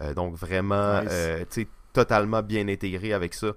Euh, 0.00 0.14
donc 0.14 0.34
vraiment, 0.34 1.00
tu 1.02 1.08
sais, 1.50 1.68
totalement 1.92 2.42
bien 2.42 2.68
intégré 2.68 3.12
avec 3.12 3.34
ça. 3.34 3.54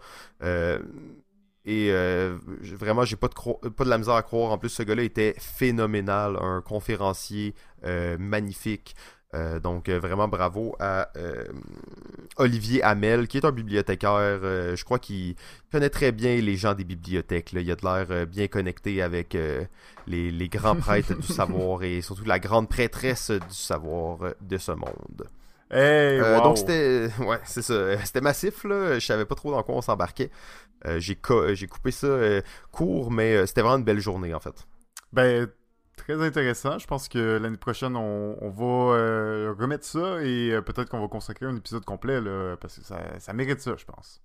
Et 1.65 1.89
euh, 1.91 2.37
vraiment, 2.63 3.05
j'ai 3.05 3.15
pas 3.15 3.27
de, 3.27 3.69
pas 3.69 3.83
de 3.83 3.89
la 3.89 3.97
misère 3.97 4.15
à 4.15 4.23
croire. 4.23 4.51
En 4.51 4.57
plus, 4.57 4.69
ce 4.69 4.83
gars-là 4.83 5.03
était 5.03 5.35
phénoménal, 5.37 6.37
un 6.41 6.61
conférencier 6.61 7.53
euh, 7.85 8.17
magnifique. 8.19 8.95
Euh, 9.33 9.61
donc 9.61 9.87
vraiment 9.87 10.27
bravo 10.27 10.75
à 10.81 11.09
Olivier 12.35 12.83
Hamel, 12.83 13.29
qui 13.29 13.37
est 13.37 13.45
un 13.45 13.53
bibliothécaire. 13.53 14.41
je 14.75 14.83
crois 14.83 14.99
qu'il 14.99 15.35
connaît 15.71 15.89
très 15.89 16.11
bien 16.11 16.35
les 16.41 16.57
gens 16.57 16.73
des 16.73 16.83
bibliothèques. 16.83 17.53
Il 17.53 17.71
a 17.71 17.75
de 17.75 17.81
l'air 17.81 18.27
bien 18.27 18.47
connecté 18.47 19.01
avec 19.01 19.37
les, 20.07 20.31
les, 20.31 20.49
grands 20.49 20.75
prêtres 20.87 21.15
du 21.15 21.27
savoir 21.27 21.83
et 21.83 22.01
surtout 22.01 22.25
la 22.25 22.39
grande 22.39 22.67
prêtresse 22.67 23.31
du 23.31 23.55
savoir 23.55 24.33
de 24.41 24.57
ce 24.57 24.73
monde. 24.73 25.29
Donc 26.43 26.57
c'était 26.57 27.07
ouais, 27.19 27.39
c'est 27.45 27.61
ça, 27.61 28.03
c'était 28.03 28.19
massif 28.19 28.65
là, 28.65 28.99
je 28.99 29.05
savais 29.05 29.23
pas 29.23 29.35
trop 29.35 29.51
dans 29.51 29.63
quoi 29.63 29.75
on 29.75 29.81
s'embarquait. 29.81 30.29
Euh, 30.85 30.99
euh, 31.29 31.55
j'ai, 31.55 31.67
coupé 31.67 31.91
ça 31.91 32.07
euh, 32.07 32.41
court, 32.71 33.11
mais 33.11 33.45
c'était 33.45 33.61
vraiment 33.61 33.77
une 33.77 33.83
belle 33.83 33.99
journée 33.99 34.33
en 34.33 34.39
fait. 34.39 34.67
Ben, 35.13 35.47
très 35.97 36.21
intéressant. 36.21 36.79
Je 36.79 36.87
pense 36.87 37.07
que 37.07 37.37
l'année 37.37 37.57
prochaine, 37.57 37.95
on, 37.95 38.49
va 38.49 39.53
remettre 39.53 39.85
ça 39.85 40.23
et 40.23 40.59
peut-être 40.65 40.89
qu'on 40.89 41.01
va 41.01 41.07
consacrer 41.07 41.45
un 41.45 41.55
épisode 41.55 41.85
complet 41.85 42.21
là, 42.21 42.55
parce 42.59 42.79
que 42.79 42.85
ça, 42.85 43.33
mérite 43.33 43.61
ça, 43.61 43.75
je 43.77 43.85
pense. 43.85 44.21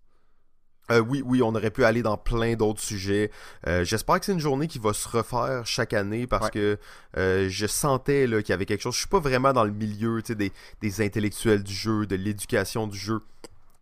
oui, 1.08 1.22
oui, 1.26 1.42
on 1.42 1.54
aurait 1.54 1.72
pu 1.72 1.84
aller 1.84 2.02
dans 2.02 2.16
plein 2.16 2.54
d'autres 2.54 2.80
sujets. 2.80 3.30
J'espère 3.82 4.20
que 4.20 4.26
c'est 4.26 4.32
une 4.32 4.40
journée 4.40 4.68
qui 4.68 4.78
va 4.78 4.92
se 4.92 5.08
refaire 5.08 5.66
chaque 5.66 5.92
année 5.92 6.26
parce 6.26 6.50
que 6.50 6.78
je 7.16 7.66
sentais 7.66 8.26
qu'il 8.26 8.50
y 8.50 8.52
avait 8.52 8.66
quelque 8.66 8.82
chose. 8.82 8.94
Je 8.94 9.00
suis 9.00 9.08
pas 9.08 9.20
vraiment 9.20 9.52
dans 9.52 9.64
le 9.64 9.72
milieu 9.72 10.22
des, 10.22 10.52
des 10.80 11.00
intellectuels 11.04 11.62
du 11.62 11.74
jeu, 11.74 12.06
de 12.06 12.16
l'éducation 12.16 12.86
du 12.86 12.96
jeu. 12.96 13.20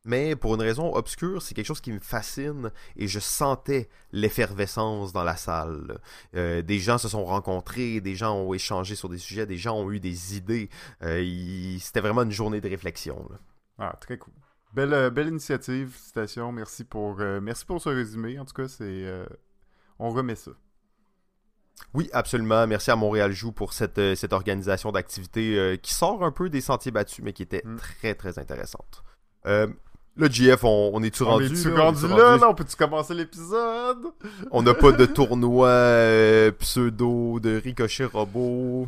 Mais 0.04 0.36
pour 0.36 0.54
une 0.54 0.60
raison 0.60 0.94
obscure, 0.94 1.40
c'est 1.40 1.54
quelque 1.54 1.66
chose 1.66 1.80
qui 1.80 1.90
me 1.90 1.98
fascine 1.98 2.70
et 2.96 3.08
je 3.08 3.18
sentais 3.18 3.88
l'effervescence 4.12 5.14
dans 5.14 5.24
la 5.24 5.36
salle. 5.36 5.98
Euh, 6.36 6.60
des 6.60 6.78
gens 6.78 6.98
se 6.98 7.08
sont 7.08 7.24
rencontrés, 7.24 8.02
des 8.02 8.14
gens 8.14 8.36
ont 8.36 8.52
échangé 8.52 8.96
sur 8.96 9.08
des 9.08 9.16
sujets, 9.16 9.46
des 9.46 9.56
gens 9.56 9.78
ont 9.78 9.90
eu 9.90 10.00
des 10.00 10.36
idées. 10.36 10.68
Euh, 11.02 11.76
c'était 11.80 12.00
vraiment 12.00 12.22
une 12.22 12.32
journée 12.32 12.60
de 12.60 12.68
réflexion. 12.68 13.26
Ah, 13.78 13.96
très 13.98 14.18
cool. 14.18 14.34
Belle, 14.74 14.92
euh, 14.92 15.08
belle 15.08 15.28
initiative, 15.28 15.96
citation. 15.96 16.52
Merci 16.52 16.84
pour, 16.84 17.16
merci 17.16 17.64
pour 17.64 17.80
ce 17.80 17.88
résumé. 17.88 18.38
En 18.38 18.44
tout 18.44 18.54
cas, 18.54 18.68
c'est, 18.68 19.06
on 19.98 20.10
remet 20.10 20.34
ça. 20.34 20.50
Oui, 21.94 22.10
absolument. 22.12 22.66
Merci 22.66 22.90
à 22.90 22.96
Montréal 22.96 23.32
Joue 23.32 23.52
pour 23.52 23.72
cette, 23.72 24.14
cette 24.16 24.34
organisation 24.34 24.92
d'activité 24.92 25.78
qui 25.82 25.94
sort 25.94 26.24
un 26.24 26.30
peu 26.30 26.50
des 26.50 26.60
sentiers 26.60 26.92
battus, 26.92 27.24
mais 27.24 27.32
qui 27.32 27.42
était 27.42 27.62
hmm. 27.64 27.76
très, 27.76 28.14
très 28.14 28.38
intéressante. 28.38 29.02
Le 30.16 30.28
GF, 30.28 30.62
on, 30.62 31.02
est-tu 31.02 31.24
rendu? 31.24 31.48
On 31.50 31.52
est-tu 31.54 31.72
rendu, 31.72 32.06
là? 32.08 32.36
Non, 32.38 32.54
peut-tu 32.54 32.76
commencer 32.76 33.14
l'épisode? 33.14 34.06
on 34.52 34.62
n'a 34.62 34.72
pas 34.74 34.92
de 34.92 35.06
tournoi 35.06 35.68
euh, 35.68 36.52
pseudo 36.52 37.40
de 37.40 37.56
ricochet 37.62 38.04
robot. 38.04 38.86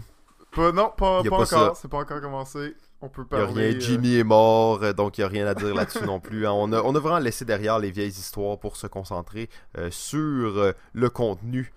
non, 0.57 0.93
pas, 0.97 1.20
encore. 1.23 1.77
C'est 1.77 1.89
pas 1.90 1.98
encore 1.98 2.20
commencé. 2.20 2.77
On 3.03 3.09
peut 3.09 3.24
Il 3.31 3.36
y 3.36 3.40
a 3.40 3.44
parler. 3.44 3.70
rien, 3.70 3.81
Jimmy 3.81 4.16
est 4.16 4.24
mort, 4.24 4.82
euh, 4.82 4.93
donc 4.93 5.19
il 5.19 5.20
n'y 5.20 5.24
a 5.24 5.28
rien 5.28 5.47
à 5.47 5.55
dire 5.55 5.74
là-dessus 5.74 6.05
non 6.05 6.19
plus. 6.19 6.47
hein. 6.47 6.53
On, 6.55 6.73
a, 6.73 6.81
on 6.81 6.94
a 6.94 6.98
vraiment 6.98 7.19
laissé 7.19 7.44
derrière 7.44 7.78
les 7.78 7.90
vieilles 7.90 8.09
histoires 8.09 8.59
pour 8.59 8.77
se 8.77 8.86
concentrer 8.86 9.51
euh, 9.77 9.90
sur 9.90 10.57
euh, 10.59 10.73
le 10.94 11.11
contenu. 11.11 11.73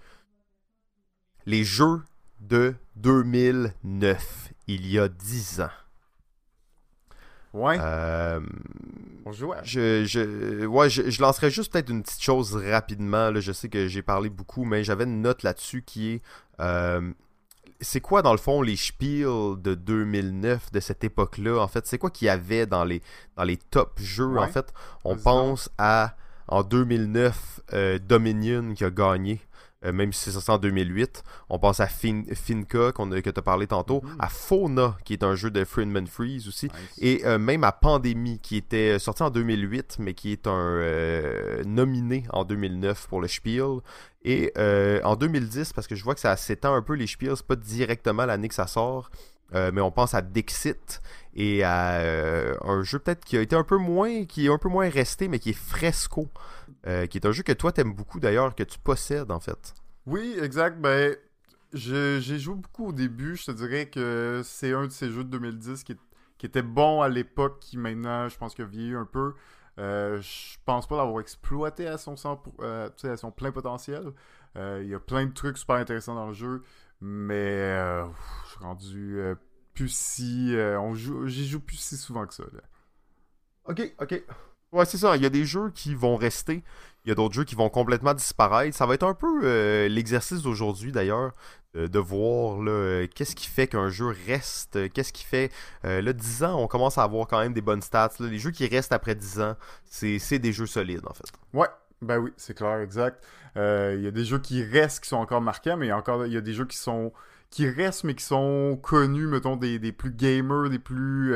Les 1.45 1.63
jeux 1.65 2.01
de 2.39 2.73
2009, 2.95 4.49
il 4.67 4.87
y 4.89 4.97
a 4.99 5.07
10 5.09 5.61
ans. 5.61 5.69
Ouais. 7.53 7.77
Euh, 7.79 8.39
On 9.25 9.31
je, 9.31 9.45
je, 10.05 10.65
ouais, 10.65 10.89
je, 10.89 11.09
je 11.09 11.21
lancerai 11.21 11.49
juste 11.49 11.71
peut-être 11.71 11.89
une 11.89 12.03
petite 12.03 12.21
chose 12.21 12.55
rapidement. 12.55 13.31
Là. 13.31 13.39
Je 13.39 13.51
sais 13.51 13.69
que 13.69 13.87
j'ai 13.87 14.01
parlé 14.01 14.29
beaucoup, 14.29 14.65
mais 14.65 14.83
j'avais 14.83 15.05
une 15.05 15.21
note 15.21 15.43
là-dessus 15.43 15.81
qui 15.83 16.11
est... 16.11 16.21
euh, 16.59 17.11
c'est 17.81 18.01
quoi, 18.01 18.21
dans 18.21 18.33
le 18.33 18.37
fond, 18.37 18.61
les 18.61 18.75
spiels 18.75 19.55
de 19.57 19.73
2009, 19.73 20.71
de 20.71 20.79
cette 20.81 21.03
époque-là? 21.03 21.59
En 21.61 21.67
fait, 21.67 21.87
c'est 21.87 21.97
quoi 21.97 22.09
qu'il 22.09 22.25
y 22.25 22.29
avait 22.29 22.65
dans 22.65 22.83
les, 22.83 23.01
dans 23.37 23.43
les 23.43 23.55
top 23.57 23.99
jeux? 24.01 24.27
Ouais. 24.27 24.39
En 24.41 24.47
fait, 24.47 24.73
on 25.05 25.15
pense 25.15 25.69
à, 25.77 26.15
en 26.49 26.63
2009, 26.63 27.61
euh, 27.73 27.97
Dominion 27.99 28.73
qui 28.73 28.83
a 28.83 28.89
gagné. 28.89 29.39
Euh, 29.85 29.91
même 29.93 30.11
si 30.13 30.25
c'est 30.25 30.31
sorti 30.31 30.51
en 30.51 30.57
2008. 30.57 31.23
On 31.49 31.59
pense 31.59 31.79
à 31.79 31.87
fin, 31.87 32.23
Finca 32.33 32.91
qu'on 32.91 33.11
a- 33.11 33.21
que 33.21 33.29
tu 33.29 33.39
as 33.39 33.41
parlé 33.41 33.67
tantôt. 33.67 34.01
Mhm. 34.03 34.15
À 34.19 34.27
Fauna, 34.29 34.97
qui 35.05 35.13
est 35.13 35.23
un 35.23 35.35
jeu 35.35 35.51
de 35.51 35.63
Friedman 35.63 36.05
Freeze 36.07 36.47
aussi. 36.47 36.65
Nice. 36.65 36.73
Et 36.99 37.25
euh, 37.25 37.37
même 37.37 37.63
à 37.63 37.71
Pandémie, 37.71 38.39
qui 38.39 38.57
était 38.57 38.99
sorti 38.99 39.23
en 39.23 39.29
2008, 39.29 39.97
mais 39.99 40.13
qui 40.13 40.31
est 40.31 40.47
un 40.47 40.51
euh, 41.03 41.63
nominé 41.65 42.25
en 42.33 42.43
2009 42.43 43.07
pour 43.07 43.21
le 43.21 43.27
Spiel. 43.27 43.79
Et 44.23 44.51
euh, 44.57 44.99
en 45.03 45.15
2010, 45.15 45.71
parce 45.73 45.87
que 45.87 45.95
je 45.95 46.03
vois 46.03 46.13
que 46.13 46.19
ça 46.21 46.35
s'étend 46.35 46.73
un 46.75 46.81
peu 46.81 46.93
les 46.93 47.07
Spiels, 47.07 47.37
c'est 47.37 47.45
pas 47.47 47.55
directement 47.55 48.25
l'année 48.25 48.49
que 48.49 48.55
ça 48.55 48.67
sort, 48.67 49.09
euh, 49.55 49.71
mais 49.73 49.79
on 49.81 49.91
pense 49.91 50.13
à 50.13 50.21
Dixit 50.21 51.01
et 51.33 51.63
à 51.63 51.99
euh, 51.99 52.53
un 52.65 52.83
jeu 52.83 52.99
peut-être 52.99 53.23
qui 53.23 53.37
a 53.37 53.41
été 53.41 53.55
un 53.55 53.63
peu 53.63 53.77
moins, 53.77 54.25
qui 54.25 54.47
est 54.47 54.49
un 54.49 54.57
peu 54.57 54.67
moins 54.67 54.89
resté, 54.89 55.29
mais 55.29 55.39
qui 55.39 55.51
est 55.51 55.57
Fresco, 55.57 56.27
euh, 56.87 57.05
qui 57.07 57.17
est 57.17 57.25
un 57.25 57.31
jeu 57.31 57.43
que 57.43 57.51
toi 57.53 57.71
t'aimes 57.71 57.93
beaucoup 57.93 58.19
d'ailleurs, 58.19 58.55
que 58.55 58.63
tu 58.63 58.79
possèdes 58.79 59.31
en 59.31 59.39
fait. 59.39 59.73
Oui, 60.05 60.35
exact. 60.41 60.79
Ben, 60.79 61.15
j'ai 61.73 62.19
joué 62.39 62.55
beaucoup 62.55 62.87
au 62.87 62.91
début. 62.93 63.35
Je 63.35 63.45
te 63.45 63.51
dirais 63.51 63.89
que 63.89 64.41
c'est 64.43 64.73
un 64.73 64.85
de 64.87 64.91
ces 64.91 65.09
jeux 65.11 65.23
de 65.23 65.29
2010 65.29 65.83
qui, 65.83 65.95
était 66.43 66.61
bon 66.61 67.01
à 67.01 67.09
l'époque, 67.09 67.59
qui 67.59 67.77
maintenant, 67.77 68.27
je 68.29 68.37
pense 68.37 68.55
qu'il 68.55 68.63
a 68.65 68.67
vieilli 68.67 68.93
un 68.95 69.05
peu. 69.05 69.33
Euh, 69.77 70.19
je 70.21 70.57
pense 70.65 70.87
pas 70.87 70.97
l'avoir 70.97 71.21
exploité 71.21 71.87
à 71.87 71.97
son, 71.97 72.15
100 72.17 72.37
pour- 72.37 72.55
euh, 72.61 72.89
à 73.03 73.17
son 73.17 73.31
plein 73.31 73.51
potentiel. 73.51 74.11
Euh, 74.57 74.81
Il 74.83 74.89
y 74.89 74.95
a 74.95 74.99
plein 74.99 75.25
de 75.25 75.33
trucs 75.33 75.57
super 75.57 75.75
intéressants 75.75 76.15
dans 76.15 76.27
le 76.27 76.33
jeu, 76.33 76.63
mais 77.01 77.35
euh, 77.77 78.05
ouf, 78.05 78.41
je 78.45 78.49
suis 78.51 78.59
rendu 78.63 79.19
euh, 79.19 79.35
plus 79.73 79.89
si... 79.93 80.55
euh, 80.55 80.79
on 80.79 80.93
joue, 80.95 81.27
j'y 81.27 81.47
joue 81.47 81.59
plus 81.61 81.77
si 81.77 81.97
souvent 81.97 82.25
que 82.25 82.33
ça. 82.33 82.43
là. 82.53 82.61
Ok, 83.65 83.79
ok. 83.99 84.23
Ouais, 84.71 84.85
c'est 84.85 84.97
ça. 84.97 85.15
Il 85.15 85.23
y 85.23 85.25
a 85.25 85.29
des 85.29 85.45
jeux 85.45 85.71
qui 85.73 85.95
vont 85.95 86.15
rester. 86.15 86.63
Il 87.05 87.09
y 87.09 87.11
a 87.11 87.15
d'autres 87.15 87.33
jeux 87.33 87.43
qui 87.45 87.55
vont 87.55 87.69
complètement 87.69 88.13
disparaître. 88.13 88.75
Ça 88.75 88.85
va 88.85 88.93
être 88.93 89.03
un 89.07 89.13
peu 89.13 89.41
euh, 89.43 89.87
l'exercice 89.87 90.41
d'aujourd'hui, 90.41 90.91
d'ailleurs, 90.91 91.33
de, 91.73 91.99
voir 91.99 92.59
euh, 92.67 93.07
qu'est-ce 93.15 93.35
qui 93.35 93.47
fait 93.47 93.67
qu'un 93.67 93.89
jeu 93.89 94.13
reste. 94.27 94.75
euh, 94.75 94.89
Qu'est-ce 94.93 95.13
qui 95.13 95.23
fait. 95.23 95.51
Là, 95.83 96.13
10 96.13 96.43
ans, 96.43 96.59
on 96.61 96.67
commence 96.67 96.97
à 96.97 97.03
avoir 97.03 97.25
quand 97.27 97.39
même 97.39 97.53
des 97.53 97.61
bonnes 97.61 97.81
stats. 97.81 98.11
Les 98.19 98.37
jeux 98.37 98.51
qui 98.51 98.67
restent 98.67 98.91
après 98.91 99.15
10 99.15 99.39
ans, 99.39 99.55
c'est 99.85 100.39
des 100.39 100.51
jeux 100.53 100.67
solides, 100.67 101.05
en 101.07 101.13
fait. 101.13 101.31
Ouais, 101.53 101.67
ben 102.01 102.19
oui, 102.19 102.31
c'est 102.37 102.55
clair, 102.55 102.79
exact. 102.79 103.23
Il 103.55 104.01
y 104.01 104.07
a 104.07 104.11
des 104.11 104.25
jeux 104.25 104.39
qui 104.39 104.63
restent, 104.63 105.01
qui 105.03 105.09
sont 105.09 105.17
encore 105.17 105.41
marquants, 105.41 105.77
mais 105.77 105.91
encore 105.91 106.25
il 106.25 106.33
y 106.33 106.37
a 106.37 106.41
des 106.41 106.53
jeux 106.53 106.65
qui 106.65 106.77
sont 106.77 107.11
qui 107.49 107.67
restent, 107.67 108.03
mais 108.03 108.13
qui 108.13 108.23
sont 108.23 108.77
connus, 108.83 109.25
mettons, 109.25 109.55
des, 109.55 109.79
des 109.79 109.91
plus 109.91 110.11
gamers, 110.11 110.69
des 110.69 110.77
plus 110.77 111.33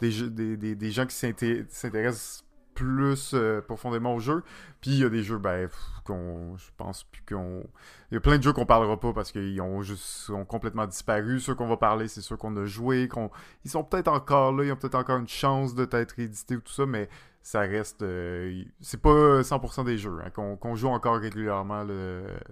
des, 0.00 0.56
des, 0.56 0.90
gens 0.90 1.04
qui 1.04 1.14
s'inté- 1.14 1.66
s'intéressent 1.68 2.44
plus 2.74 3.32
euh, 3.34 3.60
profondément 3.60 4.14
au 4.14 4.20
jeu. 4.20 4.42
Puis 4.80 4.92
il 4.92 4.98
y 4.98 5.04
a 5.04 5.08
des 5.08 5.22
jeux, 5.22 5.38
ben, 5.38 5.68
qu'on, 6.04 6.56
je 6.56 6.70
pense 6.76 7.04
plus 7.04 7.22
qu'on... 7.28 7.64
Il 8.10 8.14
y 8.14 8.16
a 8.16 8.20
plein 8.20 8.38
de 8.38 8.42
jeux 8.42 8.52
qu'on 8.52 8.66
parlera 8.66 8.98
pas 8.98 9.12
parce 9.12 9.32
qu'ils 9.32 9.60
ont 9.60 9.82
juste 9.82 10.30
complètement 10.48 10.86
disparu. 10.86 11.40
Ceux 11.40 11.54
qu'on 11.54 11.68
va 11.68 11.76
parler, 11.76 12.08
c'est 12.08 12.20
ceux 12.20 12.36
qu'on 12.36 12.56
a 12.56 12.64
joués, 12.64 13.08
qu'on... 13.08 13.30
Ils 13.64 13.70
sont 13.70 13.84
peut-être 13.84 14.08
encore 14.08 14.52
là, 14.52 14.64
ils 14.64 14.72
ont 14.72 14.76
peut-être 14.76 14.94
encore 14.94 15.18
une 15.18 15.28
chance 15.28 15.74
de 15.74 15.84
t'être 15.84 16.18
édités 16.18 16.56
ou 16.56 16.60
tout 16.60 16.72
ça, 16.72 16.86
mais 16.86 17.08
ça 17.42 17.60
reste... 17.60 18.02
euh, 18.02 18.64
c'est 18.80 19.00
pas 19.00 19.42
100% 19.42 19.84
des 19.84 19.98
jeux 19.98 20.18
hein, 20.24 20.30
qu'on, 20.30 20.74
joue 20.74 20.88
encore 20.88 21.18
régulièrement 21.18 21.84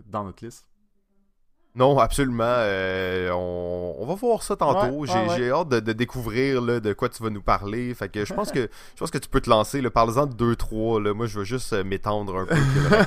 dans 0.07 0.25
notre 0.25 0.45
liste. 0.45 0.67
Non, 1.79 1.99
absolument. 1.99 2.43
euh, 2.45 3.31
on, 3.33 3.95
on 3.99 4.07
va 4.07 4.15
voir 4.15 4.43
ça 4.43 4.57
tantôt. 4.57 4.97
Ouais, 4.99 5.07
j'ai 5.07 5.15
ouais, 5.15 5.29
ouais. 5.29 5.37
j'ai 5.37 5.51
hâte 5.51 5.69
de, 5.69 5.81
de 5.81 5.93
découvrir 5.93 6.61
là, 6.61 6.81
de 6.81 6.93
quoi 6.93 7.09
tu 7.09 7.23
vas 7.23 7.31
nous 7.31 7.43
parler. 7.43 7.95
Fait 7.95 8.09
que 8.09 8.25
je 8.25 8.35
pense 8.35 8.51
que 8.51 8.69
je 8.95 8.99
pense 8.99 9.11
que 9.11 9.19
tu 9.19 9.29
peux 9.29 9.41
te 9.41 9.49
lancer. 9.49 9.81
là. 9.81 9.91
Parle-en 9.91 10.27
de 10.27 10.35
2-3. 10.55 11.03
là. 11.03 11.15
Moi, 11.15 11.27
je 11.27 11.39
veux 11.39 11.45
juste 11.45 11.73
euh, 11.73 11.85
m'étendre 11.85 12.37
un 12.37 12.47
peu. 12.47 12.57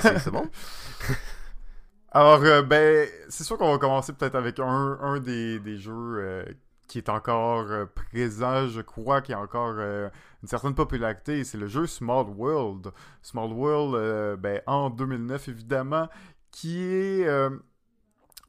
c'est 0.02 0.30
bon? 0.30 0.48
Alors, 2.12 2.42
euh, 2.42 2.62
ben, 2.62 3.08
c'est 3.28 3.44
sûr 3.44 3.56
qu'on 3.56 3.70
va 3.72 3.78
commencer 3.78 4.12
peut-être 4.12 4.34
avec 4.34 4.58
un, 4.58 4.98
un 5.00 5.18
des, 5.20 5.58
des 5.60 5.78
jeux 5.78 5.92
euh, 6.18 6.44
qui 6.88 6.98
est 6.98 7.08
encore 7.08 7.66
présent, 8.10 8.68
je 8.68 8.82
crois, 8.82 9.22
qui 9.22 9.32
a 9.32 9.40
encore 9.40 9.74
euh, 9.78 10.10
une 10.42 10.48
certaine 10.48 10.74
popularité, 10.74 11.42
c'est 11.44 11.56
le 11.56 11.68
jeu 11.68 11.86
Small 11.86 12.26
World. 12.36 12.90
Small 13.22 13.50
World, 13.52 14.38
ben, 14.40 14.60
en 14.66 14.90
2009, 14.90 15.48
évidemment, 15.48 16.08
qui 16.50 16.82
est 16.82 17.26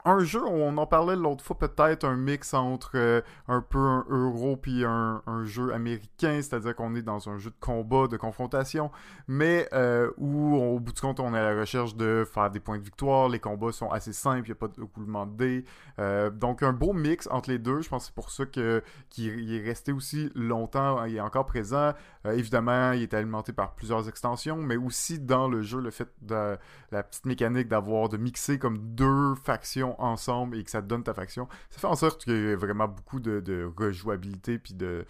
un 0.06 0.20
jeu, 0.24 0.42
on 0.46 0.78
en 0.78 0.86
parlait 0.86 1.16
l'autre 1.16 1.44
fois, 1.44 1.58
peut-être 1.58 2.04
un 2.04 2.16
mix 2.16 2.54
entre 2.54 2.92
euh, 2.96 3.22
un 3.48 3.62
peu 3.62 3.80
un 3.80 4.06
euro 4.10 4.58
puis 4.58 4.84
un, 4.86 5.22
jeu 5.46 5.74
américain, 5.74 6.42
c'est-à-dire 6.42 6.76
qu'on 6.76 6.96
est 6.96 7.02
dans 7.02 7.30
un 7.30 7.38
jeu 7.38 7.50
de 7.50 7.56
combat, 7.60 8.08
de 8.08 8.18
confrontation, 8.18 8.92
mais 9.28 9.68
euh, 9.74 10.12
où 10.18 10.56
au 10.56 10.80
bout 10.80 10.94
du 10.94 11.02
compte 11.02 11.20
on 11.20 11.34
est 11.34 11.40
à 11.40 11.54
la 11.54 11.60
recherche 11.60 11.96
de 11.96 12.26
faire 12.32 12.50
des 12.50 12.60
points 12.60 12.78
de 12.78 12.84
victoire, 12.84 13.30
les 13.30 13.40
combats 13.40 13.72
sont 13.72 13.90
assez 13.92 14.14
simples, 14.14 14.48
il 14.48 14.52
n'y 14.52 14.52
a 14.52 14.56
pas 14.56 14.68
de 14.68 14.84
coulement 14.84 15.26
de 15.26 15.36
dés, 15.36 15.66
Euh, 16.00 16.32
donc 16.32 16.64
un 16.64 16.74
beau 16.74 16.92
mix 16.92 17.28
entre 17.28 17.52
les 17.52 17.60
deux, 17.60 17.82
je 17.82 17.90
pense 17.90 18.04
que 18.04 18.08
c'est 18.08 18.16
pour 18.16 18.32
ça 18.32 18.46
que 18.46 18.84
qu'il 19.10 19.40
il 19.40 19.54
est 19.54 19.64
resté 19.64 19.92
aussi 19.92 20.32
longtemps, 20.34 20.98
hein, 20.98 21.08
il 21.08 21.16
est 21.18 21.22
encore 21.22 21.46
présent, 21.46 21.94
évidemment 22.26 22.94
il 22.94 23.04
est 23.04 23.14
alimenté 23.14 23.54
par 23.54 23.76
plusieurs 23.76 24.10
extensions, 24.10 24.58
mais 24.58 24.76
aussi 24.76 25.20
dans 25.20 25.48
le 25.48 25.62
jeu 25.62 25.80
le 25.80 25.92
fait 25.92 26.10
de 26.22 26.58
la 26.92 27.04
petite 27.04 27.26
mécanique 27.26 27.68
d'avoir 27.68 28.10
de 28.10 28.18
mixer 28.18 28.58
comme 28.58 28.78
deux 28.96 29.36
factions 29.36 29.93
ensemble 30.00 30.58
et 30.58 30.64
que 30.64 30.72
ça 30.72 30.82
te 30.82 30.88
donne 30.88 31.04
ta 31.04 31.14
faction, 31.14 31.48
ça 31.70 31.80
fait 31.80 31.88
en 31.88 31.96
sorte 31.96 32.24
qu'il 32.24 32.50
y 32.50 32.52
a 32.52 32.56
vraiment 32.56 32.88
beaucoup 32.88 33.20
de, 33.20 33.72
rejouabilité 33.78 34.60
puis 34.60 34.74
de, 34.74 35.06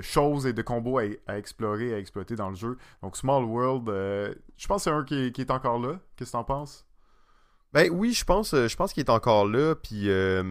choses 0.00 0.46
et 0.46 0.52
de 0.52 0.62
combos 0.62 0.98
à, 0.98 1.02
à 1.26 1.38
explorer, 1.38 1.94
à 1.94 1.98
exploiter 1.98 2.34
dans 2.34 2.48
le 2.48 2.56
jeu. 2.56 2.78
Donc 3.02 3.16
Small 3.16 3.44
World, 3.44 3.88
euh, 3.88 4.34
je 4.56 4.66
pense 4.66 4.84
que 4.84 4.90
c'est 4.90 4.96
un 4.96 5.04
qui 5.04 5.32
qui 5.32 5.42
est 5.42 5.50
encore 5.50 5.78
là. 5.78 5.98
Qu'est-ce 6.16 6.30
que 6.30 6.36
t'en 6.36 6.44
penses? 6.44 6.86
Ben 7.72 7.90
oui, 7.90 8.12
je 8.12 8.24
pense, 8.24 8.54
euh, 8.54 8.68
je 8.68 8.76
pense 8.76 8.92
qu'il 8.92 9.02
est 9.04 9.10
encore 9.10 9.46
là. 9.46 9.74
Puis 9.74 10.08
euh, 10.10 10.44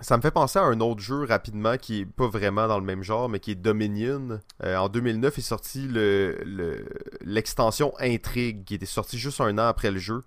ça 0.00 0.16
me 0.16 0.22
fait 0.22 0.30
penser 0.30 0.58
à 0.58 0.62
un 0.62 0.80
autre 0.80 1.00
jeu 1.00 1.24
rapidement 1.24 1.76
qui 1.76 2.00
est 2.00 2.06
pas 2.06 2.28
vraiment 2.28 2.68
dans 2.68 2.78
le 2.78 2.84
même 2.84 3.02
genre, 3.02 3.28
mais 3.28 3.40
qui 3.40 3.52
est 3.52 3.56
Dominion. 3.56 4.40
En 4.62 4.88
2009 4.88 5.38
est 5.38 5.42
sorti 5.42 5.86
le- 5.88 6.38
le- 6.44 6.86
l'extension 7.22 7.92
Intrigue, 7.98 8.64
qui 8.64 8.74
était 8.74 8.86
sorti 8.86 9.18
juste 9.18 9.40
un 9.40 9.56
an 9.58 9.66
après 9.66 9.90
le 9.90 9.98
jeu. 9.98 10.22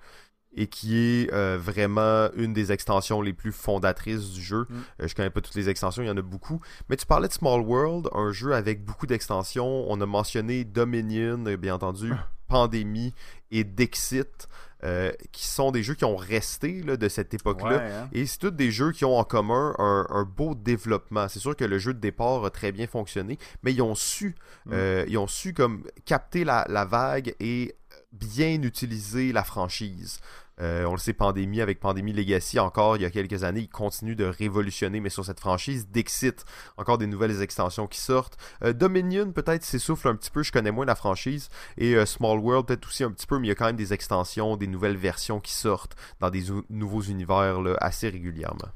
Et 0.56 0.66
qui 0.68 0.98
est 0.98 1.32
euh, 1.32 1.60
vraiment 1.62 2.30
une 2.36 2.54
des 2.54 2.72
extensions 2.72 3.22
les 3.22 3.34
plus 3.34 3.52
fondatrices 3.52 4.32
du 4.32 4.42
jeu. 4.42 4.66
Mm. 4.68 4.76
Euh, 5.02 5.08
je 5.08 5.16
connais 5.16 5.30
pas 5.30 5.42
toutes 5.42 5.56
les 5.56 5.70
extensions, 5.70 6.02
il 6.02 6.08
y 6.08 6.10
en 6.10 6.18
a 6.18 6.24
beaucoup. 6.24 6.60
Mais 6.90 6.96
tu 6.98 7.06
parlais 7.06 7.28
de 7.28 7.34
Small 7.34 7.62
World, 7.62 8.08
un 8.14 8.32
jeu 8.32 8.54
avec 8.54 8.84
beaucoup 8.84 9.06
d'extensions. 9.06 9.86
On 9.90 10.02
a 10.02 10.06
mentionné 10.08 10.64
Dominion, 10.64 11.46
euh, 11.46 11.56
bien 11.56 11.76
entendu, 11.76 12.12
Pandémie 12.48 13.14
et 13.52 13.64
Dixit, 13.64 14.50
euh, 14.84 15.12
qui 15.32 15.46
sont 15.46 15.70
des 15.72 15.84
jeux 15.84 15.94
qui 15.94 16.06
ont 16.06 16.16
resté 16.16 16.82
là, 16.82 16.98
de 16.98 17.10
cette 17.10 17.34
époque-là. 17.34 17.78
Ouais, 17.78 17.92
hein? 17.92 18.10
Et 18.12 18.26
c'est 18.26 18.40
tous 18.40 18.50
des 18.50 18.72
jeux 18.72 18.92
qui 18.92 19.06
ont 19.06 19.20
en 19.20 19.24
commun 19.24 19.76
un, 19.78 20.08
un 20.10 20.24
beau 20.24 20.56
développement. 20.56 21.28
C'est 21.28 21.40
sûr 21.40 21.56
que 21.56 21.66
le 21.66 21.78
jeu 21.78 21.94
de 21.94 22.00
départ 22.00 22.44
a 22.44 22.50
très 22.50 22.72
bien 22.72 22.88
fonctionné, 22.88 23.38
mais 23.62 23.72
ils 23.72 23.82
ont 23.84 23.96
su, 23.96 24.36
Mm. 24.66 24.74
ils 25.08 25.18
ont 25.18 25.28
su 25.28 25.54
comme 25.54 25.84
capter 26.06 26.44
la, 26.44 26.66
la 26.70 26.86
vague 26.86 27.34
et 27.40 27.76
bien 28.11 28.61
utiliser 28.64 29.31
la 29.31 29.44
franchise. 29.44 30.19
Euh, 30.61 30.84
on 30.86 30.91
le 30.91 30.98
sait, 30.98 31.14
Pandémie 31.14 31.61
avec 31.61 31.80
Pandémie 31.80 32.11
Legacy, 32.11 32.60
encore 32.60 32.98
il 32.98 33.03
y 33.03 33.06
a 33.06 33.10
quelques 33.10 33.44
années, 33.45 33.61
ils 33.61 33.69
continuent 33.69 34.15
de 34.15 34.26
révolutionner, 34.26 34.99
mais 34.99 35.10
sur 35.10 35.23
cette 35.23 35.40
franchise, 35.40 35.88
Dixit, 35.90 36.44
encore 36.76 36.98
des 36.98 37.07
nouvelles 37.07 37.41
extensions 37.41 37.88
qui 37.88 37.99
sortent. 37.99 38.38
Euh, 38.64 38.73
Dominion, 38.73 39.31
peut-être, 39.31 39.64
s'essouffle 39.64 40.10
un 40.10 40.15
petit 40.15 40.31
peu, 40.31 40.44
je 40.44 40.52
connais 40.52 40.72
moins 40.72 40.86
la 40.86 40.95
franchise. 40.95 41.48
Et 41.77 41.95
euh, 41.95 42.06
Small 42.06 42.40
World, 42.40 42.65
peut-être 42.65 42.88
aussi 42.88 43.06
un 43.06 43.11
petit 43.11 43.27
peu, 43.27 43.40
mais 43.40 43.48
il 43.48 43.49
y 43.49 43.53
a 43.53 43.56
quand 43.56 43.68
même 43.68 43.77
des 43.77 43.94
extensions, 43.94 44.57
des 44.57 44.68
nouvelles 44.68 44.98
versions 44.98 45.40
qui 45.40 45.53
sortent 45.53 45.95
dans 46.19 46.30
des 46.30 46.52
ou- 46.52 46.65
nouveaux 46.69 47.03
univers 47.03 47.61
assez 47.80 48.10
régulièrement. 48.10 48.69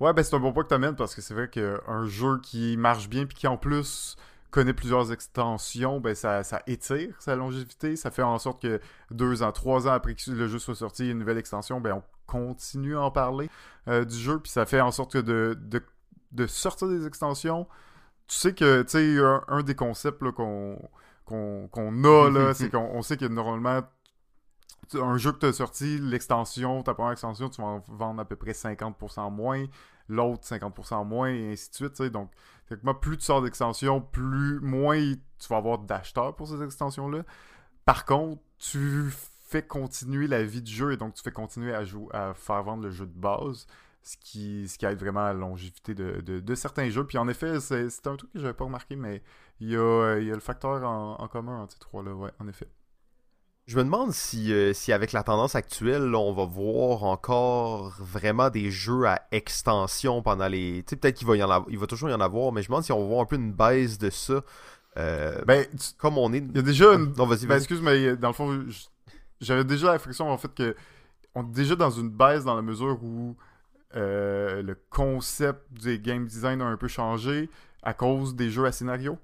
Ouais, 0.00 0.12
ben 0.12 0.22
c'est 0.22 0.34
un 0.34 0.40
bon 0.40 0.52
point 0.52 0.64
que 0.64 0.68
t'amènes 0.68 0.96
parce 0.96 1.14
que 1.14 1.22
c'est 1.22 1.34
vrai 1.34 1.48
qu'un 1.48 2.06
jeu 2.06 2.40
qui 2.42 2.76
marche 2.76 3.08
bien 3.08 3.26
puis 3.26 3.36
qui 3.36 3.46
en 3.46 3.56
plus 3.56 4.16
connaît 4.54 4.72
plusieurs 4.72 5.10
extensions, 5.10 5.98
ben 5.98 6.14
ça, 6.14 6.44
ça 6.44 6.62
étire 6.68 7.16
sa 7.18 7.34
longévité. 7.34 7.96
Ça 7.96 8.12
fait 8.12 8.22
en 8.22 8.38
sorte 8.38 8.62
que 8.62 8.80
deux 9.10 9.42
ans, 9.42 9.50
trois 9.50 9.88
ans 9.88 9.92
après 9.92 10.14
que 10.14 10.30
le 10.30 10.46
jeu 10.46 10.60
soit 10.60 10.76
sorti, 10.76 11.10
une 11.10 11.18
nouvelle 11.18 11.38
extension, 11.38 11.80
ben 11.80 11.94
on 11.94 12.02
continue 12.26 12.96
à 12.96 13.00
en 13.00 13.10
parler 13.10 13.50
euh, 13.88 14.04
du 14.04 14.14
jeu. 14.16 14.38
Puis 14.38 14.52
ça 14.52 14.64
fait 14.64 14.80
en 14.80 14.92
sorte 14.92 15.12
que 15.12 15.18
de, 15.18 15.58
de, 15.60 15.82
de 16.30 16.46
sortir 16.46 16.86
des 16.86 17.04
extensions, 17.04 17.66
tu 18.28 18.36
sais 18.36 18.54
que, 18.54 18.82
tu 18.82 18.90
sais, 18.90 19.18
un, 19.48 19.64
des 19.64 19.74
concepts 19.74 20.22
qu'on 20.30 20.78
a, 21.26 22.30
là, 22.30 22.54
c'est 22.54 22.70
qu'on 22.70 23.02
sait 23.02 23.16
que 23.16 23.24
normalement, 23.24 23.82
un 24.94 25.16
jeu 25.16 25.32
que 25.32 25.38
tu 25.38 25.46
as 25.46 25.52
sorti, 25.52 25.98
l'extension, 25.98 26.84
ta 26.84 26.94
première 26.94 27.12
extension, 27.12 27.48
tu 27.48 27.60
vas 27.60 27.66
en 27.66 27.84
vendre 27.88 28.20
à 28.20 28.24
peu 28.24 28.36
près 28.36 28.52
50% 28.52 29.32
moins, 29.32 29.64
l'autre 30.08 30.44
50% 30.44 31.04
moins, 31.04 31.30
et 31.30 31.52
ainsi 31.52 31.70
de 31.70 31.74
suite. 31.74 32.12
Donc, 32.12 32.30
plus 33.00 33.16
tu 33.18 33.24
sors 33.24 33.42
d'extensions, 33.42 34.00
plus 34.00 34.60
moins 34.60 35.14
tu 35.38 35.48
vas 35.48 35.56
avoir 35.56 35.78
d'acheteurs 35.78 36.34
pour 36.34 36.48
ces 36.48 36.62
extensions-là. 36.62 37.24
Par 37.84 38.04
contre, 38.04 38.42
tu 38.58 39.10
fais 39.46 39.62
continuer 39.62 40.26
la 40.26 40.42
vie 40.42 40.62
du 40.62 40.72
jeu 40.72 40.92
et 40.92 40.96
donc 40.96 41.14
tu 41.14 41.22
fais 41.22 41.32
continuer 41.32 41.74
à, 41.74 41.84
jouer, 41.84 42.08
à 42.12 42.34
faire 42.34 42.62
vendre 42.62 42.82
le 42.82 42.90
jeu 42.90 43.06
de 43.06 43.18
base 43.18 43.66
ce 44.04 44.16
qui, 44.18 44.68
ce 44.68 44.86
aide 44.86 44.98
vraiment 44.98 45.24
à 45.24 45.32
la 45.32 45.40
longévité 45.40 45.94
de, 45.94 46.54
certains 46.54 46.90
jeux. 46.90 47.06
Puis 47.06 47.18
en 47.18 47.26
effet, 47.26 47.58
c'est 47.60 48.06
un 48.06 48.16
truc 48.16 48.30
que 48.32 48.38
j'avais 48.38 48.54
pas 48.54 48.64
remarqué, 48.64 48.96
mais 48.96 49.22
il 49.60 49.70
y 49.70 49.76
a, 49.76 50.18
il 50.18 50.26
y 50.26 50.30
a 50.30 50.34
le 50.34 50.40
facteur 50.40 50.84
en, 50.84 51.26
commun 51.28 51.62
entre 51.62 51.72
ces 51.72 51.78
trois-là, 51.78 52.14
ouais, 52.14 52.30
en 52.38 52.46
effet. 52.46 52.68
Je 53.66 53.78
me 53.78 53.84
demande 53.84 54.12
si, 54.12 54.52
euh, 54.52 54.74
si 54.74 54.92
avec 54.92 55.12
la 55.12 55.22
tendance 55.22 55.54
actuelle, 55.54 56.14
on 56.14 56.34
va 56.34 56.44
voir 56.44 57.04
encore 57.04 57.94
vraiment 57.98 58.50
des 58.50 58.70
jeux 58.70 59.06
à 59.06 59.22
extension 59.32 60.20
pendant 60.20 60.48
les. 60.48 60.82
Tu 60.86 60.90
sais, 60.90 60.96
peut-être 60.96 61.16
qu'il 61.16 61.26
va, 61.26 61.36
y 61.36 61.42
en 61.42 61.50
avoir, 61.50 61.70
il 61.70 61.78
va 61.78 61.86
toujours 61.86 62.10
y 62.10 62.12
en 62.12 62.20
avoir, 62.20 62.52
mais 62.52 62.62
je 62.62 62.66
me 62.66 62.72
demande 62.72 62.84
si 62.84 62.92
on 62.92 63.00
va 63.00 63.06
voir 63.06 63.20
un 63.22 63.24
peu 63.24 63.36
une 63.36 63.52
baisse 63.52 63.96
de 63.96 64.10
ça. 64.10 64.42
Euh, 64.98 65.42
ben, 65.46 65.66
comme 65.96 66.18
on 66.18 66.32
est. 66.34 66.38
Il 66.38 66.56
y 66.56 66.58
a 66.58 66.62
déjà 66.62 66.92
une. 66.92 67.14
Non, 67.16 67.24
vas-y, 67.24 67.46
ben, 67.46 67.56
excuse, 67.56 67.80
mais 67.80 68.16
dans 68.16 68.28
le 68.28 68.34
fond, 68.34 68.66
j'avais 69.40 69.64
déjà 69.64 69.92
la 69.92 69.98
friction 69.98 70.30
en 70.30 70.36
fait 70.36 70.54
que. 70.54 70.76
On 71.34 71.42
est 71.42 71.52
déjà 71.52 71.74
dans 71.74 71.90
une 71.90 72.10
baisse 72.10 72.44
dans 72.44 72.54
la 72.54 72.62
mesure 72.62 73.02
où 73.02 73.34
euh, 73.96 74.62
le 74.62 74.76
concept 74.90 75.62
des 75.82 75.98
game 75.98 76.26
design 76.26 76.60
a 76.60 76.66
un 76.66 76.76
peu 76.76 76.86
changé 76.86 77.48
à 77.82 77.94
cause 77.94 78.36
des 78.36 78.50
jeux 78.50 78.66
à 78.66 78.72
scénario. 78.72 79.18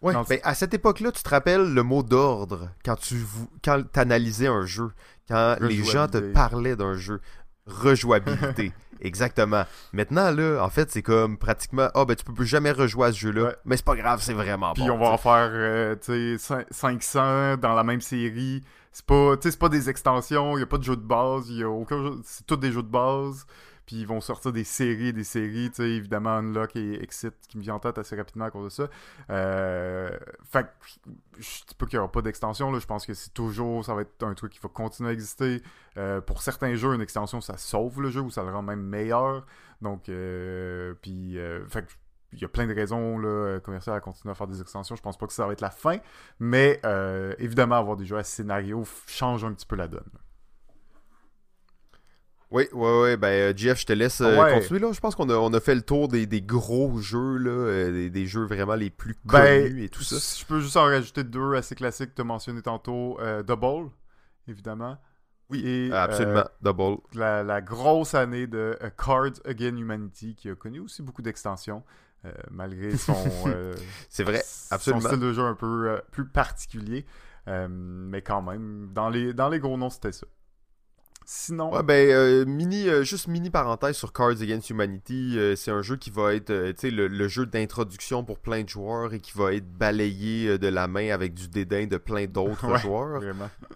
Ouais, 0.00 0.14
ben, 0.28 0.38
à 0.44 0.54
cette 0.54 0.74
époque-là, 0.74 1.10
tu 1.10 1.22
te 1.22 1.28
rappelles 1.28 1.72
le 1.74 1.82
mot 1.82 2.02
d'ordre 2.02 2.70
quand 2.84 2.96
tu 2.96 3.16
quand 3.64 3.82
analysais 3.96 4.46
un 4.46 4.64
jeu, 4.64 4.92
quand 5.28 5.56
les 5.60 5.82
gens 5.82 6.06
te 6.06 6.18
parlaient 6.32 6.76
d'un 6.76 6.94
jeu. 6.94 7.20
Rejouabilité. 7.66 8.72
Exactement. 9.00 9.64
Maintenant, 9.92 10.30
là, 10.30 10.60
en 10.62 10.70
fait, 10.70 10.90
c'est 10.90 11.02
comme 11.02 11.38
pratiquement 11.38 11.88
Ah, 11.94 12.00
oh, 12.00 12.04
ben 12.04 12.16
tu 12.16 12.24
peux 12.24 12.32
plus 12.32 12.46
jamais 12.46 12.72
rejouer 12.72 13.08
à 13.08 13.12
ce 13.12 13.18
jeu-là. 13.18 13.54
Mais 13.64 13.76
c'est 13.76 13.84
pas 13.84 13.94
grave, 13.94 14.20
c'est 14.22 14.32
vraiment 14.32 14.72
Puis 14.72 14.90
on 14.90 14.98
va 14.98 15.10
en 15.10 15.18
faire, 15.18 15.50
euh, 15.52 15.96
tu 15.96 16.38
sais, 16.38 16.66
500 16.70 17.58
dans 17.58 17.74
la 17.74 17.84
même 17.84 18.00
série. 18.00 18.62
C'est 18.90 19.06
pas, 19.06 19.36
pas 19.60 19.68
des 19.68 19.90
extensions, 19.90 20.58
il 20.58 20.62
a 20.62 20.66
pas 20.66 20.78
de 20.78 20.82
jeu 20.82 20.96
de 20.96 21.02
base, 21.02 21.50
y 21.50 21.62
a 21.62 21.68
aucun. 21.68 22.16
C'est 22.24 22.46
tous 22.46 22.56
des 22.56 22.72
jeux 22.72 22.82
de 22.82 22.88
base. 22.88 23.46
Puis 23.88 23.96
ils 23.96 24.06
vont 24.06 24.20
sortir 24.20 24.52
des 24.52 24.64
séries, 24.64 25.14
des 25.14 25.24
séries, 25.24 25.70
tu 25.70 25.76
sais, 25.76 25.88
évidemment, 25.88 26.36
Unlock 26.36 26.76
et 26.76 27.02
Exit 27.02 27.32
qui 27.48 27.56
me 27.56 27.62
vient 27.62 27.76
en 27.76 27.78
tête 27.78 27.96
assez 27.96 28.14
rapidement 28.16 28.44
à 28.44 28.50
cause 28.50 28.64
de 28.64 28.68
ça. 28.68 28.90
Euh, 29.30 30.10
fait 30.44 30.66
je 31.38 31.64
dis 31.66 31.74
pas 31.74 31.86
qu'il 31.86 31.98
n'y 31.98 32.00
aura 32.00 32.12
pas 32.12 32.20
d'extension, 32.20 32.70
là. 32.70 32.80
Je 32.80 32.86
pense 32.86 33.06
que 33.06 33.14
c'est 33.14 33.32
toujours, 33.32 33.82
ça 33.82 33.94
va 33.94 34.02
être 34.02 34.22
un 34.24 34.34
truc 34.34 34.52
qui 34.52 34.58
va 34.58 34.68
continuer 34.68 35.08
à 35.08 35.12
exister. 35.14 35.62
Euh, 35.96 36.20
pour 36.20 36.42
certains 36.42 36.74
jeux, 36.74 36.94
une 36.94 37.00
extension, 37.00 37.40
ça 37.40 37.56
sauve 37.56 38.02
le 38.02 38.10
jeu 38.10 38.20
ou 38.20 38.28
ça 38.28 38.42
le 38.42 38.50
rend 38.50 38.60
même 38.60 38.82
meilleur. 38.82 39.46
Donc, 39.80 40.10
euh, 40.10 40.92
puis, 41.00 41.38
fait 41.68 41.86
il 42.34 42.40
y 42.40 42.44
a 42.44 42.48
plein 42.48 42.66
de 42.66 42.74
raisons 42.74 43.16
là, 43.16 43.58
commerciales 43.60 43.96
à 43.96 44.00
continuer 44.00 44.32
à 44.32 44.34
faire 44.34 44.48
des 44.48 44.60
extensions. 44.60 44.96
Je 44.96 45.00
pense 45.00 45.16
pas 45.16 45.26
que 45.26 45.32
ça 45.32 45.46
va 45.46 45.54
être 45.54 45.62
la 45.62 45.70
fin, 45.70 45.96
mais 46.40 46.78
évidemment, 47.38 47.76
avoir 47.76 47.96
des 47.96 48.04
jeux 48.04 48.18
à 48.18 48.22
scénario 48.22 48.84
change 49.06 49.44
un 49.44 49.54
petit 49.54 49.64
peu 49.64 49.76
la 49.76 49.88
donne. 49.88 50.10
Oui, 52.50 52.66
oui, 52.72 52.90
oui. 53.02 53.16
Ben, 53.16 53.28
euh, 53.28 53.52
Jeff, 53.54 53.80
je 53.80 53.86
te 53.86 53.92
laisse 53.92 54.20
euh, 54.22 54.54
continuer. 54.54 54.80
Là. 54.80 54.92
Je 54.92 55.00
pense 55.00 55.14
qu'on 55.14 55.28
a, 55.28 55.34
on 55.34 55.52
a 55.52 55.60
fait 55.60 55.74
le 55.74 55.82
tour 55.82 56.08
des, 56.08 56.26
des 56.26 56.40
gros 56.40 56.98
jeux, 56.98 57.36
là, 57.36 57.50
euh, 57.50 58.08
des, 58.08 58.26
jeux 58.26 58.44
vraiment 58.44 58.74
les 58.74 58.88
plus 58.88 59.16
ben, 59.24 59.68
connus 59.68 59.84
et 59.84 59.88
tout 59.90 60.02
ça. 60.02 60.16
Je 60.16 60.46
peux 60.46 60.60
juste 60.60 60.76
en 60.76 60.84
rajouter 60.84 61.24
deux 61.24 61.54
assez 61.54 61.74
classiques 61.74 62.10
que 62.10 62.14
tu 62.14 62.22
as 62.22 62.24
mentionné 62.24 62.62
tantôt. 62.62 63.18
Double, 63.46 63.90
évidemment. 64.46 64.98
Oui, 65.50 65.90
absolument. 65.92 66.44
Double. 66.62 66.98
La, 67.14 67.42
la, 67.42 67.60
grosse 67.60 68.14
année 68.14 68.46
de 68.46 68.78
Cards 68.96 69.40
Again 69.44 69.76
Humanity, 69.76 70.34
qui 70.34 70.48
a 70.48 70.54
connu 70.54 70.80
aussi 70.80 71.02
beaucoup 71.02 71.22
d'extensions. 71.22 71.82
malgré 72.50 72.96
son, 72.96 73.14
c'est 74.08 74.24
vrai, 74.24 74.42
absolument. 74.70 75.02
son 75.02 75.08
style 75.08 75.20
de 75.20 75.32
jeu 75.34 75.42
un 75.42 75.54
peu 75.54 76.00
plus 76.12 76.26
particulier. 76.26 77.04
mais 77.46 78.22
quand 78.22 78.40
même, 78.40 78.88
dans 78.94 79.10
les, 79.10 79.34
dans 79.34 79.50
les 79.50 79.58
gros 79.58 79.76
noms, 79.76 79.90
c'était 79.90 80.12
ça. 80.12 80.26
Sinon. 81.30 81.74
Ouais, 81.74 81.82
ben, 81.82 82.08
euh, 82.08 82.46
mini, 82.46 82.88
euh, 82.88 83.04
juste 83.04 83.28
mini 83.28 83.50
parenthèse 83.50 83.96
sur 83.96 84.14
Cards 84.14 84.40
Against 84.40 84.70
Humanity. 84.70 85.34
Euh, 85.36 85.56
c'est 85.56 85.70
un 85.70 85.82
jeu 85.82 85.96
qui 85.96 86.08
va 86.08 86.32
être 86.32 86.50
le, 86.50 87.06
le 87.06 87.28
jeu 87.28 87.44
d'introduction 87.44 88.24
pour 88.24 88.38
plein 88.38 88.62
de 88.62 88.68
joueurs 88.70 89.12
et 89.12 89.20
qui 89.20 89.32
va 89.36 89.52
être 89.52 89.70
balayé 89.70 90.56
de 90.56 90.68
la 90.68 90.88
main 90.88 91.10
avec 91.10 91.34
du 91.34 91.48
dédain 91.48 91.86
de 91.86 91.98
plein 91.98 92.24
d'autres 92.24 92.78
joueurs. 92.80 93.22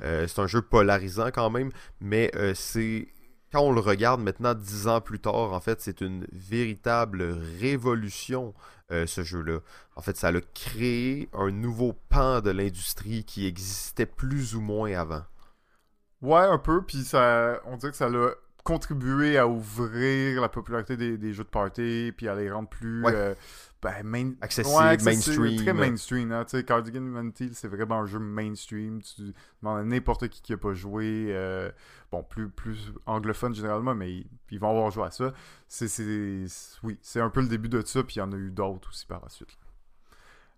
c'est 0.01 0.39
un 0.39 0.47
jeu 0.47 0.63
polarisant 0.63 1.27
quand 1.31 1.51
même, 1.51 1.71
mais 2.01 2.33
c'est. 2.55 3.09
Quand 3.53 3.61
on 3.61 3.73
le 3.73 3.81
regarde 3.81 4.23
maintenant, 4.23 4.55
dix 4.55 4.89
ans 4.89 5.03
plus 5.03 5.21
tard, 5.21 5.53
en 5.53 5.61
fait, 5.61 5.83
c'est 5.83 6.01
une 6.01 6.27
véritable 6.33 7.39
révolution, 7.61 8.55
ce 8.89 9.23
jeu-là. 9.23 9.59
En 9.95 10.01
fait, 10.01 10.17
ça 10.17 10.29
a 10.29 10.41
créé 10.55 11.29
un 11.35 11.51
nouveau 11.51 11.93
pan 12.09 12.41
de 12.41 12.51
l'industrie 12.51 13.25
qui 13.25 13.47
existait 13.47 14.07
plus 14.07 14.55
ou 14.55 14.63
moins 14.63 14.99
avant. 14.99 15.25
Ouais, 16.23 16.39
un 16.39 16.59
peu, 16.59 16.83
puis 16.83 17.03
ça, 17.05 17.61
on 17.67 17.77
dirait 17.77 17.91
que 17.91 17.97
ça 17.97 18.09
l'a 18.09 18.31
contribué 18.65 19.39
à 19.39 19.49
ouvrir 19.49 20.41
la 20.41 20.49
popularité 20.49 20.97
des, 20.97 21.33
jeux 21.33 21.43
de 21.45 21.49
party, 21.49 22.13
puis 22.17 22.29
à 22.29 22.35
les 22.37 22.51
rendre 22.51 22.69
plus 22.69 23.05
euh, 23.07 23.35
ben, 23.83 24.05
main... 24.05 24.33
accessible, 24.41 25.03
mainstream. 25.05 25.57
Très 25.57 25.73
mainstream, 25.73 26.31
hein, 26.31 26.45
tu 26.45 26.57
sais, 26.57 26.65
Cardigan 26.65 27.01
Humanity, 27.01 27.51
c'est 27.55 27.67
vraiment 27.67 28.01
un 28.01 28.07
jeu 28.07 28.21
mainstream. 28.21 29.03
Tu 29.03 29.33
demandes 29.61 29.81
à 29.81 29.83
n'importe 29.83 30.29
qui 30.29 30.43
qui 30.43 30.53
a 30.53 30.57
pas 30.57 30.75
joué, 30.75 31.27
euh, 31.31 31.71
bon, 32.13 32.23
plus, 32.23 32.49
plus 32.49 32.93
anglophone 33.07 33.55
généralement, 33.55 33.97
mais 33.97 34.25
ils, 34.51 34.61
vont 34.61 34.71
avoir 34.71 34.91
joué 34.93 35.05
à 35.05 35.11
ça. 35.11 35.33
C'est, 35.67 35.89
oui, 36.85 36.99
c'est 37.03 37.21
un 37.21 37.31
peu 37.31 37.41
le 37.41 37.49
début 37.49 37.69
de 37.69 37.83
ça, 37.85 38.05
puis 38.05 38.17
il 38.17 38.19
y 38.21 38.23
en 38.23 38.31
a 38.31 38.37
eu 38.37 38.51
d'autres 38.53 38.91
aussi 38.91 39.07
par 39.07 39.21
la 39.23 39.29
suite. 39.29 39.59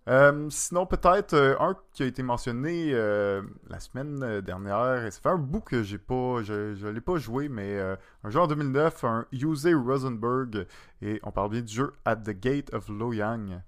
Euh, 0.07 0.49
sinon, 0.51 0.85
peut-être 0.85 1.33
euh, 1.33 1.57
un 1.61 1.77
qui 1.93 2.03
a 2.03 2.07
été 2.07 2.23
mentionné 2.23 2.91
euh, 2.93 3.43
la 3.69 3.81
semaine 3.81 4.41
dernière, 4.43 5.07
et 5.07 5.11
ça 5.11 5.21
fait 5.21 5.31
un 5.31 5.39
bout 5.39 5.61
que 5.61 5.83
j'ai 5.83 5.99
pas, 5.99 6.43
je, 6.43 6.75
je 6.75 6.87
l'ai 6.87 7.01
pas 7.01 7.17
joué, 7.17 7.49
mais 7.49 7.81
un 8.23 8.31
jeu 8.31 8.41
en 8.41 8.47
2009, 8.47 9.05
un 9.05 9.27
Yusei 9.33 9.75
Rosenberg, 9.75 10.67
et 11.01 11.21
on 11.23 11.31
parle 11.31 11.51
bien 11.51 11.63
du 11.63 11.73
jeu 11.73 11.93
At 12.05 12.17
the 12.17 12.39
Gate 12.39 12.73
of 12.75 12.89
Loyang. 12.89 13.63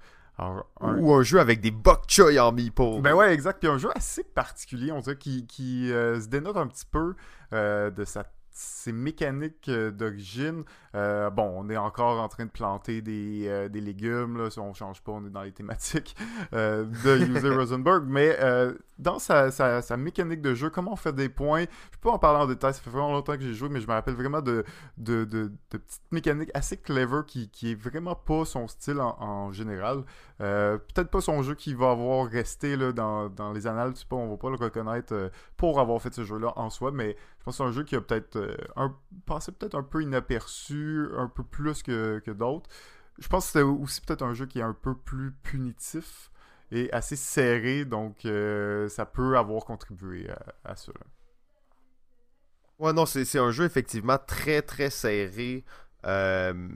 Ou 0.82 1.14
un 1.14 1.22
jeu 1.22 1.40
avec 1.40 1.62
des 1.62 1.70
bok 1.70 2.02
choy 2.08 2.38
en 2.38 2.52
meeple. 2.52 3.00
Ben 3.00 3.14
ouais, 3.14 3.32
exact. 3.32 3.58
Puis 3.58 3.70
un 3.70 3.78
jeu 3.78 3.88
assez 3.94 4.22
particulier, 4.22 4.92
on 4.92 5.00
dirait, 5.00 5.16
qui, 5.16 5.46
qui 5.46 5.88
se 5.88 6.28
dénote 6.28 6.58
un 6.58 6.66
petit 6.66 6.84
peu 6.84 7.14
de 7.52 8.04
sa 8.04 8.24
ces 8.56 8.90
mécaniques 8.90 9.68
euh, 9.68 9.90
d'origine. 9.90 10.64
Euh, 10.94 11.28
bon, 11.28 11.52
on 11.54 11.68
est 11.68 11.76
encore 11.76 12.18
en 12.18 12.28
train 12.28 12.46
de 12.46 12.50
planter 12.50 13.02
des, 13.02 13.44
euh, 13.46 13.68
des 13.68 13.82
légumes, 13.82 14.38
là, 14.38 14.48
si 14.48 14.58
on 14.58 14.72
change 14.72 15.02
pas, 15.02 15.12
on 15.12 15.26
est 15.26 15.30
dans 15.30 15.42
les 15.42 15.52
thématiques 15.52 16.16
de 16.52 17.18
User 17.18 17.50
Rosenberg, 17.54 18.04
mais 18.06 18.34
dans 18.98 19.18
sa, 19.18 19.50
sa, 19.50 19.96
mécanique 19.98 20.40
de 20.40 20.54
jeu, 20.54 20.70
comment 20.70 20.94
on 20.94 20.96
fait 20.96 21.12
des 21.12 21.28
points, 21.28 21.64
je 21.92 21.98
peux 22.00 22.08
en 22.08 22.18
parler 22.18 22.42
en 22.42 22.46
détail, 22.46 22.72
ça 22.72 22.80
fait 22.80 22.88
vraiment 22.88 23.12
longtemps 23.12 23.34
que 23.34 23.42
j'ai 23.42 23.52
joué, 23.52 23.68
mais 23.68 23.82
je 23.82 23.86
me 23.86 23.92
rappelle 23.92 24.14
vraiment 24.14 24.40
de, 24.40 24.64
de, 24.96 25.24
de, 25.26 25.52
petites 25.68 26.10
mécaniques 26.10 26.50
assez 26.54 26.78
clever 26.78 27.20
qui, 27.26 27.50
qui 27.50 27.72
est 27.72 27.74
vraiment 27.74 28.14
pas 28.14 28.46
son 28.46 28.68
style 28.68 29.00
en, 29.00 29.52
général. 29.52 30.02
Peut-être 30.38 31.10
pas 31.10 31.20
son 31.20 31.42
jeu 31.42 31.54
qui 31.54 31.74
va 31.74 31.90
avoir 31.90 32.26
resté 32.26 32.76
là, 32.76 32.92
dans, 32.92 33.28
dans 33.28 33.52
les 33.52 33.66
annales, 33.66 33.92
tu 33.92 34.00
sais 34.00 34.06
pas, 34.08 34.16
on 34.16 34.30
va 34.30 34.38
pas 34.38 34.48
le 34.48 34.56
reconnaître 34.56 35.30
pour 35.58 35.78
avoir 35.78 36.00
fait 36.00 36.14
ce 36.14 36.24
jeu-là 36.24 36.54
en 36.56 36.70
soi, 36.70 36.90
mais 36.90 37.16
pense 37.46 37.58
que 37.58 37.64
c'est 37.64 37.68
un 37.68 37.72
jeu 37.72 37.84
qui 37.84 37.94
a 37.94 38.00
peut-être 38.00 38.56
un, 38.74 38.94
passé 39.24 39.52
peut-être 39.52 39.76
un 39.76 39.82
peu 39.82 40.02
inaperçu, 40.02 41.06
un 41.16 41.28
peu 41.28 41.44
plus 41.44 41.82
que, 41.82 42.20
d'autres. 42.32 42.68
Je 43.18 43.28
pense 43.28 43.44
que 43.46 43.52
c'était 43.52 43.62
aussi 43.62 44.00
peut-être 44.00 44.22
un 44.22 44.34
jeu 44.34 44.46
qui 44.46 44.58
est 44.58 44.62
un 44.62 44.74
peu 44.74 44.94
plus 44.96 45.32
punitif 45.42 46.30
et 46.72 46.92
assez 46.92 47.14
serré, 47.14 47.84
donc 47.84 48.24
euh, 48.24 48.88
ça 48.88 49.06
peut 49.06 49.38
avoir 49.38 49.64
contribué 49.64 50.28
à, 50.28 50.72
à. 50.72 50.74
Ouais, 52.78 52.92
non, 52.92 53.06
c'est 53.06 53.38
un 53.38 53.52
jeu 53.52 53.64
effectivement 53.64 54.18
très 54.18 54.60
très 54.60 54.90
serré. 54.90 55.64
Euh, 56.04 56.68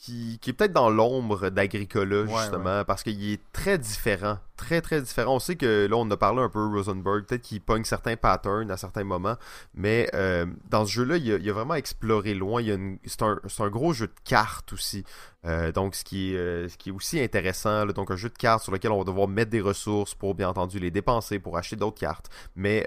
qui, 0.00 0.40
est 0.46 0.52
peut-être 0.54 0.72
dans 0.72 0.88
l'ombre 0.88 1.50
d'Agricola, 1.50 2.24
justement, 2.26 2.84
parce 2.84 3.02
qu'il 3.02 3.32
est 3.32 3.40
très 3.52 3.76
différent. 3.76 4.38
Très, 4.56 4.80
très 4.80 5.02
différent. 5.02 5.36
On 5.36 5.38
sait 5.38 5.56
que 5.56 5.86
là, 5.86 5.96
on 5.96 6.10
a 6.10 6.16
parlé 6.16 6.40
un 6.40 6.48
peu 6.48 6.66
Rosenberg, 6.66 7.26
peut-être 7.26 7.42
qu'il 7.42 7.60
pogne 7.60 7.84
certains 7.84 8.16
patterns 8.16 8.70
à 8.70 8.78
certains 8.78 9.04
moments, 9.04 9.36
mais 9.74 10.08
euh, 10.14 10.46
dans 10.70 10.86
ce 10.86 10.92
jeu-là, 10.92 11.18
il, 11.18 11.32
a, 11.32 11.50
a 11.50 11.52
vraiment 11.52 11.74
exploré 11.74 12.32
loin. 12.32 12.62
C'est 13.04 13.22
un, 13.22 13.38
un, 13.58 13.68
gros 13.68 13.92
jeu 13.92 14.06
de 14.06 14.14
cartes 14.24 14.72
aussi. 14.72 15.04
Euh, 15.44 15.70
donc, 15.70 15.94
ce 15.94 16.04
qui, 16.04 16.32
est, 16.32 16.36
euh, 16.36 16.68
ce 16.68 16.78
qui 16.78 16.88
est 16.88 16.92
aussi 16.92 17.20
intéressant, 17.20 17.84
donc 17.86 18.10
un 18.10 18.16
jeu 18.16 18.30
de 18.30 18.38
cartes 18.38 18.62
sur 18.62 18.72
lequel 18.72 18.92
on 18.92 18.98
va 18.98 19.04
devoir 19.04 19.28
mettre 19.28 19.50
des 19.50 19.60
ressources 19.60 20.14
pour, 20.14 20.34
bien 20.34 20.48
entendu, 20.48 20.78
les 20.78 20.90
dépenser, 20.90 21.38
pour 21.38 21.58
acheter 21.58 21.76
d'autres 21.76 22.00
cartes. 22.00 22.30
Mais 22.56 22.86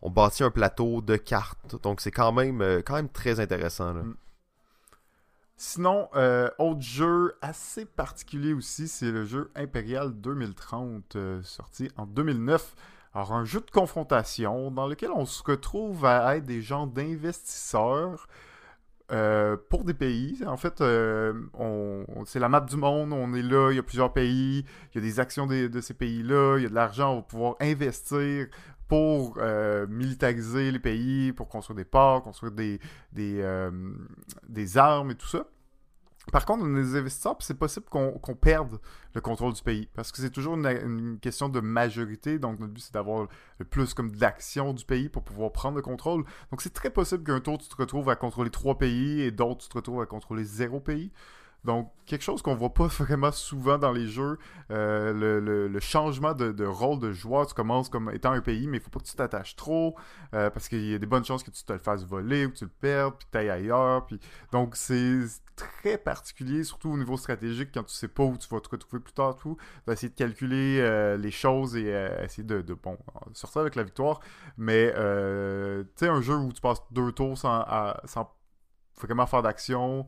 on 0.00 0.10
bâtit 0.10 0.42
un 0.42 0.50
plateau 0.50 1.02
de 1.02 1.16
cartes, 1.16 1.76
donc 1.82 2.00
c'est 2.00 2.10
quand 2.10 2.32
même, 2.32 2.82
quand 2.86 2.94
même 2.94 3.10
très 3.10 3.40
intéressant. 3.40 3.92
Là. 3.92 4.02
Mm. 4.02 4.14
Sinon, 5.62 6.08
euh, 6.16 6.48
autre 6.58 6.80
jeu 6.80 7.34
assez 7.42 7.84
particulier 7.84 8.54
aussi, 8.54 8.88
c'est 8.88 9.10
le 9.10 9.26
jeu 9.26 9.50
Imperial 9.54 10.10
2030, 10.14 11.16
euh, 11.16 11.42
sorti 11.42 11.90
en 11.98 12.06
2009. 12.06 12.74
Alors, 13.12 13.34
un 13.34 13.44
jeu 13.44 13.60
de 13.60 13.70
confrontation 13.70 14.70
dans 14.70 14.86
lequel 14.86 15.10
on 15.10 15.26
se 15.26 15.42
retrouve 15.42 16.06
à 16.06 16.38
être 16.38 16.46
des 16.46 16.62
gens 16.62 16.86
d'investisseurs 16.86 18.26
euh, 19.12 19.58
pour 19.68 19.84
des 19.84 19.92
pays. 19.92 20.42
En 20.46 20.56
fait, 20.56 20.78
c'est 20.78 22.40
la 22.40 22.48
map 22.48 22.62
du 22.62 22.76
monde, 22.78 23.12
on 23.12 23.34
est 23.34 23.42
là, 23.42 23.70
il 23.70 23.76
y 23.76 23.80
a 23.80 23.82
plusieurs 23.82 24.14
pays, 24.14 24.64
il 24.64 24.94
y 24.94 24.98
a 24.98 25.02
des 25.02 25.20
actions 25.20 25.46
de 25.46 25.80
ces 25.82 25.92
pays-là, 25.92 26.56
il 26.56 26.62
y 26.62 26.66
a 26.66 26.70
de 26.70 26.74
l'argent, 26.74 27.12
on 27.12 27.16
va 27.16 27.22
pouvoir 27.22 27.56
investir 27.60 28.46
pour 28.90 29.38
militariser 29.88 30.72
les 30.72 30.80
pays, 30.80 31.32
pour 31.32 31.48
construire 31.48 31.76
des 31.76 31.84
ports, 31.84 32.22
construire 32.22 32.50
des, 32.50 32.80
des, 33.12 33.70
des 34.48 34.78
armes 34.78 35.12
et 35.12 35.14
tout 35.14 35.28
ça. 35.28 35.46
Par 36.32 36.44
contre, 36.44 36.64
on 36.64 36.74
des 36.74 36.96
investisseurs, 36.96 37.36
c'est 37.40 37.58
possible 37.58 37.86
qu'on 37.86 38.34
perde 38.34 38.78
le 39.14 39.20
contrôle 39.20 39.52
du 39.52 39.62
pays. 39.62 39.88
Parce 39.94 40.12
que 40.12 40.18
c'est 40.18 40.30
toujours 40.30 40.54
une, 40.54 41.18
question 41.18 41.48
de 41.48 41.60
majorité. 41.60 42.38
Donc, 42.38 42.60
notre 42.60 42.72
but, 42.72 42.80
c'est 42.80 42.94
d'avoir 42.94 43.26
le 43.58 43.64
plus 43.64 43.94
comme 43.94 44.12
d'action 44.12 44.72
du 44.74 44.84
pays 44.84 45.08
pour 45.08 45.24
pouvoir 45.24 45.50
prendre 45.50 45.76
le 45.76 45.82
contrôle. 45.82 46.24
Donc, 46.50 46.62
c'est 46.62 46.74
très 46.74 46.90
possible 46.90 47.24
qu'un 47.24 47.40
tour, 47.40 47.58
tu 47.58 47.68
te 47.68 47.76
retrouves 47.76 48.08
à 48.10 48.16
contrôler 48.16 48.50
trois 48.50 48.78
pays 48.78 49.22
et 49.22 49.30
d'autres, 49.30 49.64
tu 49.64 49.68
te 49.70 49.74
retrouves 49.74 50.02
à 50.02 50.06
contrôler 50.06 50.44
zéro 50.44 50.78
pays. 50.78 51.10
Donc, 51.64 51.92
quelque 52.06 52.22
chose 52.22 52.42
qu'on 52.42 52.54
voit 52.54 52.72
pas 52.72 52.86
vraiment 52.98 53.32
souvent 53.32 53.78
dans 53.78 53.92
les 53.92 54.08
jeux, 54.08 54.38
euh, 54.70 55.68
le, 55.68 55.80
changement 55.80 56.34
de, 56.34 56.64
rôle 56.64 56.98
de 56.98 57.12
joueur, 57.12 57.46
tu 57.46 57.54
commences 57.54 57.88
comme 57.88 58.10
étant 58.10 58.32
un 58.32 58.40
pays, 58.40 58.66
mais 58.66 58.78
il 58.78 58.80
faut 58.80 58.90
pas 58.90 59.00
que 59.00 59.04
tu 59.04 59.14
t'attaches 59.14 59.56
trop, 59.56 59.96
euh, 60.34 60.50
parce 60.50 60.68
qu'il 60.68 60.84
y 60.84 60.94
a 60.94 60.98
des 60.98 61.06
bonnes 61.06 61.24
chances 61.24 61.42
que 61.42 61.50
tu 61.50 61.62
te 61.62 61.72
le 61.72 61.78
fasses 61.78 62.04
voler 62.04 62.46
ou 62.46 62.50
que 62.50 62.56
tu 62.56 62.64
le 62.64 62.70
perdes, 62.70 63.14
puis 63.18 63.28
tu 63.30 63.38
ailles 63.38 63.50
ailleurs. 63.50 64.06
Puis... 64.06 64.18
Donc, 64.52 64.76
c'est 64.76 65.20
très 65.56 65.98
particulier, 65.98 66.64
surtout 66.64 66.90
au 66.90 66.96
niveau 66.96 67.16
stratégique, 67.16 67.70
quand 67.74 67.82
tu 67.82 67.94
sais 67.94 68.08
pas 68.08 68.24
où 68.24 68.36
tu 68.36 68.48
vas 68.48 68.60
te 68.60 68.68
retrouver 68.70 69.02
plus 69.02 69.12
tard, 69.12 69.36
tout. 69.36 69.56
Tu 69.60 69.82
vas 69.86 69.92
essayer 69.92 70.08
de 70.08 70.14
calculer 70.14 70.78
euh, 70.80 71.16
les 71.16 71.30
choses 71.30 71.76
et 71.76 71.88
essayer 72.22 72.44
de, 72.44 72.74
bon, 72.74 72.96
sortir 73.34 73.60
avec 73.60 73.74
la 73.74 73.82
victoire. 73.82 74.20
Mais, 74.56 74.92
tu 74.92 75.86
sais, 75.96 76.08
un 76.08 76.22
jeu 76.22 76.36
où 76.36 76.52
tu 76.52 76.60
passes 76.60 76.82
deux 76.90 77.12
tours 77.12 77.36
sans, 77.36 77.64
sans 78.04 78.34
vraiment 78.98 79.26
faire 79.26 79.42
d'action 79.42 80.06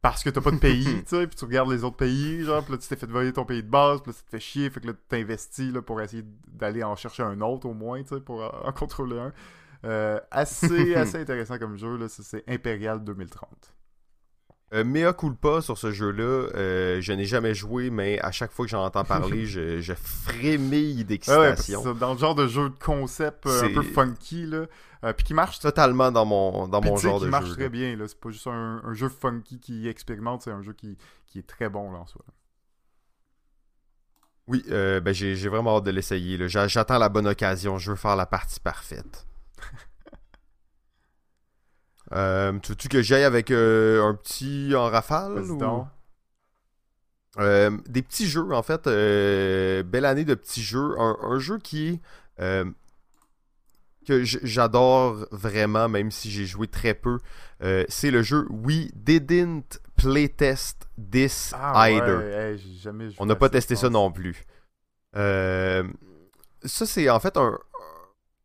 parce 0.00 0.22
que 0.22 0.30
t'as 0.30 0.40
pas 0.40 0.50
de 0.50 0.58
pays, 0.58 0.84
tu 1.04 1.16
sais, 1.16 1.26
puis 1.26 1.36
tu 1.36 1.44
regardes 1.44 1.70
les 1.70 1.84
autres 1.84 1.96
pays, 1.96 2.42
genre, 2.44 2.62
puis 2.62 2.72
là, 2.72 2.78
tu 2.78 2.88
t'es 2.88 2.96
fait 2.96 3.10
voler 3.10 3.32
ton 3.32 3.44
pays 3.44 3.62
de 3.62 3.68
base, 3.68 4.00
puis 4.00 4.12
là, 4.12 4.16
ça 4.16 4.22
te 4.24 4.30
fait 4.30 4.40
chier, 4.40 4.70
fait 4.70 4.80
que 4.80 4.86
là, 4.88 4.92
tu 4.92 5.00
t'investis, 5.08 5.72
là, 5.72 5.82
pour 5.82 6.00
essayer 6.00 6.24
d'aller 6.46 6.82
en 6.84 6.96
chercher 6.96 7.22
un 7.22 7.40
autre, 7.40 7.68
au 7.68 7.74
moins, 7.74 8.02
tu 8.02 8.14
sais, 8.14 8.20
pour 8.20 8.42
en 8.42 8.72
contrôler 8.72 9.18
un. 9.18 9.32
Euh, 9.84 10.20
assez, 10.30 10.94
assez 10.96 11.18
intéressant 11.18 11.58
comme 11.58 11.76
jeu, 11.76 11.96
là, 11.96 12.06
c'est 12.08 12.44
Imperial 12.48 13.02
2030. 13.02 13.48
Euh, 14.74 14.84
mea 14.84 15.14
culpa 15.14 15.62
sur 15.62 15.78
ce 15.78 15.92
jeu-là, 15.92 16.22
euh, 16.22 17.00
je 17.00 17.12
n'ai 17.14 17.24
jamais 17.24 17.54
joué, 17.54 17.88
mais 17.88 18.20
à 18.20 18.30
chaque 18.32 18.52
fois 18.52 18.66
que 18.66 18.70
j'en 18.70 18.84
entends 18.84 19.04
parler, 19.04 19.46
je, 19.46 19.80
je 19.80 19.94
frémille 19.94 21.04
d'excitation. 21.04 21.82
Ouais, 21.82 21.94
dans 21.94 22.12
le 22.12 22.18
genre 22.18 22.34
de 22.34 22.46
jeu 22.46 22.68
de 22.68 22.78
concept 22.78 23.46
euh, 23.46 23.64
un 23.64 23.72
peu 23.72 23.82
funky, 23.82 24.44
là, 24.44 24.66
euh, 25.04 25.12
puis 25.14 25.24
qui 25.24 25.32
marche 25.32 25.58
totalement 25.60 26.12
dans 26.12 26.26
mon, 26.26 26.68
dans 26.68 26.82
mon 26.82 26.96
genre 26.98 27.18
de 27.18 27.24
jeu. 27.24 27.26
qui 27.26 27.30
marche 27.30 27.52
très 27.52 27.70
bien, 27.70 27.96
là. 27.96 28.06
C'est 28.08 28.20
pas 28.20 28.28
juste 28.28 28.46
un, 28.46 28.82
un, 28.84 28.92
jeu 28.92 29.08
funky 29.08 29.58
qui 29.58 29.88
expérimente, 29.88 30.42
c'est 30.42 30.50
un 30.50 30.62
jeu 30.62 30.74
qui, 30.74 30.98
qui, 31.26 31.38
est 31.38 31.46
très 31.46 31.70
bon, 31.70 31.90
là, 31.90 32.00
en 32.00 32.06
soi. 32.06 32.22
Oui, 34.48 34.62
ben 34.68 35.12
j'ai 35.12 35.34
vraiment 35.48 35.76
hâte 35.76 35.84
de 35.84 35.90
l'essayer. 35.90 36.38
J'attends 36.48 36.98
la 36.98 37.10
bonne 37.10 37.26
occasion. 37.26 37.76
Je 37.76 37.90
veux 37.90 37.96
faire 37.96 38.16
la 38.16 38.24
partie 38.24 38.60
parfaite. 38.60 39.27
Euh, 42.12 42.58
tu 42.60 42.72
veux-tu 42.72 42.88
que 42.88 43.02
j'aille 43.02 43.24
avec 43.24 43.50
euh, 43.50 44.02
un 44.02 44.14
petit 44.14 44.72
en 44.74 44.84
rafale 44.84 45.40
ou... 45.50 45.86
Euh, 47.38 47.70
des 47.88 48.02
petits 48.02 48.26
jeux, 48.26 48.52
en 48.52 48.62
fait. 48.62 48.84
belle 48.86 50.04
année 50.04 50.24
de 50.24 50.34
petits 50.34 50.62
jeux. 50.62 50.98
Un, 50.98 51.38
jeu 51.38 51.58
qui 51.58 52.00
que 52.38 54.24
j'adore 54.24 55.26
vraiment, 55.30 55.88
même 55.88 56.10
si 56.10 56.30
j'ai 56.30 56.46
joué 56.46 56.66
très 56.66 56.94
peu. 56.94 57.18
c'est 57.88 58.10
le 58.10 58.22
jeu 58.22 58.46
We 58.50 58.88
Didn't 58.94 59.78
Playtest 59.96 60.88
This 61.10 61.52
ah, 61.54 61.90
Either. 61.90 62.56
On 63.18 63.26
n'a 63.26 63.36
pas 63.36 63.50
testé 63.50 63.76
ça 63.76 63.90
non 63.90 64.10
plus. 64.10 64.44
ça, 65.14 65.82
c'est 66.64 67.08
en 67.08 67.20
fait 67.20 67.36
un, 67.36 67.58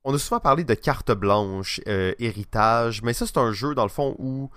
on 0.04 0.14
a 0.14 0.18
souvent 0.18 0.40
parlé 0.40 0.64
de 0.64 0.74
carte 0.74 1.12
blanche, 1.12 1.82
euh, 1.88 2.14
héritage, 2.20 3.02
mais 3.04 3.14
ça 3.14 3.26
c'est 3.26 3.38
un 3.38 3.52
jeu 3.52 3.76
dans 3.76 3.84
le 3.84 3.90
fond 3.90 4.16
où 4.20 4.50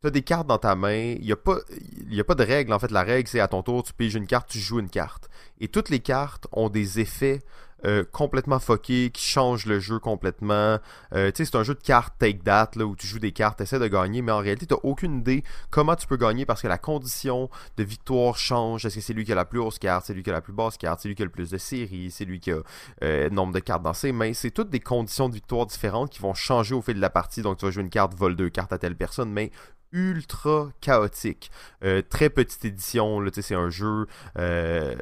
tu 0.00 0.06
as 0.08 0.10
des 0.10 0.22
cartes 0.22 0.46
dans 0.46 0.58
ta 0.58 0.74
main, 0.76 1.14
il 1.18 1.24
n'y 1.24 1.32
a, 1.32 1.36
pas, 1.36 1.58
a 1.58 2.24
pas 2.24 2.34
de 2.34 2.44
règle 2.44 2.72
en 2.72 2.78
fait, 2.78 2.90
la 2.90 3.02
règle 3.02 3.28
c'est 3.28 3.40
à 3.40 3.48
ton 3.48 3.62
tour 3.62 3.82
tu 3.82 3.92
piges 3.92 4.14
une 4.14 4.26
carte, 4.26 4.48
tu 4.48 4.58
joues 4.58 4.80
une 4.80 4.90
carte. 4.90 5.28
Et 5.60 5.68
toutes 5.68 5.88
les 5.88 6.00
cartes 6.00 6.46
ont 6.52 6.68
des 6.68 7.00
effets 7.00 7.40
euh, 7.84 8.04
complètement 8.10 8.58
fucké, 8.58 9.10
qui 9.10 9.24
change 9.24 9.66
le 9.66 9.78
jeu 9.78 9.98
complètement. 9.98 10.78
Euh, 11.14 11.30
tu 11.30 11.36
sais, 11.36 11.44
c'est 11.44 11.56
un 11.56 11.62
jeu 11.62 11.74
de 11.74 11.82
cartes 11.82 12.14
take 12.18 12.40
that, 12.40 12.70
là, 12.76 12.86
où 12.86 12.96
tu 12.96 13.06
joues 13.06 13.18
des 13.18 13.32
cartes, 13.32 13.60
essaies 13.60 13.78
de 13.78 13.88
gagner, 13.88 14.22
mais 14.22 14.32
en 14.32 14.38
réalité, 14.38 14.66
tu 14.66 14.74
aucune 14.82 15.18
idée 15.18 15.44
comment 15.70 15.96
tu 15.96 16.06
peux 16.06 16.16
gagner 16.16 16.46
parce 16.46 16.62
que 16.62 16.68
la 16.68 16.78
condition 16.78 17.50
de 17.76 17.84
victoire 17.84 18.36
change. 18.36 18.84
Est-ce 18.84 18.96
que 18.96 19.00
c'est 19.00 19.12
lui 19.12 19.24
qui 19.24 19.32
a 19.32 19.34
la 19.34 19.44
plus 19.44 19.60
haute 19.60 19.78
carte, 19.78 20.06
c'est 20.06 20.14
lui 20.14 20.22
qui 20.22 20.30
a 20.30 20.32
la 20.32 20.40
plus 20.40 20.52
basse 20.52 20.76
carte, 20.76 21.00
c'est 21.00 21.08
lui 21.08 21.14
qui 21.14 21.22
a 21.22 21.26
le 21.26 21.30
plus 21.30 21.50
de 21.50 21.58
séries, 21.58 22.10
c'est 22.10 22.24
lui 22.24 22.40
qui 22.40 22.50
a 22.52 22.58
euh, 23.02 23.30
nombre 23.30 23.52
de 23.52 23.60
cartes 23.60 23.82
dans 23.82 23.92
ses 23.92 24.12
mains? 24.12 24.32
C'est 24.32 24.50
toutes 24.50 24.70
des 24.70 24.80
conditions 24.80 25.28
de 25.28 25.34
victoire 25.34 25.66
différentes 25.66 26.10
qui 26.10 26.20
vont 26.20 26.34
changer 26.34 26.74
au 26.74 26.82
fil 26.82 26.94
de 26.94 27.00
la 27.00 27.10
partie. 27.10 27.42
Donc, 27.42 27.58
tu 27.58 27.66
vas 27.66 27.70
jouer 27.70 27.82
une 27.82 27.90
carte, 27.90 28.14
vol 28.14 28.36
deux 28.36 28.50
cartes 28.50 28.72
à 28.72 28.78
telle 28.78 28.96
personne, 28.96 29.30
mais 29.30 29.50
ultra 29.94 30.70
chaotique. 30.80 31.50
Euh, 31.84 32.02
très 32.02 32.28
petite 32.28 32.64
édition, 32.64 33.24
c'est 33.40 33.54
un 33.54 33.70
jeu 33.70 34.06
euh, 34.38 34.94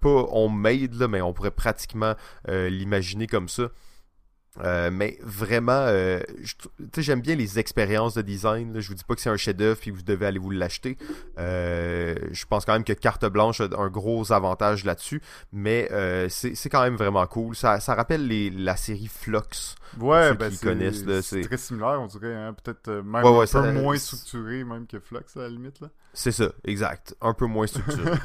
pas 0.00 0.26
on 0.32 0.48
made, 0.48 1.06
mais 1.08 1.20
on 1.20 1.32
pourrait 1.32 1.50
pratiquement 1.50 2.14
euh, 2.48 2.68
l'imaginer 2.68 3.26
comme 3.26 3.48
ça. 3.48 3.68
Euh, 4.58 4.90
mais 4.92 5.16
vraiment, 5.22 5.84
euh, 5.86 6.20
j'aime 6.98 7.20
bien 7.20 7.36
les 7.36 7.58
expériences 7.58 8.14
de 8.14 8.22
design. 8.22 8.74
Là. 8.74 8.80
Je 8.80 8.88
vous 8.88 8.94
dis 8.94 9.04
pas 9.04 9.14
que 9.14 9.20
c'est 9.20 9.30
un 9.30 9.36
chef-d'œuvre 9.36 9.78
puis 9.78 9.90
vous 9.90 10.02
devez 10.02 10.26
aller 10.26 10.38
vous 10.38 10.50
l'acheter. 10.50 10.98
Euh, 11.38 12.16
je 12.32 12.44
pense 12.46 12.64
quand 12.64 12.72
même 12.72 12.84
que 12.84 12.92
Carte 12.92 13.24
Blanche 13.26 13.60
a 13.60 13.68
un 13.78 13.88
gros 13.88 14.32
avantage 14.32 14.84
là-dessus, 14.84 15.22
mais 15.52 15.88
c'est 16.28 16.68
quand 16.68 16.82
même 16.82 16.96
vraiment 16.96 17.26
cool. 17.26 17.54
Ça, 17.54 17.80
ça 17.80 17.94
rappelle 17.94 18.26
les, 18.26 18.50
la 18.50 18.76
série 18.76 19.08
Flux. 19.08 19.38
Ouais, 19.98 20.34
ben 20.34 20.52
c'est 21.22 21.40
très 21.42 21.56
similaire, 21.56 22.00
on 22.00 22.06
dirait. 22.06 22.34
Hein. 22.34 22.54
Peut-être 22.62 22.90
même 22.90 23.24
un 23.24 23.44
peu 23.46 23.72
moins 23.72 23.96
structuré 23.96 24.64
même 24.64 24.86
que 24.86 25.00
Flux 25.00 25.18
à 25.36 25.40
la 25.40 25.48
limite. 25.48 25.80
C'est 26.12 26.32
ça, 26.32 26.50
exact. 26.64 27.14
Un 27.20 27.34
peu 27.34 27.46
moins 27.46 27.66
structuré. 27.66 28.10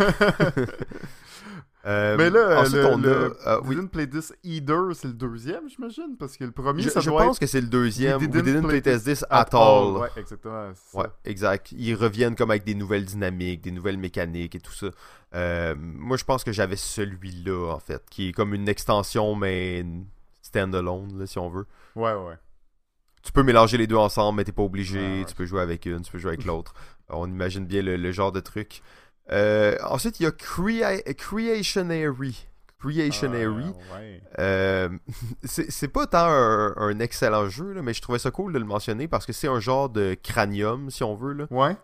Euh, 1.85 2.15
mais 2.17 2.31
là, 2.31 2.61
ensuite, 2.61 2.77
le, 2.77 2.85
on 2.87 2.97
le, 2.97 3.37
a, 3.45 3.59
uh, 3.59 3.69
Didn't 3.69 3.89
Play 3.89 4.07
This 4.07 4.33
Either, 4.43 4.93
c'est 4.93 5.07
le 5.07 5.13
deuxième, 5.13 5.69
j'imagine, 5.69 6.17
parce 6.17 6.35
que 6.35 6.43
le 6.43 6.51
premier, 6.51 6.81
je, 6.81 6.89
ça 6.89 6.99
je 6.99 7.11
doit 7.11 7.23
pense 7.23 7.37
que 7.37 7.45
c'est 7.45 7.61
le 7.61 7.67
deuxième. 7.67 8.17
We 8.17 8.27
Didn't, 8.27 8.67
play, 8.67 8.81
play, 8.81 8.99
This 8.99 9.23
at, 9.29 9.49
all. 9.53 9.97
Ouais, 9.97 10.09
exactement. 10.17 10.71
Ouais, 10.95 11.05
exact. 11.25 11.71
Ils 11.73 11.93
reviennent 11.93 12.35
comme 12.35 12.49
avec 12.49 12.63
des 12.63 12.73
nouvelles 12.73 13.05
dynamiques, 13.05 13.61
des 13.61 13.71
nouvelles 13.71 13.99
mécaniques 13.99 14.55
et 14.55 14.59
tout 14.59 14.73
ça. 14.73 14.87
Euh, 15.35 15.75
moi, 15.77 16.17
je 16.17 16.23
pense 16.23 16.43
que 16.43 16.51
j'avais 16.51 16.75
celui-là, 16.75 17.73
en 17.75 17.79
fait, 17.79 18.03
qui 18.09 18.29
est 18.29 18.31
comme 18.31 18.55
une 18.55 18.67
extension, 18.67 19.35
mais 19.35 19.85
standalone, 20.41 21.19
là, 21.19 21.27
si 21.27 21.37
on 21.37 21.49
veut. 21.49 21.67
Ouais, 21.95 22.13
ouais. 22.13 22.35
Tu 23.21 23.31
peux 23.31 23.43
mélanger 23.43 23.77
les 23.77 23.87
deux 23.87 23.95
ensemble, 23.95 24.37
mais 24.37 24.43
t'es 24.43 24.51
pas 24.51 24.63
obligé. 24.63 25.23
Tu 25.27 25.35
peux 25.35 25.45
jouer 25.45 25.61
avec 25.61 25.85
une, 25.85 26.01
tu 26.01 26.11
peux 26.11 26.17
jouer 26.17 26.33
avec 26.33 26.45
l'autre. 26.45 26.73
On 27.09 27.27
imagine 27.27 27.65
bien 27.65 27.83
le, 27.83 27.95
le 27.95 28.11
genre 28.11 28.31
de 28.31 28.39
truc. 28.39 28.81
Euh, 29.31 29.77
ensuite, 29.83 30.19
il 30.19 30.23
y 30.23 30.25
a 30.25 30.31
Creationary. 30.31 32.47
Creationary. 32.79 33.73
Ah, 33.91 33.99
euh, 34.39 34.89
c'est 35.43 35.87
pas 35.87 36.07
tant 36.07 36.27
un, 36.27 36.99
excellent 36.99 37.49
jeu, 37.49 37.81
mais 37.81 37.93
je 37.93 38.01
trouvais 38.01 38.19
ça 38.19 38.31
cool 38.31 38.53
de 38.53 38.59
le 38.59 38.65
mentionner 38.65 39.07
parce 39.07 39.25
que 39.25 39.33
c'est 39.33 39.47
un 39.47 39.59
genre 39.59 39.89
de 39.89 40.15
cranium, 40.21 40.91
si 40.91 41.03
on 41.03 41.15
veut. 41.15 41.33
Là. 41.33 41.47
Ouais. 41.49 41.75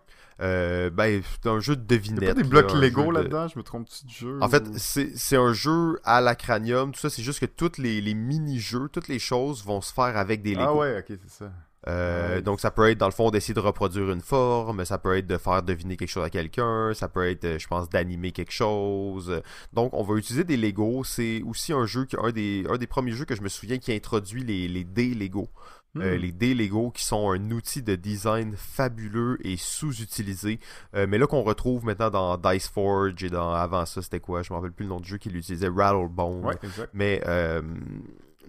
Euh, 0.41 0.89
ben, 0.89 1.21
c'est 1.23 1.49
un 1.49 1.59
jeu 1.59 1.75
de 1.75 1.83
devinette. 1.83 2.21
Il 2.21 2.27
y 2.27 2.29
a 2.29 2.33
pas 2.33 2.41
des 2.41 2.47
blocs 2.47 2.73
Lego 2.73 3.11
là-dedans, 3.11 3.47
je 3.47 3.59
me 3.59 3.63
trompe-tu 3.63 4.05
de 4.05 4.11
jeu 4.11 4.37
En 4.41 4.49
fait, 4.49 4.63
c'est 4.75 5.37
un 5.37 5.53
jeu 5.53 5.99
à 6.03 6.21
la 6.21 6.35
cranium, 6.35 6.91
tout 6.91 6.99
ça, 6.99 7.09
c'est 7.09 7.21
juste 7.21 7.39
que 7.39 7.45
tous 7.45 7.77
les, 7.77 8.01
les 8.01 8.13
mini-jeux, 8.13 8.89
toutes 8.91 9.07
les 9.07 9.19
choses 9.19 9.63
vont 9.63 9.81
se 9.81 9.93
faire 9.93 10.17
avec 10.17 10.41
des 10.41 10.55
ah 10.55 10.61
Lego. 10.61 10.71
Ah 10.71 10.75
ouais, 10.75 10.99
ok, 10.99 11.17
c'est 11.23 11.43
ça. 11.43 11.51
Euh, 11.87 12.41
donc 12.41 12.59
ça 12.59 12.69
peut 12.69 12.89
être 12.89 12.99
dans 12.99 13.07
le 13.07 13.11
fond 13.11 13.31
d'essayer 13.31 13.53
de 13.53 13.59
reproduire 13.59 14.11
une 14.11 14.21
forme, 14.21 14.85
ça 14.85 14.97
peut 14.97 15.17
être 15.17 15.25
de 15.25 15.37
faire 15.37 15.63
deviner 15.63 15.97
quelque 15.97 16.09
chose 16.09 16.23
à 16.23 16.29
quelqu'un, 16.29 16.93
ça 16.93 17.07
peut 17.07 17.27
être, 17.27 17.57
je 17.57 17.67
pense, 17.67 17.89
d'animer 17.89 18.31
quelque 18.31 18.51
chose. 18.51 19.41
Donc 19.73 19.93
on 19.93 20.03
va 20.03 20.15
utiliser 20.15 20.43
des 20.43 20.57
Lego. 20.57 21.03
C'est 21.03 21.41
aussi 21.43 21.73
un 21.73 21.85
jeu, 21.85 22.07
un 22.21 22.31
des, 22.31 22.65
un 22.69 22.77
des 22.77 22.87
premiers 22.87 23.13
jeux 23.13 23.25
que 23.25 23.35
je 23.35 23.41
me 23.41 23.49
souviens 23.49 23.79
qui 23.79 23.91
a 23.91 23.95
introduit 23.95 24.43
les, 24.43 24.67
les 24.67 24.83
dés 24.83 25.13
Lego. 25.13 25.49
Euh, 25.97 26.15
hmm. 26.15 26.21
les 26.21 26.31
dés 26.31 26.53
Lego 26.53 26.89
qui 26.89 27.03
sont 27.03 27.31
un 27.31 27.51
outil 27.51 27.83
de 27.83 27.95
design 27.95 28.53
fabuleux 28.55 29.37
et 29.45 29.57
sous-utilisé. 29.57 30.57
Euh, 30.95 31.05
mais 31.05 31.17
là 31.17 31.27
qu'on 31.27 31.41
retrouve 31.41 31.83
maintenant 31.83 32.09
dans 32.09 32.37
Dice 32.37 32.69
Forge 32.69 33.21
et 33.25 33.29
dans 33.29 33.51
avant 33.51 33.85
ça 33.85 34.01
c'était 34.01 34.21
quoi? 34.21 34.41
Je 34.41 34.53
me 34.53 34.55
rappelle 34.55 34.71
plus 34.71 34.83
le 34.85 34.89
nom 34.89 35.01
du 35.01 35.09
jeu 35.09 35.17
qui 35.17 35.29
l'utilisait 35.29 35.67
Rattlebone. 35.67 36.45
Ouais, 36.45 36.55
mais 36.93 37.21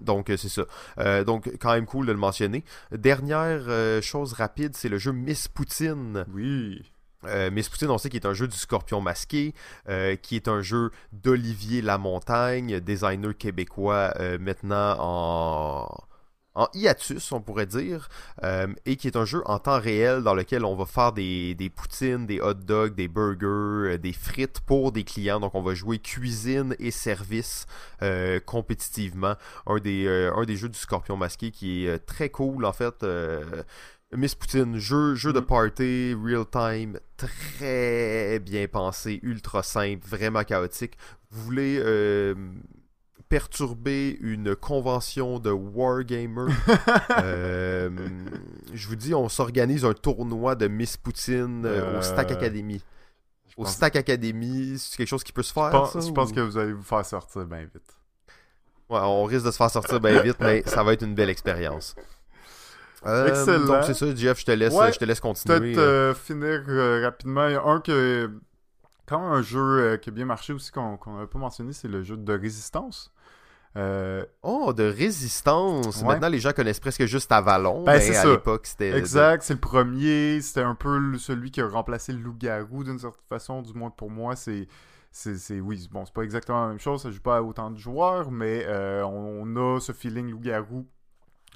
donc 0.03 0.33
c'est 0.37 0.49
ça. 0.49 0.65
donc 1.25 1.51
quand 1.61 1.73
même 1.73 1.87
cool 1.87 2.07
de 2.07 2.13
le 2.13 2.19
mentionner. 2.19 2.65
Dernière 2.91 3.63
chose 4.03 4.33
rapide, 4.33 4.75
c'est 4.75 4.89
le 4.89 4.99
jeu 4.99 5.13
Miss 5.13 5.49
Poutine. 5.49 6.25
Oui. 6.33 6.83
Miss 7.53 7.69
Poutine, 7.69 7.91
on 7.91 7.99
sait 7.99 8.09
qu'il 8.09 8.21
est 8.21 8.27
un 8.27 8.35
jeu 8.35 8.49
du 8.49 8.57
scorpion 8.57 9.01
masqué, 9.01 9.55
qui 10.23 10.37
est 10.37 10.49
un 10.49 10.61
jeu 10.61 10.91
d'Olivier 11.13 11.83
Lamontagne, 11.83 12.81
designer 12.81 13.37
québécois 13.37 14.13
maintenant 14.41 14.97
en 14.99 15.89
en 16.55 16.69
hiatus, 16.75 17.33
on 17.33 17.41
pourrait 17.41 17.67
dire, 17.67 18.09
euh, 18.43 18.67
et 18.85 18.97
qui 18.97 19.07
est 19.07 19.17
un 19.17 19.25
jeu 19.25 19.43
en 19.47 19.59
temps 19.59 19.81
réel 19.81 20.23
dans 20.23 20.35
lequel 20.35 20.65
on 20.65 20.77
va 20.77 20.85
faire 20.85 21.13
des, 21.13 21.55
des 21.55 21.71
poutines, 21.71 22.27
des 22.27 22.41
hot 22.41 22.55
dogs, 22.55 22.95
des 22.95 23.09
burgers, 23.09 23.93
euh, 23.95 23.99
des 23.99 24.13
frites 24.13 24.61
pour 24.61 24.93
des 24.93 25.05
clients. 25.05 25.41
Donc 25.41 25.55
on 25.55 25.63
va 25.63 25.75
jouer 25.75 25.99
cuisine 25.99 26.77
et 26.79 26.91
service 26.91 27.67
euh, 28.03 28.39
compétitivement. 28.41 29.35
Un 29.67 29.79
des, 29.79 30.07
un 30.09 30.45
des 30.45 30.57
jeux 30.57 30.69
du 30.69 30.79
Scorpion 30.79 31.17
Masqué 31.17 31.51
qui 31.51 31.87
est 31.87 31.99
très 32.01 32.29
cool 32.29 32.65
en 32.65 32.73
fait. 32.73 33.05
Miss 34.15 34.35
Poutine, 34.35 34.77
jeu, 34.77 35.15
jeu 35.15 35.33
de 35.33 35.41
mm. 35.41 35.47
party, 35.47 36.15
real 36.23 36.45
time, 36.45 37.01
très 37.17 38.39
bien 38.41 38.69
pensé, 38.69 39.21
ultra 39.23 39.63
simple, 39.63 40.07
vraiment 40.07 40.45
chaotique. 40.45 40.99
Vous 41.31 41.45
voulez 41.45 41.81
perturber 43.33 44.19
une 44.21 44.55
convention 44.55 45.39
de 45.39 45.51
Wargamer. 45.51 46.53
euh, 47.23 47.89
je 48.75 48.89
vous 48.89 48.95
dis, 48.95 49.15
on 49.15 49.31
s'organise 49.31 49.87
un 49.87 49.95
tournoi 49.95 50.55
de 50.55 50.69
Miss 50.69 50.99
Poutine 50.99 51.63
euh, 51.65 51.99
au 51.99 52.03
Stack 52.03 52.31
euh, 52.31 52.35
Academy. 52.35 52.85
Au 53.57 53.65
Stack 53.65 53.97
Academy, 53.97 54.79
c'est 54.79 54.99
quelque 54.99 55.09
chose 55.09 55.25
qui 55.25 55.33
peut 55.33 55.43
se 55.43 55.51
faire. 55.51 55.71
Je 55.71 56.11
pense, 56.11 56.31
que 56.31 56.41
vous 56.41 56.59
allez 56.59 56.75
vous 56.75 56.83
faire 56.83 57.07
sortir 57.07 57.47
bien 57.47 57.63
vite. 57.63 57.97
Ouais, 58.91 59.01
on 59.01 59.25
risque 59.25 59.47
de 59.47 59.51
se 59.51 59.57
faire 59.57 59.71
sortir 59.71 59.99
bien 59.99 60.21
vite, 60.21 60.37
mais 60.39 60.63
ça 60.67 60.83
va 60.83 60.93
être 60.93 61.03
une 61.03 61.15
belle 61.15 61.31
expérience. 61.31 61.95
Euh, 63.07 63.29
Excellent. 63.29 63.65
Donc 63.65 63.85
c'est 63.85 63.95
ça, 63.95 64.15
Jeff, 64.15 64.41
je 64.41 64.45
te 64.45 64.53
laisse, 64.53 64.75
je 64.75 64.99
te 64.99 65.07
laisse 65.07 65.21
continuer. 65.21 65.73
Peut-être 65.73 66.19
finir 66.19 66.65
rapidement. 67.03 67.47
Il 67.47 67.53
y 67.53 67.57
a 67.57 67.65
un 67.65 67.81
que 67.81 68.31
quand 69.07 69.23
un 69.23 69.41
jeu 69.41 69.97
qui 70.03 70.11
a 70.11 70.13
bien 70.13 70.27
marché 70.27 70.53
aussi 70.53 70.71
qu'on 70.71 70.99
n'avait 71.07 71.27
pas 71.27 71.39
mentionné, 71.39 71.73
c'est 71.73 71.89
le 71.89 72.03
jeu 72.03 72.19
de 72.19 72.33
résistance. 72.35 73.11
Euh, 73.77 74.25
oh, 74.43 74.73
de 74.73 74.85
résistance. 74.85 76.03
Maintenant, 76.03 76.29
les 76.29 76.39
gens 76.39 76.53
connaissent 76.53 76.81
presque 76.81 77.07
juste 77.07 77.33
Avalon, 77.33 77.85
ben, 77.85 77.99
mais 77.99 78.17
à 78.17 78.25
l'époque, 78.27 78.67
c'était... 78.67 78.97
Exact, 78.97 79.43
c'est 79.43 79.55
le 79.55 79.61
premier. 79.61 80.41
C'était 80.43 80.61
un 80.61 80.75
peu 80.75 81.17
celui 81.19 81.51
qui 81.51 81.61
a 81.61 81.69
remplacé 81.69 82.13
le 82.13 82.19
loup-garou 82.19 82.85
d'une 82.85 82.99
certaine 82.99 83.25
façon, 83.29 83.63
du 83.63 83.73
moins 83.73 83.91
pour 83.91 84.11
moi. 84.11 84.37
C'est... 84.37 84.69
C'est, 85.15 85.61
oui, 85.61 85.91
bon, 85.93 86.07
c'est 86.07 86.15
pas 86.15 86.23
exactement 86.23 86.63
la 86.63 86.69
même 86.69 86.81
chose, 86.81 87.03
ça 87.03 87.11
joue 87.11 87.21
pas 87.21 87.37
à 87.37 87.43
autant 87.43 87.71
de 87.71 87.77
joueurs, 87.77 88.31
mais 88.31 88.65
euh, 88.67 89.05
on, 89.05 89.57
a 89.57 89.79
ce 89.79 89.93
feeling 89.93 90.31
loup-garou 90.31 90.87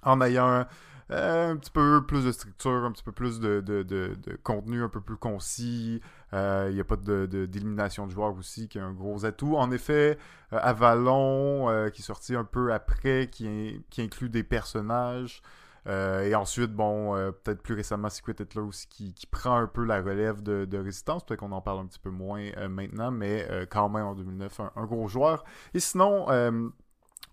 en 0.02 0.20
ayant 0.20 0.66
euh, 1.10 1.52
un 1.52 1.56
petit 1.56 1.70
peu 1.70 2.05
plus 2.05 2.22
de 2.26 2.32
structure, 2.32 2.84
un 2.84 2.93
petit 2.93 3.02
peu 3.02 3.12
plus 3.12 3.40
de, 3.40 3.62
de, 3.62 4.16
contenu 4.43 4.82
un 4.82 4.90
peu 4.90 5.01
plus 5.01 5.16
concis. 5.16 6.02
Il 6.32 6.38
euh, 6.38 6.72
n'y 6.72 6.80
a 6.80 6.84
pas 6.84 6.96
d'élimination 6.96 8.06
de, 8.06 8.12
joueurs 8.12 8.36
aussi, 8.36 8.68
qui 8.68 8.78
est 8.78 8.82
un 8.82 8.92
gros 8.92 9.24
atout. 9.24 9.56
En 9.56 9.70
effet, 9.70 10.18
euh, 10.52 10.58
Avalon, 10.60 11.90
qui 11.92 12.02
est 12.02 12.04
sorti 12.04 12.34
un 12.34 12.44
peu 12.44 12.72
après, 12.72 13.28
qui, 13.30 13.84
qui 13.90 14.02
inclut 14.02 14.28
des 14.28 14.42
personnages. 14.42 15.42
et 15.86 16.34
ensuite, 16.34 16.72
bon, 16.72 17.14
peut-être 17.44 17.62
plus 17.62 17.74
récemment, 17.74 18.10
Secret 18.10 18.34
Hitler 18.40 18.62
aussi, 18.62 18.88
qui, 18.88 19.14
qui, 19.14 19.26
prend 19.26 19.56
un 19.56 19.66
peu 19.68 19.84
la 19.84 20.02
relève 20.02 20.42
de, 20.42 20.78
Résistance. 20.78 21.24
Peut-être 21.24 21.40
qu'on 21.40 21.52
en 21.52 21.60
parle 21.60 21.80
un 21.80 21.86
petit 21.86 22.00
peu 22.00 22.10
moins 22.10 22.50
maintenant, 22.68 23.10
mais 23.10 23.46
quand 23.70 23.88
même 23.88 24.06
en 24.06 24.14
2009, 24.14 24.60
un, 24.60 24.72
un 24.74 24.84
gros 24.84 25.08
joueur. 25.08 25.44
Et 25.74 25.80
sinon, 25.80 26.26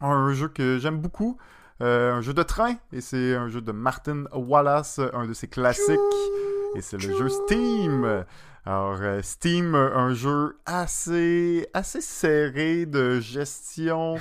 un 0.02 0.34
jeu 0.34 0.50
que 0.50 0.78
j'aime 0.78 1.00
beaucoup, 1.00 1.38
euh, 1.82 2.14
un 2.14 2.22
jeu 2.22 2.34
de 2.34 2.44
train, 2.44 2.76
et 2.92 3.02
c'est 3.02 3.36
un 3.36 3.48
jeu 3.48 3.62
de 3.62 3.72
Martin 3.72 4.26
Wallace, 4.34 5.00
un 5.14 5.26
de 5.26 5.34
ses 5.34 5.48
classiques, 5.48 6.00
et 6.76 6.82
c'est 6.82 6.98
le 6.98 7.18
jeu 7.18 7.30
Steam. 7.30 8.26
Alors, 8.66 8.98
euh, 9.02 9.22
Steam, 9.22 9.76
un 9.76 10.14
jeu 10.14 10.58
assez, 10.66 11.68
assez 11.74 12.00
serré 12.00 12.86
de 12.86 13.20
gestion 13.20 14.16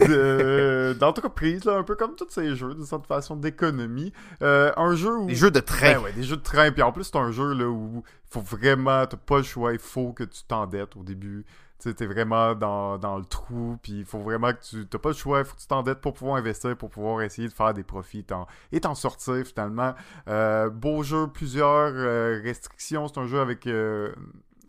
d'entreprise, 0.98 1.68
un 1.68 1.84
peu 1.84 1.94
comme 1.94 2.16
tous 2.16 2.28
ces 2.28 2.56
jeux, 2.56 2.74
de 2.74 2.84
cette 2.84 3.06
façon 3.06 3.36
d'économie. 3.36 4.12
Euh, 4.42 4.72
un 4.76 4.96
jeu 4.96 5.16
où... 5.16 5.26
Des 5.26 5.36
jeux 5.36 5.52
de 5.52 5.60
train. 5.60 5.94
Ben 5.94 6.02
ouais, 6.02 6.12
des 6.12 6.24
jeux 6.24 6.36
de 6.36 6.42
train. 6.42 6.72
Puis 6.72 6.82
en 6.82 6.90
plus, 6.90 7.04
c'est 7.04 7.16
un 7.16 7.30
jeu 7.30 7.54
là, 7.54 7.68
où 7.68 8.02
il 8.04 8.32
faut 8.32 8.40
vraiment, 8.40 9.06
t'as 9.06 9.16
pas 9.16 9.38
le 9.38 9.44
choix, 9.44 9.72
il 9.72 9.78
faut 9.78 10.12
que 10.12 10.24
tu 10.24 10.42
t'endettes 10.42 10.96
au 10.96 11.04
début 11.04 11.46
tu 11.78 11.94
t'es 11.94 12.06
vraiment 12.06 12.54
dans, 12.54 12.98
dans, 12.98 13.18
le 13.18 13.24
trou, 13.24 13.78
puis 13.82 14.00
il 14.00 14.04
faut 14.04 14.18
vraiment 14.18 14.52
que 14.52 14.60
tu 14.62 14.86
t'as 14.86 14.98
pas 14.98 15.10
le 15.10 15.14
choix, 15.14 15.40
il 15.40 15.44
faut 15.44 15.54
que 15.54 15.60
tu 15.60 15.66
t'endettes 15.66 16.00
pour 16.00 16.12
pouvoir 16.12 16.36
investir, 16.36 16.76
pour 16.76 16.90
pouvoir 16.90 17.22
essayer 17.22 17.48
de 17.48 17.52
faire 17.52 17.72
des 17.72 17.84
profits 17.84 18.26
et 18.72 18.80
t'en 18.80 18.94
sortir 18.94 19.46
finalement. 19.46 19.94
Euh, 20.28 20.70
beau 20.70 21.02
jeu, 21.02 21.28
plusieurs 21.28 21.92
euh, 21.94 22.40
restrictions, 22.42 23.06
c'est 23.06 23.18
un 23.18 23.26
jeu 23.26 23.40
avec 23.40 23.66
euh, 23.66 24.12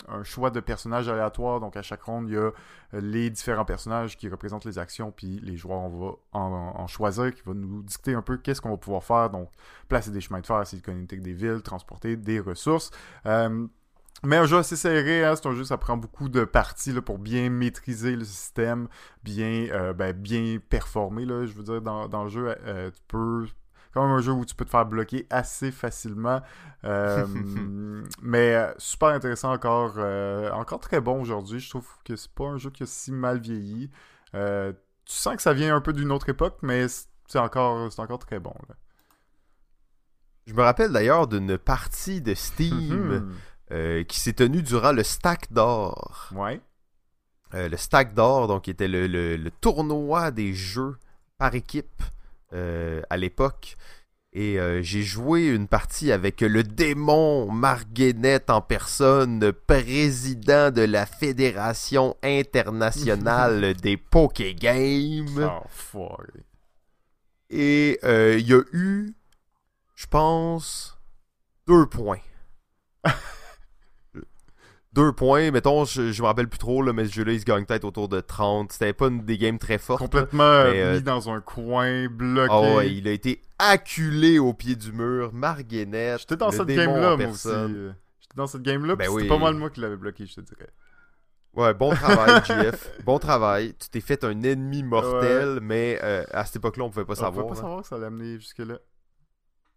un 0.07 0.23
choix 0.23 0.52
de 0.52 0.60
personnages 0.60 1.10
aléatoires, 1.10 1.60
donc 1.60 1.76
à 1.77 1.81
chaque 1.81 2.03
ronde, 2.03 2.30
il 2.30 2.36
y 2.36 2.38
a 2.38 2.52
les 2.94 3.30
différents 3.30 3.65
personnages 3.65 4.15
qui 4.15 4.30
représentent 4.30 4.65
les 4.65 4.77
actions, 4.77 5.11
puis 5.11 5.40
les 5.41 5.57
joueurs, 5.57 5.80
on 5.80 5.90
va 5.90 6.40
en, 6.40 6.88
choisir, 6.88 7.34
qui 7.34 7.41
va 7.44 7.53
nous 7.53 7.81
dicter 7.84 8.14
un 8.14 8.22
peu 8.22 8.38
qu'est-ce 8.38 8.61
qu'on 8.61 8.72
va 8.72 8.77
pouvoir 8.77 9.03
faire, 9.03 9.30
donc 9.30 9.49
placer 9.88 10.11
des 10.11 10.22
chemins 10.22 10.41
de 10.41 10.45
fer, 10.45 10.61
essayer 10.61 10.81
de 10.81 10.86
connecter 10.86 11.18
des 11.18 11.34
villes, 11.34 11.61
transporter 11.64 12.15
des 12.15 12.40
ressources. 12.40 12.91
Mais 14.23 14.37
un 14.37 14.45
jeu 14.45 14.57
assez 14.57 14.75
serré, 14.75 15.23
hein, 15.23 15.35
c'est 15.35 15.47
un 15.47 15.53
jeu, 15.53 15.63
ça 15.63 15.77
prend 15.77 15.97
beaucoup 15.97 16.29
de 16.29 16.43
parties 16.43 16.91
là, 16.91 17.01
pour 17.01 17.19
bien 17.19 17.49
maîtriser 17.49 18.15
le 18.15 18.25
système, 18.25 18.87
bien, 19.23 19.67
euh, 19.71 19.93
ben, 19.93 20.13
bien 20.13 20.57
performer. 20.69 21.25
Là, 21.25 21.45
je 21.45 21.53
veux 21.53 21.63
dire, 21.63 21.81
dans, 21.81 22.07
dans 22.07 22.23
le 22.23 22.29
jeu, 22.29 22.55
euh, 22.65 22.91
tu 22.91 23.01
peux. 23.07 23.47
Quand 23.91 24.03
même 24.05 24.15
un 24.15 24.21
jeu 24.21 24.31
où 24.31 24.45
tu 24.45 24.53
peux 24.53 24.65
te 24.65 24.69
faire 24.69 24.85
bloquer 24.85 25.25
assez 25.31 25.71
facilement. 25.71 26.41
Euh, 26.83 27.25
mais 28.21 28.71
super 28.77 29.09
intéressant 29.09 29.51
encore. 29.51 29.97
encore 30.53 30.79
très 30.79 31.01
bon 31.01 31.21
aujourd'hui. 31.21 31.59
Je 31.59 31.69
trouve 31.71 31.87
que 32.05 32.15
c'est 32.15 32.31
pas 32.31 32.45
un 32.45 32.57
jeu 32.57 32.69
qui 32.69 32.83
a 32.83 32.85
si 32.85 33.11
mal 33.11 33.39
vieilli. 33.39 33.89
tu 34.31 34.35
sens 35.05 35.35
que 35.35 35.41
ça 35.41 35.53
vient 35.53 35.75
un 35.75 35.81
peu 35.81 35.93
d'une 35.93 36.11
autre 36.11 36.29
époque, 36.29 36.59
mais 36.61 36.85
c'est 36.87 37.39
encore, 37.39 37.91
c'est 37.91 37.99
encore 37.99 38.19
très 38.19 38.39
bon. 38.39 38.53
Je 40.45 40.53
me 40.53 40.61
rappelle 40.61 40.91
d'ailleurs 40.91 41.27
d'une 41.27 41.57
partie 41.57 42.21
de 42.21 42.35
Steam. 42.35 43.31
Euh, 43.71 44.03
qui 44.03 44.19
s'est 44.19 44.33
tenu 44.33 44.63
durant 44.63 44.91
le 44.91 45.03
Stack 45.03 45.53
d'or. 45.53 46.29
Ouais. 46.33 46.59
Euh, 47.53 47.69
le 47.69 47.77
Stack 47.77 48.15
d'or, 48.15 48.47
donc, 48.47 48.63
qui 48.63 48.71
était 48.71 48.87
le, 48.87 49.37
tournoi 49.61 50.31
des 50.31 50.55
jeux 50.55 50.97
par 51.37 51.53
équipe 51.53 52.01
euh, 52.53 53.03
à 53.11 53.17
l'époque. 53.17 53.75
Et 54.31 54.59
j'ai 54.81 55.01
joué 55.01 55.47
une 55.47 55.67
partie 55.67 56.11
avec 56.11 56.41
le 56.41 56.63
démon 56.63 57.51
Marguenette 57.51 58.51
en 58.51 58.61
personne, 58.61 59.51
président 59.51 60.69
de 60.69 60.83
la 60.83 61.07
Fédération 61.07 62.15
internationale 62.21 63.73
des 63.81 63.97
Poké 63.97 64.53
Games. 64.53 65.49
Oh, 65.95 66.17
Et 67.49 67.99
il 68.03 68.47
y 68.47 68.53
a 68.53 68.61
eu, 68.71 69.15
je 69.95 70.05
pense, 70.05 70.99
deux 71.65 71.87
points. 71.87 72.21
deux 74.99 75.11
points, 75.13 75.51
mettons, 75.51 75.85
je, 75.85 76.11
je 76.11 76.21
me 76.21 76.27
rappelle 76.27 76.49
plus 76.49 76.59
trop, 76.59 76.81
là, 76.81 76.91
mais 76.91 77.05
ce 77.05 77.13
jeu-là, 77.13 77.31
il 77.31 77.39
se 77.39 77.45
gagne 77.45 77.65
peut-être 77.65 77.85
autour 77.85 78.09
de 78.09 78.19
30. 78.19 78.71
C'était 78.73 78.91
pas 78.91 79.07
une, 79.07 79.23
des 79.23 79.38
games 79.38 79.57
très 79.57 79.77
fortes. 79.77 80.01
Complètement 80.01 80.43
euh, 80.43 80.95
mis 80.95 81.01
dans 81.01 81.30
un 81.30 81.39
coin, 81.39 82.07
bloqué. 82.09 82.53
Oh, 82.53 82.81
il 82.81 83.07
a 83.07 83.11
été 83.11 83.41
acculé 83.57 84.39
au 84.39 84.53
pied 84.53 84.76
du 84.76 84.91
mur, 84.91 85.31
Marguenette. 85.34 86.19
J'étais 86.19 86.35
dans 86.35 86.51
cette 86.51 86.67
game-là, 86.67 87.15
moi 87.15 87.27
aussi. 87.27 87.47
J'étais 87.47 88.35
dans 88.35 88.47
cette 88.47 88.61
game-là, 88.61 88.95
ben 88.95 89.09
c'était 89.09 89.27
pas 89.27 89.38
mal 89.38 89.55
moi 89.55 89.69
qui 89.69 89.80
l'avais 89.80 89.97
bloqué, 89.97 90.26
je 90.26 90.35
te 90.35 90.41
dirais. 90.41 90.69
Ouais, 91.55 91.73
bon 91.73 91.89
travail, 91.91 92.41
GF. 92.47 92.91
bon 93.03 93.17
travail. 93.17 93.73
Tu 93.80 93.89
t'es 93.89 94.01
fait 94.01 94.23
un 94.23 94.43
ennemi 94.43 94.84
mortel, 94.84 95.59
mais 95.61 95.97
euh, 96.03 96.23
à 96.31 96.45
cette 96.45 96.57
époque-là, 96.57 96.84
on 96.84 96.89
pouvait 96.89 97.05
pas 97.05 97.15
savoir. 97.15 97.45
On 97.45 97.49
pouvait 97.49 97.61
pas 97.61 97.67
savoir 97.67 97.81
que 97.81 97.88
ça 97.88 97.95
allait 97.95 98.05
amener 98.05 98.35
jusque-là. 98.35 98.77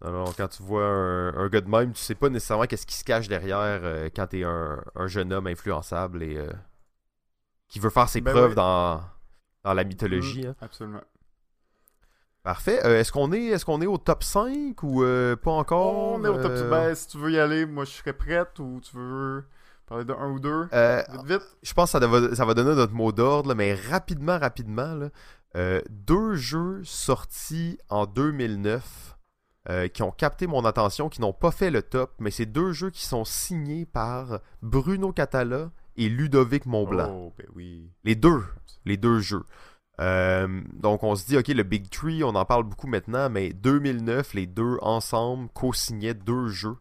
Alors, 0.04 0.34
quand 0.34 0.48
tu 0.48 0.62
vois 0.62 0.84
un, 0.84 1.48
gars 1.48 1.60
de 1.60 1.68
même, 1.68 1.92
tu 1.92 2.00
sais 2.00 2.16
pas 2.16 2.28
nécessairement 2.28 2.64
qu'est-ce 2.64 2.86
qui 2.86 2.96
se 2.96 3.04
cache 3.04 3.28
derrière 3.28 3.80
euh, 3.82 4.08
quand 4.14 4.26
t'es 4.26 4.42
un, 4.42 4.82
un 4.96 5.06
jeune 5.06 5.32
homme 5.32 5.46
influençable 5.46 6.24
et 6.24 6.36
euh, 6.36 6.50
qui 7.68 7.78
veut 7.78 7.90
faire 7.90 8.08
ses 8.08 8.20
ben 8.20 8.32
preuves 8.32 8.54
dans, 8.54 9.00
dans 9.62 9.74
la 9.74 9.84
mythologie. 9.84 10.42
Mm, 10.42 10.50
hein. 10.50 10.56
Absolument. 10.60 11.02
Parfait. 12.42 12.84
Euh, 12.84 12.98
est-ce 12.98 13.12
qu'on 13.12 13.32
est, 13.32 13.44
est, 13.44 13.64
qu'on 13.64 13.80
est 13.80 13.86
au 13.86 13.98
top 13.98 14.24
5 14.24 14.82
ou 14.82 15.04
pas 15.40 15.52
encore 15.52 16.14
On 16.14 16.24
est 16.24 16.28
au 16.28 16.42
top 16.42 16.56
5. 16.56 16.68
Ben, 16.68 16.94
si 16.96 17.06
tu 17.06 17.18
veux 17.18 17.30
y 17.30 17.38
aller, 17.38 17.64
moi 17.64 17.84
je 17.84 17.92
serais 17.92 18.12
prête 18.12 18.58
ou 18.58 18.80
tu 18.82 18.96
veux 18.96 19.44
parler 19.86 20.04
de 20.04 20.12
un 20.12 20.30
ou 20.30 20.40
deux? 20.40 20.64
Vite, 20.64 21.26
vite. 21.26 21.56
Je 21.62 21.72
pense 21.74 21.92
que 21.92 22.00
ça 22.00 22.06
va, 22.06 22.34
ça 22.34 22.44
va 22.44 22.54
donner 22.54 22.74
notre 22.74 22.92
mot 22.92 23.12
d'ordre, 23.12 23.54
mais 23.54 23.74
rapidement, 23.74 24.36
rapidement. 24.36 24.96
Là, 24.96 25.80
deux 25.90 26.34
jeux 26.34 26.80
sortis 26.82 27.78
en 27.88 28.06
2009 28.06 29.11
euh, 29.68 29.88
qui 29.88 30.02
ont 30.02 30.10
capté 30.10 30.46
mon 30.46 30.64
attention, 30.64 31.08
qui 31.08 31.20
n'ont 31.20 31.32
pas 31.32 31.50
fait 31.50 31.70
le 31.70 31.82
top, 31.82 32.14
mais 32.18 32.30
c'est 32.30 32.46
deux 32.46 32.72
jeux 32.72 32.90
qui 32.90 33.04
sont 33.04 33.24
signés 33.24 33.86
par 33.86 34.40
Bruno 34.62 35.12
Catala 35.12 35.70
et 35.96 36.08
Ludovic 36.08 36.66
Montblanc. 36.66 37.10
Oh, 37.12 37.32
ben 37.36 37.46
oui. 37.54 37.90
Les 38.04 38.14
deux, 38.14 38.42
les 38.84 38.96
deux 38.96 39.20
jeux. 39.20 39.44
donc 39.98 41.02
on 41.02 41.14
se 41.14 41.26
dit, 41.26 41.36
ok, 41.36 41.48
le 41.48 41.62
Big 41.62 41.88
Tree, 41.90 42.24
on 42.24 42.34
en 42.34 42.44
parle 42.44 42.64
beaucoup 42.64 42.88
maintenant, 42.88 43.30
mais 43.30 43.52
2009, 43.52 44.34
les 44.34 44.46
deux 44.46 44.78
ensemble 44.80 45.48
co-signaient 45.54 46.14
deux 46.14 46.48
jeux. 46.48 46.76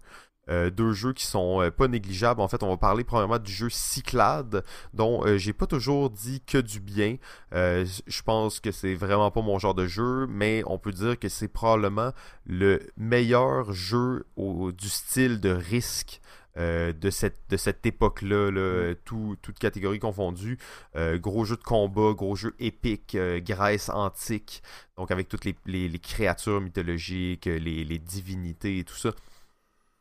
Euh, 0.51 0.69
deux 0.69 0.91
jeux 0.91 1.13
qui 1.13 1.25
sont 1.25 1.61
euh, 1.61 1.71
pas 1.71 1.87
négligeables. 1.87 2.41
En 2.41 2.47
fait, 2.47 2.61
on 2.61 2.69
va 2.69 2.77
parler 2.77 3.03
premièrement 3.03 3.39
du 3.39 3.51
jeu 3.51 3.69
Cyclade, 3.69 4.63
dont 4.93 5.25
euh, 5.25 5.37
j'ai 5.37 5.53
pas 5.53 5.65
toujours 5.65 6.09
dit 6.09 6.41
que 6.41 6.57
du 6.57 6.79
bien. 6.79 7.17
je 7.53 8.21
pense 8.23 8.59
que 8.59 8.71
c'est 8.71 8.95
vraiment 8.95 9.31
pas 9.31 9.41
mon 9.41 9.59
genre 9.59 9.75
de 9.75 9.87
jeu, 9.87 10.27
mais 10.27 10.63
on 10.65 10.77
peut 10.77 10.91
dire 10.91 11.17
que 11.17 11.29
c'est 11.29 11.47
probablement 11.47 12.11
le 12.45 12.79
meilleur 12.97 13.71
jeu 13.71 14.25
du 14.37 14.89
style 14.89 15.39
de 15.39 15.49
risque 15.49 16.21
de 16.57 17.09
cette, 17.09 17.39
de 17.49 17.55
cette 17.55 17.85
époque-là, 17.85 18.51
là, 18.51 18.93
tout, 19.05 19.37
toute 19.41 19.57
catégorie 19.57 19.99
confondue. 19.99 20.57
gros 20.95 21.45
jeu 21.45 21.55
de 21.55 21.63
combat, 21.63 22.13
gros 22.13 22.35
jeu 22.35 22.55
épique, 22.59 23.17
Grèce 23.37 23.89
antique, 23.89 24.61
donc 24.97 25.11
avec 25.11 25.29
toutes 25.29 25.45
les, 25.45 25.99
créatures 25.99 26.61
mythologiques, 26.61 27.45
les, 27.45 27.83
les, 27.85 27.99
divinités 27.99 28.79
et 28.79 28.83
tout 28.83 28.97
ça. 28.97 29.11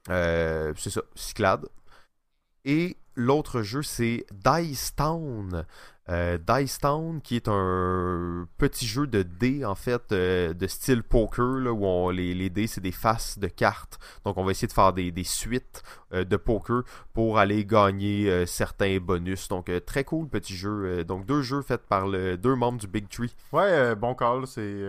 Euh, 0.08 0.72
c'est 0.76 0.90
ça, 0.90 1.02
Cyclade. 1.14 1.66
Et 2.64 2.96
l'autre 3.14 3.62
jeu, 3.62 3.82
c'est 3.82 4.24
Dice 4.32 4.94
Town. 4.94 5.64
Euh, 6.08 6.38
Dice 6.38 6.78
Town, 6.78 7.20
qui 7.22 7.36
est 7.36 7.46
un 7.46 8.48
petit 8.58 8.86
jeu 8.86 9.06
de 9.06 9.22
dés, 9.22 9.64
en 9.64 9.76
fait, 9.76 10.10
euh, 10.10 10.52
de 10.52 10.66
style 10.66 11.04
poker, 11.04 11.72
où 11.72 11.86
on, 11.86 12.10
les, 12.10 12.34
les, 12.34 12.50
dés, 12.50 12.66
c'est 12.66 12.80
des 12.80 12.92
faces 12.92 13.38
de 13.38 13.46
cartes. 13.46 13.98
Donc, 14.24 14.36
on 14.36 14.44
va 14.44 14.50
essayer 14.50 14.66
de 14.66 14.72
faire 14.72 14.92
des, 14.92 15.12
suites 15.24 15.82
de 16.12 16.36
poker 16.36 16.82
pour 17.12 17.38
aller 17.38 17.64
gagner 17.64 18.44
certains 18.46 18.98
bonus. 18.98 19.48
Donc, 19.48 19.70
très 19.86 20.02
cool 20.04 20.28
petit 20.28 20.56
jeu. 20.56 21.04
donc, 21.04 21.26
deux 21.26 21.42
jeux 21.42 21.62
faits 21.62 21.86
par 21.86 22.08
le, 22.08 22.36
deux 22.36 22.56
membres 22.56 22.78
du 22.78 22.88
Big 22.88 23.08
Tree. 23.08 23.34
Ouais, 23.52 23.94
bon 23.94 24.14
call. 24.14 24.46
C'est 24.48 24.82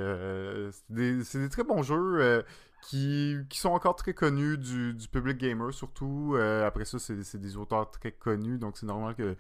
des, 0.89 1.17
des, 1.17 1.49
très 1.49 1.63
bons 1.63 1.83
jeux 1.83 2.43
qui, 2.81 3.45
sont 3.53 3.69
encore 3.69 3.95
très 3.95 4.13
connus 4.13 4.57
du, 4.57 4.95
public 5.11 5.37
gamer, 5.37 5.73
surtout. 5.73 6.33
Euh, 6.35 6.65
après 6.67 6.85
ça, 6.85 6.99
c'est 6.99 7.39
des 7.39 7.57
auteurs 7.57 7.89
très 7.91 8.11
connus, 8.11 8.57
donc 8.57 8.77
c'est 8.77 8.85
normal 8.85 9.15
que, 9.15 9.35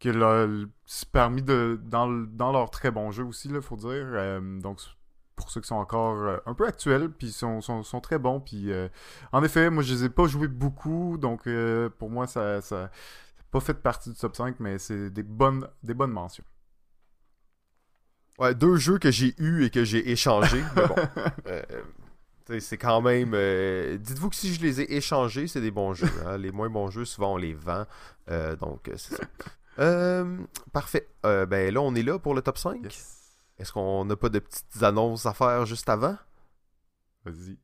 que 0.00 0.66
c'est 0.86 1.08
permis 1.10 1.42
de, 1.42 1.80
dans, 1.84 2.08
dans 2.08 2.52
leur 2.52 2.70
très 2.70 2.90
bon 2.90 3.10
jeu 3.10 3.24
aussi, 3.24 3.48
il 3.48 3.60
faut 3.62 3.76
dire. 3.76 3.90
Euh, 3.90 4.60
donc, 4.60 4.80
pour 5.36 5.50
ceux 5.50 5.60
qui 5.60 5.66
sont 5.68 5.76
encore 5.76 6.16
euh, 6.16 6.36
un 6.46 6.54
peu 6.54 6.66
actuels, 6.66 7.10
puis 7.10 7.32
sont, 7.32 7.60
sont, 7.60 8.00
très 8.00 8.18
bons. 8.18 8.40
Puis, 8.40 8.70
en 9.32 9.42
effet, 9.42 9.70
moi, 9.70 9.82
je 9.82 9.94
les 9.94 10.04
ai 10.04 10.10
pas 10.10 10.26
joués 10.26 10.48
beaucoup, 10.48 11.18
donc 11.18 11.48
pour 11.98 12.10
moi, 12.10 12.26
ça 12.26 12.60
n'a 12.70 12.90
pas 13.50 13.60
fait 13.60 13.74
partie 13.74 14.10
du 14.10 14.16
top 14.16 14.36
5, 14.36 14.60
mais 14.60 14.78
c'est 14.78 15.10
des 15.10 15.22
bonnes, 15.22 15.68
des 15.82 15.94
bonnes 15.94 16.12
mentions. 16.12 16.44
Ouais, 18.38 18.52
deux 18.52 18.76
jeux 18.76 18.98
que 18.98 19.12
j'ai 19.12 19.32
eus 19.38 19.64
et 19.64 19.70
que 19.70 19.84
j'ai 19.84 20.10
échangés. 20.10 20.64
mais 20.74 20.86
bon, 20.88 20.96
c'est 22.60 22.78
quand 22.78 23.00
même. 23.00 23.32
Euh, 23.34 23.96
dites-vous 23.98 24.30
que 24.30 24.36
si 24.36 24.52
je 24.54 24.60
les 24.60 24.80
ai 24.80 24.96
échangés, 24.96 25.46
c'est 25.46 25.60
des 25.60 25.70
bons 25.70 25.94
jeux. 25.94 26.10
Hein. 26.26 26.38
Les 26.38 26.52
moins 26.52 26.70
bons 26.70 26.90
jeux, 26.90 27.04
souvent, 27.04 27.34
on 27.34 27.36
les 27.36 27.54
vend. 27.54 27.86
Euh, 28.30 28.56
donc, 28.56 28.88
euh, 28.88 28.94
c'est 28.96 29.16
ça. 29.16 30.24
parfait. 30.72 31.08
ben 31.22 31.72
là, 31.72 31.80
on 31.80 31.94
est 31.94 32.02
là 32.02 32.18
pour 32.18 32.34
le 32.34 32.42
top 32.42 32.58
5. 32.58 32.86
Est-ce 33.58 33.72
qu'on 33.72 34.04
n'a 34.04 34.16
pas 34.16 34.28
de 34.28 34.38
petites 34.38 34.82
annonces 34.82 35.26
à 35.26 35.34
faire 35.34 35.64
juste 35.66 35.88
avant? 35.88 36.16
Vas-y. 37.24 37.58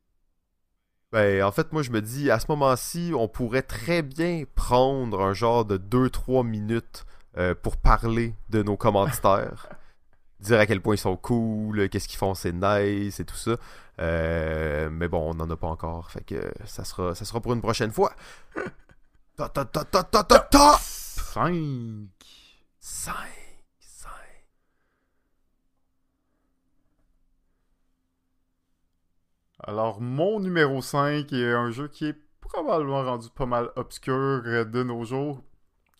Ben, 1.13 1.43
en 1.43 1.51
fait, 1.53 1.73
moi, 1.73 1.83
je 1.83 1.91
me 1.91 2.01
dis, 2.01 2.31
à 2.31 2.39
ce 2.39 2.47
moment-ci, 2.49 3.13
on 3.17 3.29
pourrait 3.29 3.63
très 3.63 4.03
bien 4.03 4.45
prendre 4.55 5.21
un 5.21 5.33
genre 5.33 5.65
de 5.65 5.77
2-3 5.77 6.47
minutes 6.47 7.05
pour 7.63 7.77
parler 7.77 8.35
de 8.51 8.63
nos 8.63 8.77
commanditaires. 8.79 9.69
Dire 10.41 10.59
à 10.59 10.67
quel 10.67 10.81
point 10.81 10.95
ils 10.95 10.99
sont 10.99 11.17
cool, 11.17 11.89
qu'est-ce 11.89 12.09
qu'ils 12.09 12.19
font, 12.19 12.35
c'est 12.35 12.53
nice 12.53 13.21
et 13.21 13.25
tout 13.25 13.37
ça. 13.37 13.57
Euh, 14.01 14.89
mais 14.91 15.09
bon, 15.09 15.31
on 15.31 15.35
n'en 15.35 15.49
a 15.51 15.57
pas 15.57 15.69
encore. 15.69 16.11
Fait 16.11 16.25
que 16.25 16.53
ça 16.65 16.85
sera, 16.85 17.15
ça 17.15 17.25
sera 17.25 17.41
pour 17.41 17.53
une 17.53 17.61
prochaine 17.61 17.93
fois. 17.93 18.13
Ta 19.37 19.49
ta 19.49 19.65
ta 19.65 19.85
ta 19.85 20.03
ta 20.03 20.25
ta 20.25 20.39
ta 20.41 20.79
5 20.79 21.53
5 22.79 23.15
Alors, 29.63 30.01
mon 30.01 30.41
numéro 30.41 30.81
5 30.81 31.33
est 31.33 31.53
un 31.53 31.71
jeu 31.71 31.87
qui 31.89 32.07
est 32.07 32.17
probablement 32.41 33.05
rendu 33.05 33.29
pas 33.31 33.47
mal 33.47 33.71
obscur 33.77 34.43
de 34.43 34.83
nos 34.83 35.05
jours. 35.05 35.43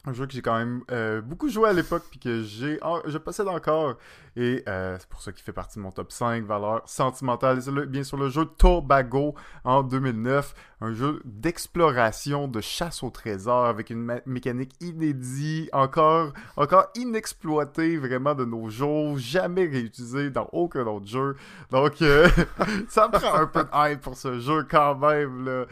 Un 0.07 0.15
jeu 0.15 0.27
que 0.27 0.33
j'ai 0.33 0.41
quand 0.41 0.57
même 0.57 0.83
euh, 0.91 1.21
beaucoup 1.21 1.51
joué 1.51 1.69
à 1.69 1.75
l'époque 1.75 2.05
puis 2.11 2.19
que 2.19 2.43
j'ai 2.43 2.81
je 3.05 3.19
possède 3.19 3.49
encore. 3.49 3.97
Et 4.35 4.63
euh, 4.67 4.97
c'est 4.99 5.09
pour 5.09 5.21
ça 5.21 5.31
qu'il 5.33 5.43
fait 5.43 5.53
partie 5.53 5.79
de 5.79 5.83
mon 5.83 5.91
top 5.91 6.11
5 6.13 6.45
valeur 6.45 6.83
sentimentale 6.87 7.61
c'est 7.61 7.73
bien 7.87 8.05
sûr 8.05 8.17
le 8.17 8.29
jeu 8.29 8.45
Tobago 8.45 9.35
en 9.65 9.83
2009 9.83 10.55
un 10.83 10.95
jeu 10.95 11.21
d'exploration 11.25 12.47
de 12.47 12.61
chasse 12.61 13.03
au 13.03 13.11
trésor 13.11 13.67
avec 13.67 13.91
une 13.91 14.21
mécanique 14.27 14.73
inédite 14.81 15.69
encore 15.73 16.33
encore 16.57 16.87
inexploitée 16.95 17.97
vraiment 17.97 18.37
de 18.37 18.45
nos 18.45 18.71
jours 18.71 19.19
jamais 19.19 19.67
réutilisée 19.67 20.31
dans 20.31 20.49
aucun 20.53 20.87
autre 20.87 21.09
jeu. 21.09 21.37
Donc 21.73 22.01
euh, 22.01 22.29
ça 22.89 23.09
prend 23.09 23.35
un 23.35 23.47
peu 23.47 23.65
de 23.65 23.71
hype 23.75 24.01
pour 24.01 24.17
ce 24.17 24.39
jeu 24.39 24.65
quand 24.71 24.95
même 24.95 25.67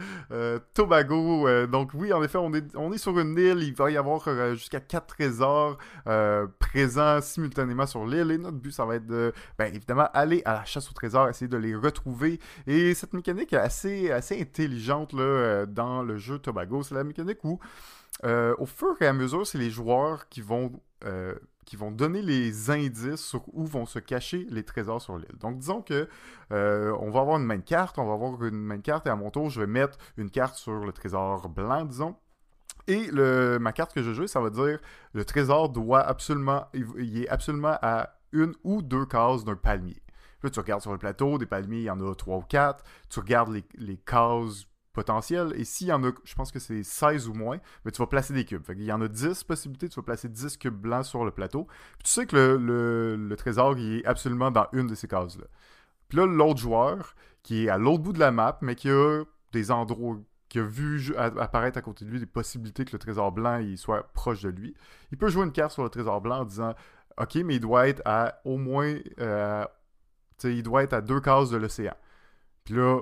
Tobago 0.73 1.65
donc 1.67 1.91
oui 1.93 2.11
en 2.11 2.21
effet 2.21 2.37
on 2.37 2.53
est 2.53 2.75
on 2.75 2.91
est 2.91 2.97
sur 2.97 3.17
une 3.17 3.37
île 3.37 3.63
il 3.63 3.73
va 3.73 3.89
y 3.89 3.95
avoir 3.95 4.18
euh, 4.27 4.55
jusqu'à 4.55 4.79
4 4.79 5.07
trésors 5.07 5.77
euh, 6.07 6.47
présents 6.59 7.21
simultanément 7.21 7.85
sur 7.85 8.05
l'île. 8.05 8.31
Et 8.31 8.37
notre 8.37 8.57
but, 8.57 8.71
ça 8.71 8.85
va 8.85 8.95
être 8.95 9.05
de, 9.05 9.33
ben, 9.57 9.73
évidemment, 9.73 10.07
aller 10.13 10.41
à 10.45 10.53
la 10.53 10.65
chasse 10.65 10.89
aux 10.89 10.93
trésors, 10.93 11.29
essayer 11.29 11.47
de 11.47 11.57
les 11.57 11.75
retrouver. 11.75 12.39
Et 12.67 12.93
cette 12.93 13.13
mécanique 13.13 13.53
est 13.53 13.57
assez, 13.57 14.11
assez 14.11 14.39
intelligente 14.39 15.13
là, 15.13 15.21
euh, 15.21 15.65
dans 15.65 16.03
le 16.03 16.17
jeu 16.17 16.39
Tobago. 16.39 16.83
C'est 16.83 16.95
la 16.95 17.03
mécanique 17.03 17.43
où, 17.43 17.59
au 18.23 18.65
fur 18.65 18.95
et 19.01 19.07
à 19.07 19.13
mesure, 19.13 19.47
c'est 19.47 19.57
les 19.57 19.69
joueurs 19.69 20.27
qui 20.29 20.41
vont 20.41 20.71
qui 21.65 21.75
vont 21.75 21.91
donner 21.91 22.23
les 22.23 22.71
indices 22.71 23.23
sur 23.23 23.43
où 23.53 23.63
vont 23.63 23.85
se 23.85 23.99
cacher 23.99 24.45
les 24.49 24.63
trésors 24.63 25.01
sur 25.01 25.17
l'île. 25.17 25.37
Donc 25.39 25.59
disons 25.59 25.81
que 25.81 26.09
on 26.49 27.09
va 27.11 27.21
avoir 27.21 27.37
une 27.37 27.45
main 27.45 27.59
carte, 27.59 27.97
on 27.97 28.05
va 28.05 28.13
avoir 28.13 28.43
une 28.43 28.59
main 28.59 28.79
carte 28.79 29.07
et 29.07 29.09
à 29.09 29.15
mon 29.15 29.29
tour 29.29 29.49
je 29.49 29.61
vais 29.61 29.67
mettre 29.67 29.97
une 30.17 30.29
carte 30.29 30.55
sur 30.55 30.83
le 30.83 30.91
trésor 30.91 31.47
blanc, 31.47 31.85
disons. 31.85 32.15
Et 32.89 33.11
ma 33.59 33.71
carte 33.71 33.93
que 33.93 34.01
je 34.01 34.13
joue, 34.13 34.25
ça 34.27 34.41
va 34.41 34.49
dire 34.49 34.79
le 35.13 35.23
trésor 35.23 35.69
doit 35.69 36.01
absolument, 36.01 36.67
il 36.73 37.21
est 37.21 37.29
absolument 37.29 37.77
à 37.81 38.15
une 38.31 38.53
ou 38.63 38.81
deux 38.81 39.05
cases 39.05 39.43
d'un 39.43 39.55
palmier. 39.55 40.01
Là, 40.43 40.49
tu 40.49 40.59
regardes 40.59 40.81
sur 40.81 40.91
le 40.91 40.97
plateau, 40.97 41.37
des 41.37 41.45
palmiers, 41.45 41.79
il 41.79 41.83
y 41.83 41.89
en 41.89 41.99
a 41.99 42.15
trois 42.15 42.37
ou 42.37 42.41
quatre. 42.41 42.83
Tu 43.09 43.19
regardes 43.19 43.61
les, 43.75 43.97
cases 43.97 44.65
potentielles. 44.93 45.53
Et 45.55 45.65
s'il 45.65 45.87
y 45.87 45.93
en 45.93 46.03
a, 46.03 46.11
je 46.23 46.33
pense 46.33 46.51
que 46.51 46.59
c'est 46.59 46.81
16 46.81 47.27
ou 47.27 47.33
moins, 47.33 47.59
mais 47.83 47.91
tu 47.91 48.01
vas 48.01 48.07
placer 48.07 48.33
des 48.33 48.45
cubes. 48.45 48.63
il 48.69 48.83
y 48.83 48.91
en 48.91 49.01
a 49.01 49.07
10 49.07 49.43
possibilités, 49.43 49.89
tu 49.89 49.95
vas 49.99 50.03
placer 50.03 50.29
10 50.29 50.57
cubes 50.57 50.73
blancs 50.73 51.05
sur 51.05 51.25
le 51.25 51.31
plateau. 51.31 51.65
Puis 51.97 52.05
tu 52.05 52.11
sais 52.11 52.25
que 52.25 52.35
le, 52.35 53.15
le, 53.17 53.35
trésor, 53.35 53.77
il 53.77 53.99
est 53.99 54.05
absolument 54.05 54.49
dans 54.49 54.67
une 54.73 54.87
de 54.87 54.95
ces 54.95 55.07
cases-là. 55.07 55.45
Puis 56.07 56.17
là, 56.17 56.25
l'autre 56.25 56.59
joueur, 56.59 57.15
qui 57.43 57.65
est 57.65 57.69
à 57.69 57.77
l'autre 57.77 58.03
bout 58.03 58.13
de 58.13 58.19
la 58.19 58.31
map, 58.31 58.57
mais 58.61 58.75
qui 58.75 58.89
a 58.89 59.23
des 59.51 59.71
endroits, 59.71 60.17
qui 60.49 60.59
a 60.59 60.63
vu 60.63 61.15
apparaître 61.15 61.77
à 61.77 61.81
côté 61.81 62.05
de 62.05 62.09
lui 62.09 62.19
des 62.19 62.25
possibilités 62.25 62.83
que 62.83 62.91
le 62.91 62.99
trésor 62.99 63.31
blanc 63.31 63.57
il 63.57 63.77
soit 63.77 64.11
proche 64.13 64.41
de 64.41 64.49
lui. 64.49 64.75
Il 65.11 65.17
peut 65.17 65.29
jouer 65.29 65.45
une 65.45 65.51
carte 65.51 65.71
sur 65.71 65.83
le 65.83 65.89
trésor 65.89 66.19
blanc 66.21 66.39
en 66.39 66.45
disant 66.45 66.75
Ok, 67.17 67.35
mais 67.35 67.55
il 67.55 67.59
doit 67.59 67.87
être 67.87 68.01
à 68.05 68.41
au 68.45 68.57
moins. 68.57 68.95
Euh, 69.19 69.65
il 70.43 70.63
doit 70.63 70.83
être 70.83 70.93
à 70.93 71.01
deux 71.01 71.19
cases 71.19 71.49
de 71.49 71.57
l'océan. 71.57 71.93
Puis 72.63 72.75
là, 72.75 73.01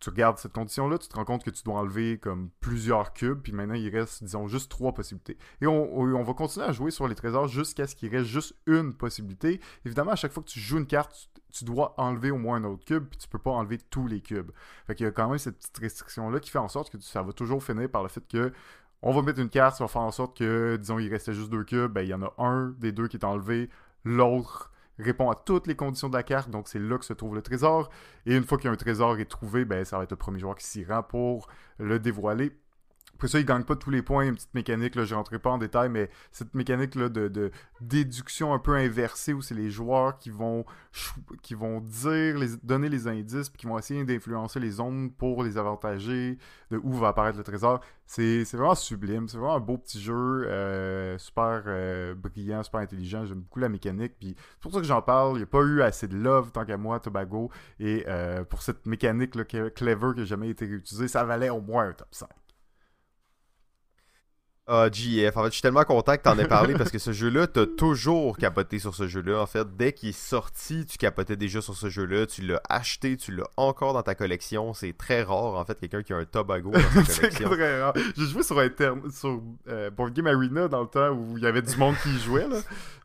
tu 0.00 0.10
regardes 0.10 0.38
cette 0.38 0.52
condition-là, 0.52 0.98
tu 0.98 1.08
te 1.08 1.16
rends 1.16 1.24
compte 1.24 1.44
que 1.44 1.50
tu 1.50 1.62
dois 1.64 1.74
enlever 1.74 2.18
comme 2.18 2.50
plusieurs 2.60 3.12
cubes, 3.12 3.40
puis 3.40 3.52
maintenant 3.52 3.74
il 3.74 3.88
reste, 3.88 4.22
disons, 4.22 4.46
juste 4.46 4.70
trois 4.70 4.92
possibilités. 4.92 5.36
Et 5.60 5.66
on, 5.66 6.22
va 6.22 6.34
continuer 6.34 6.66
à 6.66 6.72
jouer 6.72 6.90
sur 6.90 7.08
les 7.08 7.14
trésors 7.14 7.48
jusqu'à 7.48 7.86
ce 7.86 7.96
qu'il 7.96 8.14
reste 8.14 8.26
juste 8.26 8.54
une 8.66 8.94
possibilité. 8.94 9.60
Évidemment, 9.84 10.12
à 10.12 10.16
chaque 10.16 10.32
fois 10.32 10.42
que 10.42 10.48
tu 10.48 10.60
joues 10.60 10.78
une 10.78 10.86
carte, 10.86 11.30
tu, 11.52 11.64
dois 11.64 11.94
enlever 11.98 12.30
au 12.30 12.38
moins 12.38 12.56
un 12.56 12.64
autre 12.64 12.84
cube, 12.84 13.06
puis 13.08 13.18
tu 13.18 13.28
peux 13.28 13.38
pas 13.38 13.50
enlever 13.50 13.78
tous 13.78 14.06
les 14.06 14.20
cubes. 14.20 14.50
Fait 14.86 14.94
qu'il 14.94 15.04
y 15.04 15.08
a 15.08 15.12
quand 15.12 15.28
même 15.28 15.38
cette 15.38 15.58
petite 15.58 15.78
restriction-là 15.78 16.38
qui 16.38 16.50
fait 16.50 16.58
en 16.58 16.68
sorte 16.68 16.90
que 16.90 17.00
ça 17.00 17.22
va 17.22 17.32
toujours 17.32 17.62
finir 17.62 17.90
par 17.90 18.02
le 18.02 18.08
fait 18.08 18.26
que 18.28 18.52
on 19.02 19.12
va 19.12 19.22
mettre 19.22 19.40
une 19.40 19.48
carte, 19.48 19.76
ça 19.76 19.84
va 19.84 19.88
faire 19.88 20.02
en 20.02 20.10
sorte 20.10 20.36
que, 20.36 20.76
disons, 20.76 20.98
il 20.98 21.08
restait 21.08 21.32
juste 21.32 21.50
deux 21.50 21.64
cubes, 21.64 21.92
ben 21.92 22.02
il 22.02 22.08
y 22.08 22.14
en 22.14 22.22
a 22.22 22.34
un 22.38 22.74
des 22.78 22.92
deux 22.92 23.08
qui 23.08 23.16
est 23.16 23.24
enlevé, 23.24 23.70
l'autre 24.04 24.72
répond 24.98 25.30
à 25.30 25.34
toutes 25.34 25.66
les 25.66 25.76
conditions 25.76 26.08
de 26.08 26.16
la 26.16 26.22
carte, 26.22 26.50
donc 26.50 26.68
c'est 26.68 26.78
là 26.78 26.98
que 26.98 27.04
se 27.04 27.12
trouve 27.12 27.34
le 27.34 27.42
trésor. 27.42 27.90
Et 28.26 28.36
une 28.36 28.44
fois 28.44 28.58
qu'un 28.58 28.74
trésor 28.76 29.18
est 29.18 29.24
trouvé, 29.24 29.64
ben, 29.64 29.84
ça 29.84 29.98
va 29.98 30.04
être 30.04 30.10
le 30.10 30.16
premier 30.16 30.38
joueur 30.38 30.56
qui 30.56 30.66
s'y 30.66 30.84
rend 30.84 31.02
pour 31.02 31.48
le 31.78 31.98
dévoiler. 31.98 32.52
Après 33.18 33.26
ça, 33.26 33.40
il 33.40 33.44
gagne 33.44 33.64
pas 33.64 33.74
tous 33.74 33.90
les 33.90 34.00
points. 34.00 34.26
Une 34.26 34.36
petite 34.36 34.54
mécanique, 34.54 34.94
là, 34.94 35.04
je 35.04 35.12
rentrerai 35.12 35.40
pas 35.40 35.50
en 35.50 35.58
détail, 35.58 35.88
mais 35.88 36.08
cette 36.30 36.54
mécanique-là 36.54 37.08
de, 37.08 37.50
déduction 37.80 38.54
un 38.54 38.60
peu 38.60 38.76
inversée 38.76 39.32
où 39.32 39.42
c'est 39.42 39.56
les 39.56 39.70
joueurs 39.70 40.18
qui 40.18 40.30
vont, 40.30 40.64
qui 41.42 41.54
vont 41.54 41.80
dire, 41.80 42.36
donner 42.62 42.88
les 42.88 43.08
indices, 43.08 43.48
puis 43.48 43.58
qui 43.58 43.66
vont 43.66 43.76
essayer 43.76 44.04
d'influencer 44.04 44.60
les 44.60 44.70
zones 44.70 45.10
pour 45.10 45.42
les 45.42 45.58
avantager, 45.58 46.38
de 46.70 46.76
où 46.76 46.92
va 46.92 47.08
apparaître 47.08 47.36
le 47.36 47.42
trésor. 47.42 47.80
C'est 48.06 48.44
vraiment 48.52 48.76
sublime. 48.76 49.26
C'est 49.26 49.36
vraiment 49.36 49.56
un 49.56 49.60
beau 49.60 49.78
petit 49.78 50.00
jeu, 50.00 50.46
euh, 50.46 51.18
super 51.18 51.64
euh, 51.66 52.14
brillant, 52.14 52.62
super 52.62 52.78
intelligent. 52.78 53.24
J'aime 53.24 53.40
beaucoup 53.40 53.58
la 53.58 53.68
mécanique. 53.68 54.12
Puis 54.20 54.36
c'est 54.38 54.60
pour 54.60 54.72
ça 54.72 54.78
que 54.78 54.86
j'en 54.86 55.02
parle. 55.02 55.32
Il 55.32 55.38
n'y 55.38 55.42
a 55.42 55.46
pas 55.46 55.62
eu 55.62 55.82
assez 55.82 56.06
de 56.06 56.16
love 56.16 56.52
tant 56.52 56.64
qu'à 56.64 56.76
moi, 56.76 57.00
Tobago. 57.00 57.50
Et 57.80 58.04
euh, 58.06 58.44
pour 58.44 58.62
cette 58.62 58.86
mécanique 58.86 59.34
là, 59.34 59.44
clever 59.44 60.12
qui 60.14 60.20
n'a 60.20 60.24
jamais 60.24 60.50
été 60.50 60.66
réutilisée, 60.66 61.08
ça 61.08 61.24
valait 61.24 61.50
au 61.50 61.60
moins 61.60 61.88
un 61.88 61.92
top 61.94 62.08
5. 62.12 62.28
Ah, 64.70 64.90
GF. 64.92 65.34
En 65.34 65.44
fait, 65.44 65.48
je 65.48 65.52
suis 65.54 65.62
tellement 65.62 65.84
content 65.84 66.14
que 66.14 66.22
t'en 66.22 66.38
aies 66.38 66.46
parlé 66.46 66.74
parce 66.74 66.90
que 66.90 66.98
ce 66.98 67.12
jeu-là, 67.12 67.46
t'as 67.46 67.64
toujours 67.64 68.36
capoté 68.36 68.78
sur 68.78 68.94
ce 68.94 69.08
jeu-là. 69.08 69.40
En 69.40 69.46
fait, 69.46 69.66
dès 69.78 69.94
qu'il 69.94 70.10
est 70.10 70.12
sorti, 70.12 70.84
tu 70.84 70.98
capotais 70.98 71.36
déjà 71.36 71.62
sur 71.62 71.74
ce 71.74 71.88
jeu-là. 71.88 72.26
Tu 72.26 72.42
l'as 72.42 72.60
acheté, 72.68 73.16
tu 73.16 73.34
l'as 73.34 73.48
encore 73.56 73.94
dans 73.94 74.02
ta 74.02 74.14
collection. 74.14 74.74
C'est 74.74 74.92
très 74.92 75.22
rare, 75.22 75.54
en 75.54 75.64
fait, 75.64 75.80
quelqu'un 75.80 76.02
qui 76.02 76.12
a 76.12 76.18
un 76.18 76.26
Tobago 76.26 76.70
dans 76.70 76.80
sa 76.80 76.88
collection. 76.90 77.48
c'est 77.48 77.56
très 77.56 77.80
rare. 77.80 77.94
J'ai 78.14 78.26
joué 78.26 78.42
sur, 78.42 78.58
Interne, 78.58 79.10
sur 79.10 79.40
euh, 79.68 79.88
Board 79.88 80.12
Game 80.12 80.26
Arena 80.26 80.68
dans 80.68 80.82
le 80.82 80.88
temps 80.88 81.12
où 81.12 81.38
il 81.38 81.42
y 81.42 81.46
avait 81.46 81.62
du 81.62 81.74
monde 81.78 81.94
qui 82.02 82.10
y 82.10 82.18
jouait. 82.18 82.46
Là, 82.46 82.58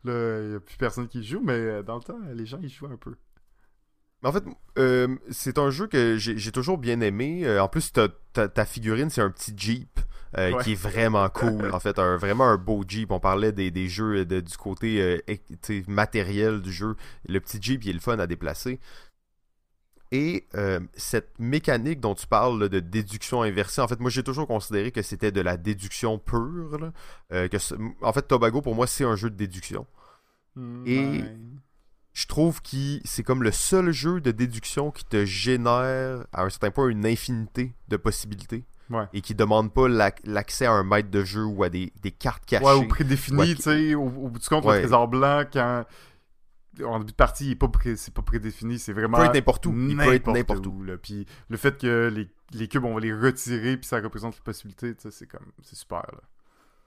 il 0.04 0.48
n'y 0.50 0.56
a 0.56 0.60
plus 0.60 0.76
personne 0.76 1.08
qui 1.08 1.20
y 1.20 1.24
joue, 1.24 1.40
mais 1.42 1.54
euh, 1.54 1.82
dans 1.82 1.96
le 1.96 2.02
temps, 2.02 2.18
les 2.34 2.44
gens 2.44 2.58
y 2.60 2.68
jouaient 2.68 2.92
un 2.92 2.98
peu. 2.98 3.14
En 4.24 4.32
fait, 4.32 4.44
euh, 4.78 5.16
c'est 5.30 5.58
un 5.58 5.70
jeu 5.70 5.86
que 5.86 6.16
j'ai 6.16 6.52
toujours 6.52 6.78
bien 6.78 7.00
aimé. 7.00 7.58
en 7.58 7.68
plus, 7.68 7.92
ta 7.92 8.64
figurine, 8.64 9.10
c'est 9.10 9.22
un 9.22 9.30
petit 9.30 9.54
Jeep. 9.56 10.00
Euh, 10.36 10.60
qui 10.62 10.72
est 10.72 10.80
vraiment 10.80 11.28
cool. 11.28 11.70
En 11.72 11.78
fait, 11.78 11.98
un, 11.98 12.16
vraiment 12.16 12.48
un 12.48 12.56
beau 12.56 12.82
Jeep. 12.86 13.12
On 13.12 13.20
parlait 13.20 13.52
des, 13.52 13.88
jeux 13.88 14.24
du 14.24 14.56
côté 14.56 15.00
euh, 15.00 15.82
matériel 15.86 16.60
du 16.60 16.72
jeu. 16.72 16.96
Le 17.28 17.38
petit 17.40 17.58
Jeep, 17.60 17.84
il 17.84 17.90
est 17.90 17.92
le 17.94 18.00
fun 18.00 18.18
à 18.18 18.26
déplacer. 18.26 18.80
Et 20.10 20.46
euh, 20.54 20.80
cette 20.94 21.38
mécanique 21.38 22.00
dont 22.00 22.14
tu 22.14 22.26
parles 22.26 22.68
de 22.68 22.80
déduction 22.80 23.42
inversée, 23.42 23.80
en 23.80 23.88
fait, 23.88 23.98
moi 24.00 24.10
j'ai 24.10 24.22
toujours 24.22 24.46
considéré 24.46 24.92
que 24.92 25.02
c'était 25.02 25.32
de 25.32 25.40
la 25.40 25.56
déduction 25.56 26.18
pure. 26.18 26.92
que 27.30 28.04
en 28.04 28.12
fait, 28.12 28.22
Tobago 28.22 28.60
pour 28.60 28.74
moi 28.74 28.86
c'est 28.86 29.04
un 29.04 29.16
jeu 29.16 29.30
de 29.30 29.36
déduction. 29.36 29.86
Hmm, 30.54 30.84
Et 30.86 31.24
je 32.14 32.26
trouve 32.26 32.62
que 32.62 33.00
c'est 33.04 33.24
comme 33.24 33.42
le 33.42 33.50
seul 33.50 33.90
jeu 33.90 34.20
de 34.20 34.30
déduction 34.30 34.92
qui 34.92 35.04
te 35.04 35.24
génère 35.24 36.24
à 36.32 36.44
un 36.44 36.48
certain 36.48 36.70
point 36.70 36.88
une 36.88 37.04
infinité 37.04 37.74
de 37.88 37.96
possibilités 37.96 38.64
et 39.12 39.20
qui 39.20 39.34
demande 39.34 39.72
pas 39.72 39.88
l'accès 39.88 40.66
à 40.66 40.72
un 40.72 40.84
maître 40.84 41.10
de 41.10 41.24
jeu 41.24 41.44
ou 41.44 41.64
à 41.64 41.68
des, 41.68 41.90
cartes 42.18 42.44
cachées. 42.46 42.64
Ouais, 42.64 42.72
au 42.72 42.86
prédéfini, 42.86 43.56
tu 43.56 43.62
sais, 43.62 43.94
au, 43.94 44.08
bout 44.08 44.38
du 44.38 44.48
compte, 44.48 44.64
le 44.64 44.78
trésor 44.78 45.08
blanc, 45.08 45.42
quand 45.52 45.84
en 46.84 46.98
début 46.98 47.12
de 47.12 47.16
partie, 47.16 47.50
il 47.50 47.58
pas 47.58 47.70
c'est 47.96 48.14
pas 48.14 48.22
prédéfini, 48.22 48.78
c'est 48.78 48.92
vraiment. 48.92 49.18
Il 49.18 49.22
peut 49.22 49.26
être 49.26 49.34
n'importe 49.34 49.66
où. 49.66 49.74
Il 49.74 49.96
peut 49.96 50.14
être 50.14 50.30
n'importe 50.30 50.66
où. 50.66 50.84
Puis 51.02 51.26
le 51.48 51.56
fait 51.56 51.78
que 51.78 52.12
les, 52.14 52.28
les, 52.52 52.68
cubes, 52.68 52.84
on 52.84 52.94
va 52.94 53.00
les 53.00 53.12
retirer, 53.12 53.76
puis 53.76 53.86
ça 53.86 54.00
représente 54.00 54.34
les 54.34 54.42
possibilités, 54.42 54.94
c'est 55.10 55.26
comme. 55.26 55.46
C'est 55.62 55.76
super, 55.76 56.04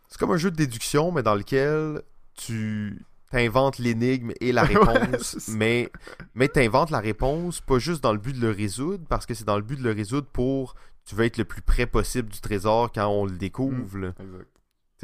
C'est 0.07 0.19
comme 0.19 0.31
un 0.31 0.37
jeu 0.37 0.51
de 0.51 0.55
déduction, 0.55 1.11
mais 1.11 1.23
dans 1.23 1.35
lequel 1.35 2.01
tu 2.35 3.01
t'inventes 3.31 3.77
l'énigme 3.77 4.31
et 4.39 4.51
la 4.51 4.63
réponse, 4.63 5.49
mais, 5.49 5.89
mais 6.35 6.47
t'inventes 6.47 6.91
la 6.91 6.99
réponse 6.99 7.61
pas 7.61 7.79
juste 7.79 8.01
dans 8.03 8.13
le 8.13 8.19
but 8.19 8.33
de 8.33 8.41
le 8.41 8.51
résoudre, 8.51 9.03
parce 9.07 9.25
que 9.25 9.33
c'est 9.33 9.45
dans 9.45 9.57
le 9.57 9.63
but 9.63 9.77
de 9.77 9.83
le 9.83 9.91
résoudre 9.91 10.27
pour 10.27 10.75
tu 11.07 11.15
veux 11.15 11.25
être 11.25 11.37
le 11.37 11.45
plus 11.45 11.61
près 11.61 11.85
possible 11.85 12.29
du 12.29 12.41
trésor 12.41 12.91
quand 12.91 13.07
on 13.07 13.25
le 13.25 13.37
découvre. 13.37 13.97
Mm, 13.97 14.13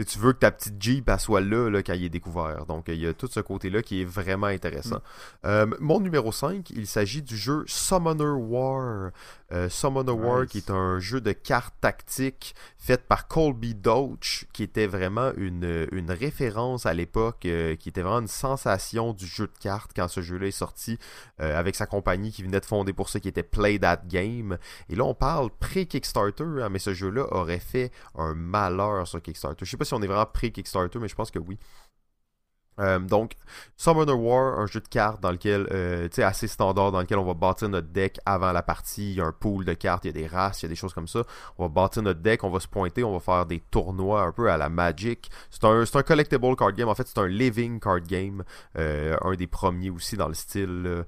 tu 0.05 0.19
veux 0.19 0.33
que 0.33 0.39
ta 0.39 0.51
petite 0.51 0.81
Jeep 0.81 1.09
soit 1.17 1.39
là, 1.39 1.69
là, 1.69 1.81
quand 1.81 1.93
il 1.93 2.03
est 2.03 2.09
découvert. 2.09 2.65
Donc, 2.65 2.85
il 2.89 2.95
y 2.95 3.07
a 3.07 3.13
tout 3.13 3.27
ce 3.27 3.39
côté-là 3.39 3.81
qui 3.81 4.01
est 4.01 4.05
vraiment 4.05 4.47
intéressant. 4.47 4.97
Mm. 4.97 5.45
Euh, 5.45 5.65
mon 5.79 6.01
numéro 6.01 6.31
5, 6.31 6.71
il 6.71 6.87
s'agit 6.87 7.21
du 7.21 7.37
jeu 7.37 7.63
Summoner 7.67 8.35
War. 8.35 9.11
Euh, 9.53 9.69
Summoner 9.69 10.11
War, 10.11 10.47
qui 10.47 10.57
est 10.57 10.71
un 10.71 10.99
jeu 10.99 11.21
de 11.21 11.31
cartes 11.31 11.75
tactiques 11.79 12.55
fait 12.77 13.07
par 13.07 13.27
Colby 13.27 13.75
Doach, 13.75 14.45
qui 14.51 14.63
était 14.63 14.87
vraiment 14.87 15.31
une, 15.37 15.87
une 15.91 16.11
référence 16.11 16.85
à 16.85 16.93
l'époque, 16.93 17.45
euh, 17.45 17.75
qui 17.75 17.89
était 17.89 18.01
vraiment 18.01 18.21
une 18.21 18.27
sensation 18.27 19.13
du 19.13 19.27
jeu 19.27 19.45
de 19.45 19.57
cartes 19.59 19.91
quand 19.95 20.07
ce 20.07 20.21
jeu-là 20.21 20.47
est 20.47 20.51
sorti, 20.51 20.97
euh, 21.39 21.57
avec 21.57 21.75
sa 21.75 21.85
compagnie 21.85 22.31
qui 22.31 22.43
venait 22.43 22.59
de 22.59 22.65
fonder 22.65 22.93
pour 22.93 23.09
ça, 23.09 23.19
qui 23.19 23.27
était 23.27 23.43
Play 23.43 23.79
That 23.79 24.01
Game. 24.07 24.57
Et 24.89 24.95
là, 24.95 25.05
on 25.05 25.13
parle 25.13 25.49
pré-Kickstarter, 25.59 26.43
hein, 26.43 26.69
mais 26.69 26.79
ce 26.79 26.93
jeu-là 26.93 27.27
aurait 27.31 27.59
fait 27.59 27.91
un 28.15 28.33
malheur 28.33 29.07
sur 29.07 29.21
Kickstarter. 29.21 29.65
Je 29.65 29.69
sais 29.71 29.77
pas 29.77 29.85
si 29.85 29.93
on 29.93 30.01
est 30.01 30.07
vraiment 30.07 30.25
pré-Kickstarter, 30.25 30.99
mais 30.99 31.07
je 31.07 31.15
pense 31.15 31.31
que 31.31 31.39
oui. 31.39 31.59
Euh, 32.79 32.99
donc, 32.99 33.33
Summoner 33.77 34.13
War, 34.13 34.59
un 34.59 34.65
jeu 34.65 34.79
de 34.79 34.87
cartes 34.87 35.21
dans 35.21 35.31
lequel, 35.31 35.67
euh, 35.71 36.07
tu 36.07 36.15
sais, 36.15 36.23
assez 36.23 36.47
standard, 36.47 36.91
dans 36.91 36.99
lequel 36.99 37.17
on 37.17 37.25
va 37.25 37.33
bâtir 37.33 37.69
notre 37.69 37.89
deck 37.89 38.19
avant 38.25 38.51
la 38.51 38.63
partie. 38.63 39.11
Il 39.11 39.17
y 39.17 39.21
a 39.21 39.25
un 39.25 39.31
pool 39.31 39.65
de 39.65 39.73
cartes, 39.73 40.05
il 40.05 40.07
y 40.07 40.09
a 40.09 40.13
des 40.13 40.27
races, 40.27 40.61
il 40.61 40.65
y 40.65 40.67
a 40.67 40.69
des 40.69 40.75
choses 40.75 40.93
comme 40.93 41.07
ça. 41.07 41.23
On 41.57 41.63
va 41.63 41.69
bâtir 41.69 42.01
notre 42.01 42.21
deck, 42.21 42.43
on 42.43 42.49
va 42.49 42.59
se 42.59 42.67
pointer, 42.67 43.03
on 43.03 43.13
va 43.13 43.19
faire 43.19 43.45
des 43.45 43.59
tournois 43.59 44.23
un 44.23 44.31
peu 44.31 44.49
à 44.49 44.57
la 44.57 44.69
Magic. 44.69 45.29
C'est 45.51 45.63
un, 45.65 45.83
un 45.93 46.03
collectible 46.03 46.55
card 46.55 46.73
game, 46.73 46.89
en 46.89 46.95
fait, 46.95 47.07
c'est 47.07 47.19
un 47.19 47.27
living 47.27 47.79
card 47.79 48.01
game. 48.01 48.43
Euh, 48.77 49.15
un 49.21 49.35
des 49.35 49.47
premiers 49.47 49.89
aussi 49.89 50.17
dans 50.17 50.27
le 50.27 50.33
style 50.33 51.03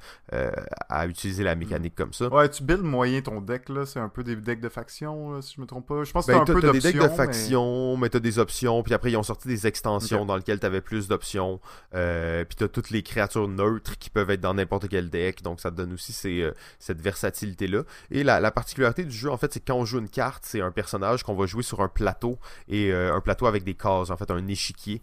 à 0.89 1.07
utiliser 1.07 1.43
la 1.43 1.55
mécanique 1.55 1.95
comme 1.95 2.13
ça. 2.13 2.27
Ouais, 2.27 2.49
tu 2.49 2.63
builds 2.63 2.83
moyen 2.83 3.21
ton 3.21 3.41
deck, 3.41 3.69
là. 3.69 3.85
C'est 3.85 3.99
un 3.99 4.09
peu 4.09 4.23
des 4.23 4.35
decks 4.35 4.61
de 4.61 4.69
faction, 4.69 5.41
si 5.41 5.55
je 5.55 5.61
me 5.61 5.65
trompe 5.65 5.87
pas. 5.87 6.03
Je 6.03 6.11
pense 6.11 6.25
que 6.25 6.31
ben, 6.31 6.43
c'est 6.45 6.51
un 6.51 6.53
peu 6.53 6.71
des 6.71 6.79
decks 6.79 6.97
de 6.97 7.07
faction, 7.07 7.97
mais, 7.97 8.09
t'as 8.09 8.19
des 8.19 8.39
options. 8.39 8.83
Puis 8.83 8.93
après, 8.93 9.11
ils 9.11 9.17
ont 9.17 9.23
sorti 9.23 9.47
des 9.47 9.67
extensions 9.67 10.25
dans 10.25 10.35
lesquelles 10.35 10.59
t'avais 10.59 10.81
plus 10.81 11.07
d'options. 11.07 11.54
Euh, 11.93 12.43
puis 12.45 12.55
tu 12.55 12.63
as 12.63 12.67
toutes 12.67 12.89
les 12.89 13.03
créatures 13.03 13.47
neutres 13.47 13.97
qui 13.97 14.09
peuvent 14.09 14.29
être 14.29 14.41
dans 14.41 14.53
n'importe 14.53 14.87
quel 14.89 15.09
deck. 15.09 15.41
Donc 15.41 15.59
ça 15.59 15.71
te 15.71 15.75
donne 15.75 15.93
aussi 15.93 16.41
euh, 16.41 16.51
cette 16.79 17.01
versatilité-là. 17.01 17.83
Et 18.11 18.23
la, 18.23 18.51
particularité 18.51 19.03
du 19.03 19.15
jeu, 19.15 19.29
en 19.31 19.37
fait, 19.37 19.53
c'est 19.53 19.59
quand 19.59 19.75
on 19.75 19.85
joue 19.85 19.99
une 19.99 20.09
carte, 20.09 20.43
c'est 20.45 20.61
un 20.61 20.71
personnage 20.71 21.23
qu'on 21.23 21.35
va 21.35 21.45
jouer 21.45 21.63
sur 21.63 21.81
un 21.81 21.87
plateau. 21.87 22.39
Et 22.67 22.91
euh, 22.91 23.13
un 23.13 23.21
plateau 23.21 23.45
avec 23.47 23.63
des 23.63 23.75
cases, 23.75 24.09
en 24.09 24.17
fait, 24.17 24.31
un 24.31 24.47
échiquier. 24.47 25.01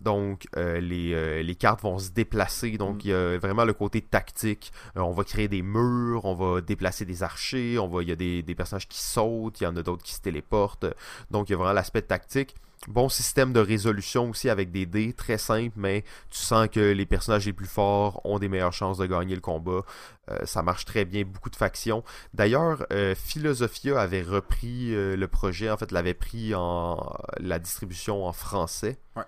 donc 0.00 0.46
les, 0.54 1.56
cartes 1.58 1.82
vont 1.82 1.98
se 1.98 2.10
déplacer. 2.10 2.76
Donc 2.76 2.96
mm. 2.96 3.00
il 3.04 3.10
y 3.10 3.14
a 3.14 3.38
vraiment 3.38 3.64
le 3.64 3.72
côté 3.72 4.00
tactique. 4.00 4.72
on 4.96 5.12
va 5.12 5.24
créer 5.24 5.48
des 5.48 5.62
murs, 5.62 6.24
on 6.24 6.34
va 6.34 6.60
déplacer 6.60 7.04
des 7.04 7.22
archers, 7.22 7.78
on 7.78 7.88
va, 7.88 8.02
il 8.02 8.08
y 8.08 8.12
a 8.12 8.16
des, 8.16 8.42
des 8.42 8.54
personnages 8.54 8.88
qui 8.88 9.00
sautent, 9.00 9.60
il 9.60 9.64
y 9.64 9.66
en 9.66 9.76
a 9.76 9.82
d'autres 9.82 10.02
qui 10.02 10.14
se 10.14 10.20
téléportent. 10.20 10.86
Donc 11.30 11.48
il 11.48 11.52
y 11.52 11.54
a 11.54 11.58
vraiment 11.58 11.72
l'aspect 11.72 12.02
tactique. 12.02 12.54
Bon 12.88 13.08
système 13.08 13.54
de 13.54 13.60
résolution 13.60 14.28
aussi 14.28 14.50
avec 14.50 14.70
des 14.70 14.84
dés, 14.84 15.14
très 15.14 15.38
simple, 15.38 15.72
mais 15.76 16.04
tu 16.30 16.38
sens 16.38 16.68
que 16.68 16.80
les 16.80 17.06
personnages 17.06 17.46
les 17.46 17.54
plus 17.54 17.66
forts 17.66 18.20
ont 18.24 18.38
des 18.38 18.48
meilleures 18.48 18.74
chances 18.74 18.98
de 18.98 19.06
gagner 19.06 19.34
le 19.34 19.40
combat. 19.40 19.82
Euh, 20.30 20.44
ça 20.44 20.62
marche 20.62 20.84
très 20.84 21.06
bien, 21.06 21.24
beaucoup 21.24 21.48
de 21.48 21.56
factions. 21.56 22.04
D'ailleurs, 22.34 22.86
euh, 22.92 23.14
Philosophia 23.14 23.98
avait 23.98 24.22
repris 24.22 24.94
euh, 24.94 25.16
le 25.16 25.28
projet, 25.28 25.70
en 25.70 25.78
fait, 25.78 25.92
l'avait 25.92 26.14
pris 26.14 26.54
en 26.54 27.16
la 27.38 27.58
distribution 27.58 28.26
en 28.26 28.32
français. 28.32 28.98
Ouais. 29.16 29.24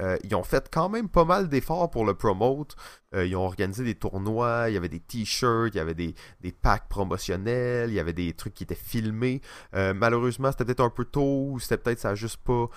Euh, 0.00 0.16
ils 0.24 0.34
ont 0.34 0.42
fait 0.42 0.68
quand 0.70 0.88
même 0.88 1.08
pas 1.08 1.24
mal 1.24 1.48
d'efforts 1.48 1.90
pour 1.90 2.04
le 2.04 2.14
promote. 2.14 2.76
Euh, 3.14 3.26
ils 3.26 3.36
ont 3.36 3.44
organisé 3.44 3.84
des 3.84 3.94
tournois, 3.94 4.66
il 4.68 4.74
y 4.74 4.76
avait 4.76 4.88
des 4.88 5.00
t-shirts, 5.00 5.74
il 5.74 5.78
y 5.78 5.80
avait 5.80 5.94
des, 5.94 6.14
packs 6.60 6.88
promotionnels, 6.88 7.90
il 7.90 7.94
y 7.94 8.00
avait 8.00 8.12
des 8.12 8.32
trucs 8.34 8.54
qui 8.54 8.64
étaient 8.64 8.74
filmés. 8.74 9.40
Euh, 9.74 9.94
malheureusement, 9.94 10.50
c'était 10.50 10.64
peut-être 10.64 10.80
un 10.80 10.90
peu 10.90 11.04
tôt, 11.04 11.56
c'était 11.60 11.78
peut-être 11.78 12.00
ça 12.00 12.10
n'a 12.10 12.14
juste 12.14 12.38
pas 12.38 12.68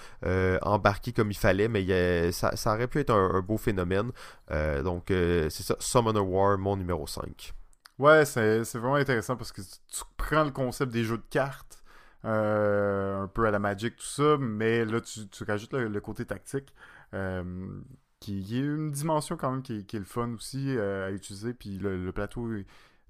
embarqué 0.61 1.11
comme 1.11 1.31
il 1.31 1.37
fallait, 1.37 1.67
mais 1.67 2.31
ça, 2.31 2.51
aurait 2.67 2.87
pu 2.87 2.99
être 2.99 3.11
un, 3.11 3.41
beau 3.41 3.57
phénomène. 3.57 4.11
donc, 4.83 5.05
c'est 5.07 5.49
ça, 5.49 5.75
Summoner 5.79 6.19
War, 6.19 6.57
mon 6.57 6.77
numéro 6.77 7.05
5. 7.07 7.53
Ouais, 7.97 8.23
c'est 8.25 8.63
vraiment 8.75 8.95
intéressant 8.95 9.35
parce 9.35 9.51
que 9.51 9.61
tu 9.61 10.03
prends 10.15 10.45
le 10.45 10.51
concept 10.51 10.91
des 10.91 11.03
jeux 11.03 11.17
de 11.17 11.23
cartes. 11.29 11.83
un 12.23 13.29
peu 13.33 13.45
à 13.45 13.51
la 13.51 13.59
Magic, 13.59 13.95
tout 13.95 14.03
ça, 14.03 14.37
mais 14.39 14.85
là, 14.85 15.01
tu, 15.01 15.43
rajoutes 15.43 15.73
le 15.73 16.01
côté 16.01 16.25
tactique. 16.25 16.73
Euh, 17.14 17.81
qui, 18.19 18.57
est 18.57 18.60
une 18.60 18.91
dimension 18.91 19.38
quand 19.38 19.49
même 19.49 19.61
qui, 19.61 19.73
est 19.73 19.94
le 19.94 20.03
fun 20.03 20.34
aussi 20.34 20.76
euh, 20.77 21.07
à 21.07 21.11
utiliser. 21.11 21.53
Puis 21.53 21.77
le, 21.77 22.11
plateau 22.11 22.49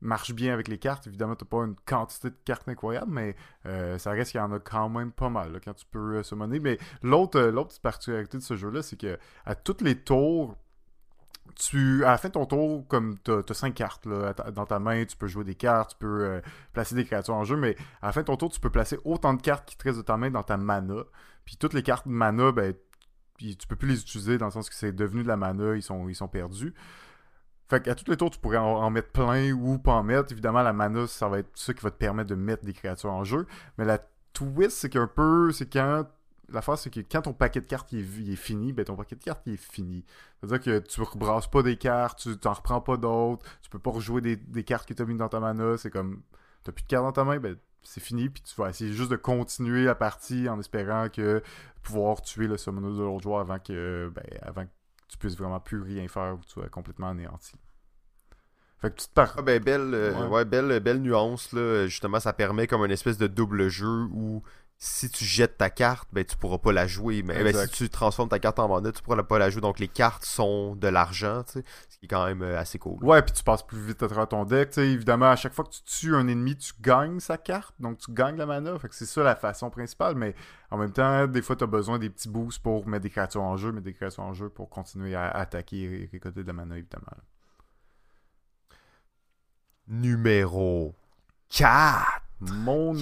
marche 0.01 0.33
bien 0.33 0.53
avec 0.53 0.67
les 0.67 0.77
cartes. 0.77 1.07
Évidemment, 1.07 1.35
tu 1.35 1.45
pas 1.45 1.65
une 1.65 1.75
quantité 1.85 2.29
de 2.29 2.37
cartes 2.45 2.69
incroyable, 2.69 3.11
mais 3.11 3.35
euh, 3.65 3.97
ça 3.97 4.11
reste 4.11 4.31
qu'il 4.31 4.39
y 4.39 4.43
en 4.43 4.51
a 4.51 4.59
quand 4.59 4.87
même 4.89 5.11
pas 5.11 5.29
mal 5.29 5.59
quand 5.63 5.73
tu 5.73 5.85
peux 5.89 6.21
se 6.21 6.35
monnaie. 6.35 6.59
Mais 6.59 6.77
l'autre 7.01 7.81
particularité 7.81 8.37
de 8.37 8.43
ce 8.43 8.55
jeu-là, 8.55 8.83
c'est 8.83 8.97
que 8.97 9.17
à 9.45 9.55
tous 9.55 9.83
les 9.83 9.95
tours, 9.95 10.55
tu, 11.55 12.05
à 12.05 12.11
la 12.11 12.17
fin 12.19 12.27
de 12.27 12.33
ton 12.33 12.45
tour, 12.45 12.87
comme 12.87 13.17
tu 13.19 13.31
as, 13.31 13.53
5 13.53 13.73
cartes 13.73 14.07
dans 14.07 14.65
ta 14.67 14.77
main, 14.77 15.03
tu 15.05 15.17
peux 15.17 15.27
jouer 15.27 15.43
des 15.43 15.55
cartes, 15.55 15.91
tu 15.91 15.97
peux 15.97 16.39
placer 16.71 16.93
des 16.93 17.03
créatures 17.03 17.33
en 17.33 17.43
jeu, 17.43 17.57
mais 17.57 17.75
à 18.03 18.07
la 18.07 18.11
fin 18.11 18.21
de 18.21 18.27
ton 18.27 18.37
tour, 18.37 18.51
tu 18.51 18.59
peux 18.59 18.69
placer 18.69 18.99
autant 19.03 19.33
de 19.33 19.41
cartes 19.41 19.67
qui 19.67 19.75
te 19.75 19.83
restent 19.85 19.97
de 19.97 20.03
ta 20.03 20.17
main 20.17 20.29
dans 20.29 20.43
ta 20.43 20.55
mana. 20.55 21.03
Puis 21.45 21.57
toutes 21.57 21.73
les 21.73 21.81
cartes 21.81 22.05
mana, 22.05 22.51
ben, 22.51 22.75
puis 23.39 23.55
tu 23.55 23.67
peux 23.67 23.77
plus 23.77 23.87
les 23.87 24.01
utiliser 24.01 24.37
dans 24.37 24.47
le 24.47 24.51
sens 24.51 24.69
que 24.69 24.75
c'est 24.75 24.91
devenu 24.91 25.23
de 25.23 25.29
la 25.29 25.37
mana, 25.37 25.77
ils 25.77 25.81
sont, 25.81 26.09
ils 26.09 26.15
sont 26.15 26.27
perdus. 26.27 26.73
Fait 27.69 27.81
qu'à 27.81 27.95
tous 27.95 28.11
les 28.11 28.17
tours, 28.17 28.29
tu 28.31 28.37
pourrais 28.37 28.57
en, 28.57 28.89
mettre 28.89 29.13
plein 29.13 29.53
ou 29.53 29.77
pas 29.77 29.93
en 29.93 30.03
mettre. 30.03 30.33
Évidemment, 30.33 30.61
la 30.61 30.73
mana, 30.73 31.07
ça 31.07 31.29
va 31.29 31.39
être 31.39 31.49
ça 31.55 31.73
qui 31.73 31.81
va 31.81 31.89
te 31.89 31.95
permettre 31.95 32.29
de 32.29 32.35
mettre 32.35 32.65
des 32.65 32.73
créatures 32.73 33.13
en 33.13 33.23
jeu. 33.23 33.47
Mais 33.77 33.85
la 33.85 33.99
twist, 34.33 34.71
c'est 34.71 34.89
qu'un 34.89 35.07
peu, 35.07 35.53
c'est 35.53 35.71
quand 35.71 36.03
l'affaire, 36.49 36.77
c'est 36.77 36.89
que 36.89 36.99
quand 36.99 37.21
ton 37.21 37.31
paquet 37.31 37.61
de 37.61 37.65
cartes 37.65 37.93
il 37.93 38.29
est, 38.29 38.35
fini, 38.35 38.73
ben 38.73 38.83
ton 38.83 38.97
paquet 38.97 39.15
de 39.15 39.23
cartes 39.23 39.43
il 39.45 39.53
est 39.53 39.71
fini. 39.71 40.03
C'est-à-dire 40.41 40.59
que 40.59 40.79
tu 40.79 41.01
rebrasses 41.01 41.49
pas 41.49 41.63
des 41.63 41.77
cartes, 41.77 42.19
tu 42.19 42.37
t'en 42.37 42.51
reprends 42.51 42.81
pas 42.81 42.97
d'autres, 42.97 43.45
tu 43.61 43.69
peux 43.69 43.79
pas 43.79 43.91
rejouer 43.91 44.19
des, 44.19 44.63
cartes 44.65 44.85
que 44.85 44.93
tu 44.93 45.01
as 45.01 45.05
mis 45.05 45.15
dans 45.15 45.29
ta 45.29 45.39
mana. 45.39 45.77
C'est 45.77 45.91
comme, 45.91 46.23
t'as 46.65 46.73
plus 46.73 46.83
de 46.83 46.87
cartes 46.89 47.05
dans 47.05 47.13
ta 47.13 47.23
main, 47.23 47.39
ben 47.39 47.55
c'est 47.83 48.01
fini, 48.01 48.29
puis 48.29 48.41
tu 48.41 48.55
vas 48.55 48.69
essayer 48.69 48.91
juste 48.93 49.11
de 49.11 49.15
continuer 49.15 49.85
la 49.85 49.95
partie 49.95 50.49
en 50.49 50.59
espérant 50.59 51.09
que 51.09 51.41
pouvoir 51.81 52.21
tuer 52.21 52.47
le 52.47 52.57
summoner 52.57 52.97
de 52.97 53.03
l'autre 53.03 53.23
joueur 53.23 53.39
avant 53.39 53.59
que, 53.59 54.11
ben, 54.13 54.23
avant 54.41 54.65
que 54.65 54.71
tu 55.07 55.17
puisses 55.17 55.37
vraiment 55.37 55.59
plus 55.59 55.81
rien 55.81 56.07
faire 56.07 56.33
ou 56.33 56.37
que 56.37 56.45
tu 56.45 56.51
sois 56.51 56.69
complètement 56.69 57.09
anéanti. 57.09 57.53
Fait 58.81 58.89
que 58.89 58.95
petite 58.95 59.13
part. 59.13 59.35
Ah 59.37 59.41
ben, 59.41 59.61
belle, 59.61 59.93
euh, 59.93 60.27
ouais. 60.27 60.45
belle, 60.45 60.79
belle 60.79 61.01
nuance, 61.01 61.51
là. 61.51 61.85
Justement, 61.87 62.19
ça 62.19 62.31
permet 62.31 62.65
comme 62.65 62.85
une 62.85 62.91
espèce 62.91 63.17
de 63.17 63.27
double 63.27 63.67
jeu 63.67 64.07
où 64.13 64.41
si 64.81 65.09
tu 65.09 65.25
jettes 65.25 65.57
ta 65.57 65.69
carte, 65.69 66.07
ben 66.13 66.23
tu 66.23 66.37
pourras 66.37 66.57
pas 66.57 66.71
la 66.71 66.87
jouer. 66.87 67.21
Mais 67.21 67.43
ben, 67.43 67.53
si 67.53 67.69
tu 67.69 67.89
transformes 67.89 68.29
ta 68.29 68.39
carte 68.39 68.59
en 68.59 68.69
mana, 68.69 68.93
tu 68.93 69.03
pourras 69.03 69.21
pas 69.23 69.37
la 69.37 69.49
jouer. 69.49 69.59
Donc 69.59 69.77
les 69.77 69.89
cartes 69.89 70.23
sont 70.23 70.77
de 70.77 70.87
l'argent, 70.87 71.43
ce 71.45 71.59
qui 71.59 72.05
est 72.05 72.07
quand 72.07 72.25
même 72.25 72.41
euh, 72.41 72.57
assez 72.57 72.79
cool. 72.79 73.03
Ouais, 73.03 73.21
puis 73.21 73.33
tu 73.33 73.43
passes 73.43 73.63
plus 73.63 73.81
vite 73.81 74.01
à 74.01 74.07
travers 74.07 74.29
ton 74.29 74.45
deck. 74.45 74.73
sais 74.73 74.87
évidemment, 74.87 75.31
à 75.31 75.35
chaque 75.35 75.53
fois 75.53 75.65
que 75.65 75.71
tu 75.71 75.83
tues 75.83 76.15
un 76.15 76.29
ennemi, 76.29 76.55
tu 76.55 76.71
gagnes 76.79 77.19
sa 77.19 77.37
carte, 77.37 77.75
donc 77.81 77.97
tu 77.97 78.13
gagnes 78.13 78.37
la 78.37 78.45
mana. 78.45 78.79
Fait 78.79 78.87
que 78.87 78.95
c'est 78.95 79.05
ça 79.05 79.21
la 79.21 79.35
façon 79.35 79.69
principale. 79.69 80.15
Mais 80.15 80.33
en 80.71 80.77
même 80.77 80.93
temps, 80.93 81.27
des 81.27 81.41
fois, 81.41 81.57
tu 81.57 81.65
as 81.65 81.67
besoin 81.67 81.99
des 81.99 82.09
petits 82.09 82.29
boosts 82.29 82.63
pour 82.63 82.87
mettre 82.87 83.03
des 83.03 83.09
créatures 83.09 83.43
en 83.43 83.57
jeu, 83.57 83.73
mettre 83.73 83.83
des 83.83 83.93
créatures 83.93 84.23
en 84.23 84.33
jeu 84.33 84.47
pour 84.47 84.69
continuer 84.69 85.13
à 85.13 85.29
attaquer 85.29 86.03
et 86.03 86.09
récolter 86.09 86.43
de 86.43 86.47
la 86.47 86.53
mana, 86.53 86.77
évidemment. 86.77 87.05
Numéro 89.89 90.95
4 91.49 92.18
mon 92.41 92.93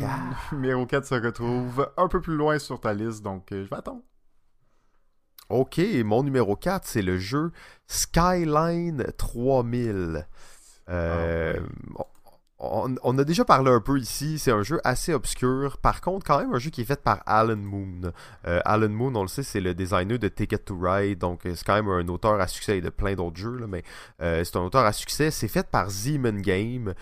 numéro 0.52 0.86
4 0.86 1.06
se 1.06 1.16
retrouve 1.16 1.92
un 1.98 2.08
peu 2.08 2.22
plus 2.22 2.36
loin 2.36 2.60
sur 2.60 2.80
ta 2.80 2.94
liste, 2.94 3.24
donc 3.24 3.52
euh, 3.52 3.64
je 3.64 3.70
vais 3.70 3.76
attendre. 3.76 4.02
Ok, 5.50 5.80
mon 6.04 6.24
numéro 6.24 6.56
4, 6.56 6.86
c'est 6.86 7.02
le 7.02 7.18
jeu 7.18 7.52
Skyline 7.88 9.06
3000. 9.18 10.28
Euh, 10.90 11.60
ah, 11.98 12.04
on, 12.60 13.18
a 13.20 13.24
déjà 13.24 13.46
parlé 13.46 13.70
un 13.70 13.80
peu 13.80 14.00
ici, 14.00 14.40
c'est 14.40 14.52
un 14.52 14.64
jeu 14.64 14.80
assez 14.84 15.14
obscur. 15.14 15.78
Par 15.78 16.02
contre, 16.02 16.26
quand 16.26 16.40
même 16.40 16.54
un 16.54 16.58
jeu 16.58 16.72
qui 16.72 16.82
est 16.82 16.86
fait 16.86 17.02
par 17.02 17.22
Alan 17.28 17.56
Moon. 17.56 18.12
Euh, 18.48 18.60
Alan 18.66 18.90
Moon, 18.90 19.14
on 19.16 19.22
le 19.22 19.28
sait, 19.28 19.44
c'est 19.44 19.62
le 19.62 19.76
designer 19.76 20.18
de 20.18 20.28
Ticket 20.28 20.58
to 20.58 20.76
Ride, 20.80 21.20
donc 21.20 21.46
euh, 21.46 21.54
c'est 21.54 21.64
quand 21.64 21.76
même 21.76 21.90
un 21.90 22.08
auteur 22.08 22.40
à 22.40 22.48
succès 22.48 22.80
et 22.80 22.82
de 22.82 22.90
plein 22.90 23.14
d'autres 23.14 23.38
jeux, 23.38 23.68
mais 23.68 23.84
euh, 24.22 24.44
c'est 24.44 24.56
un 24.56 24.62
auteur 24.62 24.86
à 24.86 24.92
succès. 24.92 25.30
C'est 25.30 25.48
fait 25.48 25.68
par 25.70 25.90
Zeman 25.90 26.42
Game, 26.42 26.94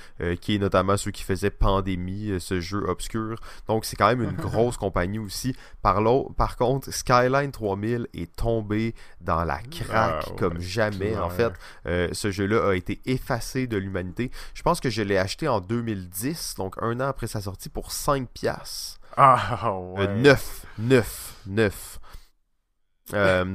qui 0.42 0.56
est 0.56 0.60
notamment 0.60 0.98
ceux 0.98 1.12
qui 1.12 1.24
faisaient 1.24 1.50
Pandémie, 1.50 2.34
ce 2.40 2.60
jeu 2.60 2.84
obscur. 2.88 3.40
Donc 3.68 3.86
c'est 3.86 3.96
quand 3.96 4.08
même 4.08 4.24
une 4.24 4.36
grosse 4.36 4.76
compagnie 4.76 5.20
aussi. 5.20 5.56
Par, 5.82 6.02
par 6.36 6.58
contre, 6.58 6.92
Skyline 6.92 7.52
3000 7.52 8.08
est 8.14 8.36
tombé 8.36 8.94
dans 9.22 9.44
la 9.46 9.60
craque 9.60 10.26
ah, 10.28 10.36
comme 10.38 10.60
jamais. 10.60 11.16
En 11.18 11.30
fait, 11.30 11.54
ce 11.86 12.32
jeu-là 12.32 12.72
a 12.72 12.76
été 12.76 13.02
effacé 13.06 13.68
de 13.68 13.78
l'humanité. 13.78 14.32
Je 14.54 14.62
pense 14.62 14.80
que 14.80 14.90
je 14.90 15.02
l'ai 15.02 15.18
acheté 15.18 15.45
en 15.48 15.62
2010, 15.62 16.56
donc 16.58 16.76
un 16.82 17.00
an 17.00 17.08
après 17.08 17.28
sa 17.28 17.42
sortie, 17.42 17.70
pour 17.70 17.92
5 17.92 18.30
piastres. 18.30 19.00
Ah, 19.18 19.72
ouais. 19.74 20.08
9, 20.08 20.66
9, 20.80 21.36
9. 21.48 22.00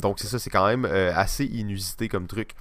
donc 0.00 0.18
c'est 0.18 0.26
ça, 0.26 0.38
c'est 0.38 0.50
quand 0.50 0.66
même 0.66 0.84
euh, 0.84 1.12
assez 1.14 1.44
inusité 1.44 2.08
comme 2.08 2.26
truc. 2.26 2.52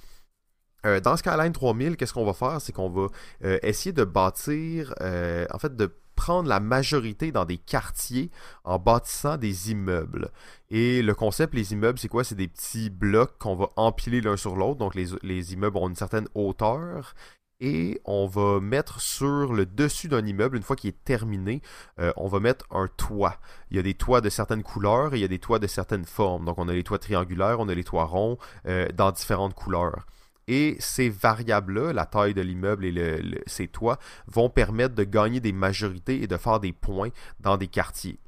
Euh, 0.86 1.00
dans 1.00 1.16
Skyline 1.16 1.52
3000, 1.52 1.96
qu'est-ce 1.96 2.14
qu'on 2.14 2.24
va 2.24 2.32
faire? 2.32 2.60
C'est 2.60 2.72
qu'on 2.72 2.90
va 2.90 3.08
euh, 3.44 3.58
essayer 3.62 3.92
de 3.92 4.04
bâtir, 4.04 4.94
en 5.00 5.58
fait, 5.58 5.76
de 5.76 5.94
prendre 6.20 6.50
la 6.50 6.60
majorité 6.60 7.32
dans 7.32 7.46
des 7.46 7.56
quartiers 7.56 8.30
en 8.64 8.78
bâtissant 8.78 9.38
des 9.38 9.70
immeubles. 9.70 10.30
Et 10.68 11.00
le 11.00 11.14
concept, 11.14 11.54
les 11.54 11.72
immeubles, 11.72 11.98
c'est 11.98 12.08
quoi? 12.08 12.24
C'est 12.24 12.34
des 12.34 12.48
petits 12.48 12.90
blocs 12.90 13.38
qu'on 13.38 13.56
va 13.56 13.70
empiler 13.76 14.20
l'un 14.20 14.36
sur 14.36 14.54
l'autre. 14.54 14.78
Donc 14.78 14.94
les, 14.94 15.06
les, 15.22 15.54
immeubles 15.54 15.78
ont 15.78 15.88
une 15.88 15.96
certaine 15.96 16.28
hauteur 16.34 17.14
et 17.60 18.00
on 18.04 18.26
va 18.26 18.60
mettre 18.60 19.00
sur 19.00 19.52
le 19.52 19.66
dessus 19.66 20.08
d'un 20.08 20.24
immeuble, 20.24 20.56
une 20.56 20.62
fois 20.62 20.76
qu'il 20.76 20.88
est 20.88 21.04
terminé, 21.04 21.62
euh, 21.98 22.12
on 22.16 22.28
va 22.28 22.40
mettre 22.40 22.66
un 22.70 22.88
toit. 22.88 23.36
Il 23.70 23.76
y 23.76 23.80
a 23.80 23.82
des 23.82 23.94
toits 23.94 24.20
de 24.20 24.30
certaines 24.30 24.62
couleurs 24.62 25.14
et 25.14 25.18
il 25.18 25.20
y 25.20 25.24
a 25.24 25.28
des 25.28 25.38
toits 25.38 25.58
de 25.58 25.66
certaines 25.66 26.04
formes. 26.04 26.46
Donc 26.46 26.58
on 26.58 26.68
a 26.68 26.72
les 26.72 26.82
toits 26.82 26.98
triangulaires, 26.98 27.60
on 27.60 27.68
a 27.68 27.74
les 27.74 27.84
toits 27.84 28.04
ronds 28.04 28.38
euh, 28.66 28.88
dans 28.94 29.12
différentes 29.12 29.54
couleurs. 29.54 30.06
Et 30.48 30.76
ces 30.80 31.08
variables-là, 31.08 31.92
la 31.92 32.06
taille 32.06 32.34
de 32.34 32.40
l'immeuble 32.40 32.84
et 32.84 33.42
ces 33.46 33.68
toits, 33.68 33.98
vont 34.26 34.50
permettre 34.50 34.94
de 34.94 35.04
gagner 35.04 35.38
des 35.38 35.52
majorités 35.52 36.22
et 36.22 36.26
de 36.26 36.36
faire 36.36 36.58
des 36.58 36.72
points 36.72 37.10
dans 37.38 37.56
des 37.56 37.68
quartiers. 37.68 38.18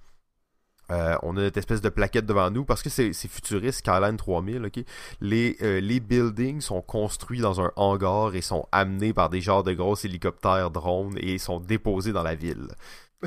Euh, 0.91 1.17
on 1.23 1.37
a 1.37 1.41
notre 1.41 1.59
espèce 1.59 1.81
de 1.81 1.89
plaquette 1.89 2.27
devant 2.27 2.51
nous 2.51 2.65
parce 2.65 2.83
que 2.83 2.91
c'est 2.91 3.13
futuriste, 3.13 3.79
Skyline 3.79 4.17
3000. 4.17 4.67
ok? 4.67 4.85
Les, 5.21 5.57
euh, 5.63 5.81
les 5.81 6.01
buildings 6.01 6.61
sont 6.61 6.83
construits 6.83 7.41
dans 7.41 7.61
un 7.61 7.73
hangar 7.77 8.35
et 8.35 8.43
sont 8.43 8.67
amenés 8.73 9.13
par 9.13 9.31
des 9.31 9.41
genres 9.41 9.63
de 9.63 9.73
gros 9.73 9.97
hélicoptères 9.97 10.71
drones 10.71 11.17
et 11.19 11.39
sont 11.39 11.61
déposés 11.61 12.13
dans 12.13 12.23
la 12.23 12.35
ville. 12.35 12.69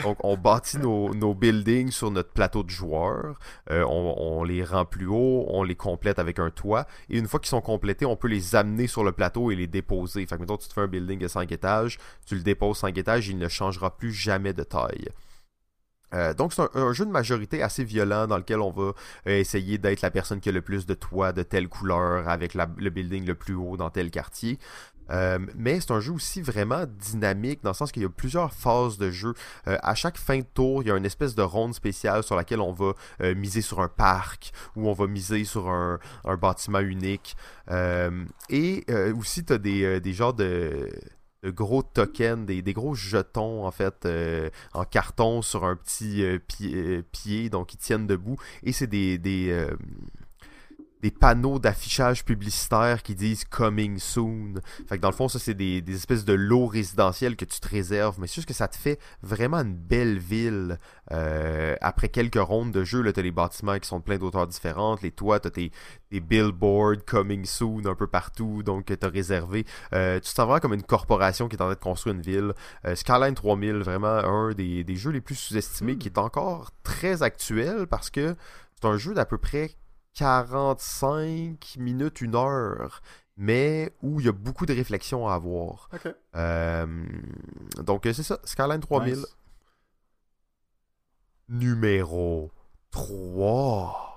Donc, 0.03 0.17
on 0.23 0.35
bâtit 0.35 0.77
nos, 0.77 1.13
nos, 1.13 1.33
buildings 1.33 1.89
sur 1.89 2.11
notre 2.11 2.31
plateau 2.31 2.63
de 2.63 2.69
joueurs. 2.69 3.39
Euh, 3.71 3.85
on, 3.87 4.43
les 4.43 4.63
rend 4.63 4.83
plus 4.83 5.07
haut, 5.07 5.45
on 5.47 5.63
les 5.63 5.75
complète 5.75 6.19
avec 6.19 6.37
un 6.39 6.49
toit. 6.49 6.85
Et 7.09 7.17
une 7.17 7.27
fois 7.27 7.39
qu'ils 7.39 7.49
sont 7.49 7.61
complétés, 7.61 8.05
on 8.05 8.17
peut 8.17 8.27
les 8.27 8.55
amener 8.55 8.87
sur 8.87 9.03
le 9.03 9.13
plateau 9.13 9.51
et 9.51 9.55
les 9.55 9.67
déposer. 9.67 10.25
Fait 10.25 10.35
que, 10.35 10.41
mettons, 10.41 10.57
tu 10.57 10.67
te 10.67 10.73
fais 10.73 10.81
un 10.81 10.87
building 10.87 11.19
de 11.19 11.27
5 11.27 11.49
étages, 11.51 11.97
tu 12.25 12.35
le 12.35 12.41
déposes 12.41 12.79
5 12.79 12.97
étages, 12.97 13.29
il 13.29 13.37
ne 13.37 13.47
changera 13.47 13.95
plus 13.95 14.11
jamais 14.11 14.53
de 14.53 14.63
taille. 14.63 15.07
Euh, 16.15 16.33
donc 16.33 16.53
c'est 16.53 16.63
un, 16.73 16.93
jeu 16.93 17.05
de 17.05 17.11
majorité 17.11 17.61
assez 17.61 17.83
violent 17.83 18.27
dans 18.27 18.37
lequel 18.37 18.59
on 18.59 18.71
va 18.71 18.83
euh, 18.83 18.93
essayer 19.25 19.77
d'être 19.77 20.01
la 20.01 20.11
personne 20.11 20.39
qui 20.39 20.49
a 20.49 20.51
le 20.51 20.61
plus 20.61 20.85
de 20.85 20.93
toits 20.93 21.33
de 21.33 21.43
telle 21.43 21.67
couleur 21.67 22.27
avec 22.29 22.53
le 22.53 22.89
building 22.89 23.25
le 23.25 23.35
plus 23.35 23.55
haut 23.55 23.77
dans 23.77 23.89
tel 23.89 24.11
quartier. 24.11 24.57
Euh, 25.11 25.37
mais 25.55 25.79
c'est 25.79 25.91
un 25.91 25.99
jeu 25.99 26.13
aussi 26.13 26.41
vraiment 26.41 26.85
dynamique 26.87 27.61
dans 27.61 27.69
le 27.71 27.75
sens 27.75 27.91
qu'il 27.91 28.01
y 28.01 28.05
a 28.05 28.09
plusieurs 28.09 28.51
phases 28.53 28.97
de 28.97 29.11
jeu. 29.11 29.33
à 29.65 29.93
chaque 29.93 30.17
fin 30.17 30.39
de 30.39 30.45
tour, 30.51 30.81
il 30.81 30.87
y 30.87 30.91
a 30.91 30.97
une 30.97 31.05
espèce 31.05 31.35
de 31.35 31.43
ronde 31.43 31.75
spéciale 31.75 32.23
sur 32.23 32.35
laquelle 32.35 32.59
on 32.59 32.73
va 32.73 32.93
miser 33.35 33.61
sur 33.61 33.81
un 33.81 33.87
parc 33.87 34.51
ou 34.75 34.89
on 34.89 34.93
va 34.93 35.05
miser 35.05 35.43
sur 35.43 35.69
un, 35.69 35.99
bâtiment 36.41 36.79
unique. 36.79 37.35
et 38.49 38.85
aussi, 39.15 39.45
tu 39.45 39.53
as 39.53 39.57
des, 39.59 39.99
des 39.99 40.13
genres 40.13 40.33
de 40.33 40.89
gros 41.51 41.83
tokens, 41.83 42.45
des, 42.45 42.61
gros 42.73 42.95
jetons 42.95 43.65
en 43.65 43.71
fait 43.71 44.05
euh, 44.05 44.49
en 44.73 44.85
carton 44.85 45.41
sur 45.41 45.65
un 45.65 45.75
petit 45.75 46.23
euh, 46.23 46.39
euh, 46.61 47.01
pied, 47.11 47.49
donc 47.49 47.73
ils 47.73 47.77
tiennent 47.77 48.07
debout. 48.07 48.37
Et 48.63 48.71
c'est 48.71 48.87
des, 48.87 49.17
des 51.05 51.11
panneaux 51.11 51.59
d'affichage 51.59 52.25
publicitaire 52.25 53.03
qui 53.03 53.13
disent 53.13 53.45
coming 53.45 53.99
soon. 53.99 54.55
Fait 54.87 54.97
que 54.97 55.03
dans 55.03 55.11
le 55.11 55.15
fond, 55.15 55.27
ça 55.27 55.37
c'est 55.37 55.53
des, 55.53 55.83
espèces 55.87 56.25
de 56.25 56.33
lots 56.33 56.65
résidentiels 56.65 57.35
que 57.35 57.45
tu 57.45 57.59
te 57.59 57.67
réserves, 57.67 58.15
mais 58.19 58.25
c'est 58.25 58.37
juste 58.37 58.47
que 58.47 58.55
ça 58.55 58.67
te 58.67 58.75
fait 58.75 58.99
vraiment 59.21 59.59
une 59.59 59.75
belle 59.75 60.17
ville. 60.17 60.79
Euh, 61.11 61.75
après 61.81 62.09
quelques 62.09 62.41
rondes 62.41 62.71
de 62.71 62.83
jeu, 62.83 63.03
tu 63.13 63.19
as 63.19 63.21
les 63.21 63.29
bâtiments 63.29 63.77
qui 63.77 63.87
sont 63.87 63.99
de 63.99 64.03
plein 64.03 64.17
d'auteurs 64.17 64.47
différentes, 64.47 65.03
les 65.03 65.11
toits, 65.11 65.39
tu 65.39 65.47
as 65.47 65.51
tes, 65.51 65.71
billboards 66.09 67.05
coming 67.05 67.45
soon 67.45 67.85
un 67.85 67.93
peu 67.93 68.07
partout, 68.07 68.63
donc 68.63 68.85
tu 68.87 68.97
as 68.99 69.09
réservé. 69.09 69.63
Euh, 69.93 70.15
tu 70.15 70.21
te 70.21 70.27
sens 70.29 70.47
vraiment 70.47 70.59
comme 70.59 70.73
une 70.73 70.81
corporation 70.81 71.47
qui 71.47 71.55
est 71.55 71.61
en 71.61 71.65
train 71.65 71.75
de 71.75 71.79
construire 71.79 72.15
une 72.15 72.23
ville. 72.23 72.53
Euh, 72.85 72.95
Skyline 72.95 73.35
3000, 73.35 73.75
vraiment 73.83 74.07
un 74.07 74.53
des, 74.53 74.83
des 74.83 74.95
jeux 74.95 75.11
les 75.11 75.21
plus 75.21 75.35
sous-estimés 75.35 75.99
qui 75.99 76.07
est 76.07 76.17
encore 76.17 76.71
très 76.81 77.21
actuel 77.21 77.85
parce 77.85 78.09
que 78.09 78.35
c'est 78.73 78.87
un 78.87 78.97
jeu 78.97 79.13
d'à 79.13 79.25
peu 79.25 79.37
près 79.37 79.75
45 80.15 81.75
minutes, 81.77 82.21
une 82.21 82.35
heure, 82.35 83.01
mais 83.37 83.93
où 84.01 84.19
il 84.19 84.25
y 84.25 84.29
a 84.29 84.31
beaucoup 84.31 84.65
de 84.65 84.73
réflexions 84.73 85.27
à 85.27 85.35
avoir. 85.35 85.89
Euh, 86.35 87.05
donc, 87.83 88.03
c'est 88.05 88.23
ça, 88.23 88.39
Skyline 88.43 88.79
3000. 88.79 89.25
Numéro 91.49 92.51
3. 92.91 94.13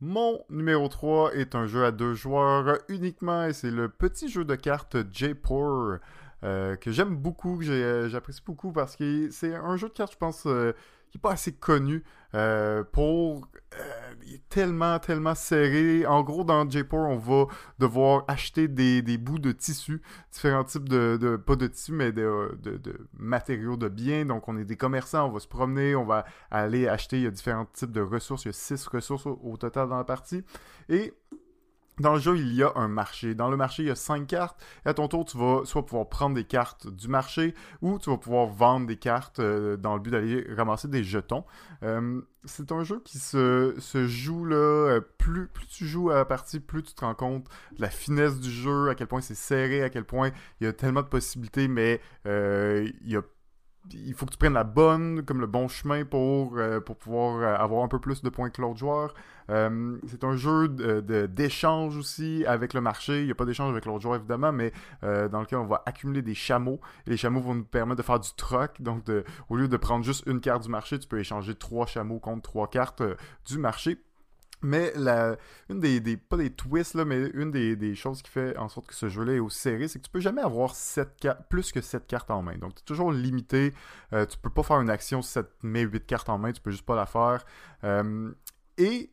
Mon 0.00 0.44
numéro 0.50 0.88
3 0.88 1.34
est 1.34 1.54
un 1.54 1.66
jeu 1.66 1.84
à 1.86 1.90
deux 1.90 2.12
joueurs 2.12 2.78
uniquement 2.88 3.44
et 3.46 3.54
c'est 3.54 3.70
le 3.70 3.88
petit 3.88 4.28
jeu 4.28 4.44
de 4.44 4.54
cartes 4.54 4.98
J-Pour 5.10 5.96
euh, 6.44 6.76
que 6.76 6.92
j'aime 6.92 7.16
beaucoup, 7.16 7.56
que 7.56 7.64
euh, 7.64 8.08
j'apprécie 8.10 8.42
beaucoup 8.44 8.72
parce 8.72 8.94
que 8.94 9.30
c'est 9.30 9.54
un 9.54 9.76
jeu 9.78 9.88
de 9.88 9.94
cartes, 9.94 10.12
je 10.12 10.18
pense, 10.18 10.46
qui 11.10 11.18
n'est 11.18 11.22
pas 11.22 11.32
assez 11.32 11.52
connu 11.52 12.04
euh, 12.34 12.84
pour. 12.84 13.48
Euh, 13.78 14.14
il 14.26 14.34
est 14.34 14.48
tellement, 14.48 14.98
tellement 14.98 15.34
serré. 15.34 16.04
En 16.06 16.22
gros, 16.22 16.44
dans 16.44 16.68
J-Pour, 16.68 16.98
on 16.98 17.16
va 17.16 17.46
devoir 17.78 18.24
acheter 18.26 18.68
des, 18.68 19.18
bouts 19.18 19.38
de 19.38 19.52
tissu, 19.52 20.02
différents 20.32 20.64
types 20.64 20.88
de, 20.88 21.36
pas 21.36 21.56
de 21.56 21.66
tissu, 21.66 21.92
mais 21.92 22.10
de, 22.12 22.58
de, 22.62 23.08
matériaux 23.16 23.76
de 23.76 23.88
biens. 23.88 24.24
Donc, 24.24 24.48
on 24.48 24.56
est 24.58 24.64
des 24.64 24.76
commerçants, 24.76 25.28
on 25.28 25.30
va 25.30 25.40
se 25.40 25.48
promener, 25.48 25.94
on 25.94 26.04
va 26.04 26.24
aller 26.50 26.88
acheter. 26.88 27.18
Il 27.18 27.22
y 27.22 27.26
a 27.26 27.30
différents 27.30 27.66
types 27.66 27.92
de 27.92 28.00
ressources. 28.00 28.44
Il 28.44 28.48
y 28.48 28.50
a 28.50 28.54
six 28.54 28.86
ressources 28.86 29.26
au, 29.26 29.56
total 29.56 29.88
dans 29.88 29.98
la 29.98 30.04
partie. 30.04 30.42
Et 30.88 31.14
dans 31.98 32.12
le 32.12 32.20
jeu, 32.20 32.36
il 32.36 32.54
y 32.54 32.62
a 32.62 32.72
un 32.74 32.88
marché. 32.88 33.34
Dans 33.34 33.48
le 33.48 33.56
marché, 33.56 33.82
il 33.82 33.86
y 33.86 33.90
a 33.90 33.94
cinq 33.94 34.26
cartes. 34.26 34.60
À 34.84 34.92
ton 34.92 35.08
tour, 35.08 35.24
tu 35.24 35.38
vas 35.38 35.62
soit 35.64 35.84
pouvoir 35.86 36.08
prendre 36.08 36.34
des 36.34 36.44
cartes 36.44 36.88
du 36.88 37.08
marché 37.08 37.54
ou 37.80 37.98
tu 37.98 38.10
vas 38.10 38.18
pouvoir 38.18 38.46
vendre 38.46 38.86
des 38.86 38.96
cartes 38.96 39.38
euh, 39.38 39.76
dans 39.76 39.94
le 39.94 40.00
but 40.00 40.10
d'aller 40.10 40.46
ramasser 40.54 40.88
des 40.88 41.02
jetons. 41.02 41.44
Euh, 41.82 42.20
c'est 42.44 42.70
un 42.70 42.84
jeu 42.84 43.00
qui 43.02 43.18
se, 43.18 43.74
joue 44.06 44.44
là. 44.44 44.56
Euh, 44.56 45.00
plus, 45.18 45.48
plus 45.48 45.66
tu 45.66 45.86
joues 45.86 46.10
à 46.10 46.16
la 46.16 46.24
partie, 46.26 46.60
plus 46.60 46.82
tu 46.82 46.92
te 46.92 47.04
rends 47.04 47.14
compte 47.14 47.46
de 47.76 47.80
la 47.82 47.90
finesse 47.90 48.40
du 48.40 48.50
jeu, 48.50 48.90
à 48.90 48.94
quel 48.94 49.06
point 49.06 49.22
c'est 49.22 49.34
serré, 49.34 49.82
à 49.82 49.88
quel 49.88 50.04
point 50.04 50.30
il 50.60 50.64
y 50.64 50.66
a 50.66 50.72
tellement 50.74 51.02
de 51.02 51.08
possibilités, 51.08 51.66
mais 51.66 52.00
il 52.26 53.10
y 53.10 53.16
a 53.16 53.22
il 53.92 54.14
faut 54.14 54.26
que 54.26 54.32
tu 54.32 54.38
prennes 54.38 54.54
la 54.54 54.64
bonne, 54.64 55.22
comme 55.24 55.40
le 55.40 55.46
bon 55.46 55.68
chemin 55.68 56.04
pour, 56.04 56.56
euh, 56.56 56.80
pour 56.80 56.96
pouvoir 56.96 57.40
euh, 57.40 57.56
avoir 57.56 57.84
un 57.84 57.88
peu 57.88 57.98
plus 57.98 58.22
de 58.22 58.28
points 58.28 58.50
que 58.50 58.60
l'autre 58.60 58.78
joueur. 58.78 59.14
Euh, 59.48 59.96
c'est 60.08 60.24
un 60.24 60.36
jeu 60.36 60.68
d'échange 61.28 61.96
aussi 61.96 62.44
avec 62.46 62.74
le 62.74 62.80
marché. 62.80 63.20
Il 63.20 63.26
n'y 63.26 63.30
a 63.30 63.34
pas 63.34 63.44
d'échange 63.44 63.70
avec 63.70 63.84
l'autre 63.86 64.00
joueur 64.00 64.16
évidemment, 64.16 64.52
mais 64.52 64.72
dans 65.02 65.40
lequel 65.40 65.58
on 65.58 65.66
va 65.66 65.82
accumuler 65.86 66.22
des 66.22 66.34
chameaux. 66.34 66.80
Les 67.06 67.16
chameaux 67.16 67.40
vont 67.40 67.54
nous 67.54 67.64
permettre 67.64 67.98
de 67.98 68.02
faire 68.02 68.18
du 68.18 68.30
troc. 68.36 68.80
Donc 68.80 69.04
au 69.48 69.56
lieu 69.56 69.68
de 69.68 69.76
prendre 69.76 70.04
juste 70.04 70.24
une 70.26 70.40
carte 70.40 70.64
du 70.64 70.68
marché, 70.68 70.98
tu 70.98 71.06
peux 71.06 71.20
échanger 71.20 71.54
trois 71.54 71.86
chameaux 71.86 72.18
contre 72.18 72.42
trois 72.42 72.68
cartes 72.68 73.02
du 73.46 73.58
marché. 73.58 73.98
Mais 74.62 74.92
la, 74.96 75.36
une 75.68 75.80
des, 75.80 76.00
des, 76.00 76.16
pas 76.16 76.36
des 76.36 76.50
twists, 76.50 76.94
là, 76.94 77.04
mais 77.04 77.28
une 77.34 77.50
des, 77.50 77.76
des, 77.76 77.94
choses 77.94 78.22
qui 78.22 78.30
fait 78.30 78.56
en 78.56 78.68
sorte 78.68 78.86
que 78.86 78.94
ce 78.94 79.08
jeu-là 79.08 79.34
est 79.34 79.38
aussi 79.38 79.58
serré, 79.58 79.86
c'est 79.86 79.98
que 79.98 80.04
tu 80.04 80.10
peux 80.10 80.20
jamais 80.20 80.42
avoir 80.42 80.72
plus 81.50 81.72
que 81.72 81.80
7 81.80 82.06
cartes 82.06 82.30
en 82.30 82.42
main. 82.42 82.56
Donc 82.56 82.74
tu 82.74 82.80
es 82.80 82.84
toujours 82.84 83.12
limité. 83.12 83.74
Euh, 84.12 84.24
tu 84.26 84.38
peux 84.38 84.50
pas 84.50 84.62
faire 84.62 84.80
une 84.80 84.90
action 84.90 85.22
si 85.22 85.32
ça 85.32 85.42
te 85.42 85.66
met 85.66 85.82
8 85.82 86.06
cartes 86.06 86.28
en 86.28 86.38
main, 86.38 86.52
tu 86.52 86.60
peux 86.60 86.70
juste 86.70 86.86
pas 86.86 86.96
la 86.96 87.06
faire. 87.06 87.44
Euh, 87.84 88.32
et 88.78 89.10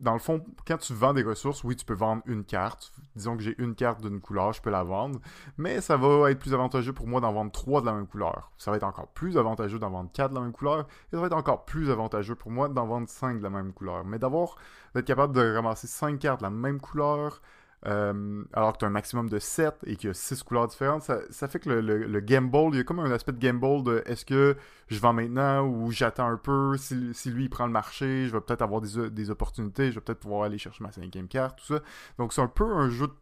dans 0.00 0.12
le 0.12 0.18
fond, 0.18 0.44
quand 0.66 0.78
tu 0.78 0.92
vends 0.92 1.14
des 1.14 1.22
ressources, 1.22 1.64
oui, 1.64 1.76
tu 1.76 1.84
peux 1.84 1.94
vendre 1.94 2.22
une 2.26 2.44
carte. 2.44 2.92
Disons 3.16 3.36
que 3.36 3.42
j'ai 3.42 3.54
une 3.58 3.74
carte 3.74 4.00
d'une 4.00 4.20
couleur, 4.20 4.52
je 4.52 4.60
peux 4.60 4.70
la 4.70 4.82
vendre. 4.82 5.20
Mais 5.56 5.80
ça 5.80 5.96
va 5.96 6.30
être 6.30 6.38
plus 6.38 6.54
avantageux 6.54 6.92
pour 6.92 7.06
moi 7.06 7.20
d'en 7.20 7.32
vendre 7.32 7.52
trois 7.52 7.80
de 7.80 7.86
la 7.86 7.92
même 7.92 8.06
couleur. 8.06 8.50
Ça 8.58 8.70
va 8.70 8.76
être 8.76 8.84
encore 8.84 9.08
plus 9.08 9.36
avantageux 9.38 9.78
d'en 9.78 9.90
vendre 9.90 10.10
quatre 10.12 10.30
de 10.30 10.36
la 10.36 10.42
même 10.42 10.52
couleur. 10.52 10.80
Et 10.80 11.16
ça 11.16 11.20
va 11.20 11.26
être 11.26 11.36
encore 11.36 11.64
plus 11.64 11.90
avantageux 11.90 12.34
pour 12.34 12.50
moi 12.50 12.68
d'en 12.68 12.86
vendre 12.86 13.08
cinq 13.08 13.38
de 13.38 13.42
la 13.42 13.50
même 13.50 13.72
couleur. 13.72 14.04
Mais 14.04 14.18
d'avoir, 14.18 14.56
d'être 14.94 15.06
capable 15.06 15.34
de 15.34 15.54
ramasser 15.54 15.86
cinq 15.86 16.18
cartes 16.18 16.40
de 16.40 16.44
la 16.44 16.50
même 16.50 16.80
couleur, 16.80 17.40
euh, 17.86 18.44
alors 18.52 18.72
que 18.72 18.78
tu 18.78 18.84
as 18.84 18.88
un 18.88 18.90
maximum 18.90 19.28
de 19.28 19.38
7 19.38 19.74
et 19.86 19.96
qu'il 19.96 20.08
y 20.08 20.10
a 20.10 20.14
6 20.14 20.42
couleurs 20.42 20.68
différentes, 20.68 21.02
ça, 21.02 21.48
fait 21.48 21.58
que 21.58 21.68
le, 21.68 21.80
le, 21.80 22.20
gamble, 22.20 22.74
il 22.74 22.78
y 22.78 22.80
a 22.80 22.84
comme 22.84 23.00
un 23.00 23.10
aspect 23.10 23.32
de 23.32 23.38
gamble 23.38 23.84
de 23.84 24.02
est-ce 24.06 24.24
que 24.24 24.56
je 24.88 24.98
vends 24.98 25.12
maintenant 25.12 25.66
ou 25.66 25.90
j'attends 25.90 26.28
un 26.28 26.36
peu, 26.36 26.76
si, 26.76 26.94
lui 27.26 27.44
il 27.44 27.50
prend 27.50 27.66
le 27.66 27.72
marché, 27.72 28.26
je 28.26 28.32
vais 28.32 28.40
peut-être 28.40 28.62
avoir 28.62 28.80
des, 28.80 29.10
des, 29.10 29.30
opportunités, 29.30 29.90
je 29.90 29.96
vais 29.96 30.00
peut-être 30.00 30.20
pouvoir 30.20 30.44
aller 30.44 30.58
chercher 30.58 30.82
ma 30.82 30.92
cinquième 30.92 31.28
carte, 31.28 31.58
tout 31.58 31.74
ça. 31.74 31.80
Donc 32.18 32.32
c'est 32.32 32.42
un 32.42 32.48
peu 32.48 32.64
un 32.64 32.88
jeu 32.88 33.06
de 33.06 33.14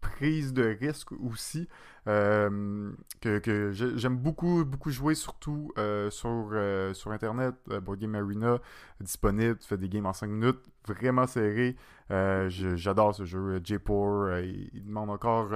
prise 0.00 0.52
de 0.52 0.76
risque 0.80 1.12
aussi. 1.12 1.68
Euh, 2.06 2.92
que, 3.20 3.70
j'aime 3.72 4.16
beaucoup, 4.16 4.64
beaucoup 4.64 4.90
jouer, 4.90 5.14
surtout 5.14 5.72
euh, 5.78 6.10
sur, 6.10 6.50
euh, 6.52 6.94
sur 6.94 7.12
Internet. 7.12 7.54
Board 7.82 7.98
Game 7.98 8.14
Arena, 8.14 8.58
disponible, 9.00 9.58
tu 9.58 9.68
fais 9.68 9.76
des 9.76 9.88
games 9.88 10.06
en 10.06 10.12
5 10.12 10.26
minutes, 10.26 10.60
vraiment 10.86 11.26
serré. 11.26 11.76
J'adore 12.08 13.14
ce 13.14 13.24
jeu. 13.24 13.60
J-Pour, 13.62 14.30
il, 14.38 14.84
demande 14.84 15.10
encore. 15.10 15.50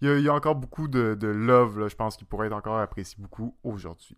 Il 0.00 0.20
y, 0.20 0.28
a, 0.28 0.34
encore 0.34 0.54
beaucoup 0.54 0.88
de, 0.88 1.26
love, 1.26 1.88
je 1.88 1.96
pense, 1.96 2.16
qu'il 2.16 2.26
pourrait 2.26 2.48
être 2.48 2.56
encore 2.56 2.78
apprécié 2.78 3.16
beaucoup 3.20 3.56
aujourd'hui. 3.62 4.16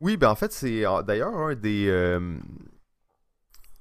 Oui, 0.00 0.16
ben 0.16 0.28
en 0.28 0.34
fait, 0.34 0.52
c'est 0.52 0.82
d'ailleurs 1.06 1.34
un 1.34 1.54
des, 1.54 2.18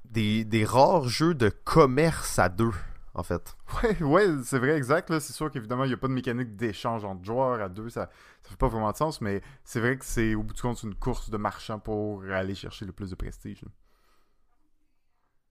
des, 0.06 0.46
des 0.46 0.66
rares 0.66 1.08
jeux 1.08 1.34
de 1.34 1.50
commerce 1.50 2.40
à 2.40 2.50
deux 2.50 2.72
en 3.14 3.24
fait. 3.24 3.56
Ouais, 3.84 4.02
ouais, 4.04 4.28
c'est 4.44 4.60
vrai, 4.60 4.76
exact. 4.78 5.20
C'est 5.20 5.34
sûr 5.34 5.52
qu'évidemment, 5.52 5.84
il 5.84 5.90
n'y 5.90 5.94
a 5.94 5.98
pas 5.98 6.08
de 6.08 6.14
mécanique 6.14 6.56
d'échange 6.56 7.06
entre 7.06 7.24
joueurs 7.24 7.62
à 7.62 7.70
deux, 7.70 7.90
ça, 7.90 8.10
ça 8.44 8.50
fait 8.50 8.58
pas 8.58 8.68
vraiment 8.68 8.92
de 8.92 8.98
sens, 8.98 9.22
mais 9.22 9.42
c'est 9.64 9.80
vrai 9.80 9.98
que 9.98 10.06
c'est 10.06 10.36
au 10.36 10.44
bout 10.44 10.54
du 10.54 10.62
compte 10.62 10.82
une 10.84 10.96
course 10.96 11.30
de 11.30 11.38
marchands 11.38 11.80
pour 11.80 12.24
aller 12.26 12.56
chercher 12.56 12.86
le 12.86 12.92
plus 12.92 13.10
de 13.10 13.16
prestige. 13.16 13.64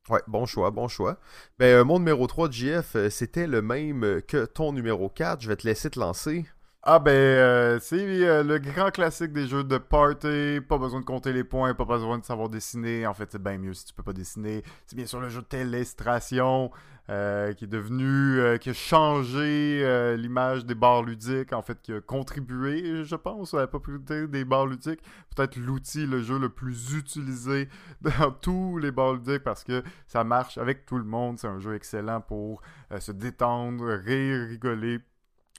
Ouais, 0.09 0.20
bon 0.26 0.47
choix, 0.47 0.70
bon 0.70 0.89
choix. 0.89 1.18
Ben, 1.59 1.66
euh, 1.66 1.84
mon 1.84 1.98
numéro 1.98 2.26
3 2.26 2.48
de 2.48 2.52
JF, 2.52 2.97
euh, 2.97 3.10
c'était 3.10 3.47
le 3.47 3.62
même 3.62 4.20
que 4.26 4.44
ton 4.47 4.72
numéro 4.72 5.09
4. 5.09 5.40
Je 5.40 5.48
vais 5.48 5.56
te 5.56 5.66
laisser 5.66 5.90
te 5.90 5.98
lancer. 6.01 6.44
Ah 6.84 6.98
ben, 6.98 7.12
euh, 7.12 7.78
c'est 7.80 8.42
le 8.42 8.59
grand 8.59 8.90
classique 8.90 9.32
des 9.32 9.46
jeux 9.46 9.62
de 9.62 9.78
party, 9.78 10.60
pas 10.68 10.78
besoin 10.78 10.98
de 10.98 11.04
compter 11.04 11.32
les 11.32 11.44
points, 11.44 11.74
pas 11.74 11.84
besoin 11.84 12.18
de 12.18 12.24
savoir 12.24 12.48
dessiner, 12.48 13.06
en 13.06 13.14
fait 13.14 13.30
c'est 13.30 13.40
bien 13.40 13.56
mieux 13.56 13.72
si 13.72 13.84
tu 13.84 13.94
peux 13.94 14.02
pas 14.02 14.12
dessiner. 14.12 14.64
C'est 14.86 14.96
bien 14.96 15.06
sûr 15.06 15.20
le 15.20 15.28
jeu 15.28 15.42
de 15.42 15.46
Télestration, 15.46 16.72
euh, 17.10 17.52
qui 17.52 17.64
est 17.64 17.68
devenu, 17.68 18.38
euh, 18.38 18.59
qui 18.59 18.70
a 18.70 18.72
changé 18.72 19.82
euh, 19.84 20.16
l'image 20.16 20.64
des 20.64 20.76
bars 20.76 21.02
ludiques, 21.02 21.52
en 21.52 21.60
fait, 21.60 21.82
qui 21.82 21.92
a 21.92 22.00
contribué, 22.00 23.04
je 23.04 23.16
pense, 23.16 23.54
à 23.54 23.59
la 23.59 23.66
popularité 23.66 24.28
des 24.28 24.44
bars 24.44 24.66
ludiques. 24.66 25.00
Peut-être 25.34 25.56
l'outil, 25.56 26.06
le 26.06 26.22
jeu 26.22 26.38
le 26.38 26.48
plus 26.48 26.94
utilisé 26.94 27.68
dans 28.02 28.30
tous 28.30 28.78
les 28.78 28.92
bars 28.92 29.14
ludiques 29.14 29.42
parce 29.42 29.64
que 29.64 29.82
ça 30.06 30.22
marche 30.22 30.59
avec 30.59 30.86
tout 30.86 30.96
le 30.96 31.04
monde. 31.04 31.40
C'est 31.40 31.48
un 31.48 31.59
jeu 31.59 31.74
excellent 31.74 32.20
pour 32.20 32.62
se 32.98 33.10
détendre, 33.10 33.84
rire, 33.86 34.48
rigoler 34.48 35.00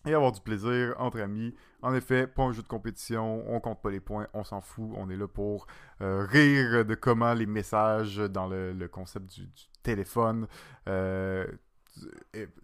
et 0.05 0.13
avoir 0.13 0.31
du 0.31 0.41
plaisir 0.41 0.95
entre 0.97 1.19
amis. 1.21 1.53
En 1.81 1.93
effet, 1.93 2.27
pas 2.27 2.43
un 2.43 2.51
jeu 2.51 2.61
de 2.61 2.67
compétition, 2.67 3.43
on 3.47 3.59
compte 3.59 3.81
pas 3.81 3.91
les 3.91 3.99
points, 3.99 4.27
on 4.34 4.43
s'en 4.43 4.61
fout, 4.61 4.89
on 4.95 5.09
est 5.09 5.17
là 5.17 5.27
pour 5.27 5.67
rire 5.99 6.85
de 6.85 6.95
comment 6.95 7.34
les 7.34 7.45
messages 7.45 8.17
dans 8.17 8.47
le, 8.47 8.88
concept 8.88 9.34
du 9.34 9.47
téléphone 9.84 10.47
euh, 10.88 11.45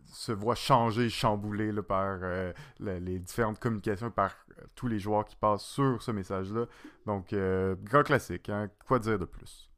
se 0.05 0.31
voit 0.31 0.55
changer, 0.55 1.09
chambouler 1.09 1.71
par 1.83 2.19
euh, 2.23 2.51
les 2.79 3.19
différentes 3.19 3.59
communications 3.59 4.09
par 4.09 4.35
euh, 4.57 4.63
tous 4.73 4.87
les 4.87 4.97
joueurs 4.97 5.25
qui 5.25 5.35
passent 5.35 5.65
sur 5.65 6.01
ce 6.01 6.11
message-là. 6.11 6.65
Donc, 7.05 7.35
grand 7.83 8.03
classique, 8.03 8.49
hein? 8.49 8.69
quoi 8.87 8.97
dire 8.99 9.19
de 9.19 9.25
plus? 9.25 9.68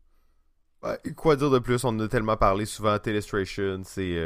Quoi 1.15 1.35
dire 1.35 1.49
de 1.49 1.59
plus? 1.59 1.83
On 1.83 1.89
en 1.89 1.99
a 1.99 2.07
tellement 2.07 2.37
parlé 2.37 2.65
souvent 2.65 2.97
Telestration. 2.99 3.81
C'est, 3.85 4.17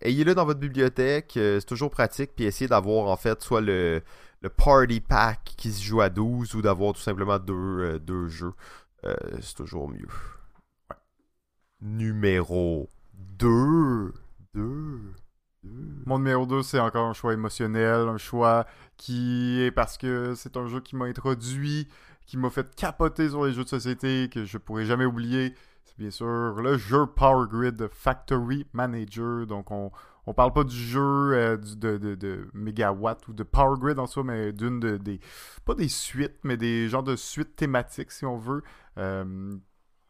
ayez-le 0.00 0.34
dans 0.34 0.44
votre 0.44 0.60
bibliothèque, 0.60 1.32
c'est 1.34 1.66
toujours 1.66 1.90
pratique. 1.90 2.32
Puis 2.34 2.44
essayez 2.44 2.68
d'avoir 2.68 3.08
en 3.08 3.16
fait 3.16 3.42
soit 3.42 3.60
le, 3.60 4.02
le 4.40 4.48
Party 4.48 5.00
Pack 5.00 5.54
qui 5.56 5.72
se 5.72 5.82
joue 5.82 6.00
à 6.00 6.10
12 6.10 6.54
ou 6.54 6.62
d'avoir 6.62 6.92
tout 6.92 7.00
simplement 7.00 7.38
deux, 7.38 7.98
deux 8.00 8.28
jeux. 8.28 8.52
c'est 9.40 9.54
toujours 9.54 9.88
mieux 9.88 10.08
numéro 11.84 12.88
2. 13.38 14.12
2. 14.54 15.00
Mon 16.06 16.18
numéro 16.18 16.46
2, 16.46 16.62
c'est 16.62 16.78
encore 16.78 17.06
un 17.06 17.12
choix 17.12 17.32
émotionnel, 17.32 18.08
un 18.08 18.18
choix 18.18 18.66
qui 18.96 19.60
est 19.62 19.70
parce 19.70 19.96
que 19.96 20.34
c'est 20.34 20.56
un 20.56 20.66
jeu 20.66 20.80
qui 20.80 20.96
m'a 20.96 21.06
introduit, 21.06 21.88
qui 22.26 22.36
m'a 22.36 22.50
fait 22.50 22.74
capoter 22.74 23.28
sur 23.28 23.44
les 23.44 23.52
jeux 23.52 23.64
de 23.64 23.68
société, 23.68 24.28
que 24.28 24.44
je 24.44 24.58
pourrais 24.58 24.86
jamais 24.86 25.04
oublier. 25.04 25.54
C'est 25.84 25.98
bien 25.98 26.10
sûr 26.10 26.26
le 26.26 26.78
jeu 26.78 27.06
Power 27.06 27.46
Grid 27.48 27.88
Factory 27.92 28.66
Manager. 28.72 29.46
Donc, 29.46 29.70
on, 29.70 29.90
on 30.26 30.32
parle 30.32 30.52
pas 30.52 30.64
du 30.64 30.76
jeu 30.76 31.00
euh, 31.00 31.56
de, 31.56 31.98
de, 31.98 32.14
de, 32.14 32.48
ou 33.28 33.32
de 33.32 33.42
Power 33.42 33.78
Grid 33.78 33.98
en 33.98 34.06
soi, 34.06 34.24
mais 34.24 34.52
d'une 34.52 34.80
des. 34.80 35.20
Pas 35.64 35.74
des 35.74 35.88
suites, 35.88 36.38
mais 36.42 36.56
des 36.56 36.88
genres 36.88 37.02
de 37.02 37.16
suites 37.16 37.56
thématiques, 37.56 38.12
si 38.12 38.24
on 38.24 38.38
veut. 38.38 38.62
Euh, 38.98 39.56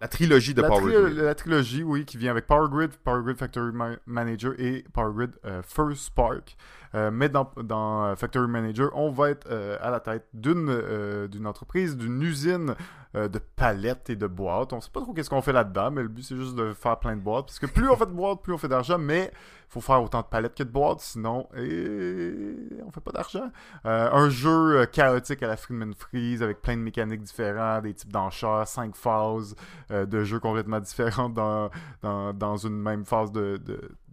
la 0.01 0.09
trilogie 0.09 0.55
de 0.55 0.63
Power 0.63 0.83
Grid. 0.83 1.17
La 1.17 1.35
trilogie, 1.35 1.83
oui, 1.83 2.05
qui 2.05 2.19
vient 2.19 2.31
avec 2.31 2.47
Power 2.47 2.69
Grid, 2.71 2.91
Power 3.05 3.23
Grid 3.23 3.39
Factory 3.39 3.73
Manager 4.07 4.53
et 4.59 4.85
Power 4.93 5.13
Grid 5.15 5.31
euh, 5.45 5.63
First 5.63 6.07
Spark. 6.07 6.57
Euh, 6.95 7.11
mais 7.11 7.29
dans, 7.29 7.51
dans, 7.63 8.05
euh, 8.05 8.15
Factory 8.15 8.47
Manager, 8.47 8.91
on 8.95 9.11
va 9.11 9.31
être 9.31 9.51
à 9.81 9.91
la 9.91 10.01
tête 10.01 10.27
d'une 10.33 11.47
entreprise, 11.47 11.97
d'une 11.97 12.23
usine 12.23 12.75
de 13.15 13.39
palettes 13.57 14.11
et 14.11 14.17
de 14.17 14.27
boîtes. 14.27 14.73
On 14.73 14.81
sait 14.81 14.91
pas 14.93 15.01
trop 15.01 15.13
qu'est-ce 15.13 15.31
qu'on 15.31 15.43
fait 15.43 15.53
là-dedans, 15.53 15.93
mais 15.93 16.03
le 16.03 16.09
but 16.09 16.23
c'est 16.25 16.37
juste 16.37 16.57
de 16.57 16.73
faire 16.73 16.99
plein 16.99 17.17
de 17.17 17.21
boîtes. 17.21 17.47
Parce 17.47 17.61
que 17.61 17.67
plus 17.67 17.89
on 17.89 17.97
fait 17.97 18.07
de 18.07 18.11
boîtes, 18.11 18.43
plus 18.43 18.53
on 18.53 18.59
fait 18.59 18.69
d'argent, 18.69 18.99
mais 18.99 19.31
faut 19.75 19.81
faire 19.81 20.01
autant 20.01 20.21
de 20.21 20.27
palettes 20.27 20.55
que 20.55 20.63
de 20.63 20.71
boîtes, 20.71 21.01
sinon 21.01 21.49
et... 21.57 22.55
on 22.87 22.93
fait 22.93 23.01
pas 23.01 23.11
d'argent. 23.11 23.51
Euh, 23.87 24.09
un 24.13 24.29
jeu 24.29 24.79
euh, 24.79 24.87
chaotique 24.87 25.43
à 25.43 25.49
la 25.49 25.57
Freeman 25.57 25.93
Freeze 25.95 26.45
avec 26.45 26.63
plein 26.63 26.77
de 26.77 26.83
mécaniques 26.83 27.23
différentes, 27.23 27.83
des 27.83 27.93
types 27.93 28.13
d'enchères, 28.13 28.69
cinq 28.69 28.95
phases 28.95 29.57
euh, 29.91 30.07
de 30.07 30.23
jeux 30.23 30.39
complètement 30.39 30.79
différentes 30.79 31.35
dans, 31.35 31.71
dans, 32.03 32.57
une 32.57 32.81
même 32.81 33.05
phase 33.05 33.33
de, 33.33 33.61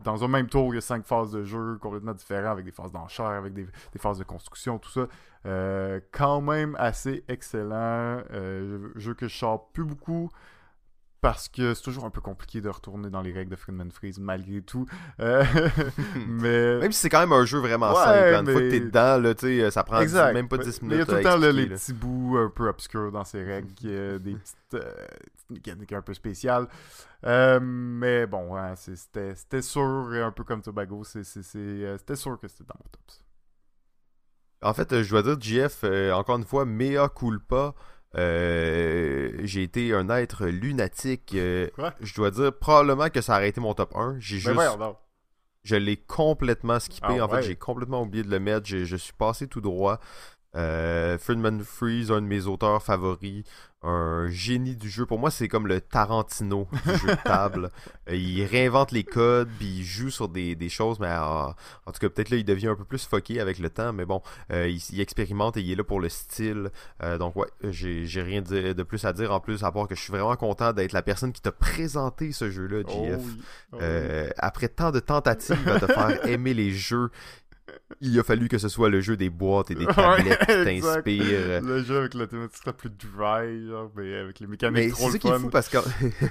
Dans 0.04 0.24
un 0.24 0.28
même 0.28 0.48
tour, 0.48 0.74
il 0.74 0.76
y 0.76 0.80
a 0.80 0.82
cinq 0.82 1.06
phases 1.06 1.32
de 1.32 1.44
jeu 1.44 1.78
complètement 1.80 2.14
différentes 2.14 2.54
avec 2.54 2.66
des 2.66 2.72
phases 2.72 2.92
d'enchères, 2.92 3.26
avec 3.28 3.54
des, 3.54 3.68
phases 4.00 4.18
de 4.18 4.24
construction, 4.24 4.80
tout 4.80 4.90
ça. 4.90 5.08
quand 6.12 6.42
même 6.42 6.76
assez 6.80 7.24
excellent. 7.28 8.24
jeu 8.96 9.14
que 9.14 9.28
je 9.28 9.38
sors 9.38 9.68
plus 9.74 9.86
beaucoup 9.86 10.32
parce 11.22 11.48
que 11.48 11.76
c'est 11.76 11.84
toujours 11.84 12.06
un 12.06 12.10
peu 12.10 12.20
compliqué 12.20 12.62
de 12.62 12.70
retourner 12.70 13.12
dans 13.12 13.22
les 13.22 13.32
règles 13.32 13.52
de 13.52 13.56
Friedman 13.56 13.92
Freeze 13.92 14.20
malgré 14.20 14.62
tout. 14.64 14.88
Euh, 15.20 15.46
mais... 16.28 16.80
Même 16.80 16.92
si 16.92 17.00
c'est 17.00 17.10
quand 17.10 17.20
même 17.20 17.32
un 17.32 17.46
jeu 17.46 17.60
vraiment 17.60 17.94
simple, 17.94 18.34
une 18.40 18.52
fois 18.52 18.62
que 18.62 18.70
t'es 18.72 18.80
dedans, 18.80 19.18
là, 19.20 19.72
ça 19.72 19.84
prend 19.84 20.00
même 20.34 20.50
pas 20.50 20.58
10 20.58 20.82
minutes. 20.82 20.84
Mais 20.84 20.96
il 20.96 21.00
y 21.00 21.02
a 21.02 21.06
tout 21.06 21.16
le 21.16 21.24
temps 21.24 21.38
les 21.38 21.68
petits 21.68 21.94
bouts 21.94 22.38
un 22.38 22.50
peu 22.50 22.68
obscurs 22.68 23.12
dans 23.12 23.24
ces 23.24 23.44
règles, 23.44 23.72
des 24.20 24.34
petites, 24.34 24.74
euh, 24.74 25.06
mécaniques 25.52 25.94
un 25.94 26.02
peu 26.02 26.16
spéciales. 26.16 26.68
Euh, 27.24 27.60
mais 27.62 28.26
bon, 28.26 28.56
c'était 28.76 29.62
sûr, 29.62 30.10
un 30.12 30.32
peu 30.32 30.44
comme 30.44 30.64
Tobago, 30.64 31.04
c'était 31.04 32.16
sûr 32.16 32.40
que 32.40 32.48
c'était 32.48 32.64
dans 32.64 32.80
mon 32.80 32.90
top. 32.92 33.02
En 34.64 34.74
fait, 34.74 35.02
je 35.02 35.10
dois 35.10 35.24
dire, 35.24 35.40
GF, 35.40 35.84
encore 36.14 36.38
une 36.38 36.46
fois, 36.46 36.66
mea 36.66 37.10
culpa. 37.10 37.76
Euh, 38.18 39.32
j'ai 39.44 39.64
été 39.64 39.94
un 39.94 40.10
être 40.10 40.46
lunatique. 40.48 41.34
Euh, 41.36 41.70
je 42.02 42.14
dois 42.14 42.32
dire 42.32 42.54
probablement 42.54 43.10
que 43.10 43.22
ça 43.22 43.36
a 43.36 43.46
été 43.46 43.62
mon 43.62 43.74
top 43.74 43.96
1. 43.96 44.18
J'ai 44.20 44.36
ben 44.44 44.60
juste. 44.60 44.78
je 45.64 45.76
l'ai 45.76 45.98
complètement 45.98 46.80
skippé. 46.80 47.20
Ah 47.20 47.26
en 47.26 47.30
fait, 47.30 47.44
j'ai 47.44 47.56
complètement 47.56 48.02
oublié 48.02 48.24
de 48.24 48.30
le 48.30 48.40
mettre. 48.40 48.68
Je, 48.68 48.96
suis 48.96 49.14
passé 49.14 49.48
tout 49.48 49.62
droit. 49.62 50.00
Euh, 50.56 51.18
Friedman 51.18 51.64
Freeze, 51.64 52.12
un 52.12 52.22
de 52.22 52.28
mes 52.28 52.46
auteurs 52.46 52.84
favoris 52.84 53.44
un 53.84 54.30
génie 54.30 54.76
du 54.76 54.90
jeu. 54.90 55.06
Pour 55.06 55.18
moi, 55.18 55.32
c'est 55.32 55.48
comme 55.48 55.68
le 55.68 55.82
Tarantino 55.82 56.68
du 56.86 56.98
jeu 56.98 57.08
de 57.08 57.24
table. 57.24 57.70
Euh, 58.10 58.16
il 58.16 58.44
réinvente 58.46 58.92
les 58.92 59.04
codes, 59.04 59.50
puis 59.60 59.68
il 59.68 59.84
joue 59.84 60.10
sur 60.10 60.28
des, 60.28 60.70
choses, 60.70 61.00
mais 61.00 61.14
en 61.16 61.54
tout 61.88 62.00
cas, 62.00 62.10
peut-être 62.10 62.30
là, 62.30 62.38
il 62.38 62.46
devient 62.46 62.68
un 62.68 62.76
peu 62.76 62.84
plus 62.84 63.06
fucké 63.06 63.40
avec 63.40 63.60
le 63.60 63.70
temps, 63.70 63.94
mais 63.94 64.06
bon, 64.06 64.22
euh, 64.52 64.68
il, 64.68 65.00
expérimente 65.00 65.58
et 65.58 65.62
il 65.62 65.72
est 65.72 65.76
là 65.76 65.84
pour 65.84 66.00
le 66.00 66.10
style. 66.10 66.72
Euh, 67.04 67.18
donc, 67.18 67.36
ouais, 67.36 67.48
j'ai, 67.64 68.22
rien 68.22 68.42
de, 68.42 68.84
plus 68.84 69.06
à 69.06 69.14
dire 69.14 69.32
en 69.32 69.40
plus, 69.40 69.64
à 69.64 69.72
part 69.72 69.88
que 69.88 69.96
je 69.96 70.02
suis 70.02 70.12
vraiment 70.12 70.36
content 70.36 70.74
d'être 70.74 70.94
la 70.94 71.02
personne 71.02 71.32
qui 71.32 71.42
t'a 71.42 71.52
présenté 71.52 72.32
ce 72.32 72.50
jeu-là, 72.50 72.82
JF. 72.82 73.22
Oh 73.74 73.78
oh 73.78 73.78
après 74.38 74.68
tant 74.68 74.92
de 74.92 75.00
tentatives 75.00 75.68
à 75.68 75.80
te 75.80 75.86
faire 75.86 76.26
aimer 76.28 76.54
les 76.54 76.72
jeux, 76.72 77.12
il 78.02 78.20
a 78.20 78.24
fallu 78.24 78.48
que 78.48 78.58
ce 78.58 78.70
soit 78.70 78.90
le 78.90 79.02
jeu 79.02 79.18
des 79.18 79.30
boîtes 79.30 79.72
et 79.72 79.76
des 79.76 79.86
tablettes 79.96 80.40
qui 80.40 80.46
t'inspire. 80.46 81.62
Le 81.62 81.84
jeu 81.84 82.00
avec 82.00 82.14
la 82.14 82.28
thématique 82.28 82.66
la 82.66 82.74
plus 82.74 82.90
dry, 82.90 83.68
genre, 83.68 83.92
mais 83.96 84.16
avec 84.16 84.40
les 84.40 84.48
mécaniques 84.48 84.74
mais 84.74 84.90
trop 84.90 85.08
c'est 85.08 85.14
ça 85.14 85.20
qui 85.20 85.28
est 85.28 85.40
fou 85.40 85.50
parce 85.50 85.70
que... 85.70 85.78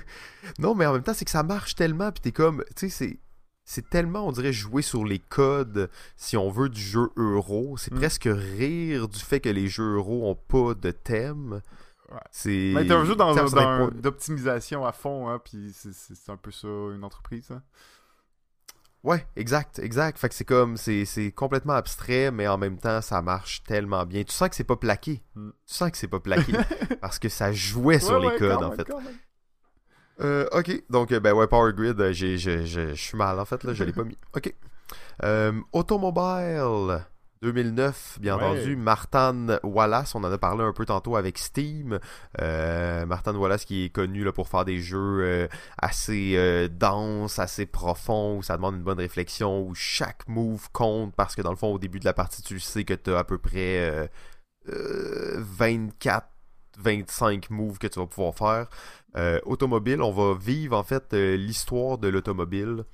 non, 0.59 0.75
mais 0.75 0.87
en 0.87 0.93
même 0.93 1.03
temps, 1.03 1.15
c'est 1.15 1.25
que 1.25 1.31
ça 1.31 1.43
marche 1.43 1.75
tellement, 1.75 2.11
puis 2.13 2.21
t'es 2.21 2.33
comme... 2.33 2.65
Tu 2.77 2.89
sais, 2.89 2.89
c'est... 2.89 3.19
C'est 3.63 3.89
tellement, 3.89 4.27
on 4.27 4.33
dirait, 4.33 4.53
jouer 4.53 4.83
sur 4.83 5.05
les 5.05 5.21
codes, 5.21 5.91
si 6.17 6.37
on 6.37 6.51
veut, 6.51 6.69
du 6.69 6.81
jeu 6.81 7.11
euro. 7.17 7.77
C'est 7.77 7.93
mm. 7.93 7.99
presque 7.99 8.29
rire 8.29 9.07
du 9.07 9.21
fait 9.21 9.39
que 9.39 9.49
les 9.49 9.69
jeux 9.69 9.95
euro 9.95 10.29
ont 10.29 10.35
pas 10.35 10.75
de 10.75 10.91
thème. 10.91 11.61
C'est... 12.33 12.73
Mais 12.75 12.85
t'es 12.85 12.93
un 12.93 13.05
jeu 13.05 13.15
d'optimisation 13.15 14.85
à 14.85 14.91
fond, 14.91 15.29
hein, 15.29 15.41
puis 15.45 15.73
c'est, 15.73 16.33
un 16.33 16.37
peu 16.37 16.51
ça, 16.51 16.67
une 16.67 17.05
entreprise. 17.05 17.51
Hein. 17.53 17.63
Ouais, 19.03 19.27
exact, 19.35 19.79
exact. 19.79 20.19
Fait 20.19 20.29
que 20.29 20.35
c'est 20.35 20.45
comme, 20.45 20.77
c'est, 20.77 21.33
complètement 21.35 21.73
abstrait, 21.73 22.31
mais 22.31 22.47
en 22.47 22.59
même 22.59 22.77
temps, 22.79 23.01
ça 23.01 23.23
marche 23.23 23.63
tellement 23.65 24.05
bien. 24.05 24.25
Tu 24.25 24.33
sens 24.33 24.49
que 24.51 24.55
c'est 24.57 24.65
pas 24.65 24.77
plaqué. 24.77 25.23
Mm. 25.35 25.51
Tu 25.67 25.75
sens 25.75 25.91
que 25.91 25.97
c'est 25.97 26.09
pas 26.09 26.21
plaqué. 26.21 26.53
parce 27.01 27.19
que 27.19 27.29
ça 27.29 27.53
jouait 27.53 27.99
sur 27.99 28.19
les 28.19 28.37
codes, 28.37 28.63
en 28.63 28.73
fait. 28.73 28.91
Euh, 30.21 30.47
ok, 30.53 30.83
donc, 30.91 31.13
euh, 31.13 31.21
ben 31.21 31.33
ouais, 31.33 31.47
Power 31.47 31.73
Grid, 31.73 31.99
euh, 31.99 32.13
je 32.13 32.95
suis 32.95 33.17
mal, 33.17 33.41
en 33.41 33.45
fait, 33.47 33.65
là, 33.65 33.73
je 33.73 33.85
l'ai 33.85 33.93
pas 33.93 34.05
mis. 34.05 34.19
Ok. 34.35 34.55
Automobile. 35.73 37.07
2009, 37.43 38.19
bien 38.21 38.37
entendu. 38.37 38.77
Martin 38.77 39.59
Wallace, 39.63 40.15
on 40.15 40.23
en 40.25 40.31
a 40.31 40.37
parlé 40.37 40.63
un 40.63 40.75
peu 40.75 40.85
tantôt 40.85 41.17
avec 41.17 41.39
Steam. 41.39 41.99
Euh, 42.41 43.07
Martin 43.07 43.35
Wallace 43.35 43.65
qui 43.65 43.87
est 43.87 43.89
connu 43.89 44.25
là, 44.25 44.33
pour 44.33 44.49
faire 44.49 44.67
des 44.67 44.79
jeux 44.79 45.21
euh, 45.23 45.49
assez 45.79 46.35
euh, 46.37 46.69
denses, 46.69 47.39
assez 47.39 47.65
profonds, 47.65 48.37
où 48.39 48.43
ça 48.43 48.57
demande 48.57 48.77
une 48.77 48.83
bonne 48.83 48.99
réflexion, 48.99 49.63
où 49.63 49.75
chaque 49.75 50.29
move 50.29 50.69
compte, 50.73 51.15
parce 51.15 51.35
que 51.35 51.41
dans 51.41 51.51
le 51.51 51.57
fond, 51.57 51.73
au 51.73 51.79
début 51.79 51.99
de 51.99 52.05
la 52.05 52.13
partie, 52.13 52.43
tu 52.43 52.61
sais 52.61 52.85
que 52.85 52.95
tu 52.95 53.11
as 53.15 53.21
à 53.21 53.25
peu 53.25 53.39
près 53.39 54.11
24 54.67 56.27
25 56.79 57.51
moves 57.51 57.79
que 57.79 57.87
tu 57.87 57.99
vas 57.99 58.07
pouvoir 58.07 58.35
faire. 58.35 59.41
automobile, 59.45 60.03
on 60.03 60.13
va 60.13 60.39
vivre 60.39 60.77
en 60.77 60.83
fait 60.83 61.15
l'histoire 61.15 61.97
de 61.99 62.09
l'automobile 62.09 62.85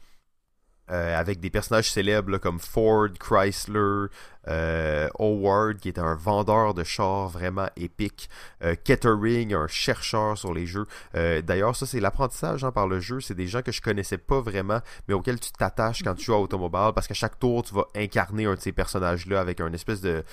euh, 0.90 1.18
avec 1.18 1.40
des 1.40 1.50
personnages 1.50 1.90
célèbres 1.90 2.38
comme 2.38 2.60
Ford, 2.60 3.08
Chrysler, 3.18 4.06
euh, 4.46 5.08
Howard 5.18 5.78
qui 5.78 5.88
est 5.88 5.98
un 5.98 6.14
vendeur 6.14 6.74
de 6.74 6.84
chars 6.84 7.28
vraiment 7.28 7.68
épique, 7.76 8.30
euh, 8.62 8.76
Kettering, 8.84 9.52
un 9.54 9.66
chercheur 9.66 10.38
sur 10.38 10.54
les 10.54 10.66
jeux. 10.66 10.86
D'ailleurs, 11.14 11.74
ça 11.74 11.86
c'est 11.86 12.00
l'apprentissage 12.00 12.62
hein, 12.62 12.70
par 12.70 12.86
le 12.86 13.00
jeu, 13.00 13.20
c'est 13.20 13.34
des 13.34 13.48
gens 13.48 13.62
que 13.62 13.72
je 13.72 13.80
connaissais 13.80 14.18
pas 14.18 14.40
vraiment, 14.40 14.80
mais 15.08 15.14
auxquels 15.14 15.40
tu 15.40 15.50
t'attaches 15.50 16.02
quand 16.02 16.14
tu 16.14 16.26
joues 16.26 16.34
à 16.34 16.40
Automobile, 16.40 16.92
parce 16.94 17.08
qu'à 17.08 17.14
chaque 17.14 17.38
tour 17.38 17.62
tu 17.64 17.74
vas 17.74 17.86
incarner 17.96 18.46
un 18.46 18.54
de 18.54 18.60
ces 18.60 18.72
personnages-là 18.72 19.40
avec 19.40 19.60
un 19.60 19.72
espèce 19.72 20.00
de, 20.00 20.24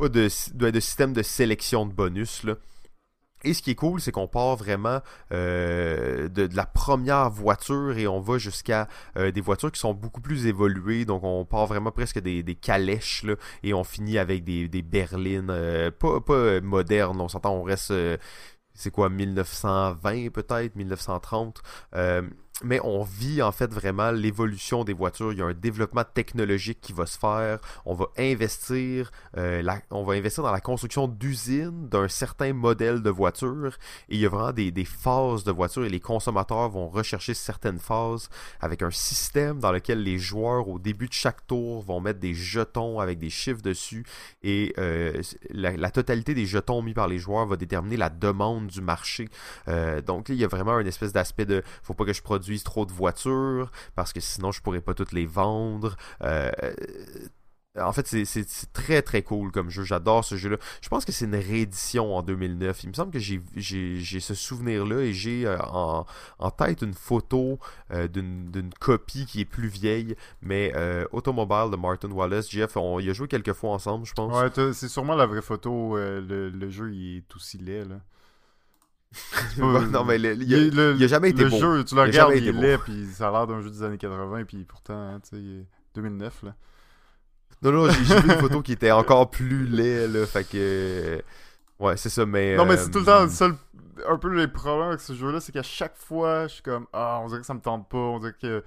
de 0.00 0.28
système 0.80 1.12
de 1.12 1.22
sélection 1.22 1.86
de 1.86 1.92
bonus 1.92 2.44
là. 2.44 2.54
Et 3.44 3.54
ce 3.54 3.62
qui 3.62 3.72
est 3.72 3.74
cool, 3.74 4.00
c'est 4.00 4.12
qu'on 4.12 4.28
part 4.28 4.56
vraiment 4.56 5.00
euh, 5.32 6.28
de, 6.28 6.48
la 6.54 6.66
première 6.66 7.30
voiture 7.30 7.96
et 7.98 8.06
on 8.06 8.20
va 8.20 8.38
jusqu'à 8.38 8.88
euh, 9.16 9.30
des 9.32 9.40
voitures 9.40 9.72
qui 9.72 9.80
sont 9.80 9.94
beaucoup 9.94 10.20
plus 10.20 10.46
évoluées. 10.46 11.04
Donc 11.04 11.24
on 11.24 11.44
part 11.44 11.66
vraiment 11.66 11.90
presque 11.90 12.20
des, 12.20 12.42
calèches 12.54 13.24
et 13.62 13.74
on 13.74 13.84
finit 13.84 14.18
avec 14.18 14.44
des, 14.44 14.82
berlines 14.82 15.50
euh, 15.50 15.90
pas 15.90 16.60
modernes. 16.60 17.20
On 17.20 17.28
s'entend, 17.28 17.54
on 17.54 17.62
reste 17.62 17.92
c'est 18.74 18.90
quoi 18.90 19.10
1920 19.10 20.30
peut-être 20.30 20.76
1930 20.76 21.62
mais 22.64 22.80
on 22.84 23.02
vit 23.02 23.42
en 23.42 23.52
fait 23.52 23.72
vraiment 23.72 24.10
l'évolution 24.10 24.84
des 24.84 24.92
voitures. 24.92 25.32
Il 25.32 25.38
y 25.38 25.42
a 25.42 25.46
un 25.46 25.54
développement 25.54 26.04
technologique 26.04 26.80
qui 26.80 26.92
va 26.92 27.06
se 27.06 27.18
faire. 27.18 27.58
On 27.84 27.94
va 27.94 28.06
investir, 28.18 29.10
euh, 29.36 29.62
on 29.90 30.04
va 30.04 30.14
investir 30.14 30.42
dans 30.42 30.52
la 30.52 30.60
construction 30.60 31.08
d'usines 31.08 31.88
d'un 31.88 32.08
certain 32.08 32.52
modèle 32.52 33.02
de 33.02 33.10
voiture. 33.10 33.78
Et 34.08 34.16
il 34.16 34.20
y 34.20 34.26
a 34.26 34.28
vraiment 34.28 34.52
des, 34.52 34.70
des, 34.70 34.84
phases 34.84 35.44
de 35.44 35.52
voiture 35.52 35.84
et 35.84 35.88
les 35.88 36.00
consommateurs 36.00 36.68
vont 36.68 36.88
rechercher 36.88 37.34
certaines 37.34 37.78
phases 37.78 38.28
avec 38.60 38.82
un 38.82 38.90
système 38.90 39.58
dans 39.58 39.72
lequel 39.72 40.02
les 40.02 40.18
joueurs 40.18 40.68
au 40.68 40.78
début 40.78 41.08
de 41.08 41.12
chaque 41.12 41.46
tour 41.46 41.82
vont 41.82 42.00
mettre 42.00 42.20
des 42.20 42.34
jetons 42.34 43.00
avec 43.00 43.18
des 43.18 43.30
chiffres 43.30 43.62
dessus 43.62 44.04
et 44.42 44.74
euh, 44.78 45.20
la, 45.50 45.90
totalité 45.90 46.34
des 46.34 46.46
jetons 46.46 46.82
mis 46.82 46.94
par 46.94 47.08
les 47.08 47.18
joueurs 47.18 47.46
va 47.46 47.56
déterminer 47.56 47.96
la 47.96 48.10
demande 48.10 48.66
du 48.68 48.80
marché. 48.80 49.28
Euh, 49.68 50.00
donc 50.00 50.28
il 50.28 50.36
y 50.36 50.44
a 50.44 50.48
vraiment 50.48 50.78
une 50.78 50.86
espèce 50.86 51.12
d'aspect 51.12 51.44
de 51.44 51.62
faut 51.82 51.94
pas 51.94 52.04
que 52.04 52.12
je 52.12 52.22
produise 52.22 52.51
trop 52.60 52.86
de 52.86 52.92
voitures 52.92 53.70
parce 53.94 54.12
que 54.12 54.20
sinon 54.20 54.52
je 54.52 54.60
pourrais 54.60 54.80
pas 54.80 54.94
toutes 54.94 55.12
les 55.12 55.26
vendre. 55.26 55.96
Euh, 56.22 56.50
en 57.80 57.92
fait, 57.92 58.06
c'est 58.06 58.72
très 58.74 59.00
très 59.00 59.22
cool 59.22 59.50
comme 59.50 59.70
jeu. 59.70 59.82
J'adore 59.82 60.26
ce 60.26 60.36
jeu-là. 60.36 60.58
Je 60.82 60.90
pense 60.90 61.06
que 61.06 61.12
c'est 61.12 61.24
une 61.24 61.36
réédition 61.36 62.14
en 62.14 62.22
2009. 62.22 62.84
Il 62.84 62.90
me 62.90 62.92
semble 62.92 63.10
que 63.10 63.18
j'ai 63.18 64.20
ce 64.20 64.34
souvenir-là 64.34 65.00
et 65.00 65.14
j'ai 65.14 65.46
euh, 65.46 65.56
en, 65.58 66.04
tête 66.50 66.82
une 66.82 66.92
photo 66.92 67.58
euh, 67.90 68.08
d'une 68.08 68.70
copie 68.78 69.24
qui 69.24 69.40
est 69.40 69.46
plus 69.46 69.68
vieille. 69.68 70.16
Mais 70.42 70.74
Automobile 71.12 71.70
de 71.70 71.76
Martin 71.76 72.10
Wallace, 72.10 72.50
Jeff, 72.50 72.76
on 72.76 73.00
y 73.00 73.08
a 73.08 73.14
joué 73.14 73.26
quelques 73.26 73.54
fois 73.54 73.70
ensemble, 73.70 74.04
je 74.04 74.12
pense. 74.12 74.34
Ouais, 74.34 74.72
c'est 74.74 74.88
sûrement 74.88 75.14
la 75.14 75.24
vraie 75.24 75.40
photo. 75.42 75.96
Le, 75.96 76.68
jeu, 76.68 76.92
il 76.92 77.18
est 77.18 77.36
aussi 77.36 77.56
laid, 77.56 77.86
là. 77.86 78.00
non, 79.58 80.04
mais 80.04 80.16
il, 80.16 80.80
a, 80.80 81.06
jamais 81.06 81.30
été 81.30 81.44
le 81.44 81.50
jeu, 81.50 81.84
tu 81.84 81.94
le 81.94 82.02
regardes, 82.02 82.34
il 82.34 82.48
est 82.48 82.52
laid, 82.52 82.78
puis 82.78 83.06
ça 83.12 83.28
a 83.28 83.32
l'air 83.32 83.46
d'un 83.46 83.60
jeu 83.60 83.70
des 83.70 83.82
années 83.82 83.98
80, 83.98 84.44
puis 84.44 84.64
pourtant, 84.64 84.94
hein, 84.94 85.20
tu 85.20 85.36
sais, 85.36 85.66
2009, 85.94 86.42
là. 86.44 86.54
Non, 87.62 87.70
non, 87.72 87.90
j'ai 87.90 88.20
vu 88.20 88.32
une 88.32 88.40
photo 88.40 88.62
qui 88.62 88.72
était 88.72 88.90
encore 88.90 89.30
plus 89.30 89.66
laid, 89.66 90.08
là, 90.08 90.26
fait 90.26 90.44
que... 90.44 91.22
Ouais, 91.78 91.96
c'est 91.96 92.08
ça, 92.08 92.26
mais... 92.26 92.56
Non, 92.56 92.64
mais 92.64 92.76
c'est 92.76 92.90
tout 92.90 93.00
le 93.00 93.04
temps 93.04 93.22
le 93.22 93.28
seul... 93.28 93.54
Un 94.08 94.16
peu 94.16 94.34
les 94.34 94.48
problèmes 94.48 94.88
avec 94.88 95.00
ce 95.00 95.12
jeu-là, 95.12 95.40
c'est 95.40 95.52
qu'à 95.52 95.62
chaque 95.62 95.96
fois, 95.96 96.48
je 96.48 96.54
suis 96.54 96.62
comme, 96.62 96.86
ah, 96.92 97.20
on 97.22 97.28
dirait 97.28 97.40
que 97.40 97.46
ça 97.46 97.54
me 97.54 97.60
tente 97.60 97.88
pas, 97.88 97.98
on 97.98 98.18
dirait 98.18 98.34
que 98.40 98.64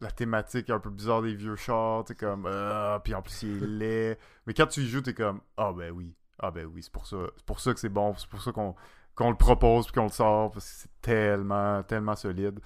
la 0.00 0.10
thématique 0.10 0.68
est 0.68 0.72
un 0.72 0.80
peu 0.80 0.90
bizarre 0.90 1.22
des 1.22 1.34
vieux 1.34 1.56
chars, 1.56 2.04
t'es 2.04 2.14
comme, 2.14 2.46
ah, 2.50 3.00
puis 3.02 3.14
en 3.14 3.22
plus, 3.22 3.44
il 3.44 3.62
est 3.62 3.66
laid. 3.66 4.18
Mais 4.46 4.52
quand 4.52 4.66
tu 4.66 4.80
y 4.80 4.88
joues, 4.88 5.00
t'es 5.00 5.14
comme, 5.14 5.40
ah, 5.56 5.72
ben 5.72 5.90
oui, 5.92 6.12
ah, 6.40 6.50
ben 6.50 6.66
oui, 6.66 6.82
c'est 6.82 6.92
pour 6.92 7.06
ça, 7.06 7.16
c'est 7.36 7.46
pour 7.46 7.60
ça 7.60 7.72
que 7.72 7.80
c'est 7.80 7.88
bon, 7.88 8.14
c'est 8.16 8.28
pour 8.28 8.42
ça 8.42 8.52
qu'on 8.52 8.74
qu'on 9.14 9.30
le 9.30 9.36
propose 9.36 9.86
puis 9.86 9.94
qu'on 9.94 10.04
le 10.04 10.12
sort 10.12 10.50
parce 10.50 10.64
que 10.64 10.72
c'est 10.82 11.00
tellement, 11.02 11.82
tellement 11.82 12.16
solide. 12.16 12.58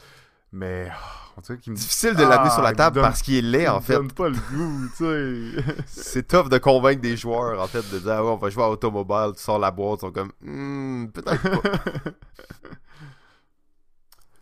Mais 0.50 0.88
oh, 0.90 1.32
on 1.36 1.40
dirait 1.42 1.58
qu'il 1.58 1.72
me 1.72 1.76
difficile 1.76 2.14
de 2.14 2.22
l'amener 2.22 2.48
sur 2.48 2.62
la 2.62 2.70
ah, 2.70 2.74
table 2.74 3.02
parce 3.02 3.20
qu'il 3.20 3.34
est 3.34 3.42
laid 3.42 3.68
en 3.68 3.82
fait. 3.82 3.94
donne 3.94 4.10
pas 4.10 4.30
le 4.30 4.34
goût, 4.34 4.88
tu 4.96 5.04
sais. 5.04 5.62
c'est 5.86 6.26
tough 6.26 6.48
de 6.48 6.56
convaincre 6.56 7.02
des 7.02 7.18
joueurs 7.18 7.60
en 7.60 7.66
fait 7.66 7.84
de 7.92 7.98
dire 7.98 8.12
ah 8.12 8.24
ouais, 8.24 8.30
on 8.30 8.36
va 8.36 8.48
jouer 8.48 8.62
à 8.62 8.70
automobile, 8.70 9.32
tu 9.36 9.42
sors 9.42 9.58
la 9.58 9.70
boîte, 9.70 9.98
ils 9.98 10.06
sont 10.06 10.12
comme 10.12 10.32
hmm, 10.40 11.08
peut-être 11.08 11.60
pas. 11.60 11.68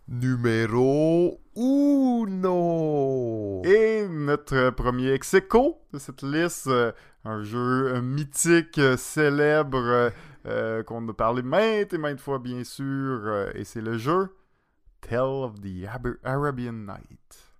Numéro 0.07 1.41
uno. 1.57 3.61
Et 3.65 4.07
notre 4.09 4.69
premier 4.69 5.11
ex 5.11 5.35
de 5.35 5.99
cette 5.99 6.21
liste, 6.21 6.67
euh, 6.67 6.93
un 7.25 7.43
jeu 7.43 7.99
mythique, 7.99 8.77
euh, 8.77 8.95
célèbre, 8.95 10.11
euh, 10.47 10.83
qu'on 10.83 11.07
a 11.07 11.13
parlé 11.13 11.41
maintes 11.41 11.93
et 11.93 11.97
maintes 11.97 12.19
fois, 12.19 12.39
bien 12.39 12.63
sûr, 12.63 13.51
et 13.53 13.63
c'est 13.63 13.81
le 13.81 13.97
jeu 13.97 14.35
Tale 15.01 15.19
of 15.19 15.61
the 15.61 15.85
Arabian 16.23 16.73
Night. 16.73 17.53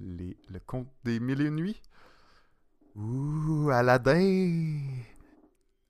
Le 0.00 0.58
conte 0.66 0.92
des 1.04 1.20
mille 1.20 1.40
et 1.40 1.50
nuits. 1.50 1.82
Ouh, 2.96 3.70
Aladdin! 3.70 4.80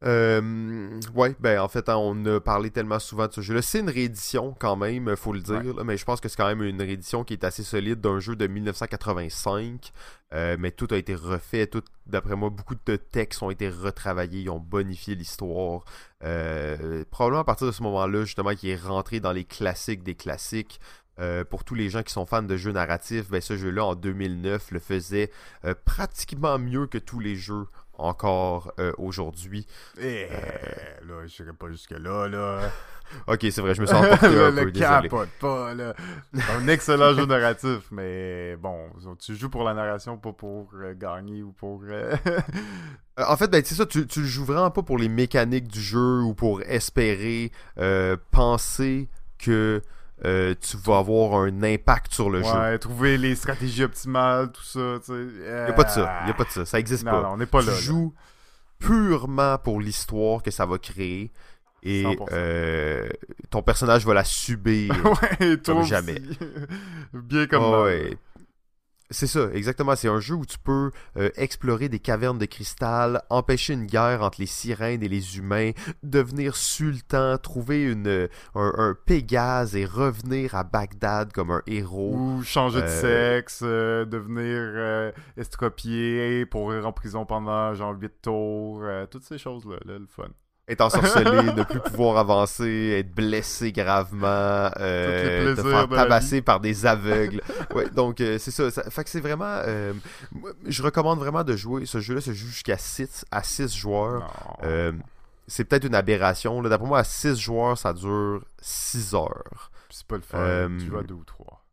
Euh, 0.04 1.00
ouais, 1.16 1.34
ben 1.40 1.58
en 1.60 1.66
fait, 1.66 1.88
hein, 1.88 1.96
on 1.96 2.24
a 2.26 2.38
parlé 2.40 2.70
tellement 2.70 3.00
souvent 3.00 3.26
de 3.26 3.32
ce 3.32 3.40
jeu-là. 3.40 3.62
C'est 3.62 3.80
une 3.80 3.90
réédition 3.90 4.54
quand 4.58 4.76
même, 4.76 5.16
faut 5.16 5.32
le 5.32 5.40
dire, 5.40 5.84
mais 5.84 5.96
je 5.96 6.04
pense 6.04 6.20
que 6.20 6.28
c'est 6.28 6.36
quand 6.36 6.46
même 6.46 6.62
une 6.62 6.80
réédition 6.80 7.24
qui 7.24 7.32
est 7.32 7.42
assez 7.42 7.64
solide 7.64 8.00
d'un 8.00 8.20
jeu 8.20 8.36
de 8.36 8.46
1985. 8.46 9.92
Euh, 10.34 10.56
mais 10.58 10.70
tout 10.70 10.86
a 10.90 10.96
été 10.96 11.14
refait, 11.14 11.66
tout, 11.66 11.82
d'après 12.06 12.36
moi, 12.36 12.50
beaucoup 12.50 12.74
de 12.74 12.96
textes 12.96 13.42
ont 13.42 13.50
été 13.50 13.68
retravaillés, 13.68 14.42
ils 14.42 14.50
ont 14.50 14.60
bonifié 14.60 15.14
l'histoire. 15.16 15.84
Euh, 16.22 17.04
probablement 17.10 17.40
à 17.40 17.44
partir 17.44 17.66
de 17.66 17.72
ce 17.72 17.82
moment-là, 17.82 18.24
justement, 18.24 18.54
qui 18.54 18.70
est 18.70 18.76
rentré 18.76 19.18
dans 19.18 19.32
les 19.32 19.44
classiques 19.44 20.04
des 20.04 20.14
classiques. 20.14 20.80
Euh, 21.18 21.44
pour 21.44 21.64
tous 21.64 21.74
les 21.74 21.88
gens 21.90 22.04
qui 22.04 22.12
sont 22.12 22.26
fans 22.26 22.42
de 22.42 22.56
jeux 22.56 22.70
narratifs, 22.70 23.28
ben, 23.28 23.40
ce 23.40 23.56
jeu-là 23.56 23.84
en 23.84 23.94
2009 23.96 24.70
le 24.70 24.78
faisait 24.78 25.32
pratiquement 25.84 26.60
mieux 26.60 26.86
que 26.86 26.98
tous 26.98 27.18
les 27.18 27.34
jeux 27.34 27.66
encore 27.98 28.72
euh, 28.78 28.92
aujourd'hui. 28.98 29.66
Eh, 30.00 30.26
euh... 30.30 31.06
là, 31.06 31.26
je 31.26 31.42
pas 31.52 31.68
jusque-là, 31.68 32.28
là. 32.28 32.60
ok, 33.26 33.46
c'est 33.50 33.60
vrai, 33.60 33.74
je 33.74 33.80
me 33.80 33.86
sens 33.86 34.04
emporté 34.04 34.26
un 34.26 34.50
le 34.50 34.64
peu, 34.64 34.70
capote 34.70 35.28
pas, 35.40 35.74
là. 35.74 35.94
Un 36.56 36.68
excellent 36.68 37.14
jeu 37.14 37.26
narratif, 37.26 37.90
mais 37.90 38.56
bon, 38.56 38.90
tu 39.18 39.34
joues 39.34 39.50
pour 39.50 39.64
la 39.64 39.74
narration, 39.74 40.16
pas 40.18 40.32
pour 40.32 40.70
euh, 40.74 40.94
gagner 40.94 41.42
ou 41.42 41.52
pour... 41.52 41.82
Euh, 41.84 42.16
en 43.18 43.36
fait, 43.36 43.50
ben, 43.50 43.62
c'est 43.64 43.74
ça, 43.74 43.86
tu, 43.86 44.06
tu 44.06 44.20
le 44.20 44.26
joues 44.26 44.44
vraiment 44.44 44.70
pas 44.70 44.82
pour 44.82 44.98
les 44.98 45.08
mécaniques 45.08 45.68
du 45.68 45.80
jeu 45.80 46.20
ou 46.20 46.34
pour 46.34 46.62
espérer 46.62 47.52
penser 48.30 49.08
que 49.38 49.82
euh, 50.24 50.54
tu 50.60 50.76
vas 50.78 50.98
avoir 50.98 51.42
un 51.42 51.62
impact 51.62 52.12
sur 52.12 52.30
le 52.30 52.40
ouais, 52.40 52.44
jeu. 52.44 52.58
Ouais, 52.58 52.78
trouver 52.78 53.18
les 53.18 53.34
stratégies 53.34 53.84
optimales, 53.84 54.50
tout 54.50 54.64
ça. 54.64 54.98
Il 55.08 55.42
n'y 55.44 55.48
a 55.48 55.72
pas 55.72 55.84
de 55.84 55.90
ça. 55.90 56.20
Il 56.24 56.30
a 56.30 56.34
pas 56.34 56.44
de 56.44 56.50
ça. 56.50 56.64
Ça 56.64 56.78
existe 56.78 57.04
pas. 57.04 57.22
Non, 57.22 57.30
on 57.32 57.36
n'est 57.36 57.46
pas 57.46 57.62
là. 57.62 57.72
Tu 57.76 57.84
joues 57.84 58.14
purement 58.78 59.58
pour 59.58 59.80
l'histoire 59.80 60.42
que 60.42 60.50
ça 60.50 60.66
va 60.66 60.78
créer. 60.78 61.30
Et 61.84 62.04
euh, 62.32 63.08
ton 63.50 63.62
personnage 63.62 64.04
va 64.04 64.12
la 64.12 64.24
subir 64.24 64.92
ouais, 65.40 65.56
comme 65.64 65.84
jamais. 65.84 66.20
Bien 67.12 67.46
comme 67.46 67.62
oh, 67.62 67.84
ouais. 67.84 68.18
C'est 69.10 69.26
ça, 69.26 69.48
exactement. 69.54 69.96
C'est 69.96 70.08
un 70.08 70.20
jeu 70.20 70.34
où 70.34 70.44
tu 70.44 70.58
peux 70.58 70.90
euh, 71.16 71.30
explorer 71.36 71.88
des 71.88 71.98
cavernes 71.98 72.38
de 72.38 72.44
cristal, 72.44 73.22
empêcher 73.30 73.72
une 73.72 73.86
guerre 73.86 74.22
entre 74.22 74.40
les 74.40 74.46
sirènes 74.46 75.02
et 75.02 75.08
les 75.08 75.38
humains, 75.38 75.70
devenir 76.02 76.56
sultan, 76.56 77.38
trouver 77.38 77.84
une, 77.84 78.28
un, 78.54 78.94
Pégase 79.06 79.76
et 79.76 79.86
revenir 79.86 80.54
à 80.54 80.64
Bagdad 80.64 81.32
comme 81.32 81.50
un 81.50 81.62
héros. 81.66 82.14
Ou 82.14 82.42
changer 82.42 82.82
de 82.82 82.86
euh, 82.86 83.38
sexe, 83.38 83.60
euh, 83.62 84.04
devenir 84.04 85.12
estropié, 85.36 86.44
pourrir 86.44 86.86
en 86.86 86.92
prison 86.92 87.24
pendant 87.24 87.72
genre 87.74 87.94
8 87.98 88.12
tours, 88.22 88.82
toutes 89.10 89.24
ces 89.24 89.38
choses-là, 89.38 89.76
là, 89.86 89.98
le 89.98 90.06
fun 90.06 90.28
être 90.68 90.80
ensorcelé, 90.82 91.52
ne 91.54 91.62
plus 91.62 91.80
pouvoir 91.80 92.18
avancer, 92.18 92.96
être 92.98 93.14
blessé 93.14 93.72
gravement, 93.72 94.70
euh, 94.78 95.56
te 95.56 95.62
faire 95.62 95.88
tabasser 95.88 96.42
par 96.42 96.60
des 96.60 96.86
aveugles. 96.86 97.40
ouais, 97.74 97.88
donc 97.90 98.20
euh, 98.20 98.38
c'est 98.38 98.50
ça, 98.50 98.70
Fait 98.90 99.04
que 99.04 99.10
c'est 99.10 99.20
vraiment. 99.20 99.44
Euh, 99.66 99.92
je 100.66 100.82
recommande 100.82 101.18
vraiment 101.18 101.44
de 101.44 101.56
jouer. 101.56 101.86
Ce 101.86 102.00
jeu-là 102.00 102.20
se 102.20 102.32
joue 102.32 102.48
jusqu'à 102.48 102.76
6 102.76 103.24
à 103.30 103.42
6 103.42 103.76
joueurs. 103.76 104.58
Euh, 104.62 104.92
c'est 105.46 105.64
peut-être 105.64 105.84
une 105.84 105.94
aberration. 105.94 106.62
D'après 106.62 106.86
moi, 106.86 106.98
à 106.98 107.04
6 107.04 107.38
joueurs, 107.38 107.78
ça 107.78 107.92
dure 107.94 108.44
6 108.60 109.14
heures. 109.14 109.70
C'est 109.90 110.06
pas 110.06 110.16
le 110.16 110.22
fun. 110.22 110.70
tu 110.78 110.90
vas 110.90 111.02
2 111.02 111.14
ou 111.14 111.24
3 111.24 111.64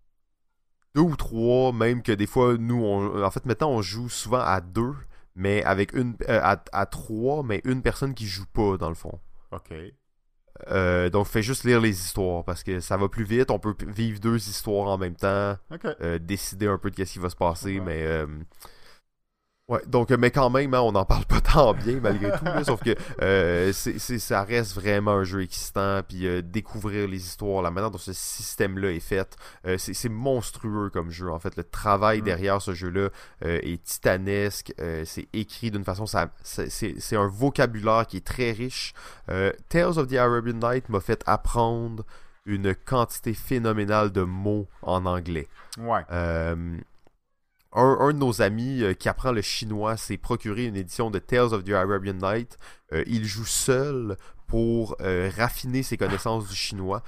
deux 0.95 1.01
ou 1.01 1.15
trois, 1.17 1.73
même 1.73 2.01
que 2.01 2.13
des 2.13 2.25
fois, 2.25 2.55
nous, 2.57 2.81
on, 2.81 3.21
en 3.21 3.29
fait, 3.29 3.45
maintenant, 3.45 3.69
on 3.69 3.81
joue 3.81 4.07
souvent 4.07 4.39
à 4.39 4.61
deux 4.61 4.95
mais 5.35 5.63
avec 5.63 5.93
une 5.93 6.15
euh, 6.29 6.39
à, 6.41 6.85
trois, 6.85 7.43
mais 7.43 7.61
une 7.65 7.81
personne 7.81 8.13
qui 8.13 8.25
joue 8.25 8.45
pas 8.45 8.77
dans 8.77 8.89
le 8.89 8.95
fond. 8.95 9.19
Ok. 9.51 9.73
Euh, 10.71 11.09
donc 11.09 11.27
fais 11.27 11.43
juste 11.43 11.65
lire 11.65 11.81
les 11.81 11.89
histoires 11.89 12.45
parce 12.45 12.63
que 12.63 12.79
ça 12.79 12.95
va 12.95 13.09
plus 13.09 13.25
vite. 13.25 13.51
On 13.51 13.59
peut 13.59 13.75
vivre 13.87 14.19
deux 14.19 14.37
histoires 14.37 14.87
en 14.87 14.97
même 14.97 15.15
temps, 15.15 15.57
euh, 16.01 16.17
décider 16.17 16.67
un 16.67 16.77
peu 16.77 16.89
de 16.89 17.03
ce 17.03 17.11
qui 17.11 17.19
va 17.19 17.29
se 17.29 17.35
passer, 17.35 17.81
mais 17.81 18.05
Ouais, 19.67 19.81
donc, 19.87 20.11
mais 20.11 20.29
quand 20.29 20.51
même, 20.51 20.75
hein, 20.75 20.81
on 20.81 20.91
n'en 20.91 21.05
parle 21.05 21.25
pas 21.25 21.41
tant 21.53 21.73
bien 21.73 21.99
malgré 21.99 22.31
tout, 22.37 22.63
sauf 22.63 22.83
que 22.83 22.95
euh, 23.23 23.73
c'est, 23.73 23.97
ça 23.97 24.43
reste 24.43 24.75
vraiment 24.75 25.13
un 25.13 25.23
jeu 25.23 25.41
existant, 25.41 26.01
puis 26.07 26.27
euh, 26.27 26.43
découvrir 26.43 27.07
les 27.07 27.17
histoires, 27.17 27.63
la 27.63 27.71
manière 27.71 27.89
dont 27.89 27.97
ce 27.97 28.13
système-là 28.13 28.91
est 28.91 28.99
fait, 28.99 29.35
euh, 29.65 29.77
c'est, 29.79 30.07
monstrueux 30.07 30.91
comme 30.91 31.09
jeu, 31.09 31.31
en 31.31 31.39
fait. 31.39 31.55
Le 31.55 31.63
travail 31.63 32.21
mm. 32.21 32.25
derrière 32.25 32.61
ce 32.61 32.75
jeu-là 32.75 33.09
est 33.41 33.83
titanesque, 33.83 34.73
c'est 35.03 35.27
écrit 35.33 35.71
d'une 35.71 35.83
façon, 35.83 36.05
ça, 36.05 36.29
c'est, 36.43 37.15
un 37.15 37.27
vocabulaire 37.27 38.05
qui 38.05 38.17
est 38.17 38.25
très 38.25 38.51
riche. 38.51 38.93
Tales 39.27 39.97
of 39.97 40.07
the 40.07 40.13
Arabian 40.13 40.59
Night 40.61 40.89
m'a 40.89 40.99
fait 40.99 41.23
apprendre 41.25 42.03
une 42.45 42.75
quantité 42.75 43.33
phénoménale 43.33 44.11
de 44.11 44.21
mots 44.21 44.67
en 44.83 45.07
anglais. 45.07 45.47
Ouais 45.79 46.03
un, 47.75 48.13
de 48.13 48.17
nos 48.17 48.41
amis 48.41 48.83
euh, 48.83 48.93
qui 48.93 49.09
apprend 49.09 49.31
le 49.31 49.41
chinois 49.41 49.97
s'est 49.97 50.17
procuré 50.17 50.65
une 50.65 50.75
édition 50.75 51.11
de 51.11 51.19
Tales 51.19 51.53
of 51.53 51.63
the 51.63 51.71
Arabian 51.71 52.13
Night. 52.13 52.57
Euh, 52.93 53.03
il 53.07 53.25
joue 53.25 53.45
seul 53.45 54.17
pour 54.47 54.95
euh, 55.01 55.29
raffiner 55.35 55.83
ses 55.83 55.97
connaissances 55.97 56.47
du 56.47 56.55
chinois. 56.55 57.03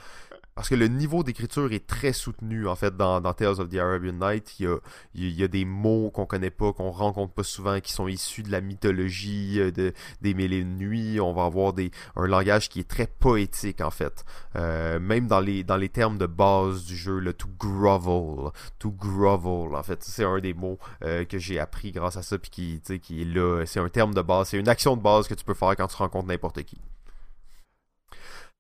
Parce 0.58 0.70
que 0.70 0.76
le 0.76 0.88
niveau 0.88 1.22
d'écriture 1.22 1.72
est 1.72 1.86
très 1.86 2.14
soutenu, 2.14 2.68
en 2.68 2.76
fait, 2.76 2.98
dans, 2.98 3.22
Tales 3.22 3.62
of 3.62 3.70
the 3.70 3.76
Arabian 3.76 4.14
Night. 4.14 4.60
Il 4.60 4.80
y 5.14 5.44
a, 5.44 5.48
des 5.48 5.66
mots 5.66 6.10
qu'on 6.10 6.26
connaît 6.26 6.50
pas, 6.50 6.74
qu'on 6.74 6.90
rencontre 6.90 7.32
pas 7.32 7.44
souvent, 7.44 7.80
qui 7.80 7.94
sont 7.94 8.08
issus 8.08 8.42
de 8.42 8.52
la 8.52 8.60
mythologie 8.60 9.60
euh, 9.60 9.70
de, 9.70 9.94
des 10.24 10.34
Mille 10.34 10.54
et 10.54 10.64
Nuits. 10.64 11.20
On 11.22 11.32
va 11.32 11.46
avoir 11.46 11.76
un 12.16 12.26
langage 12.26 12.70
qui 12.70 12.80
est 12.80 12.88
très 12.88 13.06
poétique, 13.06 13.82
en 13.82 13.92
fait. 13.92 14.26
Euh, 14.56 15.00
même 15.00 15.28
dans 15.28 15.42
les, 15.42 15.64
dans 15.64 15.78
les 15.78 15.90
termes 15.90 16.18
de 16.18 16.26
base 16.26 16.86
du 16.86 16.98
jeu, 16.98 17.20
le 17.20 17.34
to 17.34 17.48
grovel. 17.60 18.50
To 18.80 18.90
grovel, 18.90 19.76
en 19.76 19.84
fait. 19.84 20.02
C'est 20.02 20.24
un 20.24 20.40
des 20.40 20.56
mots 20.56 20.80
euh, 21.04 21.24
que 21.24 21.38
j'ai 21.38 21.60
appris 21.60 21.92
grâce 21.92 22.18
à 22.18 22.24
ça, 22.24 22.40
puis 22.40 22.50
qui, 22.50 22.82
qui 23.00 23.22
est 23.22 23.26
là. 23.26 23.64
C'est 23.68 23.80
un 23.80 23.90
terme 23.90 24.16
de 24.16 24.24
base. 24.24 24.50
C'est 24.50 24.58
une 24.58 24.70
action 24.70 24.98
de 24.98 25.04
base 25.04 25.28
que 25.28 25.36
tu 25.36 25.46
peux 25.46 25.54
faire 25.54 25.76
quand 25.76 25.88
tu 25.88 25.98
rencontres 25.98 26.30
n'importe 26.30 26.64
qui. 26.64 26.82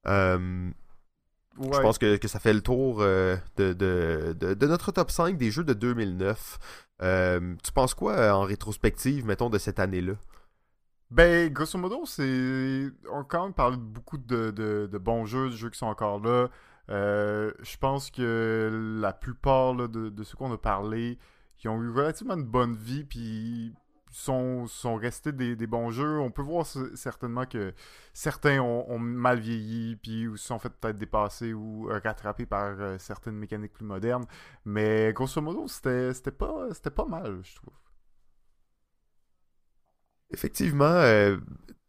Euh, 0.05 0.69
je 1.59 1.81
pense 1.81 1.97
que, 1.97 2.27
ça 2.27 2.39
fait 2.39 2.53
le 2.53 2.61
tour 2.61 2.97
euh, 3.01 3.35
de, 3.57 3.73
de, 3.73 4.67
notre 4.67 4.91
top 4.91 5.11
5 5.11 5.37
des 5.37 5.51
jeux 5.51 5.63
de 5.63 5.73
2009. 5.73 6.59
Euh, 7.01 7.55
tu 7.63 7.71
penses 7.71 7.93
quoi 7.93 8.13
euh, 8.13 8.31
en 8.31 8.41
rétrospective, 8.41 9.25
mettons, 9.25 9.49
de 9.49 9.57
cette 9.57 9.79
année-là? 9.79 10.13
Ben, 11.09 11.51
grosso 11.51 11.77
modo, 11.77 12.05
c'est. 12.05 12.87
On 13.11 13.23
quand 13.23 13.43
même 13.43 13.53
parlé 13.53 13.77
beaucoup 13.77 14.17
de, 14.17 14.89
bons 15.01 15.25
jeux, 15.25 15.49
de 15.49 15.55
jeux 15.55 15.69
qui 15.69 15.77
sont 15.77 15.87
encore 15.87 16.19
là. 16.19 16.49
je 16.89 17.77
pense 17.77 18.11
que 18.11 18.97
la 18.99 19.13
plupart 19.13 19.75
de, 19.75 20.09
de 20.09 20.23
ceux 20.23 20.37
qu'on 20.37 20.51
a 20.51 20.57
parlé, 20.57 21.17
qui 21.57 21.67
ont 21.69 21.81
eu 21.81 21.89
relativement 21.91 22.35
une 22.35 22.43
bonne 22.43 22.75
vie, 22.75 23.03
puis 23.03 23.73
sont, 24.17 24.95
restés 24.95 25.31
des, 25.31 25.67
bons 25.67 25.91
jeux. 25.91 26.19
On 26.19 26.31
peut 26.31 26.41
voir 26.41 26.65
certainement 26.65 27.45
que 27.45 27.73
certains 28.13 28.59
ont, 28.59 28.99
mal 28.99 29.39
vieilli, 29.39 29.95
puis 29.97 30.27
se 30.35 30.47
sont 30.47 30.59
fait 30.59 30.69
peut-être 30.69 30.97
dépasser 30.97 31.53
ou 31.53 31.87
rattrapés 32.03 32.45
par 32.45 32.75
euh, 32.79 32.97
certaines 32.97 33.35
mécaniques 33.35 33.73
plus 33.73 33.85
modernes. 33.85 34.25
Mais 34.65 35.13
grosso 35.13 35.41
modo, 35.41 35.67
c'était 35.67 36.31
pas, 36.31 37.05
mal, 37.07 37.41
je 37.43 37.55
trouve. 37.55 37.73
Effectivement, 40.31 40.85
euh, 40.85 41.37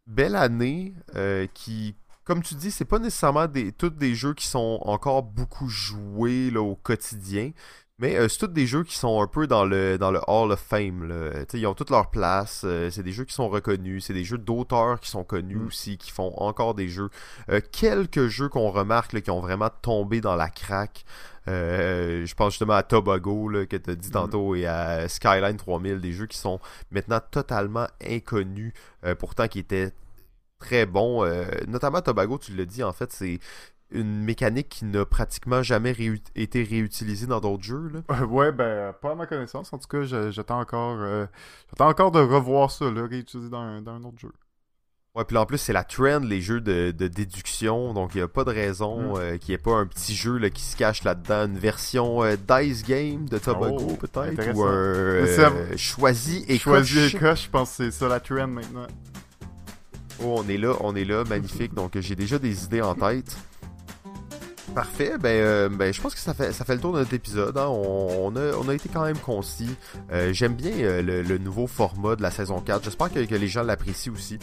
belle 0.05 0.35
année 0.35 0.93
euh, 1.15 1.47
qui, 1.53 1.95
comme 2.23 2.41
tu 2.43 2.55
dis, 2.55 2.71
c'est 2.71 2.85
pas 2.85 2.99
nécessairement 2.99 3.47
tous 3.77 3.89
des 3.89 4.15
jeux 4.15 4.33
qui 4.33 4.47
sont 4.47 4.79
encore 4.83 5.23
beaucoup 5.23 5.67
joués 5.67 6.55
au 6.55 6.75
quotidien. 6.75 7.51
Mais 7.99 8.15
euh, 8.15 8.29
c'est 8.29 8.39
tous 8.39 8.47
des 8.47 8.65
jeux 8.65 8.83
qui 8.85 8.95
sont 8.95 9.21
un 9.21 9.27
peu 9.27 9.45
dans 9.45 9.65
le 9.65 9.97
dans 9.97 10.09
le 10.09 10.21
Hall 10.27 10.53
of 10.53 10.59
Fame. 10.59 11.11
Ils 11.53 11.67
ont 11.67 11.73
toute 11.73 11.89
leur 11.89 12.09
place. 12.09 12.61
Euh, 12.63 12.89
c'est 12.89 13.03
des 13.03 13.11
jeux 13.11 13.25
qui 13.25 13.33
sont 13.33 13.49
reconnus. 13.49 14.05
C'est 14.05 14.13
des 14.13 14.23
jeux 14.23 14.37
d'auteurs 14.37 15.01
qui 15.01 15.09
sont 15.09 15.25
connus 15.25 15.57
mm. 15.57 15.67
aussi, 15.67 15.97
qui 15.97 16.09
font 16.09 16.33
encore 16.37 16.75
des 16.75 16.87
jeux. 16.87 17.09
Euh, 17.49 17.59
quelques 17.73 18.27
jeux 18.27 18.47
qu'on 18.47 18.69
remarque 18.71 19.21
qui 19.21 19.31
ont 19.31 19.41
vraiment 19.41 19.69
tombé 19.81 20.21
dans 20.21 20.35
la 20.35 20.49
craque. 20.49 21.03
je 21.45 22.33
pense 22.35 22.53
justement 22.53 22.73
à 22.73 22.83
Tobago 22.83 23.49
là, 23.49 23.65
que 23.65 23.75
tu 23.75 23.89
as 23.89 23.95
dit 23.95 24.09
mm. 24.09 24.11
tantôt 24.11 24.55
et 24.55 24.65
à 24.65 25.09
Skyline 25.09 25.57
3000, 25.57 25.99
des 25.99 26.13
jeux 26.13 26.27
qui 26.27 26.37
sont 26.37 26.59
maintenant 26.91 27.19
totalement 27.31 27.87
inconnus, 28.05 28.71
pourtant 29.19 29.47
qui 29.49 29.59
étaient 29.59 29.91
très 30.57 30.85
bons. 30.85 31.25
notamment 31.67 32.01
Tobago, 32.01 32.37
tu 32.37 32.55
l'as 32.55 32.65
dit, 32.65 32.83
en 32.83 32.93
fait, 32.93 33.11
c'est 33.11 33.39
une 33.91 34.23
mécanique 34.23 34.69
qui 34.69 34.85
n'a 34.85 35.05
pratiquement 35.05 35.63
jamais 35.63 35.95
été 36.35 36.63
réutilisée 36.63 37.27
dans 37.27 37.39
d'autres 37.39 37.63
jeux. 37.63 37.91
Là. 37.93 38.25
ouais, 38.25 38.51
ben, 38.51 38.93
pas 38.93 39.11
à 39.11 39.15
ma 39.15 39.25
connaissance. 39.25 39.73
En 39.73 39.77
tout 39.77 39.87
cas, 39.87 40.03
j'attends 40.29 40.59
encore, 40.59 40.97
euh, 40.99 41.25
encore 41.79 42.11
de 42.11 42.19
revoir 42.19 42.71
ça, 42.71 42.89
là, 42.91 43.05
réutilisé 43.05 43.49
dans 43.49 43.61
un, 43.61 43.81
dans 43.81 43.93
un 43.93 44.03
autre 44.03 44.19
jeu. 44.19 44.31
Ouais, 45.15 45.23
puis 45.25 45.35
en 45.37 45.45
plus, 45.45 45.57
c'est 45.57 45.73
la 45.73 45.83
trend, 45.83 46.19
les 46.19 46.39
jeux 46.39 46.61
de, 46.61 46.91
déduction. 46.91 47.93
Donc, 47.93 48.13
il 48.13 48.17
n'y 48.17 48.23
a 48.23 48.27
pas 48.27 48.43
de 48.43 48.51
raison 48.51 49.15
mm. 49.15 49.17
euh, 49.17 49.37
qu'il 49.37 49.49
n'y 49.49 49.55
ait 49.55 49.63
pas 49.63 49.73
un 49.73 49.87
petit 49.87 50.15
jeu 50.15 50.37
là, 50.37 50.49
qui 50.51 50.61
se 50.61 50.77
cache 50.77 51.03
là-dedans. 51.03 51.47
Une 51.47 51.57
version 51.57 52.23
euh, 52.23 52.35
Dice 52.35 52.83
Game 52.83 53.27
de 53.27 53.39
Tobago, 53.39 53.87
oh, 53.89 53.95
peut-être. 53.95 54.55
Ou 54.55 54.63
un 54.63 54.69
euh, 54.69 55.77
choisi 55.77 56.45
et 56.47 56.59
Choisi 56.59 56.99
et 56.99 57.17
coche, 57.17 57.45
je 57.45 57.49
pense 57.49 57.69
que 57.69 57.75
c'est 57.85 57.91
ça 57.91 58.07
la 58.07 58.19
trend 58.19 58.47
maintenant. 58.47 58.85
Oh, 60.23 60.35
on 60.37 60.47
est 60.47 60.57
là, 60.57 60.75
on 60.81 60.95
est 60.95 61.05
là, 61.05 61.23
magnifique. 61.23 61.73
Donc, 61.73 61.97
j'ai 61.99 62.15
déjà 62.15 62.37
des 62.37 62.65
idées 62.65 62.81
en 62.81 62.93
tête. 62.93 63.35
Parfait, 64.75 65.17
ben, 65.17 65.75
ben 65.75 65.93
je 65.93 65.99
pense 65.99 66.13
que 66.13 66.19
ça 66.19 66.33
fait 66.33 66.53
ça 66.53 66.63
fait 66.63 66.75
le 66.75 66.81
tour 66.81 66.93
de 66.93 66.99
notre 66.99 67.13
épisode. 67.13 67.57
Hein. 67.57 67.67
On, 67.67 68.35
a, 68.35 68.53
on 68.53 68.69
a 68.69 68.73
été 68.73 68.87
quand 68.87 69.03
même 69.03 69.17
concis. 69.17 69.75
J'aime 70.31 70.53
bien 70.53 71.01
le, 71.01 71.37
nouveau 71.37 71.67
format 71.67 72.15
de 72.15 72.21
la 72.21 72.31
saison 72.31 72.61
4. 72.61 72.83
J'espère 72.83 73.11
que, 73.11 73.19
les 73.19 73.47
gens 73.47 73.63
l'apprécient 73.63 74.13
aussi. 74.13 74.37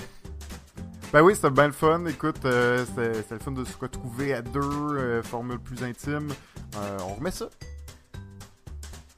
Ben 1.12 1.23
oui, 1.23 1.35
c'était 1.35 1.51
bien 1.51 1.66
le 1.66 1.73
fun. 1.73 2.05
Écoute, 2.07 2.44
euh, 2.44 2.85
c'était 2.85 3.35
le 3.35 3.40
fun 3.40 3.53
de 3.53 3.65
se 3.65 3.78
retrouver 3.78 4.35
à 4.35 4.43
deux, 4.43 4.61
euh, 4.61 5.23
formule 5.23 5.59
plus 5.59 5.82
intime. 5.82 6.28
Euh, 6.77 6.98
on 7.09 7.15
remet 7.15 7.31
ça. 7.31 7.48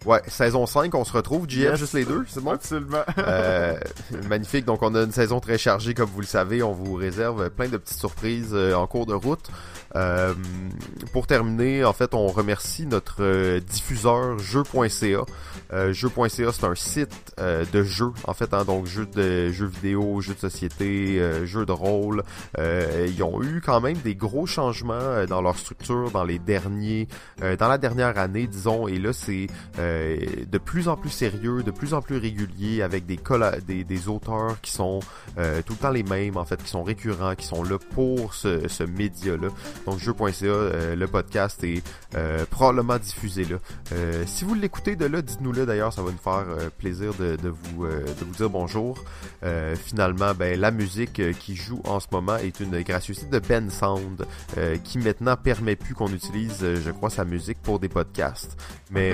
Ouais, 0.06 0.22
saison 0.28 0.64
5, 0.64 0.94
on 0.94 1.04
se 1.04 1.12
retrouve, 1.12 1.48
JF, 1.48 1.76
juste 1.76 1.94
les 1.94 2.04
deux, 2.04 2.24
c'est 2.28 2.40
bon? 2.42 2.52
Absolument. 2.52 3.04
magnifique, 4.28 4.64
donc 4.64 4.82
on 4.82 4.94
a 4.94 5.02
une 5.02 5.12
saison 5.12 5.40
très 5.40 5.58
chargée, 5.58 5.92
comme 5.94 6.08
vous 6.08 6.20
le 6.20 6.26
savez, 6.26 6.62
on 6.62 6.72
vous 6.72 6.94
réserve 6.94 7.50
plein 7.50 7.68
de 7.68 7.76
petites 7.76 7.98
surprises 7.98 8.54
en 8.54 8.86
cours 8.86 9.06
de 9.06 9.14
route. 9.14 9.50
Euh, 9.96 10.34
pour 11.12 11.26
terminer, 11.26 11.84
en 11.84 11.92
fait, 11.92 12.14
on 12.14 12.26
remercie 12.26 12.86
notre 12.86 13.22
euh, 13.22 13.60
diffuseur 13.60 14.38
jeu.ca. 14.38 15.24
Euh, 15.72 15.92
jeu.ca, 15.92 16.28
c'est 16.52 16.64
un 16.64 16.74
site 16.74 17.34
euh, 17.40 17.64
de 17.72 17.82
jeux, 17.82 18.12
en 18.24 18.34
fait, 18.34 18.52
hein, 18.52 18.64
donc 18.64 18.86
jeux 18.86 19.06
de 19.06 19.50
jeux 19.50 19.66
vidéo, 19.66 20.20
jeux 20.20 20.34
de 20.34 20.38
société, 20.38 21.20
jeux 21.44 21.64
de 21.66 21.72
rôle. 21.72 22.22
ils 22.58 23.22
ont 23.22 23.42
eu 23.42 23.60
quand 23.64 23.80
même 23.80 23.96
des 23.98 24.14
gros 24.14 24.46
changements 24.46 25.24
dans 25.28 25.42
leur 25.42 25.58
structure 25.58 26.10
dans 26.10 26.24
les 26.24 26.38
derniers, 26.38 27.08
dans 27.40 27.68
la 27.68 27.78
dernière 27.78 28.18
année, 28.18 28.46
disons. 28.46 28.88
Et 28.88 28.98
là, 28.98 29.12
c'est 29.12 29.46
de 30.46 30.58
plus 30.58 30.88
en 30.88 30.96
plus 30.96 31.10
sérieux, 31.10 31.62
de 31.62 31.70
plus 31.70 31.94
en 31.94 32.02
plus 32.02 32.18
régulier, 32.18 32.82
avec 32.82 33.06
des, 33.06 33.18
des, 33.66 33.84
des 33.84 34.08
auteurs 34.08 34.60
qui 34.60 34.70
sont 34.70 35.00
tout 35.36 35.72
le 35.72 35.78
temps 35.78 35.90
les 35.90 36.02
mêmes, 36.02 36.36
en 36.36 36.44
fait, 36.44 36.62
qui 36.62 36.70
sont 36.70 36.82
récurrents, 36.82 37.34
qui 37.34 37.46
sont 37.46 37.62
là 37.62 37.78
pour 37.94 38.34
ce, 38.34 38.84
média-là. 38.84 39.48
Donc 39.86 39.98
jeu.ca, 39.98 40.46
euh, 40.46 40.96
le 40.96 41.06
podcast 41.06 41.62
est 41.64 41.82
euh, 42.14 42.44
probablement 42.50 42.98
diffusé 42.98 43.44
là. 43.44 43.56
Euh, 43.92 44.24
si 44.26 44.44
vous 44.44 44.54
l'écoutez 44.54 44.96
de 44.96 45.06
là, 45.06 45.22
dites-nous-le 45.22 45.66
d'ailleurs, 45.66 45.92
ça 45.92 46.02
va 46.02 46.10
nous 46.10 46.18
faire 46.18 46.46
plaisir 46.78 47.14
de, 47.14 47.36
vous, 47.48 47.86
de 47.86 48.24
vous 48.24 48.34
dire 48.34 48.50
bonjour. 48.50 49.02
finalement, 49.76 50.34
ben, 50.34 50.58
la 50.58 50.70
musique 50.70 51.20
qui 51.38 51.56
joue 51.56 51.80
en 51.84 52.00
ce 52.00 52.06
moment 52.12 52.36
est 52.36 52.60
une 52.60 52.80
gracieuseté 52.82 53.26
de 53.26 53.38
Ben 53.38 53.70
Sound, 53.70 54.26
qui 54.84 54.98
maintenant 54.98 55.36
permet 55.36 55.76
plus 55.76 55.94
qu'on 55.94 56.12
utilise, 56.12 56.58
je 56.60 56.90
crois, 56.90 57.10
sa 57.10 57.24
musique 57.24 57.58
pour 57.62 57.78
des 57.78 57.88
podcasts. 57.88 58.56
Mais 58.90 59.12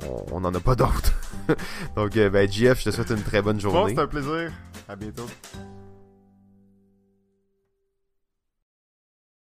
bon, 0.00 0.26
on 0.32 0.40
n'en 0.40 0.54
a 0.54 0.60
pas 0.60 0.74
d'autres. 0.74 1.12
Donc, 1.96 2.14
ben, 2.14 2.50
JF, 2.50 2.80
je 2.80 2.84
te 2.84 2.90
souhaite 2.90 3.10
une 3.10 3.22
très 3.22 3.42
bonne 3.42 3.60
journée. 3.60 3.80
Bon, 3.80 3.88
c'est 3.88 4.02
un 4.02 4.06
plaisir. 4.06 4.52
À 4.88 4.96
bientôt. 4.96 5.26